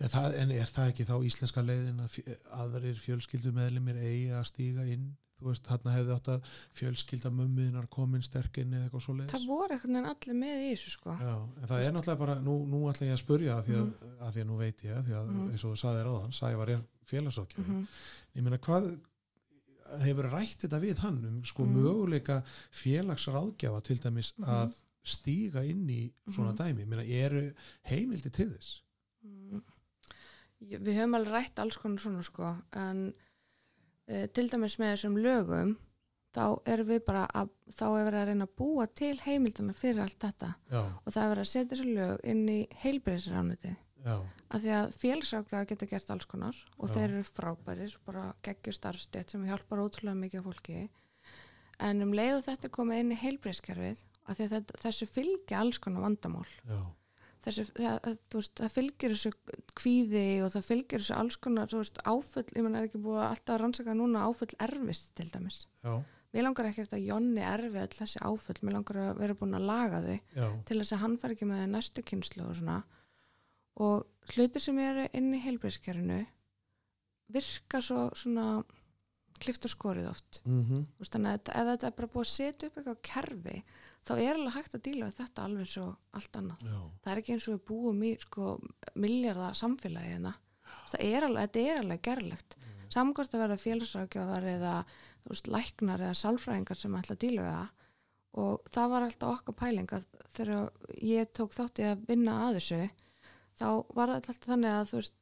En, 0.00 0.08
það, 0.08 0.34
en 0.42 0.50
er 0.50 0.66
það 0.66 0.88
ekki 0.92 1.04
þá 1.08 1.14
íslenska 1.28 1.62
leiðin 1.62 2.00
að 2.00 2.16
aðrir 2.62 2.96
fjölskyldumeðlimir 3.04 3.96
eigi 4.00 4.30
að 4.34 4.44
stíga 4.52 4.86
inn 4.86 5.12
þú 5.34 5.48
veist, 5.50 5.64
þarna 5.66 5.92
hefði 5.96 6.12
átt 6.14 6.28
að 6.30 6.44
fjölskylda 6.78 7.30
mömmuðinar 7.34 7.88
komin 7.90 8.22
sterkinn 8.22 8.72
eða 8.72 8.84
eitthvað 8.86 9.02
svo 9.02 9.14
það 9.28 9.46
voru 9.50 9.74
einhvern 9.74 9.96
veginn 9.98 10.10
allir 10.12 10.36
með 10.38 10.60
í 10.62 10.68
þessu 10.72 10.90
sko 10.94 11.16
Já, 11.20 11.32
en 11.34 11.66
það 11.68 11.82
er 11.84 11.92
náttúrulega 11.96 12.20
bara, 12.22 12.36
nú, 12.40 12.54
nú 12.70 12.82
ætla 12.92 13.06
ég 13.08 13.16
að 13.16 13.22
spurja 13.24 13.56
að 13.58 13.64
því 13.66 13.74
að, 13.80 13.88
að 14.20 14.30
því 14.36 14.44
að 14.44 14.46
nú 14.52 14.56
veit 14.62 14.84
ég 14.86 14.94
að 15.00 15.04
því 15.08 15.16
að 15.18 15.26
Mhm. 15.34 15.50
eins 15.50 15.64
og 15.64 15.74
þú 15.74 15.80
saði 15.82 16.04
ráðan, 16.06 16.32
Sævar 16.38 16.68
er 16.76 16.84
félagsákjafi 17.10 17.66
Mhm. 17.66 17.82
ég 18.36 18.42
meina 18.46 18.58
hvað 18.58 18.88
hefur 20.06 20.30
rætt 20.32 20.58
þetta 20.64 20.80
við 20.80 20.98
hann 21.04 21.20
um 21.26 21.44
sko 21.44 21.64
Mhm. 21.66 21.76
möguleika 21.82 22.42
félagsráðgjafa 22.70 23.82
til 23.82 23.98
dæmis 24.00 24.32
Mhm. 24.38 24.48
að 24.48 24.72
stíga 25.04 25.66
inn 25.68 25.86
í 25.90 26.12
svona 26.30 26.52
Mhm. 26.54 26.56
dæmi, 26.62 26.80
ég 26.80 26.88
meina 26.88 27.02
eru 27.04 27.52
heimildi 27.90 28.30
til 28.32 28.50
þess? 28.54 28.80
Við 30.60 30.94
höfum 30.96 31.18
alveg 31.18 31.34
rætt 31.34 31.60
alls 31.60 31.78
konar 31.80 32.02
svona 32.04 32.22
sko 32.24 32.54
en 32.78 33.06
e, 34.08 34.26
til 34.32 34.46
dæmis 34.52 34.78
með 34.80 34.94
þessum 34.94 35.18
lögum 35.20 35.74
þá 36.34 36.44
erum 36.70 36.90
við 36.90 37.02
bara 37.06 37.24
að 37.30 37.50
þá 37.70 37.84
er 37.86 38.04
verið 38.08 38.20
að 38.20 38.28
reyna 38.30 38.46
að 38.48 38.54
búa 38.58 38.86
til 39.00 39.14
heimildana 39.22 39.74
fyrir 39.76 40.02
allt 40.04 40.18
þetta. 40.24 40.50
Já, 40.70 40.82
og 40.82 41.08
það 41.14 41.22
er 41.24 41.32
verið 41.34 41.44
að 41.44 41.50
setja 41.52 41.70
þessu 41.74 41.96
lög 41.98 42.24
inn 42.32 42.44
í 42.50 42.60
heilbreyðsrániti 42.82 43.74
að 44.04 44.64
því 44.64 44.72
að 44.76 44.96
félagsrákjaða 45.00 45.68
geta 45.70 45.86
gert 45.88 46.10
alls 46.12 46.26
konar 46.28 46.58
og 46.76 46.90
Já. 46.90 46.94
þeir 46.94 47.06
eru 47.06 47.22
frábærir, 47.28 47.94
bara 48.04 48.24
geggjur 48.44 48.76
starfstætt 48.76 49.32
sem 49.32 49.46
hjálpar 49.48 49.80
ótrúlega 49.80 50.18
mikið 50.18 50.42
af 50.42 50.48
fólki. 50.50 50.82
En 51.82 52.04
um 52.04 52.12
leið 52.14 52.36
og 52.38 52.44
þetta 52.46 52.70
komið 52.74 53.00
inn 53.00 53.14
í 53.14 53.20
heilbreyðskerfið 53.22 54.02
að 54.24 54.36
því 54.36 54.44
að 54.44 54.52
þetta, 54.56 54.82
þessu 54.84 55.08
fylgja 55.10 55.62
alls 55.62 55.80
konar 55.82 56.04
vandamál. 56.04 56.46
Já, 56.68 56.78
þessu, 57.44 57.64
það, 57.76 58.08
veist, 58.34 58.54
það 58.60 58.72
fylgir 58.74 59.14
þessu 59.14 59.32
kvíði 59.78 60.24
og 60.44 60.50
það 60.54 60.66
fylgir 60.70 61.02
þessu 61.04 61.16
alls 61.18 61.36
konar 61.44 61.70
veist, 61.74 62.00
áfull, 62.08 62.44
ég 62.56 62.64
menn 62.66 62.78
er 62.80 62.88
ekki 62.88 63.00
búið 63.04 63.22
alltaf 63.28 63.54
að 63.56 63.62
rannsaka 63.64 63.96
núna 63.98 64.24
áfull 64.28 64.50
erfist 64.66 65.12
til 65.18 65.28
dæmis? 65.32 65.60
Já, 65.84 65.94
mér 66.34 66.46
langar 66.48 66.68
ekkert 66.70 66.94
að 66.96 67.06
Jonni 67.08 67.44
erfi 67.46 67.82
all 67.82 67.96
þessi 67.98 68.22
áfull, 68.24 68.58
mér 68.62 68.78
langar 68.78 69.00
að 69.04 69.18
vera 69.22 69.38
búin 69.38 69.58
að 69.58 69.68
laga 69.70 70.02
þau 70.04 70.16
já, 70.16 70.46
til 70.70 70.78
þess 70.80 70.96
að 70.96 71.02
hann 71.04 71.18
fær 71.22 71.34
ekki 71.36 71.50
með 71.50 71.66
næstu 71.74 72.04
kynslu 72.10 72.46
og 72.48 72.56
svona. 72.58 72.78
Og 73.84 74.34
hlutir 74.34 74.62
sem 74.62 74.78
eru 74.78 75.08
inn 75.18 75.32
í 75.34 75.42
heilbreyðskerfinu 75.42 76.20
virka 77.34 77.80
svo 77.82 78.08
svona 78.14 78.62
klift 79.42 79.64
og 79.66 79.72
skorið 79.72 80.06
oft. 80.12 80.40
Mhm, 80.46 80.84
Þú 80.94 81.02
veist, 81.02 81.12
þannig 81.16 81.32
að 81.34 81.48
ef 81.58 81.66
þetta 81.72 81.86
er 81.88 81.96
bara 81.98 82.12
búið 82.12 82.24
að 82.24 82.34
setja 82.34 82.68
upp 82.68 82.76
eitthvað 82.78 83.00
kerfi 83.08 83.56
þá 84.04 84.12
er 84.18 84.36
alveg 84.36 84.56
hægt 84.58 84.76
að 84.76 84.84
díla 84.88 85.08
við 85.08 85.18
þetta 85.20 85.44
alveg 85.48 85.70
svo 85.70 85.86
allt 86.18 86.38
annað. 86.40 86.64
Já, 86.68 86.78
það 87.04 87.12
er 87.12 87.20
ekki 87.22 87.34
eins 87.34 87.48
og 87.48 87.54
við 87.54 87.62
búum 87.70 88.02
í 88.04 88.12
sko, 88.20 88.48
miljardar 89.00 89.58
samfélagi 89.58 90.12
hérna. 90.14 90.34
Það 90.90 91.06
er 91.08 91.26
alveg, 91.28 91.46
þetta 91.46 91.64
er 91.70 91.82
alveg 91.82 92.04
gerlegt. 92.08 92.58
Mm. 92.60 92.74
samkvæmst 92.94 93.34
að 93.34 93.42
verða 93.42 93.62
félagsrákjafar 93.62 94.44
eða 94.54 94.74
veist, 95.24 95.48
læknar 95.50 96.04
eða 96.04 96.18
sálfræðingar 96.20 96.78
sem 96.78 96.98
ætla 96.98 97.16
að 97.16 97.22
díla 97.24 97.46
við 97.46 97.56
það. 97.56 97.88
Og 98.44 98.68
það 98.74 98.92
var 98.92 99.06
alltaf 99.06 99.32
okkar 99.38 99.56
pæling 99.58 99.94
að 99.94 100.06
þegar 100.34 100.70
ég 101.06 101.32
tók 101.34 101.54
þátt 101.54 101.80
í 101.80 101.86
að 101.86 102.04
vinna 102.08 102.36
að 102.48 102.58
þessu 102.58 102.80
þá 103.60 103.68
var 103.94 104.12
alltaf 104.14 104.40
þannig 104.42 104.74
að 104.74 104.94
veist, 104.96 105.16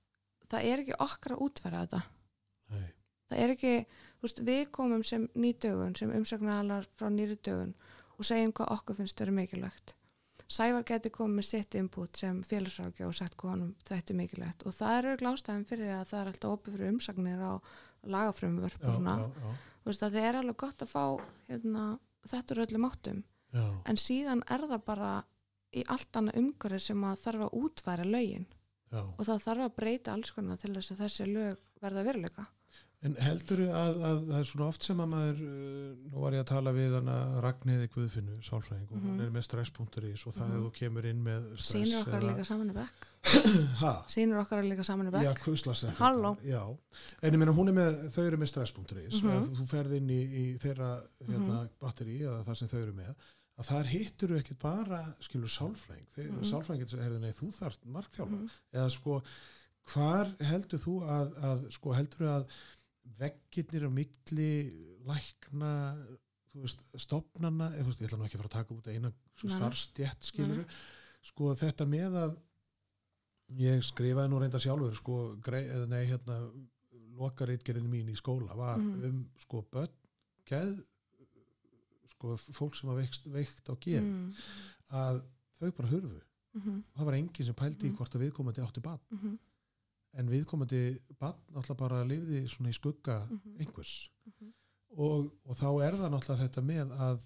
það 0.48 0.68
er 0.68 0.82
ekki 0.82 0.98
okkar 1.06 1.34
að 1.36 1.42
útfæra 1.46 1.82
þetta. 1.84 2.02
Nei, 2.72 2.86
það 3.28 3.42
er 3.44 3.54
ekki, 3.54 3.74
veist, 4.24 4.42
við 4.48 4.62
komum 4.78 5.04
sem 5.04 5.26
nýdögun, 5.36 5.96
sem 5.98 6.14
umsagnalar 6.16 6.88
frá 6.96 7.10
nýri 7.12 7.36
dögun 7.44 7.74
og 8.22 8.28
segjum 8.28 8.54
hvað 8.54 8.72
okkur 8.76 8.98
finnst 9.00 9.20
verið 9.22 9.38
mikilvægt. 9.40 9.94
Sævar 10.52 10.84
geti 10.84 11.10
komið 11.12 11.38
með 11.38 11.46
sitt 11.48 11.74
input 11.80 12.18
sem 12.20 12.42
félagsrákja 12.44 13.06
og 13.08 13.14
sagt 13.16 13.36
hvað 13.40 13.54
honum 13.54 13.70
þetta 13.88 14.12
er 14.12 14.18
mikilvægt 14.18 14.64
og 14.68 14.74
það 14.76 14.96
eru 14.98 15.12
glástæðin 15.22 15.68
fyrir 15.68 15.92
að 15.96 16.08
það 16.10 16.20
er 16.20 16.30
alltaf 16.32 16.56
opið 16.56 16.76
fyrir 16.76 16.92
umsagnir 16.92 17.40
á 17.40 17.52
lagafrumvörp 18.12 18.82
já, 18.82 18.88
og 18.88 18.98
svona. 18.98 19.14
já, 19.18 19.44
já, 19.46 19.52
Þú 19.82 19.90
veist 19.90 20.04
að 20.06 20.16
það 20.16 20.26
er 20.28 20.38
alveg 20.38 20.58
gott 20.62 20.84
að 20.84 20.90
fá 20.92 21.04
hérna, 21.48 21.84
þetta 22.30 22.54
er 22.54 22.62
öllum 22.66 22.88
áttum 22.90 23.22
já, 23.56 23.64
en 23.88 24.00
síðan 24.02 24.44
er 24.52 24.66
það 24.74 24.84
bara 24.90 25.12
í 25.72 25.84
allt 25.88 26.20
annað 26.20 26.40
umhverfi 26.42 26.82
sem 26.90 27.06
að 27.08 27.22
þarf 27.24 27.46
að 27.46 27.56
útværa 27.62 28.08
lögin 28.08 28.46
já. 28.92 29.00
og 29.00 29.22
það 29.24 29.44
þarf 29.46 29.66
að 29.66 29.76
breyta 29.80 30.16
alls 30.18 30.34
konar 30.36 30.60
til 30.60 30.74
þess 30.76 30.92
að 30.94 31.02
þessi 31.06 31.30
lög 31.32 31.64
verða 31.80 32.04
veruleika. 32.10 32.46
En 33.02 33.16
heldur 33.18 33.58
að, 33.66 33.96
að 34.06 34.18
það 34.28 34.36
er 34.38 34.44
svona 34.46 34.66
oft 34.70 34.84
sem 34.86 35.00
að 35.02 35.08
maður, 35.10 35.38
uh, 35.42 35.86
nú 36.12 36.20
var 36.22 36.34
ég 36.36 36.42
að 36.44 36.50
tala 36.52 36.72
við 36.76 36.92
hana 36.94 37.14
Ragnhiði 37.42 37.88
Guðfinnu, 37.90 38.36
sálfræðing 38.46 38.92
og 38.92 39.00
hún 39.00 39.16
Mhm. 39.16 39.22
er 39.24 39.30
með 39.34 39.42
stress.is 39.48 40.22
og 40.26 40.34
það 40.36 40.46
Mhm. 40.46 40.54
ef 40.54 40.62
þú 40.62 40.70
kemur 40.76 41.04
inn 41.10 41.24
með 41.24 41.48
stress 41.58 41.72
sínur 41.90 42.04
okkar 42.04 42.22
líka 42.22 42.44
saman 42.46 42.70
í 42.70 42.74
bekk 42.76 43.08
Ha? 43.82 43.92
sínur 44.06 44.38
okkar 44.44 44.62
líka 44.62 44.84
saman 44.86 45.08
í 45.08 45.10
bekk 45.10 45.22
Já, 45.26 45.34
kuslas 45.42 45.82
Halló. 45.98 46.36
Já, 46.46 46.62
en 47.22 47.32
ég 47.34 47.38
meina 47.42 47.52
hún 47.52 47.68
er 47.68 47.74
með, 47.80 47.98
þau 48.14 48.22
eru 48.28 48.36
með 48.38 48.48
stress.is 48.52 49.18
Mhm. 49.22 49.30
ef 49.34 49.58
þú 49.58 49.66
ferð 49.74 49.96
inn 49.98 50.08
í, 50.08 50.20
í 50.22 50.58
þeirra 50.62 51.02
hérna, 51.26 51.68
batteri 51.80 52.20
eða 52.22 52.44
það 52.46 52.56
sem 52.56 52.68
þau 52.68 52.82
eru 52.82 52.92
með 52.92 53.14
að 53.58 53.66
þar 53.66 53.86
hittur 53.86 54.28
þú 54.28 54.38
ekkert 54.38 54.58
bara 54.62 55.00
skilur 55.20 55.50
sálfræðing, 55.50 56.06
þegar 56.14 56.38
Mhm. 56.38 56.50
sálfræðing 56.52 56.84
getur 56.86 57.02
hefði 57.02 57.20
nei, 57.20 57.32
þú 57.32 57.50
þarf 57.58 57.78
markþjálfa 57.84 58.38
Mhm. 58.38 58.50
eða 58.74 58.90
sko, 58.90 59.22
hvar 59.90 60.30
heldur 60.38 60.78
þú 60.78 60.94
að, 61.02 61.34
að 61.42 61.70
sko, 61.72 61.92
heldur 61.98 62.18
þú 62.22 62.30
að 62.30 62.46
veggirnir 63.18 63.86
á 63.88 63.90
milli 63.92 64.50
lækna 65.06 65.72
veist, 66.54 66.82
stopnana 67.00 67.70
eða, 67.72 67.86
veist, 67.88 68.00
ég 68.02 68.08
ætla 68.10 68.18
nú 68.20 68.26
ekki 68.28 68.36
að 68.38 68.42
fara 68.44 68.50
að 68.50 68.58
taka 68.58 68.74
út 68.76 68.88
eina 68.92 69.08
Nei, 69.10 69.14
nei. 69.48 69.54
starfstjett 69.56 70.28
skilur 70.28 70.64
sko 71.22 71.54
þetta 71.58 71.86
með 71.88 72.16
að 72.24 72.36
ég 73.62 73.82
skrifaði 73.84 74.30
nú 74.32 74.38
reynda 74.40 74.60
sjálfur 74.62 74.94
sko, 74.96 75.16
grei, 75.44 75.64
nei 75.90 76.04
hérna 76.08 76.38
lokaritgerinn 77.18 77.88
mín 77.90 78.08
í 78.12 78.16
skóla 78.16 78.54
var 78.56 78.78
Mhm. 78.78 79.04
um 79.04 79.18
sko 79.38 79.62
börn 79.70 79.92
geð 80.48 80.84
sko 82.14 82.36
fólk 82.54 82.76
sem 82.76 82.88
var 82.88 82.96
veikt, 83.02 83.24
veikt 83.26 83.68
á 83.68 83.74
geð 83.82 84.02
mm. 84.02 84.34
að 84.92 85.22
þau 85.60 85.70
bara 85.76 85.88
hurfu 85.88 86.20
Mhm. 86.54 86.82
það 86.96 87.04
var 87.08 87.14
enginn 87.14 87.46
sem 87.46 87.54
pældi 87.54 87.86
í 87.86 87.90
Mhm. 87.90 87.96
hvort 87.96 88.14
að 88.14 88.22
viðkomandi 88.26 88.60
átti 88.62 88.82
bann 88.82 89.00
Mhm. 89.10 89.38
En 90.14 90.28
viðkomandi 90.28 90.80
bann 91.18 91.38
náttúrulega 91.54 91.78
bara 91.80 92.04
lifði 92.04 92.42
svona 92.48 92.68
í 92.72 92.76
skugga 92.76 93.26
Mhm. 93.30 93.56
einhvers 93.60 94.10
Mhm. 94.26 94.52
og, 94.96 95.32
og 95.44 95.56
þá 95.56 95.68
er 95.86 95.92
það 95.92 96.10
náttúrulega 96.12 96.42
þetta 96.48 96.62
með 96.62 96.92
að 96.98 97.20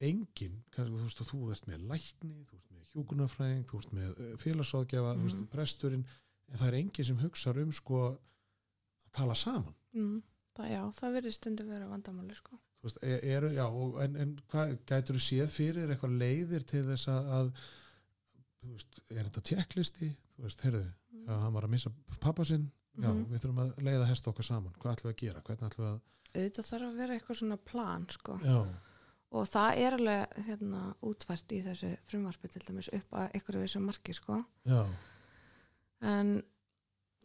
enginn, 0.00 0.64
kannski 0.74 0.92
þú 0.98 1.02
veist 1.06 1.20
að 1.22 1.30
þú 1.30 1.50
ert 1.52 1.66
með 1.70 1.86
lækni, 1.88 2.44
þú 2.50 2.54
ert 2.58 2.70
með 2.74 2.84
hjúkunarfræðing 2.94 3.64
þú 3.70 3.78
ert 3.78 3.92
með 3.92 4.20
eh, 4.20 4.36
félagsráðgjafa, 4.36 5.14
þú 5.16 5.22
veist, 5.28 5.36
Mhm. 5.38 5.46
presturinn 5.50 6.04
en 6.50 6.58
það 6.58 6.68
er 6.68 6.74
enginn 6.74 7.04
sem 7.04 7.16
hugsar 7.18 7.58
um 7.62 7.72
sko 7.72 7.94
að 8.10 8.18
tala 9.12 9.34
saman 9.34 9.74
Mm. 9.94 10.22
það, 10.56 10.68
já, 10.70 10.82
það 10.92 11.12
verður 11.14 11.32
stundu 11.32 11.64
vera 11.68 11.86
vandamáli 11.88 12.34
sko. 12.34 12.58
Veist, 12.82 12.98
e- 13.02 13.20
eru, 13.36 13.48
já, 13.48 13.64
og, 13.66 14.00
en, 14.02 14.16
en 14.16 14.36
hvað 14.50 14.78
gætur 14.86 15.14
þú 15.16 15.22
séð 15.22 15.48
fyrir 15.48 15.88
eitthvað 15.88 16.18
leiðir 16.18 16.66
til 16.66 16.84
þess 16.84 17.06
að, 17.08 17.24
að 17.38 17.52
þú 18.60 18.72
veist, 18.74 19.00
er 19.10 19.24
þetta 19.24 19.42
tjekklisti 19.42 20.16
þú 20.36 20.42
veist, 20.42 20.60
heyrðu, 20.60 20.82
Mm. 20.84 20.94
Já, 21.26 21.34
hann 21.40 21.52
var 21.54 21.62
að 21.68 21.70
missa 21.74 21.90
pappa 22.20 22.44
sinn, 22.44 22.70
já, 22.98 23.08
Mhm. 23.10 23.24
við 23.32 23.40
þurfum 23.44 23.62
að 23.64 23.84
leiða 23.88 24.06
hesta 24.08 24.30
okkar 24.30 24.44
saman, 24.44 24.72
hvað 24.78 24.96
ætlum 24.96 25.10
við 25.10 25.14
að 25.14 25.22
gera, 25.26 25.40
hvernig 25.42 25.70
ætlum 25.70 25.86
við 25.86 25.92
að 25.94 26.00
auðvitað 26.34 26.68
þarf 26.70 26.88
að 26.88 26.96
vera 26.96 27.14
eitthvað 27.18 27.36
svona 27.40 27.56
plan 27.64 28.06
sko. 28.10 28.38
já, 28.44 28.66
og 29.34 29.46
það 29.50 29.76
er 29.84 29.92
alveg 29.98 30.34
hérna, 30.46 30.94
útvært 31.02 31.52
í 31.54 31.62
þessu 31.64 31.96
frumvarpi 32.06 32.48
til 32.50 32.62
dæmis 32.68 32.88
upp 32.92 33.10
að 33.12 33.32
einhverju 33.34 33.60
vissu 33.62 33.80
marki 33.80 34.14
sko. 34.14 34.44
já, 34.66 34.86
en 36.02 36.42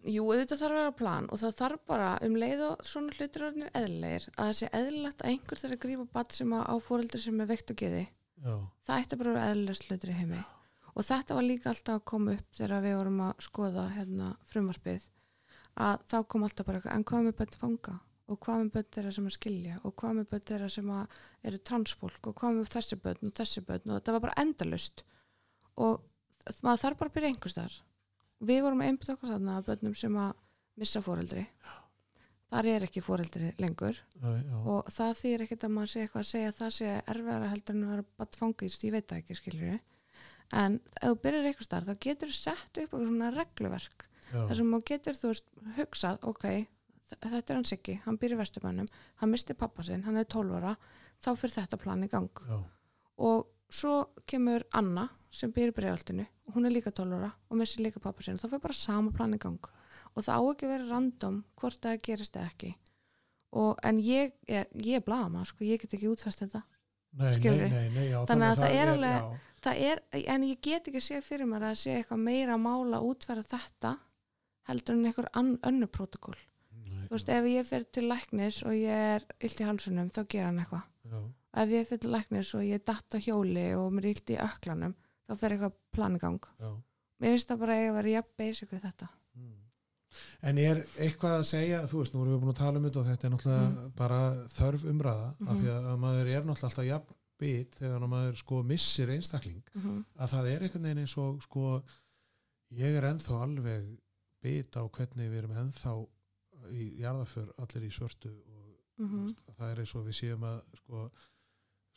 jú, 0.08 0.24
auðvitað 0.24 0.62
þarf 0.62 0.72
að 0.76 0.80
vera 0.80 0.92
plan 0.96 1.28
og 1.30 1.40
það 1.42 1.56
þarf 1.60 1.82
bara 1.90 2.12
um 2.26 2.36
leið 2.40 2.62
og 2.70 2.86
svona 2.88 3.12
hlutir 3.18 3.44
orðinir 3.50 3.72
eðlilegir 3.76 4.30
að 4.38 4.46
það 4.46 4.54
sé 4.60 4.70
eðlilegt 4.80 5.22
að 5.26 5.30
einhver 5.34 5.62
þarf 5.64 5.76
að 5.76 5.82
grípa 5.86 6.06
bat 6.14 6.32
sem 6.38 6.54
á 6.56 6.74
fóreldri 6.80 7.20
sem 7.20 7.42
er 7.42 7.50
veikt 7.50 7.72
og 7.74 7.76
geði. 7.82 8.06
Já, 8.40 8.54
það 8.88 9.02
ætti 9.04 9.18
bara 9.20 9.30
að 9.30 9.36
vera 9.36 9.50
eðlilegst 9.54 9.90
hlutir 9.90 10.10
í 10.14 10.18
heimi 10.22 10.44
og 11.00 11.08
þetta 11.08 11.38
var 11.38 11.48
líka 11.48 11.72
alltaf 11.72 11.98
að 12.00 12.06
koma 12.12 12.36
upp 12.36 12.60
þegar 12.60 12.84
við 12.84 12.96
vorum 13.00 13.24
að 13.24 13.42
skoða 13.46 13.88
hérna, 13.96 14.30
frumvarpið 14.52 15.08
að 15.80 16.06
þá 16.12 16.18
kom 16.28 16.46
alltaf 16.46 16.68
bara 16.68 16.80
eitthvað 16.82 16.96
en 16.98 17.06
hvað 17.12 17.26
með 17.28 17.38
börn 17.40 17.60
fanga? 17.64 17.98
Og 18.30 18.38
hvað 18.46 18.60
með 18.62 18.72
börn 18.76 18.90
þeirra 18.94 19.12
sem 19.16 19.30
að 19.30 19.36
skilja? 19.38 19.78
Og 19.88 19.94
hvað 19.98 20.18
með 20.20 20.28
börn 20.34 20.48
þeirra 20.52 20.68
sem 20.70 20.90
að 20.94 21.20
eru 21.50 21.60
transfólk 21.70 22.30
og 22.30 22.36
hvað 22.38 22.58
með 22.58 22.74
þessi 22.76 23.00
börn 23.06 23.30
og 23.30 23.38
þessi 23.40 23.64
börn? 23.66 23.86
Og 23.88 23.96
þetta 23.96 24.16
var 24.16 24.26
bara 24.28 24.42
endalust 24.44 25.06
og 25.80 26.04
maður 26.66 26.84
þarf 26.84 27.00
bara 27.00 27.10
að 27.10 27.16
byrja 27.16 27.32
einhvers 27.34 27.58
þar 27.58 27.78
við 28.50 28.64
vorum 28.66 28.84
að 28.84 28.92
einbytta 28.92 29.16
okkur 29.16 29.34
þarna 29.34 29.56
að 29.60 29.70
börnum 29.70 29.96
sem 29.98 30.18
að 30.20 30.34
missa 30.80 31.02
fóreldri 31.04 31.46
þar 32.50 32.70
er 32.72 32.86
ekki 32.88 33.04
fóreldri 33.04 33.52
lengur. 33.62 33.98
Já, 34.16 34.30
já, 34.40 34.56
og 34.74 34.92
það 34.94 35.18
þýr 35.22 35.44
ekkert 35.46 35.66
að 35.68 35.74
maður 35.76 35.92
sé 35.92 36.04
eitthvað 36.04 36.24
að 36.24 36.30
segja 36.30 36.52
að 36.52 36.60
það 36.60 36.76
sé 36.78 36.94
erfiðara 37.14 37.50
heldur 37.52 37.76
en 37.76 37.84
að 37.84 37.92
vera 37.94 38.06
bara 38.22 38.40
fangist, 38.40 38.86
ég 38.88 38.96
veit 38.96 39.10
það 39.10 39.22
ekki 39.24 39.38
skilur 39.38 39.66
en 40.54 40.80
ef 41.02 41.06
þú 41.10 41.16
byrjar 41.24 41.50
eitthvað 41.50 41.68
starf 41.70 41.90
þá 41.90 42.00
getur 42.08 42.32
þú 42.32 42.38
sett 42.40 42.82
upp 42.84 42.96
svona 42.98 43.30
regluverk 43.36 44.06
já, 44.32 44.40
þar 44.48 44.56
sem 44.60 44.74
þú 44.74 44.82
getur 44.90 45.20
þú 45.20 45.32
veist 45.34 45.46
hugsað, 45.78 46.20
ok, 46.32 46.46
þetta 47.20 47.54
er 47.54 47.60
hans 47.60 47.74
ekki 47.76 48.00
hann 48.06 48.18
býr 48.22 48.36
í 48.36 48.40
Vesturbænum, 48.40 48.90
hann 49.22 49.32
misti 49.34 49.54
pappa 49.58 49.84
sinn 49.86 50.04
hann 50.08 50.18
er 50.18 50.26
12 50.30 50.58
ára, 50.60 50.76
þá 51.22 51.32
fyrir 51.36 51.56
þetta 51.60 51.80
plan 51.82 52.04
í 52.06 52.10
gang. 52.12 52.30
Já, 52.50 52.60
og 53.30 53.48
svo 53.70 54.10
kemur 54.30 54.64
Anna 54.74 55.08
sem 55.32 55.52
í 55.54 55.70
bregaldinu 55.76 56.26
hún 56.56 56.66
er 56.66 56.74
líka 56.74 56.92
12 56.92 57.18
ára 57.20 57.32
og 57.50 57.58
missi 57.60 57.84
líka 57.84 58.02
pappa 58.02 58.24
sinn, 58.26 58.38
þá 58.42 58.48
fyrir 58.50 58.64
bara 58.66 58.74
sama 58.78 59.12
plan 59.14 59.34
í 59.34 59.42
gang. 59.42 59.60
Og 60.16 60.24
það 60.26 60.42
á 60.42 60.44
ekki 60.54 60.70
vera 60.70 60.88
random 60.90 61.44
hvort 61.60 61.82
það 61.84 62.02
gerist 62.06 62.38
eða 62.40 62.50
ekki. 62.50 62.72
Og, 63.60 63.78
en 63.84 64.00
ég, 64.02 64.34
ég, 64.50 64.70
ég 64.86 65.00
er 65.00 65.06
blaðama 65.06 65.44
sko, 65.46 65.66
ég 65.66 65.82
get 65.82 65.94
ekki 65.98 66.10
útfæst 66.10 66.44
þetta. 66.44 66.62
Nei, 67.18 67.32
nei, 67.42 67.86
nei, 67.96 68.08
já, 68.12 68.20
Þannig 68.30 68.52
að 68.52 68.60
það 68.62 68.76
er 68.78 68.92
alveg- 68.94 69.38
það 69.64 69.82
er, 69.92 70.02
en 70.36 70.44
ég 70.48 70.62
get 70.62 70.88
ekki 70.88 71.02
séð 71.04 71.24
fyrir 71.28 71.50
mér 71.50 71.66
að 71.72 71.80
sé 71.82 71.96
eitthvað 72.00 72.22
meira 72.26 72.58
mála 72.58 73.00
að 73.00 73.10
útfæra 73.12 73.44
þetta 73.44 73.98
heldur 74.70 74.96
en 74.96 75.06
einhver 75.10 75.30
önnu 75.36 75.88
protokól 75.92 76.36
nei, 76.38 77.06
þú 77.08 77.16
veist, 77.16 77.30
ef 77.34 77.46
ég 77.50 77.66
fer 77.68 77.84
til 77.92 78.08
læknis 78.10 78.62
og 78.64 78.74
ég 78.78 79.04
er 79.16 79.26
illt 79.40 79.60
í 79.62 79.66
halsunum, 79.68 80.10
þá 80.14 80.22
gera 80.30 80.48
hann 80.52 80.60
eitthvað. 80.64 80.86
Ef 81.60 81.70
ég 81.74 81.88
fer 81.90 81.98
til 82.04 82.12
læknis 82.14 82.52
og 82.56 82.62
ég 82.68 82.78
er 82.78 82.84
datt 82.86 83.16
á 83.16 83.18
hjóli 83.18 83.68
og 83.76 83.88
mér 83.96 84.06
er 84.06 84.12
illt 84.14 84.30
í 84.36 84.38
öklanum 84.38 84.94
þá 85.30 85.34
fer 85.42 85.56
eitthvað 85.56 85.74
plan 85.92 86.16
í 86.16 86.20
gang 86.22 86.40
já. 86.60 86.70
Mér 87.20 87.34
finnst 87.36 87.50
það 87.50 87.60
bara 87.66 87.74
að 87.80 87.88
að 87.90 87.96
vera 88.00 88.14
jafn 88.14 88.36
basic 88.40 88.70
við 88.72 88.84
þetta. 88.86 89.08
Mm. 89.36 89.56
En 90.50 90.58
er 90.62 90.78
eitthvað 91.04 91.34
að 91.40 91.48
segja, 91.50 91.80
þú 91.90 91.98
veist, 92.00 92.14
nú 92.14 92.22
erum 92.24 92.36
við 92.38 92.44
búin 92.46 92.54
að 92.54 92.62
tala 92.62 92.80
um 92.80 92.86
þetta 92.88 93.02
og 93.02 93.10
þetta 93.10 93.28
er 93.28 93.34
náttúrulega 93.34 93.90
bara 94.00 94.20
þörf 94.56 94.86
umræða 94.94 95.26
af 95.34 95.42
Mhm. 95.50 95.60
því 95.60 95.74
að 95.74 96.00
maður 96.06 96.30
er 96.36 96.46
náttúrulega 96.48 96.70
alltaf 96.70 96.86
jafn 96.88 97.19
bit 97.40 97.76
þegar 97.80 98.06
maður 98.12 98.38
sko 98.42 98.62
missir 98.68 99.10
einstakling 99.14 99.64
mm 99.74 99.82
-hmm. 99.82 100.06
að 100.20 100.30
það 100.36 100.50
er 100.54 100.62
einhvern 100.68 100.84
veginn 100.90 101.04
eins 101.06 101.18
og 101.18 101.42
sko 101.44 101.66
ég 102.76 102.96
er 103.00 103.08
ennþá 103.14 103.42
alveg 103.44 103.90
bit 104.44 104.76
á 104.80 104.84
hvernig 104.88 105.30
við 105.32 105.38
erum 105.44 105.58
ennþá 105.64 105.94
í 106.76 106.86
jarðaför 107.02 107.54
allir 107.58 107.88
í 107.90 107.92
svörtu 107.96 108.30
og 108.30 108.66
Mm 109.00 109.36
það 109.60 109.70
er 109.72 109.80
eins 109.80 109.96
og 109.96 110.06
við 110.08 110.16
séum 110.18 110.44
að 110.44 110.58
sko 110.76 111.12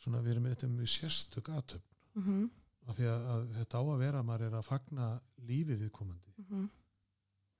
svona 0.03 0.21
við 0.23 0.31
erum 0.31 0.45
eitthvað 0.45 0.69
með 0.77 0.87
sérstök 0.87 1.49
aðtöfn 1.49 2.49
af 2.87 2.95
því 2.97 3.05
að, 3.07 3.25
að 3.33 3.43
þetta 3.57 3.77
á 3.79 3.83
að 3.83 3.99
vera 3.99 4.19
að 4.19 4.25
maður 4.25 4.45
er 4.47 4.55
að 4.59 4.65
fagna 4.67 5.21
lífi 5.47 5.75
viðkomandi. 5.79 6.33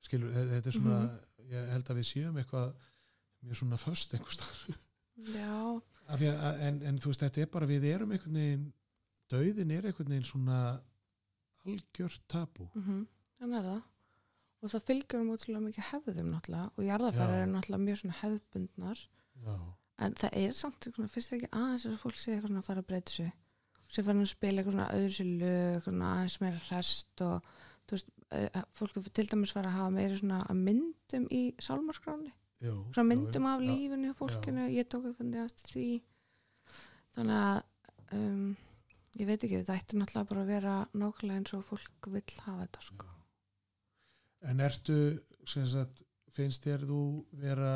Skilur, 0.03 0.31
þe- 0.33 0.47
þetta 0.49 0.69
er 0.69 0.73
svona 0.77 1.19
ég 1.51 1.69
held 1.71 1.89
að 1.89 1.95
við 1.99 2.07
séum 2.09 2.37
eitthvað 2.37 2.73
mjög 3.43 3.55
svona 3.59 3.77
föst 3.77 4.13
einhvers 4.13 4.33
staðar. 4.39 4.77
Já, 5.35 5.81
að, 6.11 6.25
en, 6.67 6.81
en 6.89 6.99
þú 7.01 7.11
veist, 7.11 7.23
þetta 7.25 7.41
er 7.41 7.51
bara 7.53 7.69
við 7.69 7.87
erum 7.91 8.11
einhvern 8.11 8.39
veginn, 8.39 8.65
dauðin 9.31 9.71
er 9.71 9.87
einhvern 9.89 10.11
veginn 10.11 10.27
svona 10.27 10.59
algjört 11.63 12.23
tabu 12.27 12.69
mm 12.73 13.05
þannig 13.39 13.59
er 13.59 13.65
það. 13.67 13.81
Og 14.63 14.71
það 14.71 14.83
fylgjur 14.87 15.21
um 15.21 15.31
útrúlega 15.33 15.63
mikið 15.65 15.87
hefðum 15.89 16.27
náttúrulega 16.31 16.67
og 16.77 16.85
jarðafæri 16.87 17.33
Já. 17.33 17.39
eru 17.41 17.51
náttúrulega 17.51 17.83
mjög 17.83 17.97
svona 17.99 18.19
hefðbundnar. 18.21 19.01
Já, 19.43 19.55
en 20.05 20.15
það 20.19 20.37
er 20.39 20.53
samt 20.57 20.87
svona, 20.87 21.11
fyrst 21.11 21.33
er 21.33 21.39
ekki 21.39 21.49
aðeins 21.51 21.85
að 21.89 21.97
fólk 22.01 22.19
sé 22.19 22.31
eitthvað 22.33 22.51
svona 22.51 22.63
að 22.63 22.69
fara 22.69 22.83
að 22.83 22.89
breyta 22.91 23.13
sig 23.13 23.31
sem 23.93 24.05
fara 24.07 24.23
að 24.23 24.31
spila 24.31 24.61
eitthvað 24.61 24.77
svona 24.77 24.91
öðru 24.95 25.15
sér 25.17 25.29
lög 25.41 25.89
aðeins 25.91 26.37
meira 26.41 26.61
rest 26.69 27.25
og 27.25 27.49
þú 27.83 27.97
veist, 27.97 28.13
eh, 28.31 28.61
fólk 28.73 28.97
er 28.97 29.09
til 29.19 29.27
dæmis 29.29 29.53
fara 29.53 29.69
að 29.69 29.77
hafa 29.77 29.93
meira 29.97 30.19
svona 30.19 30.39
myndum 30.57 31.27
í 31.29 31.43
sálmarskráni, 31.61 32.31
já, 32.63 32.73
svona 32.95 33.07
myndum 33.11 33.47
já, 33.47 33.53
af 33.53 33.63
lífinu 33.67 34.09
hjá 34.09 34.15
fólkinu, 34.19 34.67
ég 34.73 34.87
tók 34.91 35.07
eitthvað 35.09 35.39
eftir 35.43 35.73
því. 35.75 35.87
Þannig 37.13 37.39
að 37.43 38.17
um, 38.17 38.45
ég 39.19 39.27
veit 39.29 39.43
ekki, 39.43 39.59
þetta 39.61 39.75
ætti 39.77 39.99
náttúrulega 39.99 40.29
bara 40.31 40.43
að 40.45 40.51
vera 40.53 40.75
nákvæmlega 40.93 41.41
eins 41.41 41.53
og 41.57 41.65
fólk 41.67 42.09
vill 42.15 42.39
hafa 42.47 42.63
þetta 42.65 42.85
sko. 42.87 43.09
en 44.43 44.59
ertu 44.59 44.95
sem 45.47 45.67
sagt, 45.71 46.01
finnst 46.35 46.65
þér 46.65 46.81
þú 46.89 47.01
vera 47.39 47.69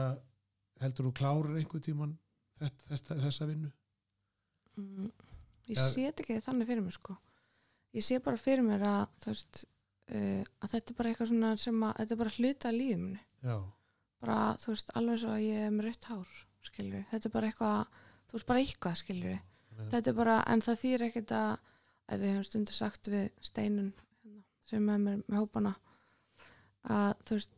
heldur 0.81 1.07
þú 1.07 1.13
klárir 1.19 1.55
einhvern 1.61 1.83
tíman 1.85 2.17
þetta, 2.59 3.15
þessa 3.23 3.47
vinnu? 3.47 3.69
Mm, 4.77 5.11
ég 5.69 5.77
Ja. 5.77 5.85
sé 5.87 6.03
þetta 6.09 6.23
ekki 6.25 6.41
þannig 6.45 6.67
fyrir 6.67 6.83
mér 6.83 6.95
sko. 6.97 7.15
Ég 7.95 8.03
sé 8.03 8.19
bara 8.19 8.37
fyrir 8.37 8.65
mér 8.67 8.83
að 8.83 9.07
veist 9.25 9.63
uh, 10.11 10.43
að 10.61 10.73
þetta 10.73 10.91
er 10.91 10.97
bara 10.99 11.09
eitthvað 11.13 11.31
svona 11.31 11.53
sem 11.57 11.83
að 11.87 11.95
þetta 12.01 12.13
er 12.17 12.21
bara 12.23 12.35
hluta 12.37 12.71
lífumni 12.75 13.19
já, 13.47 13.57
bara 14.21 14.37
þú 14.61 14.73
veist 14.73 14.91
alveg 14.99 15.19
svo 15.21 15.29
að 15.35 15.43
ég 15.45 15.65
er 15.67 15.71
með 15.75 15.87
rautt 15.89 16.07
hár 16.11 16.27
skilur, 16.67 17.05
þetta 17.11 17.29
er 17.29 17.33
bara 17.37 17.47
eitthvað 17.51 18.01
þú 18.27 18.37
veist 18.37 18.47
bara 18.49 18.59
eitthvað 18.63 18.97
Þannig 19.77 19.87
að- 19.87 19.91
þetta 19.93 20.09
er 20.09 20.17
bara, 20.17 20.35
en 20.47 20.61
það 20.65 20.79
þýr 20.81 21.01
ekkert 21.07 21.31
að 21.37 21.51
ef 22.07 22.19
við 22.21 22.31
höfum 22.33 22.45
stundu 22.47 22.71
sagt 22.73 23.07
við 23.13 23.25
steinun 23.41 23.93
hérna, 23.93 24.43
sem 24.69 24.89
er 24.89 24.97
með, 25.03 25.23
með 25.27 25.37
hópana 25.43 25.73
að 26.87 27.13
þú 27.27 27.37
veist 27.37 27.51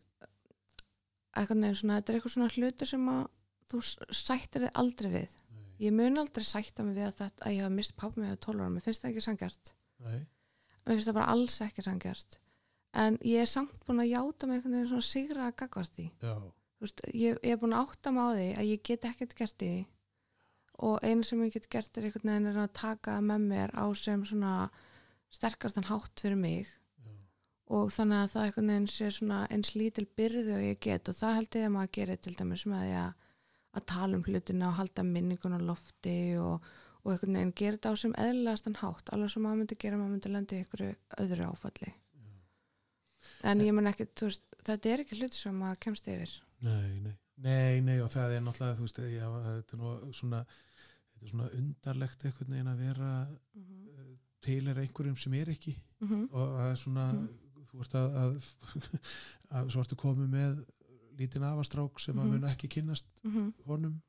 eitthvað 1.37 1.59
neginn 1.61 1.77
svona, 1.79 1.99
þetta 1.99 2.11
er 2.11 2.17
eitthvað 2.19 2.33
svona 2.35 2.49
hlutur 2.55 2.89
sem 2.89 3.05
að 3.13 3.21
þú 3.69 3.81
sættir 4.19 4.63
þig 4.65 4.71
aldrei 4.81 5.09
við. 5.13 5.35
Nei, 5.53 5.65
ég 5.85 5.93
mun 5.95 6.17
aldrei 6.17 6.43
sætta 6.49 6.83
mig 6.83 6.95
við 6.97 7.05
að, 7.07 7.15
þetta, 7.21 7.45
að 7.45 7.53
ég 7.55 7.61
hafa 7.63 7.75
mist 7.77 7.95
pappa 8.01 8.19
mig 8.23 8.33
á 8.33 8.37
12 8.41 8.59
ára, 8.63 8.69
mér 8.73 8.85
finnst 8.87 9.03
það 9.05 9.11
ekki 9.13 9.25
sangjart 9.27 9.73
mér 10.83 10.95
finnst 10.95 11.07
það 11.11 11.17
bara 11.19 11.31
alls 11.35 11.59
ekki 11.61 11.85
sangjart 11.85 12.39
en 12.93 13.19
ég 13.21 13.43
er 13.43 13.49
samt 13.49 13.75
búin 13.85 14.01
að 14.01 14.13
játa 14.13 14.47
mig 14.47 14.59
einhvern 14.59 14.79
veginn 14.79 14.89
svona 14.93 15.09
sigra 15.09 15.49
að 15.49 15.59
gagvart 15.63 15.93
því 15.97 16.07
veist, 16.83 17.01
ég, 17.13 17.39
ég 17.43 17.55
er 17.55 17.61
búin 17.61 17.75
að 17.75 17.87
átta 17.87 18.13
mig 18.15 18.23
á 18.23 18.29
því 18.31 18.49
að 18.55 18.69
ég 18.71 18.83
get 18.87 19.07
ekkert 19.09 19.37
gert 19.37 19.57
því. 19.61 19.73
Og 20.87 21.03
einu 21.03 21.25
sem 21.27 21.41
ég 21.43 21.55
get 21.55 21.69
gert 21.71 21.97
er 21.97 22.07
einhvern 22.07 22.31
veginn 22.31 22.61
að 22.63 22.75
taka 22.79 23.17
með 23.23 23.47
mér 23.51 23.73
á 23.75 23.85
sem 23.99 24.23
svona 24.25 24.53
sterkastan 25.33 25.89
hátt 25.89 26.23
fyrir 26.23 26.39
mig. 26.39 26.69
Já, 27.03 27.15
og 27.75 27.91
þannig 27.93 28.23
að 28.23 28.33
það 28.33 28.45
einhvern 28.47 28.73
veginn 28.73 28.91
sé 28.95 29.09
svona 29.13 29.39
eins 29.51 29.73
lítil 29.75 30.07
byrði 30.19 30.55
og 30.55 30.67
ég 30.69 30.83
get. 30.85 31.11
Og 31.11 31.19
það 31.19 31.39
held 31.39 31.59
ég 31.59 31.67
að 31.67 31.73
maður 31.75 31.95
gerir 31.99 32.21
til 32.23 32.35
dæmis 32.39 32.67
með 32.71 32.93
að, 33.03 33.25
að 33.75 33.89
tala 33.93 34.19
um 34.19 34.27
hlutina 34.27 34.69
og 34.71 34.77
halda 34.79 35.07
minningun 35.07 35.59
á 35.59 35.61
lofti 35.61 36.19
og, 36.39 36.69
og 37.03 37.11
einhvern 37.11 37.41
veginn 37.41 37.57
gera 37.59 37.77
þetta 37.77 37.91
á 37.91 37.95
sem 38.05 38.19
eðlilegastan 38.23 38.79
hátt. 38.79 39.11
Alveg 39.11 39.35
sem 39.35 39.43
maður 39.43 39.65
myndi 39.65 39.81
gera, 39.83 39.99
maður 39.99 40.15
myndi 40.15 40.31
lendi 40.37 40.61
einhverju 40.63 40.93
öðru 41.19 41.51
áfalli 41.51 41.97
en 43.43 43.61
ég 43.61 43.73
menn 43.73 43.87
ekki, 43.91 44.07
veist, 44.21 44.43
þetta 44.65 44.89
er 44.93 45.03
ekki 45.03 45.17
hluti 45.19 45.35
sem 45.39 45.55
maður 45.59 45.79
kemst 45.85 46.07
yfir. 46.07 46.31
Nei, 46.61 46.99
nei, 47.03 47.13
nei, 47.37 47.81
nei 47.81 47.99
og 48.03 48.09
það 48.11 48.35
er 48.37 48.41
náttúrulega, 48.45 48.79
veist, 48.81 48.97
já, 48.99 49.27
þetta 49.45 49.77
er 49.77 49.81
nú 49.83 50.13
svona, 50.13 50.41
þetta 51.13 51.25
er 51.25 51.29
svona 51.33 51.49
undarlegt 51.59 52.25
einhvern 52.25 52.51
veginn 52.55 52.73
að 52.73 52.81
vera 52.85 53.11
mm 53.27 53.61
-hmm. 53.63 54.17
til 54.41 54.67
er 54.67 54.77
einhverjum 54.79 55.17
sem 55.17 55.33
er 55.33 55.49
ekki. 55.49 55.75
Mm 56.01 56.27
og 56.31 56.57
það 56.57 56.71
er 56.71 56.75
svona, 56.75 57.11
Mhm. 57.13 57.29
þú 57.71 57.79
ert 57.81 57.95
að, 57.95 58.15
að, 58.23 58.53
að 59.55 59.69
svo 59.71 59.81
ertu 59.81 59.95
komið 59.95 60.29
með 60.29 60.65
lítinn 61.19 61.43
afastrák 61.43 61.99
sem 61.99 62.15
að 62.17 62.23
Mhm. 62.23 62.31
mun 62.31 62.49
ekki 62.49 62.67
kynnast 62.67 63.05
honum, 63.65 64.01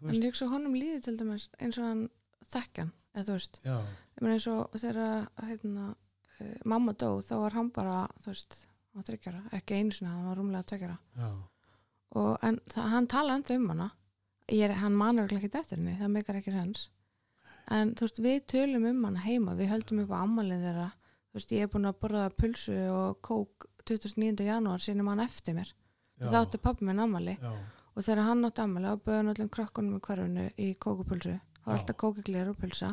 þú 0.00 0.08
en 0.08 0.14
líka 0.22 0.36
svo 0.36 0.48
honum 0.48 0.74
líði 0.74 1.00
til 1.02 1.16
dæmis 1.18 1.48
eins 1.60 1.78
og 1.78 1.84
hann 1.84 2.08
þekkjan, 2.48 2.92
eða 3.14 3.24
þú 3.24 3.32
veist. 3.32 3.60
Ég 3.64 4.22
menn 4.22 4.32
eins 4.32 4.46
og 4.46 4.70
þegar 4.72 5.28
hérna, 5.42 5.94
uh, 6.42 6.52
mamma 6.68 6.92
dó, 6.98 7.08
þá 7.24 7.34
var 7.46 7.56
hann 7.58 7.70
bara 7.74 7.96
þú 8.20 8.30
veist, 8.32 8.58
hann 8.92 9.00
var 9.00 9.08
þryggjara, 9.08 9.42
ekki 9.58 9.78
einu 9.80 9.96
sinni 9.96 10.10
hann 10.12 10.28
var 10.28 10.38
rúmlega 10.40 10.68
tveggjara 10.72 10.98
já, 11.18 11.30
og 12.20 12.32
en 12.44 12.58
hann 12.76 13.06
talar 13.08 13.38
ennþá 13.38 13.56
um 13.56 13.68
hana. 13.72 13.90
Er, 14.52 14.74
hann 14.82 14.96
manur 14.98 15.30
ekki 15.32 15.48
eftir 15.48 15.78
henni 15.78 15.94
það 15.96 16.10
meikar 16.12 16.36
ekki 16.40 16.52
sens. 16.52 16.88
En 17.72 17.94
þú 17.96 18.04
veist, 18.04 18.18
við 18.24 18.40
tölum 18.52 18.88
um 18.90 19.04
hana 19.06 19.22
heima 19.24 19.54
við 19.56 19.70
höldum 19.70 20.02
upp 20.02 20.12
á 20.12 20.18
ammalið 20.20 20.66
þeirra. 20.66 20.88
Þú 21.30 21.38
veist, 21.38 21.54
ég 21.56 21.64
er 21.64 21.70
búin 21.72 21.88
að 21.88 22.00
borða 22.02 22.24
pulsu 22.36 22.74
og 22.92 23.22
kók 23.24 23.68
29. 23.88 24.44
janúar 24.44 24.82
sinni 24.82 25.06
mann 25.06 25.22
eftir 25.24 25.56
mér. 25.56 25.70
Það 26.20 26.36
átti 26.42 26.60
pappi 26.62 26.84
minn 26.86 27.00
ammali 27.02 27.38
já, 27.40 27.52
og 27.94 28.04
þegar 28.04 28.26
hann 28.28 28.44
átti 28.46 28.62
ammali 28.62 28.90
og 28.92 29.00
bauði 29.06 29.16
hann 29.20 29.32
öllum 29.32 29.48
krökkunum 29.56 29.96
í 29.96 30.02
hverfinu 30.04 30.44
í 30.60 30.68
kókupulsu. 30.84 31.38
Það 31.62 31.70
var 31.70 31.78
alltaf 31.78 31.98
kókiglir 32.02 32.50
og 32.52 32.60
pulsa. 32.60 32.92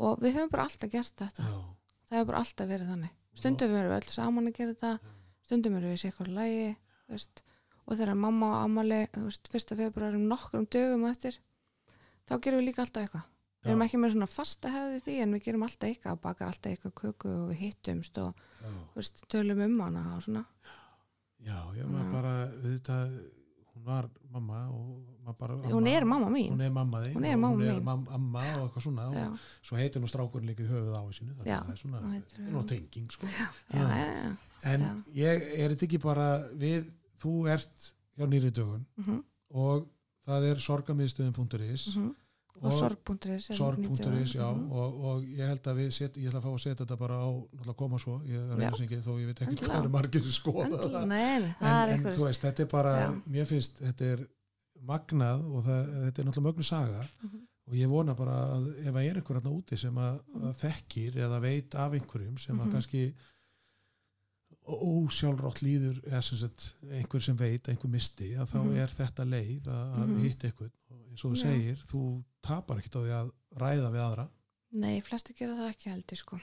Og 0.00 0.22
við 0.22 0.38
höfum 0.38 0.52
bara 0.54 0.68
alltaf 0.68 0.92
gert 0.92 1.16
þetta. 1.18 1.48
Já, 1.50 1.58
það 2.10 2.18
hefur 2.18 2.30
bara 2.32 2.42
alltaf 2.42 2.70
verið 2.70 2.92
þannig. 2.92 3.16
Stundum 3.40 3.76
erum 3.78 3.92
við 3.94 3.98
öll 4.00 4.12
saman 4.12 4.50
að 4.50 4.56
gera 4.58 4.74
þetta 4.74 5.16
stundum 5.46 5.78
erum 5.78 5.92
við 5.92 5.98
í 5.98 6.02
sikkur 6.04 6.30
lægi 6.34 6.66
veist, 7.10 7.42
og 7.86 7.96
þegar 7.96 8.18
mamma 8.18 8.50
ammali 8.64 9.00
veist, 9.14 9.50
fyrsta 9.50 9.78
februar 9.78 10.18
um 10.18 10.26
nokkrum 10.30 10.66
dögum 10.70 11.06
eftir 11.10 11.38
þá 12.28 12.36
gerum 12.38 12.60
við 12.60 12.68
líka 12.70 12.84
alltaf 12.84 13.06
eitthvað. 13.06 13.26
Við 13.60 13.72
erum 13.74 13.82
ekki 13.84 13.98
með 14.00 14.12
svona 14.14 14.28
fasta 14.30 14.70
hefði 14.72 15.00
því 15.04 15.14
en 15.20 15.34
við 15.36 15.42
gerum 15.46 15.64
alltaf 15.66 15.88
eitthvað, 15.90 16.20
bakar 16.22 16.48
alltaf 16.48 16.70
eitthvað 16.70 16.94
köku 17.00 17.32
og 17.34 17.48
við 17.50 17.58
hittumst 17.64 18.20
og 18.22 18.44
veist, 18.94 19.24
tölum 19.32 19.60
um 19.66 19.82
hana 19.84 20.04
og 20.14 20.22
svona. 20.24 20.44
Já, 21.40 21.58
já, 21.76 21.84
maður 21.88 22.14
bara, 22.14 22.32
auðvitað, 22.54 23.18
hún 23.80 23.86
var 23.86 24.08
mamma 24.30 24.58
og 24.68 25.00
maður 25.24 25.38
bara... 25.38 25.56
hún 25.72 25.86
er 25.88 26.04
mamma 26.04 26.28
mín 26.30 26.50
Hún 26.52 26.60
er 26.64 26.70
mamma 26.74 27.00
þín 27.04 27.14
Hún 27.16 27.24
er 27.24 27.36
mamma 27.36 27.56
hún 27.56 27.64
er 27.66 27.78
mín. 27.78 27.84
mam, 27.84 28.02
amma 28.12 28.42
og 28.58 28.66
eitthvað 28.68 28.82
svona 28.86 29.06
já, 29.08 29.26
og 29.26 29.38
svo 29.62 29.76
heitir 29.80 30.02
nú 30.02 30.10
strákurinn 30.10 30.50
líka 30.50 30.64
í 30.64 30.68
höfuð 30.68 30.94
á 30.96 31.02
þessinu 31.08 31.36
þannig 31.38 31.54
að 31.54 31.64
það 31.64 31.72
er 31.72 31.80
svona, 31.80 32.00
það 32.00 32.14
er 32.14 32.50
höfuð. 32.50 32.68
tenging 32.68 33.10
sko. 33.10 33.26
já. 33.72 34.36
En 34.70 34.84
ég 35.16 35.46
er 35.56 35.72
þetta 35.72 35.86
ekki 35.88 36.00
bara 36.02 36.28
við, 36.60 36.90
þú 37.22 37.34
ert 37.48 37.90
hjá 38.16 38.26
nýri 38.28 38.52
dögun 38.52 38.86
Mm 39.00 39.24
og 39.50 39.88
það 40.28 40.44
er 40.50 40.60
sorgamiðstöðum.is 40.62 41.86
-hmm. 41.96 42.10
Og 42.62 42.72
sorg.is 42.76 43.46
sorg.is, 43.56 44.34
já 44.34 44.50
Mhm. 44.52 44.72
og, 44.72 45.04
og 45.04 45.22
ég 45.24 45.46
held 45.48 45.66
að 45.66 45.76
við 45.80 45.90
set, 45.96 46.16
ég 46.16 46.28
ætla 46.28 46.40
að 46.40 46.44
fá 46.44 46.50
að 46.52 46.58
setja 46.64 46.84
þetta 46.84 46.96
bara 46.98 47.14
á, 47.24 47.28
náttúrulega 47.30 47.76
koma 47.76 47.98
svo, 47.98 48.18
ég 48.28 48.76
sem 48.76 48.86
ekki 48.86 48.98
þó 49.06 49.12
ég 49.20 49.26
veit 49.30 49.40
ekki 49.46 49.56
hvað 49.64 49.84
er 49.84 49.88
margir 49.88 50.22
skoða 50.30 50.64
Endilega, 50.66 50.90
það 51.00 51.06
nei, 51.08 51.38
nei, 51.40 51.54
en, 51.60 52.06
en 52.06 52.14
þú 52.18 52.24
veist, 52.26 52.42
þetta 52.44 52.60
er 52.62 52.66
bara, 52.66 52.92
Já. 53.00 53.22
mér 53.26 53.46
finnst 53.46 53.80
þetta 53.80 54.04
er 54.12 54.26
magnað 54.86 55.46
og 55.54 55.64
það, 55.64 55.86
þetta 56.04 56.18
er 56.22 56.24
náttúrulega 56.28 56.48
mögnu 56.52 56.62
saga 56.64 57.08
Mhm. 57.22 57.40
og 57.70 57.74
ég 57.74 57.88
vona 57.88 58.14
bara 58.14 58.36
að 58.56 58.68
ef 58.86 58.92
það 58.94 59.08
er 59.10 59.14
einhver 59.20 59.36
hérna 59.40 59.56
úti 59.56 59.78
sem 59.78 59.94
að, 59.94 60.20
Mhm. 60.34 60.42
að 60.50 60.54
þekkir 60.64 61.16
eða 61.16 61.40
veit 61.40 61.74
af 61.74 61.92
einhverjum 61.92 62.38
sem 62.38 62.58
að 62.58 62.64
Mhm. 62.66 62.72
kannski 62.72 63.14
ósjálfrátt 64.70 65.62
líður 65.64 65.96
eða 66.06 66.20
sem 66.22 66.38
sagt, 66.38 66.74
einhver 66.92 67.22
sem 67.24 67.36
veit, 67.36 67.66
einhver 67.68 67.90
misti 67.90 68.34
að 68.36 68.50
þá 68.52 68.58
Mhm. 68.62 68.76
er 68.76 68.88
þetta 68.88 69.24
leið 69.24 69.62
að, 69.66 69.94
að 69.98 70.06
Mhm. 70.08 70.20
hitta 70.22 70.46
einhvern 70.48 70.70
eins 71.10 71.24
og 71.24 71.32
þú 71.32 71.36
Já. 71.36 71.42
segir, 71.42 71.80
þú 71.90 72.02
tapar 72.42 72.78
ekkert 72.80 72.96
á 72.96 73.02
því 73.04 73.14
að 73.20 73.32
ræða 73.60 73.90
við 73.94 74.04
aðra 74.06 74.28
nei, 74.72 75.00
flesti 75.02 75.34
gera 75.34 75.56
það 75.58 75.72
ekki 75.74 75.90
heldur 75.90 76.20
sko 76.20 76.40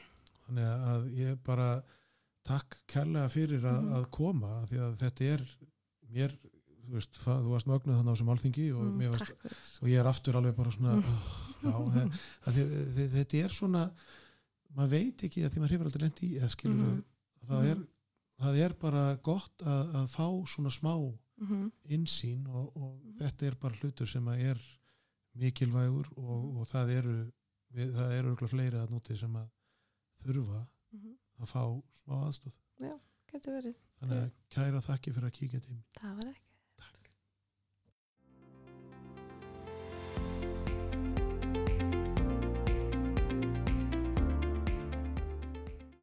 þannig 0.47 0.68
að 0.91 1.07
ég 1.18 1.39
bara 1.43 1.70
takk 2.47 2.78
kærlega 2.88 3.30
fyrir 3.32 3.63
að, 3.63 3.82
Mhm. 3.84 3.93
að 3.97 4.05
koma 4.11 4.51
því 4.68 4.78
að 4.84 4.93
þetta 5.01 5.26
er 5.34 5.41
mér, 6.11 6.38
þú 6.88 6.93
veist, 6.95 7.18
þú 7.24 7.49
varst 7.51 7.68
mögnuð 7.68 7.97
þannig 7.97 8.13
á 8.15 8.18
sem 8.18 8.30
alþingi 8.32 8.68
og, 8.76 8.84
Mm, 8.88 9.09
varst, 9.11 9.32
og 9.82 9.88
ég 9.91 9.99
er 9.99 10.05
aftur 10.07 10.34
alveg 10.39 10.55
bara 10.55 10.72
svona 10.72 10.95
Mm. 10.95 11.74
oh, 11.74 11.86
já, 11.91 12.11
að 12.45 12.53
þi- 12.53 13.09
þetta 13.18 13.43
er 13.43 13.49
svona 13.49 13.91
maður 14.78 14.89
veit 14.89 15.18
ekki 15.24 15.43
að 15.43 15.49
því 15.51 15.59
maður 15.59 15.72
hefur 15.76 15.86
aldrei 15.89 16.01
lent 16.07 16.22
í 16.24 16.30
eða 16.39 16.49
skilur 16.49 16.76
Mhm. 16.76 17.03
það, 17.47 17.61
Mhm. 17.63 17.72
er, 17.72 17.88
það 18.39 18.57
er 18.65 18.74
bara 18.74 19.15
gott 19.24 19.57
að, 19.63 19.93
að 19.95 20.07
fá 20.07 20.28
svona 20.47 20.70
smá 20.72 20.93
Mhm. 21.38 21.72
insýn 21.90 22.48
og, 22.48 22.72
og 22.78 22.94
Mhm. 23.04 23.18
þetta 23.20 23.46
er 23.48 23.56
bara 23.56 23.76
hlutur 23.82 24.08
sem 24.08 24.26
að 24.26 24.40
er 24.52 24.62
mikilvægur 25.38 26.08
og, 26.18 26.58
og 26.58 26.68
það 26.68 26.90
eru 26.98 27.16
við, 27.74 27.92
það 27.94 28.12
eru 28.18 28.32
örugglega 28.32 28.50
fleiri 28.54 28.78
að 28.82 28.90
núti 28.96 29.18
sem 29.20 29.36
að 29.36 29.50
þurfa 30.26 30.68
Mhm. 30.94 31.18
að 31.42 31.52
fá 31.52 31.64
smá 32.04 32.16
aðstóð 32.28 32.54
getur 33.28 33.52
verið, 33.62 33.76
þannig 34.00 34.18
að 34.24 34.32
kæra 34.50 34.82
þakki 34.82 35.14
fyrir 35.14 35.28
að 35.30 35.36
kíkja 35.38 35.60
til 35.62 35.78
það 36.00 36.16
var 36.16 36.30
ekki 36.32 36.47